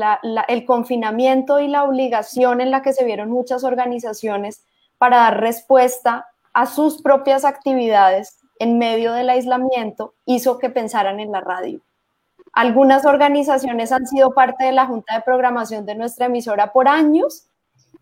el 0.48 0.66
confinamiento 0.66 1.60
y 1.60 1.68
la 1.68 1.84
obligación 1.84 2.60
en 2.60 2.70
la 2.70 2.82
que 2.82 2.92
se 2.92 3.04
vieron 3.04 3.30
muchas 3.30 3.64
organizaciones 3.64 4.64
para 4.98 5.18
dar 5.18 5.40
respuesta 5.40 6.28
a 6.52 6.66
sus 6.66 7.00
propias 7.02 7.44
actividades 7.44 8.38
en 8.58 8.78
medio 8.78 9.12
del 9.12 9.30
aislamiento 9.30 10.14
hizo 10.26 10.58
que 10.58 10.70
pensaran 10.70 11.18
en 11.18 11.32
la 11.32 11.40
radio. 11.40 11.80
Algunas 12.52 13.06
organizaciones 13.06 13.92
han 13.92 14.06
sido 14.06 14.32
parte 14.32 14.64
de 14.64 14.72
la 14.72 14.86
junta 14.86 15.14
de 15.14 15.22
programación 15.22 15.86
de 15.86 15.94
nuestra 15.94 16.26
emisora 16.26 16.72
por 16.72 16.86
años 16.86 17.48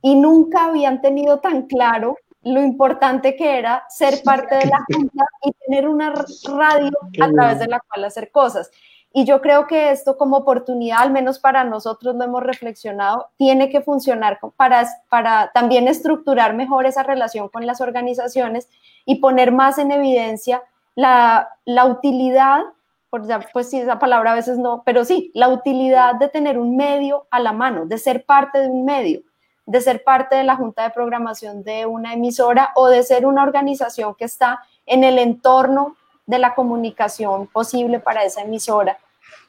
y 0.02 0.16
nunca 0.16 0.66
habían 0.66 1.00
tenido 1.00 1.38
tan 1.38 1.62
claro 1.62 2.16
lo 2.42 2.62
importante 2.62 3.36
que 3.36 3.58
era 3.58 3.84
ser 3.88 4.22
parte 4.24 4.56
de 4.56 4.66
la 4.66 4.78
junta 4.92 5.24
y 5.44 5.52
tener 5.66 5.86
una 5.86 6.14
radio 6.48 6.90
a 7.20 7.30
través 7.30 7.58
de 7.58 7.68
la 7.68 7.80
cual 7.80 8.04
hacer 8.04 8.30
cosas. 8.30 8.70
Y 9.12 9.24
yo 9.24 9.40
creo 9.40 9.66
que 9.66 9.90
esto 9.90 10.16
como 10.16 10.38
oportunidad, 10.38 11.00
al 11.00 11.10
menos 11.10 11.38
para 11.38 11.64
nosotros 11.64 12.14
lo 12.14 12.24
hemos 12.24 12.42
reflexionado, 12.42 13.28
tiene 13.36 13.68
que 13.68 13.80
funcionar 13.80 14.38
para, 14.56 14.86
para 15.08 15.50
también 15.52 15.88
estructurar 15.88 16.54
mejor 16.54 16.86
esa 16.86 17.02
relación 17.02 17.48
con 17.48 17.66
las 17.66 17.80
organizaciones 17.80 18.68
y 19.04 19.16
poner 19.16 19.50
más 19.50 19.78
en 19.78 19.90
evidencia 19.90 20.62
la, 20.94 21.48
la 21.64 21.86
utilidad 21.86 22.62
por 23.10 23.26
pues 23.52 23.68
sí, 23.68 23.80
esa 23.80 23.98
palabra 23.98 24.32
a 24.32 24.36
veces 24.36 24.56
no, 24.56 24.82
pero 24.86 25.04
sí, 25.04 25.32
la 25.34 25.48
utilidad 25.48 26.14
de 26.14 26.28
tener 26.28 26.58
un 26.58 26.76
medio 26.76 27.26
a 27.30 27.40
la 27.40 27.52
mano, 27.52 27.84
de 27.84 27.98
ser 27.98 28.24
parte 28.24 28.60
de 28.60 28.68
un 28.68 28.84
medio, 28.84 29.22
de 29.66 29.80
ser 29.80 30.04
parte 30.04 30.36
de 30.36 30.44
la 30.44 30.54
junta 30.54 30.84
de 30.84 30.90
programación 30.90 31.64
de 31.64 31.86
una 31.86 32.14
emisora 32.14 32.70
o 32.76 32.86
de 32.86 33.02
ser 33.02 33.26
una 33.26 33.42
organización 33.42 34.14
que 34.14 34.24
está 34.24 34.60
en 34.86 35.02
el 35.02 35.18
entorno 35.18 35.96
de 36.26 36.38
la 36.38 36.54
comunicación 36.54 37.48
posible 37.48 37.98
para 37.98 38.22
esa 38.22 38.42
emisora. 38.42 38.98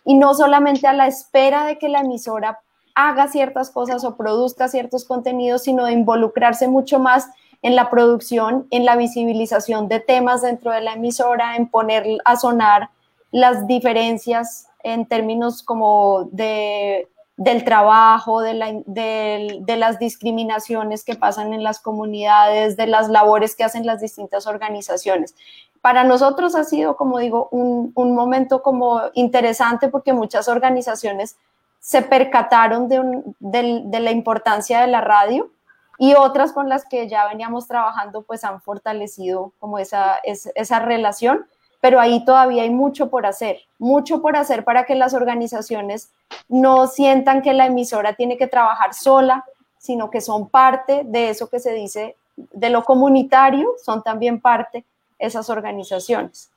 Y 0.06 0.16
no 0.16 0.34
solamente 0.34 0.88
a 0.88 0.94
la 0.94 1.06
espera 1.08 1.64
de 1.66 1.78
que 1.78 1.88
la 1.88 2.00
emisora 2.00 2.60
haga 2.96 3.28
ciertas 3.28 3.70
cosas 3.70 4.04
o 4.04 4.18
produzca 4.18 4.68
ciertos 4.68 5.06
contenidos, 5.06 5.64
sino 5.64 5.86
de 5.86 5.94
involucrarse 5.94 6.68
mucho 6.68 7.00
más 7.00 7.30
en 7.62 7.76
la 7.76 7.92
producción, 7.92 8.68
en 8.72 8.86
la 8.86 8.96
visibilización 8.96 9.88
de 9.88 10.00
temas 10.00 10.42
dentro 10.42 10.72
de 10.72 10.82
la 10.82 10.94
emisora, 10.94 11.56
en 11.56 11.68
poner 11.68 12.08
a 12.26 12.36
sonar 12.36 12.90
las 13.32 13.68
diferencias 13.68 14.68
en 14.84 15.06
términos 15.06 15.64
como 15.64 16.30
de, 16.32 17.10
del 17.38 17.64
trabajo, 17.64 18.42
de, 18.42 18.54
la, 18.54 18.72
de, 18.86 19.76
las 19.78 20.00
discriminaciones 20.00 21.04
que 21.04 21.16
pasan 21.16 21.54
en 21.54 21.64
las 21.64 21.80
comunidades, 21.80 22.78
de 22.78 22.88
las 22.88 23.10
labores 23.10 23.56
que 23.56 23.64
hacen 23.64 23.86
las 23.86 24.02
distintas 24.02 24.48
organizaciones. 24.48 25.36
Para 25.82 26.04
nosotros 26.04 26.56
ha 26.56 26.64
sido, 26.64 26.96
como 26.98 27.18
digo, 27.18 27.48
un, 27.52 27.92
un 27.96 28.14
momento 28.14 28.62
como 28.62 29.02
interesante 29.14 29.88
porque 29.88 30.14
muchas 30.14 30.48
organizaciones 30.48 31.38
se 31.80 32.04
percataron 32.04 32.88
de, 32.88 33.24
de, 33.40 34.00
la 34.00 34.12
importancia 34.12 34.82
de 34.82 34.88
la 34.88 35.02
radio 35.02 35.50
y 35.98 36.14
otras 36.14 36.54
con 36.54 36.70
las 36.70 36.86
que 36.86 37.08
ya 37.10 37.28
veníamos 37.28 37.68
trabajando 37.68 38.22
pues 38.22 38.44
han 38.44 38.62
fortalecido 38.62 39.52
como 39.60 39.80
esa, 39.80 40.20
esa 40.24 40.80
relación, 40.80 41.48
pero 41.82 42.00
ahí 42.00 42.24
todavía 42.24 42.64
hay 42.64 42.70
mucho 42.70 43.10
por 43.10 43.26
hacer, 43.26 43.60
mucho 43.78 44.22
por 44.22 44.38
hacer 44.38 44.64
para 44.64 44.86
que 44.86 44.96
las 44.96 45.14
organizaciones 45.14 46.12
no 46.48 46.88
sientan 46.88 47.42
que 47.42 47.54
la 47.54 47.66
emisora 47.66 48.14
tiene 48.14 48.38
que 48.38 48.48
trabajar 48.48 48.94
sola, 48.94 49.44
sino 49.78 50.10
que 50.10 50.22
son 50.22 50.48
parte 50.48 51.04
de 51.06 51.30
eso 51.30 51.50
que 51.50 51.60
se 51.60 51.74
dice 51.74 52.16
de 52.36 52.70
lo 52.70 52.86
comunitario, 52.86 53.74
son 53.84 54.02
también 54.04 54.40
parte 54.40 54.86
esas 55.20 55.50
organizaciones. 55.50 56.50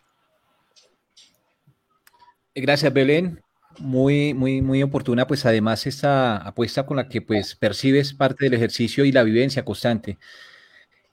Gracias, 2.54 2.92
Belén 2.92 3.44
muy, 3.78 4.34
muy, 4.34 4.62
muy 4.62 4.82
oportuna, 4.82 5.26
pues 5.26 5.44
además 5.46 5.86
esta 5.86 6.36
apuesta 6.36 6.86
con 6.86 6.96
la 6.96 7.08
que 7.08 7.20
pues 7.22 7.54
percibes 7.54 8.14
parte 8.14 8.44
del 8.44 8.54
ejercicio 8.54 9.04
y 9.04 9.12
la 9.12 9.22
vivencia 9.22 9.64
constante. 9.64 10.18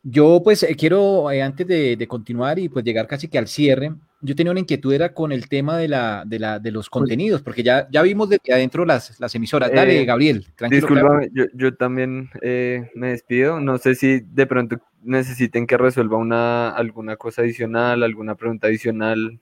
Yo 0.03 0.41
pues 0.43 0.63
eh, 0.63 0.75
quiero, 0.75 1.29
eh, 1.29 1.41
antes 1.41 1.67
de, 1.67 2.07
continuar 2.07 2.57
y 2.57 2.69
pues 2.69 2.83
llegar 2.83 3.07
casi 3.07 3.27
que 3.27 3.37
al 3.37 3.47
cierre, 3.47 3.93
yo 4.21 4.35
tenía 4.35 4.51
una 4.51 4.59
inquietud 4.59 4.93
era 4.93 5.13
con 5.13 5.31
el 5.31 5.47
tema 5.47 5.77
de, 5.77 5.87
la, 5.87 6.23
de, 6.25 6.39
la, 6.39 6.59
de 6.59 6.71
los 6.71 6.89
contenidos, 6.89 7.41
porque 7.41 7.61
ya, 7.61 7.87
ya 7.91 8.01
vimos 8.01 8.29
desde 8.29 8.53
adentro 8.53 8.85
las, 8.85 9.19
las 9.19 9.33
emisoras. 9.35 9.71
Dale, 9.71 10.01
eh, 10.01 10.05
Gabriel, 10.05 10.47
tranquilo. 10.55 11.21
yo, 11.33 11.45
yo, 11.53 11.75
también 11.75 12.29
me 12.41 13.09
despido. 13.09 13.59
No 13.59 13.77
sé 13.77 13.95
si 13.95 14.21
de 14.21 14.47
pronto 14.47 14.77
necesiten 15.03 15.67
que 15.67 15.77
resuelva 15.77 16.17
una, 16.17 16.69
alguna 16.69 17.15
cosa 17.15 17.41
adicional, 17.41 18.03
alguna 18.03 18.35
pregunta 18.35 18.67
adicional 18.67 19.39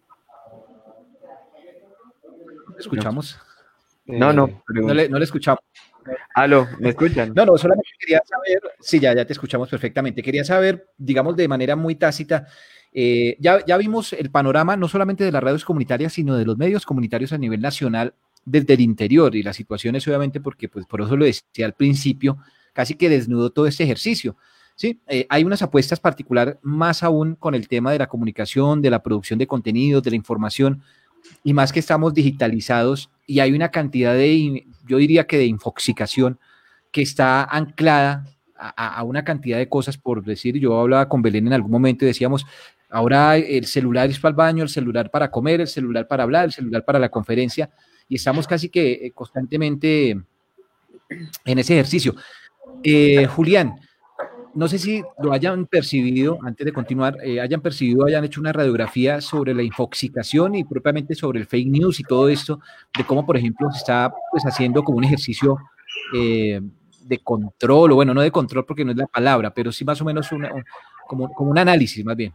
escuchamos? 2.80 3.40
No, 4.06 4.34
no. 4.34 4.64
No 4.68 4.94
le, 4.94 5.10
no 5.10 5.20
le 5.20 5.26
escuchamos. 5.26 5.60
Aló, 6.34 6.68
¿me 6.80 6.90
escuchan? 6.90 7.34
No, 7.36 7.46
no, 7.46 7.58
solamente 7.58 7.90
quería 8.00 8.22
saber, 8.26 8.62
sí, 8.80 9.00
ya, 9.00 9.14
ya 9.14 9.26
te 9.26 9.34
escuchamos 9.34 9.70
perfectamente. 9.70 10.22
Quería 10.22 10.44
saber, 10.44 10.88
digamos, 10.98 11.36
de 11.36 11.48
manera 11.48 11.76
muy 11.76 11.96
tácita, 11.96 12.48
eh, 12.92 13.38
ya, 13.40 13.64
ya 13.66 13.78
vimos 13.78 14.14
el 14.14 14.32
panorama 14.32 14.76
no 14.76 14.88
solamente 14.88 15.24
de 15.24 15.32
las 15.32 15.44
radios 15.44 15.66
comunitarias, 15.66 16.14
sino 16.14 16.36
de 16.36 16.46
los 16.46 16.58
medios 16.58 16.86
comunitarios 16.86 17.34
a 17.34 17.38
nivel 17.38 17.62
nacional 17.62 18.14
desde 18.46 18.74
el 18.74 18.82
interior 18.82 19.36
y 19.36 19.44
las 19.44 19.56
situaciones, 19.56 20.08
obviamente, 20.08 20.42
porque 20.42 20.70
pues 20.70 20.86
por 20.86 21.02
eso 21.02 21.16
lo 21.16 21.26
decía 21.26 21.66
al 21.66 21.74
principio, 21.74 22.38
casi 22.74 22.96
que 22.96 23.10
desnudó 23.10 23.52
todo 23.52 23.68
este 23.68 23.84
ejercicio. 23.84 24.38
Sí, 24.76 25.02
eh, 25.08 25.28
hay 25.30 25.44
unas 25.44 25.62
apuestas 25.62 26.00
particular 26.00 26.58
más 26.62 27.04
aún 27.04 27.36
con 27.36 27.54
el 27.54 27.68
tema 27.68 27.92
de 27.92 28.00
la 28.00 28.08
comunicación, 28.08 28.82
de 28.82 28.90
la 28.90 29.04
producción 29.04 29.38
de 29.38 29.46
contenidos, 29.46 30.02
de 30.04 30.12
la 30.12 30.16
información, 30.16 30.82
y 31.44 31.54
más 31.54 31.74
que 31.74 31.80
estamos 31.80 32.14
digitalizados 32.14 33.12
y 33.30 33.42
hay 33.42 33.52
una 33.52 33.70
cantidad 33.70 34.16
de, 34.16 34.66
yo 34.88 34.98
diría 34.98 35.28
que 35.28 35.38
de 35.38 35.46
infoxicación 35.46 36.40
que 36.92 37.04
está 37.04 37.44
anclada 37.44 38.26
a, 38.56 39.04
una 39.04 39.24
cantidad 39.24 39.60
de 39.60 39.70
cosas, 39.70 40.00
por 40.00 40.24
decir, 40.24 40.58
yo 40.58 40.80
hablaba 40.80 41.08
con 41.08 41.22
Belén 41.22 41.46
en 41.46 41.54
algún 41.54 41.70
momento 41.70 42.04
y 42.04 42.08
decíamos, 42.08 42.44
ahora 42.90 43.38
el 43.38 43.68
celular 43.68 44.10
es 44.10 44.20
para 44.20 44.32
el 44.32 44.36
baño, 44.36 44.64
el 44.64 44.70
celular 44.70 45.12
para 45.12 45.30
comer, 45.30 45.62
el 45.62 45.68
celular 45.68 46.08
para 46.08 46.24
hablar, 46.24 46.46
el 46.46 46.54
celular 46.54 46.84
para 46.84 46.98
la 46.98 47.10
conferencia, 47.10 47.70
y 48.08 48.16
estamos 48.16 48.48
casi 48.48 48.70
que 48.70 48.94
eh, 48.94 49.12
constantemente 49.14 50.10
en 50.10 51.60
ese 51.60 51.74
ejercicio. 51.76 52.16
Eh, 52.84 53.28
Julián, 53.28 53.76
no 54.60 54.68
sé 54.68 54.78
si 54.78 55.02
lo 55.24 55.32
hayan 55.32 55.68
percibido, 55.68 56.38
antes 56.44 56.66
de 56.66 56.74
continuar, 56.74 57.16
eh, 57.24 57.40
hayan 57.40 57.62
percibido, 57.62 58.06
hayan 58.06 58.26
hecho 58.26 58.42
una 58.42 58.52
radiografía 58.52 59.22
sobre 59.22 59.54
la 59.54 59.64
infoxicación 59.64 60.54
y 60.56 60.66
propiamente 60.66 61.16
sobre 61.16 61.40
el 61.40 61.46
fake 61.46 61.70
news 61.70 62.02
y 62.02 62.04
todo 62.04 62.28
esto, 62.28 62.60
de 62.98 63.06
cómo, 63.06 63.26
por 63.26 63.38
ejemplo, 63.38 63.72
se 63.72 63.78
está 63.78 64.14
pues, 64.30 64.46
haciendo 64.46 64.84
como 64.84 64.98
un 64.98 65.06
ejercicio 65.06 65.58
eh, 66.14 66.60
de 67.06 67.20
control, 67.20 67.94
o 67.94 67.96
bueno, 67.96 68.14
no 68.14 68.20
de 68.20 68.32
control 68.32 68.66
porque 68.66 68.84
no 68.84 68.92
es 68.92 68.98
la 68.98 69.08
palabra, 69.08 69.54
pero 69.54 69.72
sí 69.72 69.86
más 69.86 70.02
o 70.02 70.06
menos 70.06 70.30
como, 71.08 71.32
como 71.32 71.52
un 71.52 71.58
análisis 71.58 72.04
más 72.04 72.18
bien. 72.18 72.34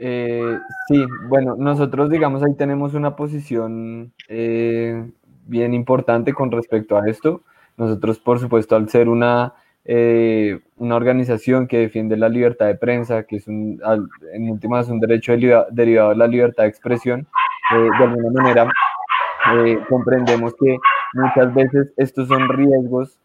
Eh, 0.00 0.58
sí, 0.88 1.04
bueno, 1.28 1.54
nosotros 1.56 2.10
digamos 2.10 2.42
ahí 2.42 2.54
tenemos 2.56 2.94
una 2.94 3.14
posición 3.14 4.12
bien 4.26 5.72
importante 5.72 6.34
con 6.34 6.50
respecto 6.50 6.98
a 6.98 7.08
esto. 7.08 7.44
Nosotros, 7.76 8.18
por 8.18 8.40
supuesto, 8.40 8.74
al 8.74 8.88
ser 8.88 9.08
una 9.08 9.54
eh, 9.84 10.60
una 10.76 10.96
organización 10.96 11.66
que 11.66 11.78
defiende 11.78 12.16
la 12.16 12.28
libertad 12.28 12.66
de 12.66 12.74
prensa, 12.74 13.24
que 13.24 13.36
es 13.36 13.48
un, 13.48 13.80
en 14.32 14.50
últimas 14.50 14.88
un 14.88 15.00
derecho 15.00 15.32
derivado 15.70 16.10
de 16.10 16.16
la 16.16 16.26
libertad 16.26 16.64
de 16.64 16.68
expresión, 16.68 17.26
eh, 17.74 17.88
de 17.98 18.04
alguna 18.04 18.42
manera 18.42 18.70
eh, 19.54 19.78
comprendemos 19.88 20.54
que 20.60 20.76
muchas 21.14 21.54
veces 21.54 21.92
estos 21.96 22.28
son 22.28 22.48
riesgos 22.48 23.18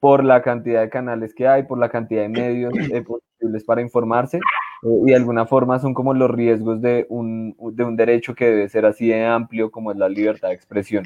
por 0.00 0.22
la 0.22 0.42
cantidad 0.42 0.82
de 0.82 0.90
canales 0.90 1.34
que 1.34 1.48
hay, 1.48 1.62
por 1.62 1.78
la 1.78 1.88
cantidad 1.88 2.22
de 2.22 2.28
medios 2.28 2.74
posibles 3.06 3.64
para 3.64 3.80
informarse, 3.80 4.38
y 4.82 5.10
de 5.10 5.16
alguna 5.16 5.46
forma 5.46 5.78
son 5.78 5.94
como 5.94 6.12
los 6.12 6.30
riesgos 6.30 6.82
de 6.82 7.06
un, 7.08 7.56
de 7.72 7.84
un, 7.84 7.96
derecho 7.96 8.34
que 8.34 8.44
debe 8.44 8.68
ser 8.68 8.84
así 8.84 9.08
de 9.08 9.24
amplio 9.24 9.70
como 9.70 9.92
es 9.92 9.96
la 9.96 10.08
libertad 10.08 10.48
de 10.48 10.54
expresión. 10.54 11.04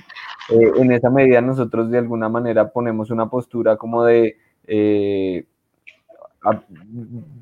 Eh, 0.49 0.73
en 0.77 0.93
esa 0.93 1.11
medida 1.11 1.41
nosotros 1.41 1.91
de 1.91 1.99
alguna 1.99 2.29
manera 2.29 2.71
ponemos 2.71 3.11
una 3.11 3.29
postura 3.29 3.77
como 3.77 4.05
de, 4.05 4.39
eh, 4.67 5.45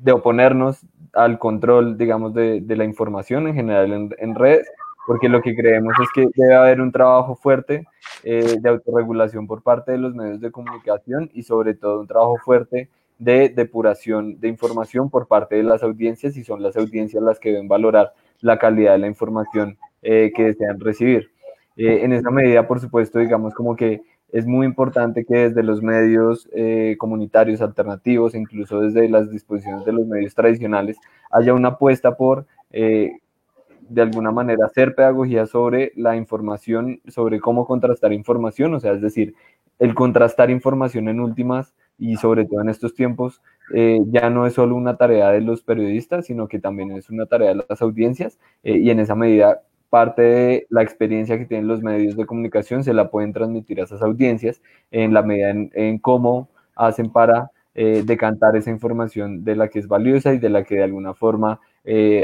de 0.03 0.11
oponernos 0.11 0.85
al 1.13 1.39
control, 1.39 1.97
digamos, 1.97 2.33
de, 2.33 2.59
de 2.61 2.75
la 2.75 2.83
información 2.83 3.47
en 3.47 3.55
general 3.55 3.93
en, 3.93 4.09
en, 4.17 4.35
redes, 4.35 4.69
porque 5.05 5.29
lo 5.29 5.41
que 5.41 5.55
creemos 5.55 5.93
es 6.01 6.09
que 6.13 6.27
debe 6.35 6.55
haber 6.55 6.81
un 6.81 6.91
trabajo 6.91 7.35
fuerte 7.35 7.87
eh, 8.23 8.57
de 8.59 8.69
autorregulación 8.69 9.47
por 9.47 9.63
parte 9.63 9.93
de 9.93 9.99
los 9.99 10.13
medios 10.13 10.41
de 10.41 10.51
comunicación 10.51 11.29
y 11.33 11.43
sobre 11.43 11.75
todo 11.75 12.01
un 12.01 12.07
trabajo 12.07 12.37
fuerte 12.43 12.89
de 13.19 13.49
depuración 13.49 14.39
de 14.41 14.49
información 14.49 15.09
por 15.09 15.27
parte 15.27 15.55
de 15.55 15.63
las 15.63 15.81
audiencias 15.81 16.35
y 16.35 16.43
son 16.43 16.61
las 16.61 16.75
audiencias 16.75 17.23
las 17.23 17.39
que 17.39 17.51
deben 17.51 17.69
valorar 17.69 18.13
la 18.41 18.59
calidad 18.59 18.91
de 18.91 18.99
la 18.99 19.07
información 19.07 19.77
que 20.01 20.31
desean 20.37 20.79
recibir. 20.79 21.31
Eh, 21.77 22.03
en 22.03 22.13
esa 22.13 22.31
medida, 22.31 22.67
por 22.67 22.79
supuesto, 22.79 23.19
digamos 23.19 23.53
como 23.53 23.75
que 23.75 24.01
es 24.31 24.45
muy 24.45 24.65
importante 24.65 25.23
que 25.23 25.49
desde 25.49 25.63
los 25.63 25.81
medios 25.81 26.49
eh, 26.51 26.95
comunitarios 26.97 27.61
alternativos, 27.61 28.35
incluso 28.35 28.81
desde 28.81 29.07
las 29.07 29.29
disposiciones 29.31 29.85
de 29.85 29.93
los 29.93 30.05
medios 30.05 30.35
tradicionales, 30.35 30.97
haya 31.31 31.53
una 31.53 31.69
apuesta 31.69 32.17
por, 32.17 32.45
de 32.71 34.01
alguna 34.01 34.31
manera, 34.31 34.65
hacer 34.65 34.95
pedagogía 34.95 35.45
sobre 35.45 35.93
la 35.95 36.17
información, 36.17 36.99
sobre 37.07 37.39
cómo 37.39 37.65
contrastar 37.65 38.11
información, 38.11 38.73
o 38.73 38.79
sea, 38.79 38.91
es 38.91 39.01
decir, 39.01 39.33
el 39.79 39.93
contrastar 39.93 40.49
información 40.49 41.07
en 41.07 41.19
últimas 41.19 41.73
y 41.97 42.17
sobre 42.17 42.45
todo 42.45 42.61
en 42.61 42.69
estos 42.69 42.93
tiempos 42.93 43.41
eh, 43.73 43.99
ya 44.07 44.29
no 44.29 44.45
es 44.45 44.53
solo 44.53 44.75
una 44.75 44.97
tarea 44.97 45.31
de 45.31 45.41
los 45.41 45.61
periodistas, 45.61 46.25
sino 46.25 46.47
que 46.47 46.59
también 46.59 46.91
es 46.91 47.09
una 47.09 47.25
tarea 47.25 47.49
de 47.49 47.63
las 47.67 47.81
audiencias 47.81 48.39
eh, 48.63 48.77
y 48.77 48.89
en 48.89 48.99
esa 48.99 49.15
medida 49.15 49.61
parte 49.89 50.21
de 50.21 50.67
la 50.69 50.83
experiencia 50.83 51.37
que 51.37 51.45
tienen 51.45 51.67
los 51.67 51.81
medios 51.81 52.15
de 52.15 52.25
comunicación 52.25 52.83
se 52.83 52.93
la 52.93 53.09
pueden 53.09 53.33
transmitir 53.33 53.79
a 53.79 53.83
esas 53.83 54.01
audiencias 54.01 54.61
en 54.91 55.13
la 55.13 55.21
medida 55.21 55.49
en, 55.49 55.99
cómo 55.99 56.49
hacen 56.75 57.11
para 57.11 57.51
eh, 57.75 58.03
decantar 58.05 58.55
esa 58.55 58.69
información 58.69 59.43
de 59.43 59.55
la 59.55 59.69
que 59.69 59.79
es 59.79 59.87
valiosa 59.87 60.33
y 60.33 60.39
de 60.39 60.49
la 60.49 60.63
que 60.63 60.75
de 60.75 60.83
alguna 60.83 61.13
forma 61.13 61.59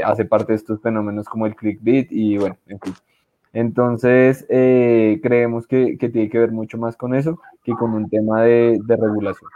hace 0.04 0.26
parte 0.26 0.52
de 0.52 0.56
estos 0.56 0.82
fenómenos 0.82 1.26
como 1.26 1.46
el 1.46 1.56
clickbait 1.56 2.08
y 2.12 2.36
bueno, 2.36 2.58
en 2.66 2.78
fin. 2.80 2.92
Entonces, 3.54 4.44
creemos 4.46 5.66
que, 5.66 5.96
tiene 5.96 6.28
que 6.28 6.38
ver 6.38 6.52
mucho 6.52 6.76
más 6.76 6.96
con 6.96 7.14
eso 7.14 7.40
que 7.64 7.72
con 7.72 7.94
un 7.94 8.10
tema 8.10 8.42
de, 8.42 8.78
regulación. 8.86 9.50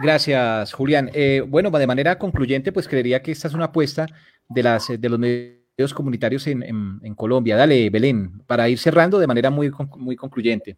Gracias, 0.00 0.72
Julián. 0.72 1.10
Eh, 1.12 1.44
bueno, 1.46 1.70
de 1.70 1.86
manera 1.86 2.18
concluyente, 2.18 2.72
pues 2.72 2.88
creería 2.88 3.22
que 3.22 3.32
esta 3.32 3.48
es 3.48 3.54
una 3.54 3.66
apuesta 3.66 4.06
de, 4.48 4.62
las, 4.62 4.88
de 4.88 5.08
los 5.08 5.18
medios 5.18 5.61
comunitarios 5.92 6.46
en, 6.46 6.62
en, 6.62 7.14
Colombia. 7.14 7.56
Dale, 7.56 7.90
Belén, 7.90 8.42
para 8.46 8.68
ir 8.68 8.78
cerrando 8.78 9.18
de 9.18 9.26
manera 9.26 9.50
muy, 9.50 9.72
muy 9.96 10.16
concluyente. 10.16 10.76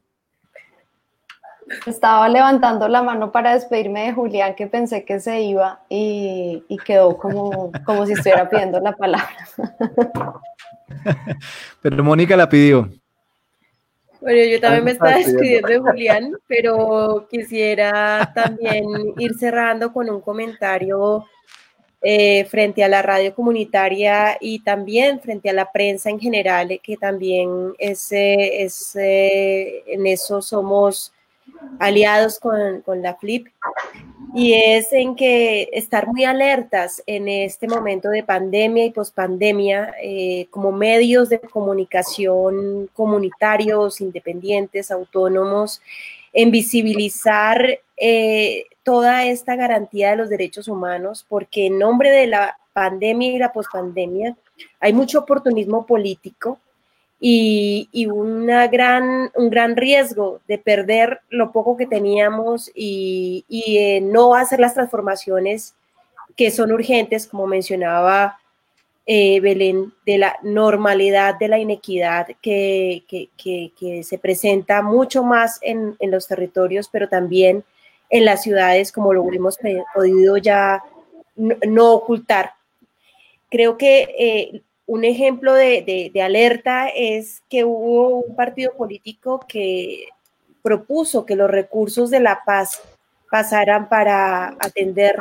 Estaba 1.87 2.29
levantando 2.29 2.89
la 2.89 3.03
mano 3.03 3.33
para 3.33 3.55
despedirme 3.55 4.07
de 4.07 4.13
Julián, 4.13 4.55
que 4.55 4.67
pensé 4.67 5.05
que 5.05 5.21
se 5.21 5.43
iba 5.43 5.81
y, 5.89 6.63
y 6.69 6.79
quedó 6.79 7.17
como, 7.17 7.73
como 7.85 8.07
si 8.07 8.13
estuviera 8.13 8.49
pidiendo 8.51 8.81
la 8.81 8.93
palabra. 8.93 9.49
Pero 11.83 12.05
Mónica 12.05 12.37
la 12.37 12.49
pidió. 12.49 12.89
Bueno, 14.25 14.43
yo 14.51 14.59
también 14.59 14.85
me 14.85 14.91
estaba 14.93 15.17
despidiendo 15.17 15.69
de 15.69 15.79
Julián, 15.81 16.33
pero 16.49 17.27
quisiera 17.31 18.33
también 18.35 18.87
ir 19.19 19.35
cerrando 19.35 19.93
con 19.93 20.09
un 20.09 20.23
comentario 20.23 21.27
eh, 22.05 22.45
frente 22.45 22.85
a 22.85 22.89
la 22.89 23.03
radio 23.03 23.35
comunitaria 23.35 24.37
y 24.41 24.61
también 24.61 25.21
frente 25.21 25.51
a 25.51 25.55
la 25.55 25.73
prensa 25.73 26.11
en 26.11 26.21
general, 26.21 26.79
que 26.83 26.97
también 26.97 27.73
es, 27.79 28.09
es 28.13 28.95
en 28.97 30.07
eso 30.07 30.43
somos 30.43 31.13
aliados 31.79 32.39
con, 32.39 32.83
con 32.83 33.03
la 33.03 33.15
FLIP 33.15 33.49
y 34.35 34.53
es 34.53 34.93
en 34.93 35.15
que 35.15 35.69
estar 35.73 36.09
muy 36.09 36.25
alertas 36.25 37.01
en 37.07 37.29
este 37.29 37.69
momento 37.69 38.09
de 38.09 38.25
pandemia 38.25 38.85
y 38.85 38.91
pospandemia 38.91 39.95
eh, 40.03 40.49
como 40.51 40.73
medios 40.73 41.29
de 41.29 41.39
comunicación 41.39 42.91
comunitarios, 42.93 44.01
independientes, 44.01 44.91
autónomos, 44.91 45.81
en 46.33 46.51
visibilizar 46.51 47.79
eh, 47.97 48.65
toda 48.85 49.25
esta 49.25 49.57
garantía 49.57 50.11
de 50.11 50.17
los 50.17 50.29
derechos 50.29 50.69
humanos, 50.69 51.27
porque 51.29 51.67
en 51.67 51.79
nombre 51.79 52.11
de 52.11 52.29
la 52.29 52.57
pandemia 52.73 53.33
y 53.33 53.39
la 53.39 53.53
pospandemia 53.53 54.37
hay 54.79 54.93
mucho 54.93 55.21
oportunismo 55.21 55.87
político 55.87 56.59
y, 57.19 58.07
una 58.13 58.69
gran, 58.69 59.31
un 59.35 59.49
gran 59.49 59.77
riesgo 59.77 60.41
de 60.47 60.59
perder 60.59 61.21
lo 61.31 61.53
poco 61.53 61.77
que 61.77 61.87
teníamos 61.87 62.71
y, 62.75 63.45
y 63.49 64.01
no 64.03 64.35
hacer 64.35 64.61
las 64.61 64.75
transformaciones 64.75 65.75
que 66.37 66.51
son 66.51 66.71
urgentes, 66.73 67.27
como 67.27 67.47
mencionaba 67.47 68.39
eh, 69.07 69.41
Belén, 69.41 69.93
de 70.07 70.19
la 70.19 70.37
normalidad 70.43 71.39
de 71.39 71.49
la 71.49 71.59
inequidad 71.59 72.27
que, 72.41 73.05
que, 73.07 73.29
que, 73.79 74.03
se 74.03 74.19
presenta 74.19 74.83
mucho 74.83 75.23
más 75.23 75.59
en, 75.63 75.95
en, 75.99 76.11
los 76.11 76.27
territorios, 76.27 76.89
pero 76.91 77.09
también 77.09 77.65
en 78.15 78.25
las 78.25 78.45
ciudades, 78.45 78.93
como 78.93 79.13
lo 79.13 79.29
hemos 79.33 79.59
podido 79.93 80.37
ya 80.37 80.81
no, 81.35 81.95
ocultar. 81.95 82.53
Creo 83.51 83.77
que 83.77 84.09
eh, 84.17 84.63
un 84.87 85.05
ejemplo 85.05 85.53
de, 85.53 86.13
alerta 86.23 86.87
es 86.91 87.43
que 87.51 87.65
hubo 87.65 88.21
un 88.21 88.37
partido 88.37 88.73
político 88.77 89.41
que 89.49 90.07
propuso 90.63 91.27
que 91.27 91.35
los 91.35 91.51
recursos 91.51 92.09
de 92.09 92.21
la 92.21 92.43
paz 92.47 92.81
pasaran 93.33 93.89
para 93.89 94.57
atender 94.61 95.17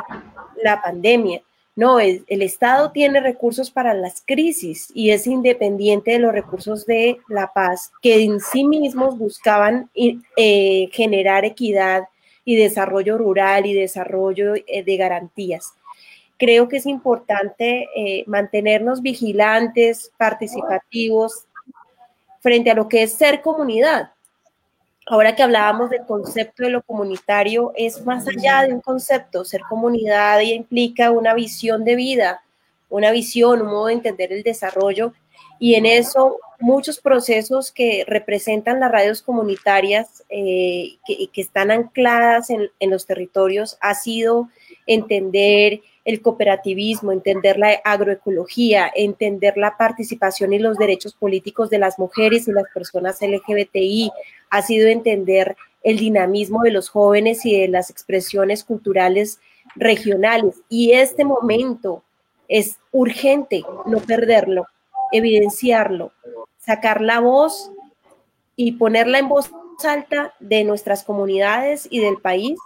la 0.62 0.80
pandemia. 0.80 1.42
No, 1.74 1.98
el, 1.98 2.24
Estado 2.28 2.92
tiene 2.92 3.18
recursos 3.18 3.72
para 3.72 3.92
las 3.92 4.22
crisis 4.24 4.92
y 4.94 5.10
es 5.10 5.26
independiente 5.26 6.12
de 6.12 6.20
los 6.20 6.32
recursos 6.32 6.86
de 6.86 7.18
la 7.28 7.52
paz, 7.52 7.90
que 8.00 8.22
en 8.22 8.38
sí 8.38 8.62
mismos 8.62 9.18
buscaban 9.18 9.90
eh, 9.96 10.88
generar 10.92 11.44
equidad 11.44 12.04
y 12.44 12.56
desarrollo 12.56 13.18
rural 13.18 13.66
y 13.66 13.74
desarrollo 13.74 14.54
eh, 14.54 14.82
de 14.84 14.96
garantías 14.96 15.74
creo 16.38 16.68
que 16.68 16.78
es 16.78 16.86
importante 16.86 17.88
eh, 17.96 18.24
mantenernos 18.26 19.02
vigilantes, 19.02 20.12
participativos 20.16 21.46
frente 22.40 22.70
a 22.70 22.74
lo 22.74 22.88
que 22.88 23.02
es 23.02 23.14
ser 23.14 23.40
comunidad. 23.40 24.10
Ahora 25.06 25.34
que 25.34 25.42
hablábamos 25.42 25.90
del 25.90 26.04
concepto 26.06 26.62
de 26.62 26.70
lo 26.70 26.82
comunitario, 26.82 27.72
es 27.76 28.04
más 28.04 28.26
allá 28.26 28.62
de 28.62 28.72
un 28.72 28.80
concepto. 28.80 29.44
Ser 29.44 29.60
comunidad 29.68 30.40
implica 30.40 31.10
una 31.10 31.34
visión 31.34 31.84
de 31.84 31.94
vida, 31.94 32.42
una 32.88 33.10
visión, 33.10 33.62
un 33.62 33.68
modo 33.68 33.86
de 33.86 33.94
entender 33.94 34.32
el 34.32 34.42
desarrollo. 34.42 35.12
Y 35.64 35.76
en 35.76 35.86
eso 35.86 36.40
muchos 36.60 37.00
procesos 37.00 37.72
que 37.72 38.04
representan 38.06 38.80
las 38.80 38.92
radios 38.92 39.22
comunitarias, 39.22 40.22
eh, 40.28 40.98
que, 41.06 41.40
están 41.40 41.70
ancladas 41.70 42.50
en, 42.50 42.70
en 42.80 42.90
los 42.90 43.06
territorios, 43.06 43.78
ha 43.80 43.94
sido 43.94 44.50
entender 44.86 45.80
el 46.04 46.20
cooperativismo, 46.20 47.12
entender 47.12 47.58
la 47.58 47.80
agroecología, 47.82 48.92
entender 48.94 49.56
la 49.56 49.78
participación 49.78 50.52
y 50.52 50.58
los 50.58 50.76
derechos 50.76 51.14
políticos 51.14 51.70
de 51.70 51.78
las 51.78 51.98
mujeres 51.98 52.46
y 52.46 52.52
las 52.52 52.66
personas 52.74 53.22
LGBTI, 53.22 54.10
ha 54.50 54.60
sido 54.60 54.88
entender 54.88 55.56
el 55.82 55.96
dinamismo 55.96 56.60
de 56.60 56.72
los 56.72 56.90
jóvenes 56.90 57.46
y 57.46 57.58
de 57.58 57.68
las 57.68 57.88
expresiones 57.88 58.64
culturales 58.64 59.40
regionales. 59.76 60.60
Y 60.68 60.92
este 60.92 61.24
momento 61.24 62.02
es 62.48 62.76
urgente 62.92 63.62
no 63.86 64.00
perderlo, 64.00 64.66
evidenciarlo, 65.16 66.12
sacar 66.58 67.00
la 67.00 67.20
voz 67.20 67.70
y 68.56 68.72
ponerla 68.72 69.18
en 69.18 69.28
voz 69.28 69.50
alta 69.84 70.34
de 70.40 70.64
nuestras 70.64 71.02
comunidades 71.02 71.88
y 71.90 72.00
del 72.00 72.18
país 72.18 72.58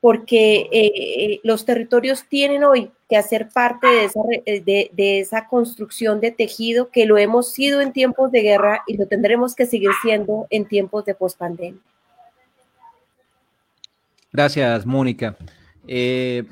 porque 0.00 0.68
eh, 0.72 0.92
eh, 0.94 1.40
los 1.44 1.66
territorios 1.66 2.24
tienen 2.26 2.64
hoy 2.64 2.90
que 3.08 3.16
hacer 3.16 3.48
parte 3.52 3.86
de 3.86 4.04
esa, 4.04 4.20
eh, 4.46 4.90
de, 4.92 5.20
esa, 5.20 5.46
construcción 5.46 6.20
de 6.20 6.30
tejido 6.30 6.90
que 6.90 7.04
lo 7.04 7.18
hemos 7.18 7.52
sido 7.52 7.80
en 7.82 7.92
tiempos 7.92 8.32
de 8.32 8.40
guerra 8.40 8.82
y 8.86 8.96
lo 8.96 9.06
tendremos 9.06 9.54
que 9.54 9.66
seguir 9.66 9.90
siendo 10.02 10.46
en 10.48 10.64
tiempos 10.64 11.04
de 11.04 11.14
pospandemia. 11.14 11.80
Gracias, 14.32 14.86
Mónica. 14.86 15.36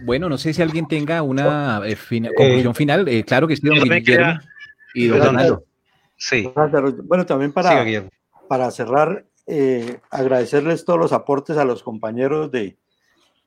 bueno, 0.02 0.28
no 0.28 0.36
sé 0.36 0.52
si 0.52 0.60
alguien 0.60 0.86
tenga 0.86 1.22
una 1.22 1.80
conclusión 2.36 2.74
final. 2.74 3.24
claro 3.24 3.48
que 3.48 3.56
sí, 3.56 3.66
don 3.66 3.78
Guillermo 3.80 4.40
y 5.04 5.08
don 5.08 5.62
Sí. 6.16 6.50
Bueno, 7.04 7.24
también 7.26 7.52
para, 7.52 7.84
para 8.48 8.70
cerrar, 8.70 9.24
agradecerles 10.10 10.84
todos 10.84 10.98
los 10.98 11.12
aportes 11.12 11.56
a 11.56 11.64
los 11.64 11.82
compañeros 11.82 12.50
de, 12.50 12.76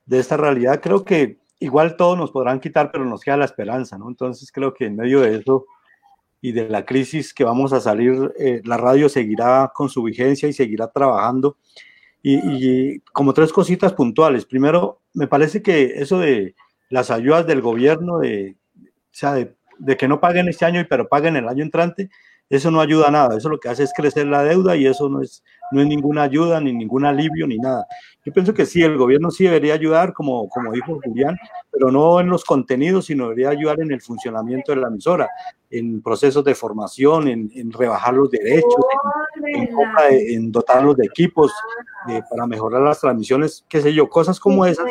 de 0.05 0.19
esta 0.19 0.37
realidad, 0.37 0.81
creo 0.81 1.05
que 1.05 1.37
igual 1.59 1.95
todos 1.95 2.17
nos 2.17 2.31
podrán 2.31 2.59
quitar, 2.59 2.91
pero 2.91 3.05
nos 3.05 3.21
queda 3.21 3.37
la 3.37 3.45
esperanza, 3.45 3.97
¿no? 3.97 4.09
Entonces 4.09 4.51
creo 4.51 4.73
que 4.73 4.85
en 4.85 4.95
medio 4.95 5.21
de 5.21 5.37
eso 5.37 5.65
y 6.41 6.51
de 6.51 6.67
la 6.67 6.85
crisis 6.85 7.33
que 7.33 7.43
vamos 7.43 7.71
a 7.71 7.79
salir, 7.79 8.33
eh, 8.37 8.61
la 8.65 8.77
radio 8.77 9.07
seguirá 9.07 9.71
con 9.73 9.89
su 9.89 10.01
vigencia 10.03 10.49
y 10.49 10.53
seguirá 10.53 10.87
trabajando. 10.87 11.57
Y, 12.23 12.99
como 13.13 13.33
tres 13.33 13.51
cositas 13.51 13.93
puntuales. 13.93 14.45
Primero, 14.45 15.01
me 15.13 15.27
parece 15.27 15.63
que 15.63 15.93
eso 15.95 16.19
de 16.19 16.55
las 16.89 17.09
ayudas 17.09 17.47
del 17.47 17.61
gobierno, 17.61 18.19
de, 18.19 18.57
o 18.77 19.09
sea, 19.09 19.33
de, 19.33 19.55
de 19.81 19.97
que 19.97 20.07
no 20.07 20.19
paguen 20.19 20.47
este 20.47 20.65
año, 20.65 20.85
pero 20.87 21.07
paguen 21.07 21.35
el 21.35 21.47
año 21.47 21.63
entrante, 21.63 22.09
eso 22.49 22.69
no 22.69 22.81
ayuda 22.81 23.07
a 23.07 23.11
nada, 23.11 23.37
eso 23.37 23.49
lo 23.49 23.59
que 23.59 23.69
hace 23.69 23.83
es 23.83 23.93
crecer 23.95 24.27
la 24.27 24.43
deuda 24.43 24.75
y 24.75 24.85
eso 24.85 25.09
no 25.09 25.21
es, 25.21 25.43
no 25.71 25.81
es 25.81 25.87
ninguna 25.87 26.23
ayuda, 26.23 26.59
ni 26.59 26.73
ningún 26.73 27.05
alivio, 27.05 27.47
ni 27.47 27.57
nada. 27.57 27.85
Yo 28.23 28.31
pienso 28.31 28.53
que 28.53 28.67
sí, 28.67 28.83
el 28.83 28.97
gobierno 28.97 29.31
sí 29.31 29.45
debería 29.45 29.73
ayudar, 29.73 30.13
como, 30.13 30.47
como 30.49 30.71
dijo 30.71 30.99
Julián, 31.03 31.35
pero 31.71 31.89
no 31.89 32.19
en 32.19 32.29
los 32.29 32.45
contenidos, 32.45 33.05
sino 33.05 33.23
debería 33.23 33.49
ayudar 33.49 33.79
en 33.81 33.91
el 33.91 33.99
funcionamiento 33.99 34.71
de 34.71 34.79
la 34.79 34.89
emisora, 34.89 35.27
en 35.71 36.03
procesos 36.03 36.43
de 36.43 36.53
formación, 36.53 37.27
en, 37.27 37.71
rebajar 37.71 38.13
los 38.13 38.29
derechos, 38.29 38.85
en, 40.11 40.51
dotarlos 40.51 40.97
de 40.97 41.05
equipos 41.07 41.51
para 42.29 42.45
mejorar 42.45 42.81
las 42.81 42.99
transmisiones, 42.99 43.65
qué 43.67 43.81
sé 43.81 43.91
yo, 43.91 44.07
cosas 44.07 44.39
como 44.39 44.67
esas, 44.67 44.85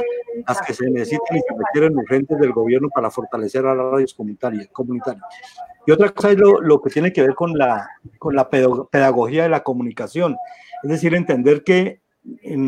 las 0.49 0.61
que 0.63 0.75
se 0.75 0.91
necesitan 0.91 1.37
y 1.37 1.41
se 1.41 1.55
requieren 1.57 1.97
urgentes 1.97 2.37
del 2.39 2.53
gobierno 2.53 2.89
para 2.93 3.11
fortalecer 3.11 3.65
a 3.65 3.77
las 3.77 3.93
radios 3.93 4.15
comunitarias. 4.15 4.67
comunitarias. 4.73 5.25
Y 5.87 5.93
otra 5.93 6.09
cosa 6.09 6.33
es 6.33 6.37
lo, 6.37 6.61
lo, 6.61 6.81
que 6.83 6.91
tiene 6.91 7.13
que 7.13 7.23
ver 7.23 7.35
con 7.35 7.57
la, 7.57 7.89
con 8.19 8.35
la 8.35 8.49
pedagogía 8.49 9.45
de 9.45 9.49
la 9.49 9.63
comunicación, 9.63 10.37
es 10.83 10.91
decir, 10.91 11.15
entender 11.15 11.63
que 11.63 12.01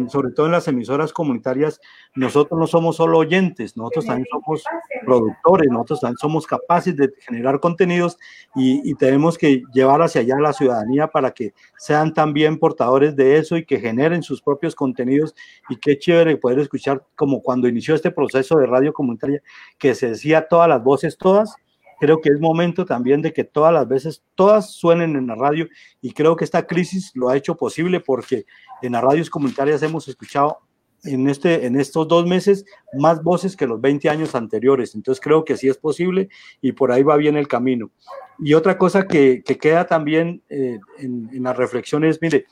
sobre 0.09 0.33
todo 0.33 0.47
en 0.47 0.53
las 0.53 0.67
emisoras 0.67 1.13
comunitarias, 1.13 1.81
nosotros 2.15 2.59
no 2.59 2.67
somos 2.67 2.97
solo 2.97 3.19
oyentes, 3.19 3.77
nosotros 3.77 4.07
también 4.07 4.27
somos 4.31 4.65
productores, 5.05 5.69
nosotros 5.71 6.01
también 6.01 6.19
somos 6.19 6.47
capaces 6.47 6.97
de 6.97 7.11
generar 7.21 7.61
contenidos 7.61 8.19
y, 8.55 8.89
y, 8.89 8.95
tenemos 8.95 9.37
que 9.37 9.63
llevar 9.75 10.01
hacia 10.01 10.23
allá 10.23 10.37
a 10.37 10.41
la 10.41 10.53
ciudadanía 10.53 11.09
para 11.09 11.33
que 11.33 11.53
sean 11.77 12.15
también 12.15 12.59
portadores 12.59 13.15
de 13.15 13.37
eso 13.37 13.57
y 13.57 13.65
que 13.65 13.79
generen 13.79 14.23
sus 14.23 14.41
propios 14.41 14.75
contenidos. 14.75 15.35
Y 15.69 15.77
qué 15.77 15.99
chévere 15.99 16.37
poder 16.39 16.59
escuchar 16.59 17.05
como 17.15 17.43
cuando 17.43 17.69
inició 17.69 17.95
este 17.95 18.11
proceso 18.11 18.57
de 18.57 18.67
radio 18.67 18.93
comunitaria, 18.93 19.43
que 19.79 19.95
se 19.95 20.11
decía 20.11 20.49
todas 20.49 20.69
las 20.69 20.83
voces, 20.83 21.19
todas, 21.19 21.57
creo 22.03 22.21
que 22.21 22.31
es 22.31 22.41
momento 22.41 22.85
también 22.85 23.23
de 23.23 23.33
que 23.33 23.45
todas 23.45 23.73
las 23.73 23.87
veces, 23.87 24.25
todas 24.35 24.73
suenen 24.73 25.15
en 25.15 25.29
la 25.29 25.37
radio 25.37 25.69
y 26.01 26.13
creo 26.13 26.35
que 26.35 26.45
esta 26.45 26.67
crisis 26.67 27.13
lo 27.15 27.29
ha 27.29 27.37
hecho 27.37 27.57
posible 27.57 28.01
porque 28.01 28.45
en 28.83 28.93
las 28.93 29.03
radios 29.03 29.31
comunitarias 29.31 29.83
hemos 29.83 30.09
escuchado 30.09 30.59
en, 31.05 31.29
este, 31.29 31.67
en 31.67 31.79
estos 31.79 32.07
dos 32.07 32.27
meses 32.27 32.65
más 32.99 33.23
voces 33.23 33.57
que 33.57 33.67
los 33.67 33.81
20 33.81 34.09
años 34.09 34.35
anteriores. 34.35 34.95
Entonces 34.95 35.21
creo 35.23 35.45
que 35.45 35.57
sí 35.57 35.69
es 35.69 35.79
posible 35.79 36.29
y 36.61 36.73
por 36.73 36.93
ahí 36.93 37.03
va 37.03 37.17
bien 37.17 37.37
el 37.37 37.49
camino. 37.49 37.91
Y 38.39 38.55
otra 38.55 38.79
cosa 38.79 39.07
que, 39.07 39.43
queda 39.43 39.87
también 39.87 40.43
eh, 40.49 40.79
en, 40.99 41.29
en 41.33 41.43
las 41.43 41.57
reflexiones, 41.57 42.21
mire, 42.21 42.47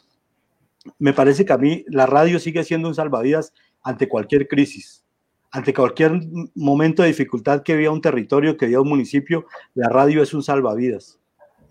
me 0.98 1.12
parece 1.12 1.44
que 1.44 1.52
a 1.52 1.58
mí 1.58 1.84
la 1.88 2.06
radio 2.06 2.38
sigue 2.38 2.64
siendo 2.64 2.88
un 2.88 2.94
salvavidas 2.94 3.52
ante 3.82 4.08
cualquier 4.08 4.48
crisis, 4.48 5.04
ante 5.50 5.74
cualquier 5.74 6.20
momento 6.54 7.02
de 7.02 7.08
dificultad 7.08 7.62
que 7.62 7.76
viva 7.76 7.92
un 7.92 8.00
territorio, 8.00 8.56
que 8.56 8.66
viva 8.66 8.80
un 8.80 8.88
municipio, 8.88 9.46
la 9.74 9.88
radio 9.88 10.22
es 10.22 10.32
un 10.34 10.42
salvavidas. 10.42 11.19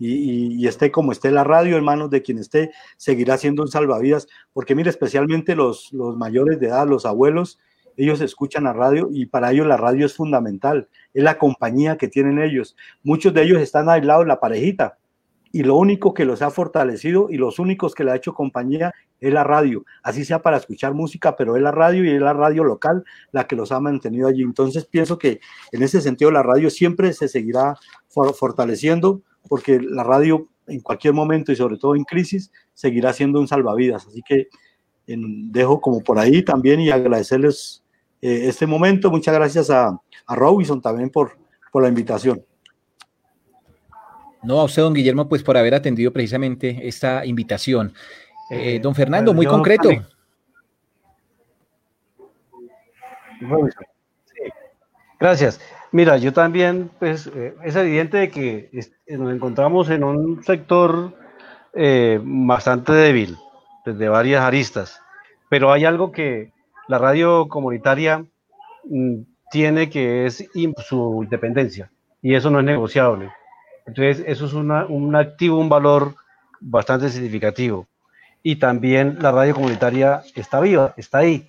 Y, 0.02 0.66
esté 0.66 0.90
como 0.90 1.12
esté 1.12 1.30
la 1.30 1.44
radio 1.44 1.76
en 1.76 1.84
manos 1.84 2.08
de 2.08 2.22
quien 2.22 2.38
esté, 2.38 2.72
seguirá 2.96 3.36
siendo 3.36 3.62
un 3.62 3.68
salvavidas, 3.68 4.26
porque 4.54 4.74
mire, 4.74 4.88
especialmente 4.88 5.54
los, 5.54 5.92
mayores 5.92 6.58
de 6.58 6.68
edad, 6.68 6.88
los 6.88 7.04
abuelos, 7.04 7.58
ellos 7.96 8.22
escuchan 8.22 8.64
la 8.64 8.72
radio 8.72 9.10
y 9.12 9.26
para 9.26 9.52
ellos 9.52 9.66
la 9.66 9.76
radio 9.76 10.06
es 10.06 10.14
fundamental, 10.14 10.88
es 11.12 11.22
la 11.22 11.36
compañía 11.36 11.98
que 11.98 12.08
tienen 12.08 12.40
ellos. 12.40 12.76
Muchos 13.02 13.34
de 13.34 13.42
ellos 13.42 13.60
están 13.60 13.90
aislados, 13.90 14.26
la 14.26 14.40
parejita, 14.40 14.96
y 15.52 15.64
lo 15.64 15.76
único 15.76 16.14
que 16.14 16.24
los 16.24 16.42
ha 16.42 16.50
fortalecido 16.50 17.28
y 17.28 17.36
los 17.36 17.58
únicos 17.58 17.94
que 17.94 18.04
le 18.04 18.12
ha 18.12 18.16
hecho 18.16 18.32
compañía 18.32 18.94
es 19.18 19.32
la 19.34 19.44
radio, 19.44 19.84
así 20.02 20.24
sea 20.24 20.40
para 20.40 20.56
escuchar 20.56 20.94
música, 20.94 21.36
pero 21.36 21.56
es 21.56 21.62
la 21.62 21.72
radio 21.72 22.04
y 22.04 22.10
es 22.10 22.22
la 22.22 22.32
radio 22.32 22.64
local 22.64 23.04
la 23.32 23.46
que 23.46 23.56
los 23.56 23.70
ha 23.70 23.80
mantenido 23.80 24.28
allí. 24.28 24.42
Entonces 24.42 24.86
pienso 24.86 25.18
que 25.18 25.40
en 25.72 25.82
ese 25.82 26.00
sentido 26.00 26.30
la 26.30 26.42
radio 26.42 26.70
siempre 26.70 27.12
se 27.12 27.28
seguirá 27.28 27.76
fortaleciendo 28.08 29.22
porque 29.50 29.80
la 29.80 30.04
radio 30.04 30.46
en 30.68 30.80
cualquier 30.80 31.12
momento 31.12 31.50
y 31.50 31.56
sobre 31.56 31.76
todo 31.76 31.96
en 31.96 32.04
crisis 32.04 32.52
seguirá 32.72 33.12
siendo 33.12 33.40
un 33.40 33.48
salvavidas. 33.48 34.06
Así 34.06 34.22
que 34.22 34.46
dejo 35.04 35.80
como 35.80 36.00
por 36.00 36.20
ahí 36.20 36.44
también 36.44 36.78
y 36.78 36.90
agradecerles 36.90 37.82
eh, 38.22 38.42
este 38.44 38.64
momento. 38.68 39.10
Muchas 39.10 39.34
gracias 39.34 39.68
a, 39.70 39.88
a 40.26 40.36
Robinson 40.36 40.80
también 40.80 41.10
por, 41.10 41.36
por 41.72 41.82
la 41.82 41.88
invitación. 41.88 42.44
No, 44.44 44.60
a 44.60 44.64
usted, 44.64 44.82
don 44.82 44.94
Guillermo, 44.94 45.28
pues 45.28 45.42
por 45.42 45.56
haber 45.56 45.74
atendido 45.74 46.12
precisamente 46.12 46.86
esta 46.86 47.26
invitación. 47.26 47.92
Eh, 48.52 48.78
don 48.80 48.94
Fernando, 48.94 49.34
muy 49.34 49.46
concreto. 49.46 49.90
Gracias. 55.18 55.60
Mira, 55.92 56.16
yo 56.18 56.32
también, 56.32 56.90
pues 56.98 57.26
eh, 57.34 57.54
es 57.64 57.74
evidente 57.74 58.18
de 58.18 58.30
que 58.30 58.70
nos 59.08 59.32
encontramos 59.32 59.90
en 59.90 60.04
un 60.04 60.42
sector 60.44 61.12
eh, 61.74 62.20
bastante 62.22 62.92
débil, 62.92 63.36
desde 63.84 64.08
varias 64.08 64.42
aristas, 64.42 65.00
pero 65.48 65.72
hay 65.72 65.84
algo 65.84 66.12
que 66.12 66.52
la 66.86 66.98
radio 66.98 67.48
comunitaria 67.48 68.24
mm, 68.84 69.22
tiene 69.50 69.90
que 69.90 70.26
es 70.26 70.48
su 70.86 71.20
independencia, 71.24 71.90
y 72.22 72.34
eso 72.34 72.50
no 72.50 72.60
es 72.60 72.64
negociable. 72.64 73.32
Entonces, 73.84 74.22
eso 74.28 74.46
es 74.46 74.52
un 74.52 75.16
activo, 75.16 75.58
un 75.58 75.68
valor 75.68 76.14
bastante 76.60 77.08
significativo. 77.08 77.88
Y 78.42 78.56
también 78.56 79.18
la 79.20 79.32
radio 79.32 79.54
comunitaria 79.54 80.22
está 80.36 80.60
viva, 80.60 80.94
está 80.96 81.18
ahí, 81.18 81.48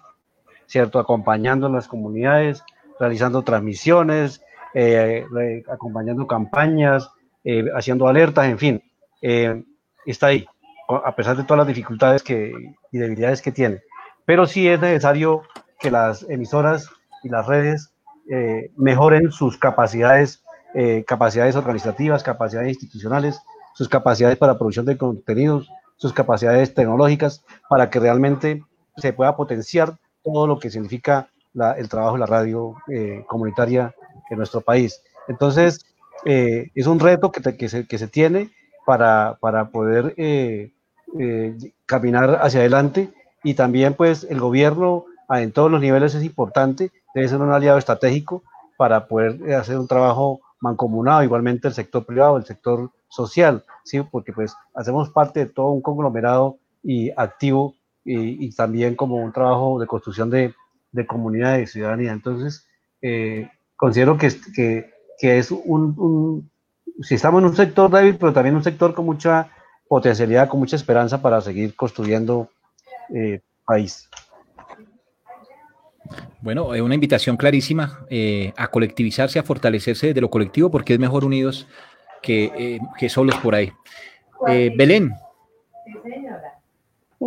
¿cierto? 0.66 0.98
Acompañando 0.98 1.68
a 1.68 1.70
las 1.70 1.88
comunidades, 1.88 2.64
realizando 3.02 3.42
transmisiones, 3.42 4.42
eh, 4.76 5.26
acompañando 5.68 6.28
campañas, 6.28 7.10
eh, 7.44 7.66
haciendo 7.76 8.08
alertas, 8.08 8.46
en 8.46 8.60
fin, 8.60 8.84
eh, 9.24 9.64
está 10.06 10.28
ahí, 10.28 10.46
a 10.88 11.16
pesar 11.16 11.36
de 11.36 11.44
todas 11.44 11.58
las 11.58 11.68
dificultades 11.68 12.22
que, 12.22 12.54
y 12.92 12.98
debilidades 12.98 13.42
que 13.42 13.52
tiene. 13.52 13.82
Pero 14.24 14.46
sí 14.46 14.68
es 14.68 14.80
necesario 14.80 15.42
que 15.80 15.90
las 15.90 16.24
emisoras 16.30 16.90
y 17.24 17.30
las 17.30 17.48
redes 17.48 17.94
mejoren 18.78 19.32
sus 19.32 19.58
capacidades 19.58 20.44
capacidades 21.06 21.56
organizativas, 21.58 22.24
capacidades 22.24 22.70
institucionales, 22.70 23.42
sus 23.74 23.90
capacidades 23.90 24.38
para 24.38 24.58
producción 24.58 24.86
de 24.86 24.98
contenidos, 24.98 25.70
sus 25.98 26.14
capacidades 26.14 26.74
tecnológicas, 26.74 27.44
para 27.68 27.90
que 27.90 28.00
realmente 28.00 28.64
se 28.96 29.12
pueda 29.12 29.36
potenciar 29.36 29.98
todo 30.24 30.48
lo 30.48 30.60
que 30.60 30.70
significa 30.70 31.31
el 31.78 31.90
trabajo 31.90 32.14
de 32.14 32.20
la 32.20 32.26
radio 32.26 32.76
eh, 32.88 33.24
comunitaria 33.28 33.94
en 34.30 34.38
nuestro 34.38 34.62
país. 34.62 35.02
Entonces, 35.28 35.86
eh, 36.26 36.70
es 36.76 36.88
un 36.88 37.00
reto 37.00 37.32
que, 37.32 37.58
que, 37.58 37.70
se, 37.70 37.88
que 37.88 37.98
se, 37.98 38.08
tiene 38.08 38.52
para, 38.86 39.38
para 39.40 39.70
poder 39.70 40.16
caminar 41.86 42.40
hacia 42.42 42.62
adelante 42.62 43.10
y 43.44 43.54
también 43.54 43.96
pues 43.96 44.26
el 44.30 44.40
gobierno 44.40 45.06
en 45.30 45.52
todos 45.52 45.72
los 45.72 45.82
niveles 45.82 46.16
es 46.16 46.24
importante, 46.24 46.92
debe 47.14 47.28
ser 47.28 47.42
un 47.42 47.52
aliado 47.52 47.78
estratégico 47.78 48.44
para 48.78 49.08
poder 49.08 49.54
hacer 49.54 49.78
un 49.78 49.88
trabajo 49.88 50.42
mancomunado, 50.60 51.24
igualmente 51.24 51.68
el 51.68 51.74
sector 51.74 52.06
privado, 52.06 52.38
el 52.38 52.46
sector 52.46 52.92
social, 53.10 53.64
¿sí? 53.84 54.02
porque 54.02 54.32
pues 54.32 54.56
hacemos 54.74 55.10
parte 55.10 55.42
de 55.42 55.46
todo 55.48 55.72
un 55.72 55.82
conglomerado 55.82 56.58
y 56.84 57.12
activo 57.16 57.76
y, 58.04 58.50
también 58.56 58.96
como 58.96 59.18
un 59.18 59.32
trabajo 59.32 59.80
de 59.80 59.86
construcción 59.86 60.30
de, 60.30 60.56
de 60.92 61.06
comunidad 61.06 61.60
y 61.60 61.68
ciudadanía. 61.68 62.12
Entonces, 62.12 62.68
eh, 63.02 63.50
considero 63.76 64.18
que, 64.18 64.30
que, 64.56 64.94
que 65.18 65.38
es 65.38 65.52
un, 65.52 65.96
un, 65.98 66.52
si 67.02 67.16
estamos 67.16 67.42
en 67.42 67.50
un 67.50 67.56
sector 67.56 67.90
débil, 67.90 68.18
pero 68.18 68.34
también 68.34 68.56
un 68.56 68.64
sector 68.64 68.94
con 68.94 69.06
mucha 69.06 69.50
potencialidad, 69.88 70.48
con 70.48 70.60
mucha 70.60 70.76
esperanza 70.76 71.22
para 71.22 71.42
seguir 71.42 71.76
construyendo 71.76 72.50
eh, 73.14 73.42
país. 73.66 74.10
Bueno, 76.42 76.74
es 76.74 76.82
una 76.82 76.96
invitación 76.96 77.38
clarísima 77.38 78.06
eh, 78.10 78.54
a 78.58 78.68
colectivizarse, 78.68 79.40
a 79.40 79.44
fortalecerse 79.44 80.08
desde 80.08 80.22
lo 80.22 80.30
colectivo, 80.30 80.72
porque 80.72 80.94
es 80.94 81.00
mejor 81.00 81.24
unidos 81.24 81.68
que, 82.22 82.80
eh, 83.00 83.10
solos 83.10 83.36
por 83.38 83.56
ahí. 83.56 83.72
Eh, 84.48 84.72
Belén. 84.76 85.14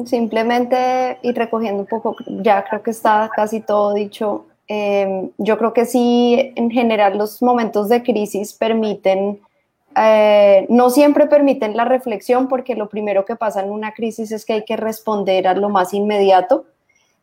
Simplemente 0.06 1.18
ir 1.22 1.36
recogiendo 1.36 1.80
un 1.82 1.86
poco, 1.86 2.16
ya 2.26 2.64
creo 2.64 2.82
que 2.82 2.90
está 2.90 3.30
casi 3.34 3.60
todo 3.60 3.94
dicho. 3.94 4.46
Em, 4.66 5.30
yo 5.38 5.56
creo 5.58 5.72
que 5.72 5.86
sí, 5.86 6.52
en 6.56 6.70
general, 6.70 7.16
los 7.16 7.42
momentos 7.42 7.88
de 7.88 8.02
crisis 8.02 8.52
permiten, 8.54 9.40
no 10.68 10.90
siempre 10.90 11.26
permiten 11.26 11.76
la 11.76 11.84
reflexión, 11.84 12.48
porque 12.48 12.74
lo 12.74 12.88
primero 12.88 13.24
que 13.24 13.36
pasa 13.36 13.62
en 13.62 13.70
una 13.70 13.92
crisis 13.92 14.32
es 14.32 14.44
que 14.44 14.54
hay 14.54 14.64
que 14.64 14.76
responder 14.76 15.46
a 15.46 15.54
lo 15.54 15.68
más 15.68 15.94
inmediato 15.94 16.64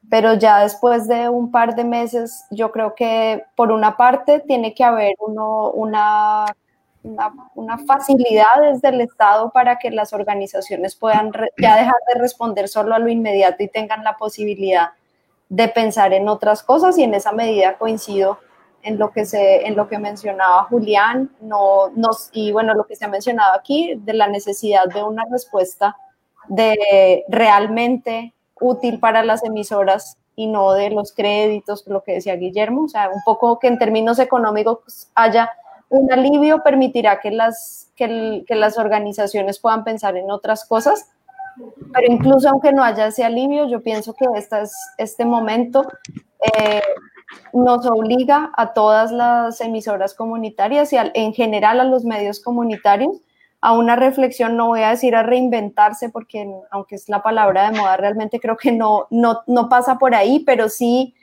pero 0.10 0.34
ya 0.34 0.64
después 0.64 1.08
de 1.08 1.30
un 1.30 1.52
par 1.52 1.76
de 1.76 1.84
meses, 1.86 2.46
yo 2.52 2.72
creo 2.72 2.96
que 2.96 3.46
por 3.56 3.72
una 3.72 3.96
parte 3.96 4.42
tiene 4.42 4.74
que 4.74 4.84
haber 4.84 5.16
uno, 5.20 5.72
una, 5.72 6.46
una, 7.04 7.78
facilidad 7.80 8.62
desde 8.62 8.90
el 8.90 9.02
Estado 9.02 9.50
para 9.52 9.78
que 9.78 9.92
las 9.92 10.14
organizaciones 10.14 10.96
puedan 10.96 11.32
ya 11.58 11.76
dejar 11.76 11.96
de 12.14 12.20
responder 12.20 12.68
solo 12.68 12.96
a 12.96 13.00
lo 13.00 13.10
inmediato 13.10 13.64
y 13.64 13.68
tengan 13.68 14.04
la 14.04 14.18
posibilidad 14.18 14.90
de 15.50 15.68
pensar 15.68 16.14
en 16.14 16.28
otras 16.28 16.64
cosas. 16.64 16.98
Y 16.98 17.04
en 17.04 17.14
esa 17.14 17.32
medida 17.32 17.78
coincido 17.78 18.40
en 18.84 18.98
lo 18.98 19.12
que 19.12 19.26
se 19.26 19.68
en 19.68 19.76
lo 19.76 19.88
que 19.88 20.00
mencionaba 20.00 20.64
Julián. 20.66 21.32
No 21.42 21.90
nos 21.96 22.30
y 22.34 22.52
bueno 22.52 22.74
lo 22.74 22.86
que 22.86 22.96
se 22.96 23.06
ha 23.06 23.10
mencionado 23.10 23.54
aquí 23.56 23.96
de 23.96 24.14
la 24.14 24.28
necesidad 24.28 24.86
de 24.86 25.04
una 25.04 25.26
respuesta 25.32 25.96
de 26.48 27.24
realmente 27.30 28.34
útil 28.60 29.00
para 29.00 29.24
las 29.24 29.44
emisoras 29.44 30.18
y 30.36 30.48
no 30.48 30.72
de 30.74 30.90
los 30.90 31.14
créditos, 31.14 31.86
lo 31.88 32.04
que 32.04 32.14
decía 32.14 32.36
Guillermo, 32.36 32.86
o 32.86 32.88
sea, 32.88 33.10
un 33.10 33.22
poco 33.26 33.60
que 33.60 33.68
en 33.68 33.78
términos 33.78 34.18
económicos 34.18 35.10
haya 35.14 35.52
un 35.92 36.12
alivio, 36.12 36.64
permitirá 36.64 37.20
que 37.20 37.32
las, 37.32 37.92
que, 37.96 38.44
las 38.48 38.78
organizaciones 38.78 39.60
puedan 39.60 39.84
pensar 39.84 40.16
en 40.16 40.32
otras 40.32 40.66
cosas, 40.66 41.10
pero 41.94 42.12
incluso 42.12 42.50
aunque 42.50 42.72
no 42.72 42.84
haya 42.84 43.08
ese 43.08 43.24
alivio, 43.26 43.68
yo 43.68 43.82
pienso 43.84 44.14
que 44.14 44.26
esta 44.36 44.62
es, 44.62 44.74
este 44.98 45.26
momento 45.26 45.86
eh, 46.58 46.82
nos 47.54 47.86
obliga 47.86 48.52
a 48.56 48.74
todas 48.74 49.12
las 49.12 49.60
emisoras 49.60 50.14
comunitarias 50.14 50.94
y 50.94 50.98
en 51.14 51.34
general 51.34 51.82
a 51.82 51.84
los 51.84 52.06
medios 52.06 52.40
comunitarios 52.40 53.18
a 53.60 53.74
una 53.74 53.96
reflexión, 53.96 54.58
no 54.58 54.68
voy 54.68 54.82
a 54.82 54.90
decir 54.90 55.16
a 55.16 55.24
reinventarse, 55.24 56.10
porque 56.10 56.50
aunque 56.72 56.96
es 56.96 57.10
la 57.10 57.22
palabra 57.22 57.70
de 57.70 57.78
moda, 57.78 57.96
realmente 57.96 58.40
creo 58.40 58.58
que 58.58 58.72
no, 58.72 59.08
no, 59.12 59.42
no 59.46 59.70
pasa 59.70 60.00
por 60.00 60.16
ahí, 60.16 60.40
pero 60.46 60.68
sí 60.68 61.14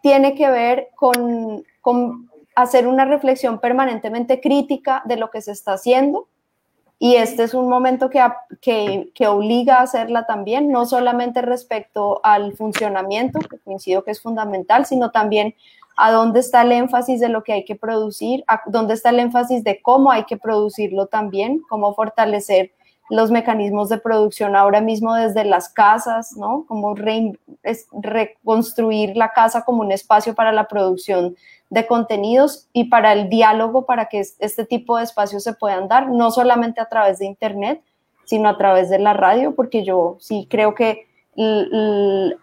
tiene 0.00 0.34
que 0.34 0.48
ver 0.48 0.88
con, 0.96 1.64
con 1.82 2.31
hacer 2.54 2.86
una 2.86 3.04
reflexión 3.04 3.58
permanentemente 3.58 4.40
crítica 4.40 5.02
de 5.04 5.16
lo 5.16 5.30
que 5.30 5.42
se 5.42 5.52
está 5.52 5.74
haciendo. 5.74 6.28
Y 6.98 7.16
este 7.16 7.42
es 7.42 7.54
un 7.54 7.68
momento 7.68 8.10
que, 8.10 8.24
que, 8.60 9.10
que, 9.14 9.26
obliga 9.26 9.76
a 9.76 9.82
hacerla 9.82 10.24
también, 10.24 10.70
no 10.70 10.86
solamente 10.86 11.42
respecto 11.42 12.20
al 12.22 12.52
funcionamiento, 12.52 13.40
que 13.40 13.58
coincido 13.58 14.04
que 14.04 14.12
es 14.12 14.22
fundamental, 14.22 14.86
sino 14.86 15.10
también 15.10 15.56
a 15.96 16.12
dónde 16.12 16.40
está 16.40 16.62
el 16.62 16.72
énfasis 16.72 17.20
de 17.20 17.28
lo 17.28 17.42
que 17.42 17.52
hay 17.52 17.64
que 17.64 17.74
producir, 17.74 18.44
a 18.46 18.62
dónde 18.66 18.94
está 18.94 19.10
el 19.10 19.18
énfasis 19.18 19.64
de 19.64 19.82
cómo 19.82 20.12
hay 20.12 20.24
que 20.24 20.36
producirlo 20.36 21.06
también, 21.06 21.60
cómo 21.68 21.94
fortalecer 21.94 22.72
los 23.10 23.30
mecanismos 23.30 23.88
de 23.88 23.98
producción 23.98 24.56
ahora 24.56 24.80
mismo 24.80 25.14
desde 25.14 25.44
las 25.44 25.68
casas, 25.68 26.36
¿no? 26.36 26.64
Como 26.66 26.94
reconstruir 26.94 29.16
la 29.16 29.32
casa 29.32 29.64
como 29.64 29.82
un 29.82 29.92
espacio 29.92 30.34
para 30.34 30.50
la 30.52 30.66
producción 30.66 31.36
de 31.72 31.86
contenidos 31.86 32.68
y 32.74 32.84
para 32.84 33.14
el 33.14 33.30
diálogo, 33.30 33.86
para 33.86 34.04
que 34.04 34.20
este 34.20 34.66
tipo 34.66 34.98
de 34.98 35.04
espacios 35.04 35.42
se 35.42 35.54
puedan 35.54 35.88
dar, 35.88 36.10
no 36.10 36.30
solamente 36.30 36.82
a 36.82 36.84
través 36.84 37.18
de 37.18 37.24
Internet, 37.24 37.82
sino 38.24 38.50
a 38.50 38.58
través 38.58 38.90
de 38.90 38.98
la 38.98 39.14
radio, 39.14 39.54
porque 39.54 39.82
yo 39.82 40.18
sí 40.20 40.46
creo 40.50 40.74
que 40.74 41.06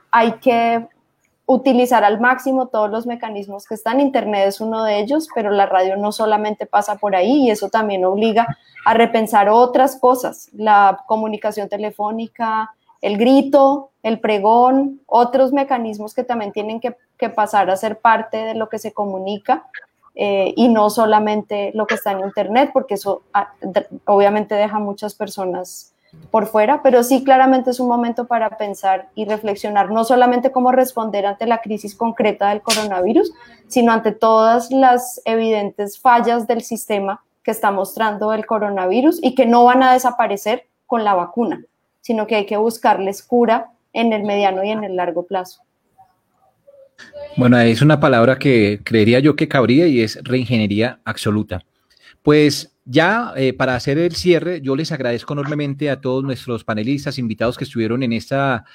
hay 0.09 0.31
que 0.41 0.87
utilizar 1.45 2.03
al 2.03 2.19
máximo 2.19 2.69
todos 2.69 2.89
los 2.89 3.05
mecanismos 3.05 3.67
que 3.67 3.75
están. 3.75 3.99
Internet 3.99 4.47
es 4.47 4.61
uno 4.61 4.83
de 4.83 4.99
ellos, 4.99 5.27
pero 5.35 5.51
la 5.51 5.67
radio 5.67 5.95
no 5.95 6.11
solamente 6.11 6.65
pasa 6.65 6.95
por 6.95 7.15
ahí 7.15 7.43
y 7.43 7.51
eso 7.51 7.69
también 7.69 8.05
obliga 8.05 8.47
a 8.83 8.95
repensar 8.95 9.47
otras 9.49 9.99
cosas, 9.99 10.49
la 10.53 11.03
comunicación 11.05 11.69
telefónica, 11.69 12.71
el 12.99 13.19
grito, 13.19 13.88
el 14.03 14.19
pregón, 14.19 15.01
otros 15.05 15.51
mecanismos 15.51 16.13
que 16.13 16.23
también 16.23 16.51
tienen 16.51 16.79
que, 16.79 16.95
pasar 17.35 17.69
a 17.69 17.75
ser 17.75 17.99
parte 17.99 18.37
de 18.37 18.55
lo 18.55 18.69
que 18.69 18.79
se 18.79 18.93
comunica 18.93 19.65
eh, 20.15 20.53
y 20.55 20.69
no 20.69 20.89
solamente 20.89 21.71
lo 21.73 21.85
que 21.85 21.95
está 21.95 22.13
en 22.13 22.21
Internet, 22.21 22.69
porque 22.71 22.93
eso 22.93 23.23
ah, 23.33 23.51
obviamente 24.05 24.55
deja 24.55 24.79
muchas 24.79 25.15
personas 25.15 25.93
por 26.31 26.47
fuera, 26.47 26.81
pero 26.81 27.03
sí 27.03 27.23
claramente 27.23 27.71
es 27.71 27.79
un 27.79 27.87
momento 27.87 28.25
para 28.25 28.51
pensar 28.51 29.09
y 29.15 29.25
reflexionar 29.25 29.91
no 29.91 30.05
solamente 30.05 30.51
cómo 30.51 30.71
responder 30.71 31.25
ante 31.25 31.45
la 31.45 31.61
crisis 31.61 31.93
concreta 31.93 32.49
del 32.49 32.61
coronavirus, 32.61 33.31
sino 33.67 33.91
ante 33.91 34.11
todas 34.11 34.71
las 34.71 35.21
evidentes 35.25 35.99
fallas 35.99 36.47
del 36.47 36.61
sistema 36.61 37.21
que 37.43 37.51
está 37.51 37.71
mostrando 37.71 38.33
el 38.33 38.45
coronavirus 38.45 39.19
y 39.21 39.35
que 39.35 39.45
no 39.45 39.65
van 39.65 39.83
a 39.83 39.93
desaparecer 39.93 40.65
con 40.87 41.03
la 41.03 41.13
vacuna, 41.13 41.63
sino 42.01 42.27
que 42.27 42.35
hay 42.35 42.45
que 42.45 42.57
buscarles 42.57 43.21
cura 43.21 43.71
en 43.93 44.13
el 44.13 44.23
mediano 44.23 44.63
y 44.63 44.69
en 44.69 44.83
el 44.83 44.95
largo 44.95 45.25
plazo. 45.25 45.61
Bueno, 47.37 47.59
es 47.59 47.81
una 47.81 47.99
palabra 47.99 48.37
que 48.37 48.81
creería 48.83 49.19
yo 49.19 49.35
que 49.35 49.47
cabría 49.47 49.87
y 49.87 50.01
es 50.01 50.19
reingeniería 50.23 50.99
absoluta. 51.05 51.63
Pues 52.21 52.75
ya 52.85 53.33
eh, 53.35 53.53
para 53.53 53.75
hacer 53.75 53.97
el 53.97 54.15
cierre, 54.15 54.61
yo 54.61 54.75
les 54.75 54.91
agradezco 54.91 55.33
enormemente 55.33 55.89
a 55.89 56.01
todos 56.01 56.23
nuestros 56.23 56.63
panelistas, 56.63 57.17
invitados 57.17 57.57
que 57.57 57.63
estuvieron 57.63 58.03
en 58.03 58.13
esta 58.13 58.65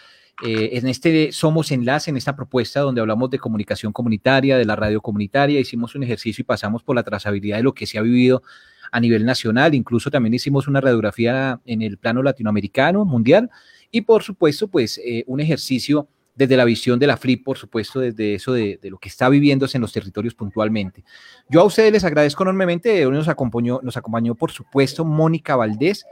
eh, 0.42 0.70
en 0.72 0.88
este 0.88 1.30
Somos 1.30 1.70
Enlace, 1.70 2.10
en 2.10 2.16
esta 2.16 2.34
propuesta 2.34 2.80
donde 2.80 3.00
hablamos 3.00 3.30
de 3.30 3.38
comunicación 3.38 3.92
comunitaria, 3.92 4.58
de 4.58 4.64
la 4.64 4.74
radio 4.74 5.00
comunitaria, 5.00 5.60
hicimos 5.60 5.94
un 5.94 6.02
ejercicio 6.02 6.42
y 6.42 6.44
pasamos 6.44 6.82
por 6.82 6.96
la 6.96 7.04
trazabilidad 7.04 7.58
de 7.58 7.62
lo 7.62 7.72
que 7.72 7.86
se 7.86 7.98
ha 7.98 8.02
vivido 8.02 8.42
a 8.90 9.00
nivel 9.00 9.24
nacional, 9.24 9.74
incluso 9.74 10.10
también 10.10 10.34
hicimos 10.34 10.66
una 10.66 10.80
radiografía 10.80 11.60
en 11.64 11.82
el 11.82 11.98
plano 11.98 12.22
latinoamericano, 12.22 13.04
mundial, 13.04 13.50
y 13.94 14.00
por 14.00 14.24
supuesto, 14.24 14.66
pues 14.66 14.98
eh, 14.98 15.22
un 15.28 15.38
ejercicio 15.38 16.08
desde 16.34 16.56
la 16.56 16.64
visión 16.64 16.98
de 16.98 17.06
la 17.06 17.16
FRIP, 17.16 17.44
por 17.44 17.56
supuesto, 17.56 18.00
desde 18.00 18.34
eso 18.34 18.52
de, 18.52 18.76
lo 18.82 18.98
que 18.98 19.08
está 19.08 19.28
viviéndose 19.28 19.76
en 19.78 19.82
los 19.82 19.92
territorios 19.92 20.34
puntualmente. 20.34 21.04
Yo 21.48 21.60
a 21.60 21.64
ustedes 21.64 21.92
les 21.92 22.02
agradezco 22.02 22.42
enormemente, 22.42 23.04
nos 23.08 23.28
acompañó, 23.28 23.78
nos 23.84 23.96
acompañó 23.96 24.34
por 24.34 24.50
supuesto, 24.50 25.04
Mónica 25.04 25.54
Valdés, 25.54 26.04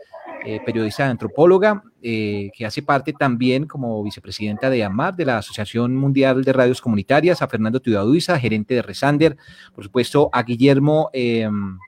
eh, 0.47 0.61
periodista 0.65 1.09
antropóloga, 1.09 1.83
eh, 2.01 2.51
que 2.57 2.65
hace 2.65 2.83
parte 2.83 3.13
también 3.15 3.67
como 3.67 4.01
vicepresidenta 4.05 4.71
de 4.71 4.85
AMAR, 4.85 5.17
de 5.17 5.25
la 5.25 5.39
Asociación 5.39 5.97
Mundial 5.97 6.45
de 6.45 6.53
Radios 6.53 6.81
Comunitarias, 6.81 7.43
a 7.43 7.49
Fernando 7.49 7.81
Tudaduiza, 7.81 8.39
gerente 8.39 8.75
de 8.75 8.83
Resander, 8.83 9.37
por 9.75 9.83
supuesto, 9.83 10.31
a 10.33 10.45
Guillermo 10.45 11.11
em, 11.13 11.79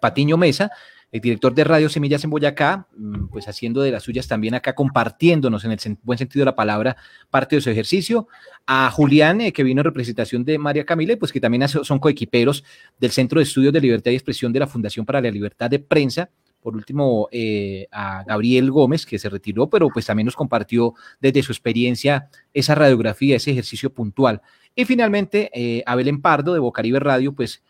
Patiño 0.00 0.38
Mesa, 0.38 0.70
el 1.12 1.20
director 1.20 1.54
de 1.54 1.62
Radio 1.62 1.90
Semillas 1.90 2.24
en 2.24 2.30
Boyacá, 2.30 2.88
mm, 2.96 3.26
pues 3.26 3.46
haciendo 3.46 3.82
de 3.82 3.92
las 3.92 4.02
suyas 4.02 4.26
también 4.26 4.54
acá, 4.54 4.74
compartiéndonos 4.74 5.62
en 5.64 5.72
el 5.72 5.78
buen 6.02 6.18
sentido 6.18 6.40
de 6.40 6.46
la 6.46 6.56
palabra 6.56 6.96
parte 7.28 7.56
de 7.56 7.62
su 7.62 7.68
ejercicio. 7.68 8.28
A 8.66 8.90
Julián, 8.90 9.42
eh, 9.42 9.52
que 9.52 9.62
vino 9.62 9.82
en 9.82 9.84
representación 9.84 10.42
de 10.42 10.58
María 10.58 10.86
Camila, 10.86 11.14
pues 11.18 11.30
que 11.30 11.40
también 11.40 11.68
son 11.68 11.98
coequiperos 11.98 12.64
del 12.98 13.10
Centro 13.10 13.38
de 13.38 13.44
Estudios 13.44 13.74
de 13.74 13.80
Libertad 13.80 14.10
y 14.10 14.14
Expresión 14.14 14.54
de 14.54 14.60
la 14.60 14.66
Fundación 14.66 15.04
para 15.04 15.20
la 15.20 15.30
Libertad 15.30 15.68
de 15.68 15.78
Prensa. 15.78 16.30
Por 16.62 16.76
último, 16.76 17.28
eh, 17.30 17.88
a 17.90 18.24
Gabriel 18.24 18.70
Gómez, 18.70 19.04
que 19.04 19.18
se 19.18 19.28
retiró, 19.28 19.68
pero 19.68 19.88
pues 19.90 20.06
también 20.06 20.26
nos 20.26 20.36
compartió 20.36 20.94
desde 21.20 21.42
su 21.42 21.52
experiencia 21.52 22.28
esa 22.54 22.74
radiografía, 22.74 23.36
ese 23.36 23.50
ejercicio 23.50 23.92
puntual. 23.92 24.40
Y 24.74 24.86
finalmente, 24.86 25.50
eh, 25.52 25.82
a 25.84 25.94
Belén 25.94 26.22
de 26.22 26.58
Bocaribe 26.58 27.00
Radio, 27.00 27.34
pues 27.34 27.62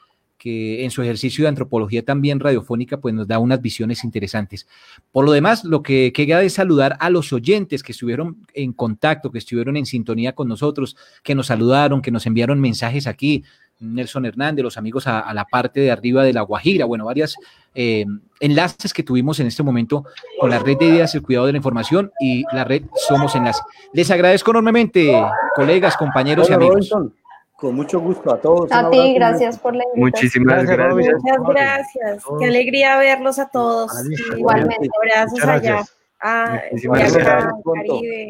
que 0.43 0.83
en 0.83 0.91
su 0.91 1.03
ejercicio 1.03 1.45
de 1.45 1.51
antropología 1.51 2.05
también 2.05 2.41
radiofónica, 2.41 2.97
pues 2.97 3.15
nos 3.15 3.29
da 3.29 3.39
unas 3.39 3.63
visiones 3.63 4.03
interesantes. 4.03 4.67
Por 5.13 5.25
lo 5.25 5.31
demás, 5.31 5.63
lo 5.63 5.85
que 5.85 6.13
queda 6.13 6.43
es 6.43 6.55
saludar 6.55 6.97
a 6.99 7.11
los 7.11 7.33
oyentes 7.33 7.85
que 7.85 7.93
estuvieron 7.93 8.45
en 8.53 8.73
contacto, 8.73 9.31
que 9.31 9.39
estuvieron 9.39 9.77
en 9.77 9.87
sintonía 9.87 10.35
con 10.35 10.49
nosotros, 10.49 10.97
que 11.23 11.37
nos 11.37 11.47
saludaron, 11.47 12.03
que 12.03 12.11
nos 12.11 12.27
enviaron 12.27 12.61
mensajes 12.61 13.07
aquí. 13.07 13.45
Nelson 13.79 14.27
Hernández, 14.27 14.65
los 14.65 14.77
amigos 14.77 15.07
a, 15.07 15.33
la 15.33 15.45
parte 15.45 15.79
de 15.79 15.93
arriba 15.93 16.25
de 16.25 16.33
la 16.33 16.43
Guajira, 16.43 16.87
bueno, 16.87 17.05
varias 17.05 17.37
eh, 17.75 18.05
enlaces 18.41 18.93
que 18.93 19.05
tuvimos 19.05 19.39
en 19.39 19.47
este 19.47 19.63
momento 19.63 20.05
con 20.41 20.51
la 20.51 20.59
red 20.59 20.77
de 20.77 20.87
ideas, 20.87 21.15
el 21.15 21.23
cuidado 21.23 21.47
de 21.47 21.53
la 21.53 21.59
información 21.59 22.11
y 22.21 22.45
la 22.53 22.65
red 22.65 22.83
Somos 23.09 23.37
Enlace. 23.37 23.63
Les 23.93 24.11
agradezco 24.11 24.51
enormemente, 24.51 25.13
colegas, 25.55 25.97
compañeros 25.97 26.51
y 26.51 26.53
amigos. 26.53 26.93
Con 27.63 27.77
mucho 27.77 28.01
gusto 28.01 28.35
a 28.35 28.41
todos. 28.41 28.73
A 28.73 28.91
ti, 28.91 29.15
gracias 29.15 29.57
por 29.57 29.73
la 29.73 29.85
invitación. 29.95 30.01
Muchísimas 30.01 30.65
gracias. 30.65 31.15
Muchas 31.23 31.39
gracias. 31.47 32.25
Qué 32.41 32.45
alegría 32.47 32.99
verlos 32.99 33.39
a 33.39 33.49
todos. 33.51 33.93
Igualmente, 34.37 34.89
abrazos 35.01 35.45
allá. 35.45 35.85
Ah, 36.21 36.61
Muchísimas 36.73 37.15
gracias. 37.15 37.53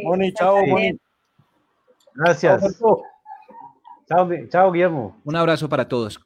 Moni, 0.04 0.34
chao, 0.34 0.66
Moni. 0.66 1.00
Gracias. 2.14 2.78
Chao, 4.06 4.28
chao, 4.50 4.70
Guillermo. 4.70 5.16
Un 5.24 5.36
abrazo 5.36 5.66
para 5.66 5.88
todos. 5.88 6.20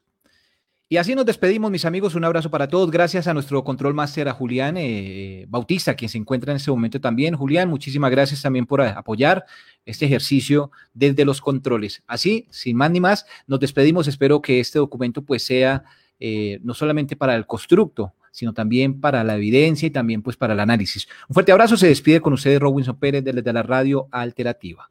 Y 0.89 0.95
así 0.95 1.15
nos 1.15 1.25
despedimos, 1.25 1.69
mis 1.69 1.83
amigos. 1.83 2.15
Un 2.15 2.23
abrazo 2.23 2.49
para 2.49 2.69
todos. 2.69 2.89
Gracias 2.89 3.27
a 3.27 3.33
nuestro 3.33 3.61
control 3.65 3.93
máster, 3.93 4.29
a 4.29 4.33
Julián 4.33 4.77
eh, 4.77 5.45
Bautista, 5.49 5.95
quien 5.95 6.07
se 6.07 6.17
encuentra 6.17 6.53
en 6.53 6.57
este 6.57 6.71
momento 6.71 7.01
también. 7.01 7.35
Julián, 7.35 7.67
muchísimas 7.67 8.09
gracias 8.09 8.41
también 8.41 8.65
por 8.65 8.79
apoyar 8.79 9.45
este 9.85 10.05
ejercicio 10.05 10.71
desde 10.93 11.25
los 11.25 11.41
controles. 11.41 12.03
Así, 12.07 12.47
sin 12.51 12.77
más 12.77 12.89
ni 12.89 13.01
más, 13.01 13.25
nos 13.47 13.59
despedimos. 13.59 14.07
Espero 14.07 14.41
que 14.41 14.61
este 14.61 14.79
documento 14.79 15.23
pues 15.23 15.43
sea 15.43 15.83
eh, 16.21 16.59
no 16.63 16.73
solamente 16.73 17.17
para 17.17 17.35
el 17.35 17.45
constructo, 17.45 18.13
sino 18.31 18.53
también 18.53 19.01
para 19.01 19.25
la 19.25 19.35
evidencia 19.35 19.87
y 19.87 19.91
también 19.91 20.21
pues 20.21 20.37
para 20.37 20.53
el 20.53 20.59
análisis. 20.61 21.05
Un 21.27 21.33
fuerte 21.33 21.51
abrazo. 21.51 21.75
Se 21.75 21.87
despide 21.87 22.21
con 22.21 22.31
ustedes 22.31 22.61
Robinson 22.61 22.97
Pérez 22.97 23.25
desde 23.25 23.51
la 23.51 23.61
radio 23.61 24.07
alternativa. 24.09 24.89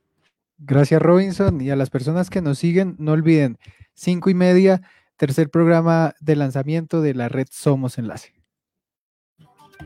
Gracias, 0.59 1.01
Robinson. 1.01 1.59
Y 1.63 1.71
a 1.71 1.77
las 1.77 1.89
personas 1.89 2.29
que 2.29 2.43
nos 2.43 2.59
siguen, 2.59 2.97
no 2.99 3.13
olviden, 3.13 3.57
cinco 3.95 4.29
y 4.29 4.35
media 4.35 4.83
tercer 5.17 5.51
programa 5.51 6.15
de 6.21 6.37
lanzamiento 6.37 7.01
de 7.01 7.15
la 7.15 7.29
red 7.29 7.49
Somos 7.51 7.99
Enlace. 7.99 8.37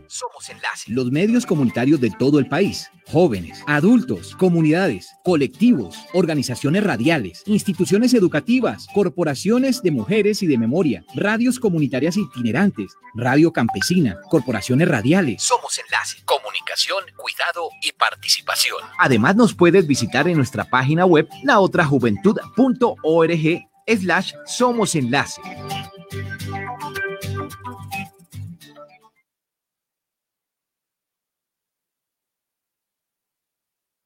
Somos 0.06 0.48
Enlace. 0.48 0.92
Los 0.92 1.10
medios 1.10 1.46
comunitarios 1.46 2.00
de 2.00 2.10
todo 2.10 2.38
el 2.38 2.48
país. 2.48 2.90
Jóvenes, 3.06 3.62
adultos, 3.66 4.36
comunidades, 4.36 5.08
colectivos, 5.24 5.96
organizaciones 6.12 6.84
radiales, 6.84 7.42
instituciones 7.46 8.14
educativas, 8.14 8.86
corporaciones 8.94 9.82
de 9.82 9.90
mujeres 9.90 10.42
y 10.42 10.46
de 10.46 10.58
memoria, 10.58 11.04
radios 11.14 11.58
comunitarias 11.58 12.16
itinerantes, 12.16 12.92
radio 13.14 13.52
campesina, 13.52 14.20
corporaciones 14.28 14.88
radiales. 14.88 15.42
Somos 15.42 15.78
Enlace. 15.78 16.22
Comunicación, 16.24 17.04
cuidado 17.16 17.70
y 17.82 17.92
participación. 17.92 18.78
Además 18.98 19.34
nos 19.34 19.54
puedes 19.54 19.86
visitar 19.86 20.28
en 20.28 20.36
nuestra 20.36 20.64
página 20.64 21.04
web 21.04 21.28
laotrajuventud.org 21.42 23.69
slash 23.86 24.34
somos 24.46 24.94
enlace. 24.94 25.40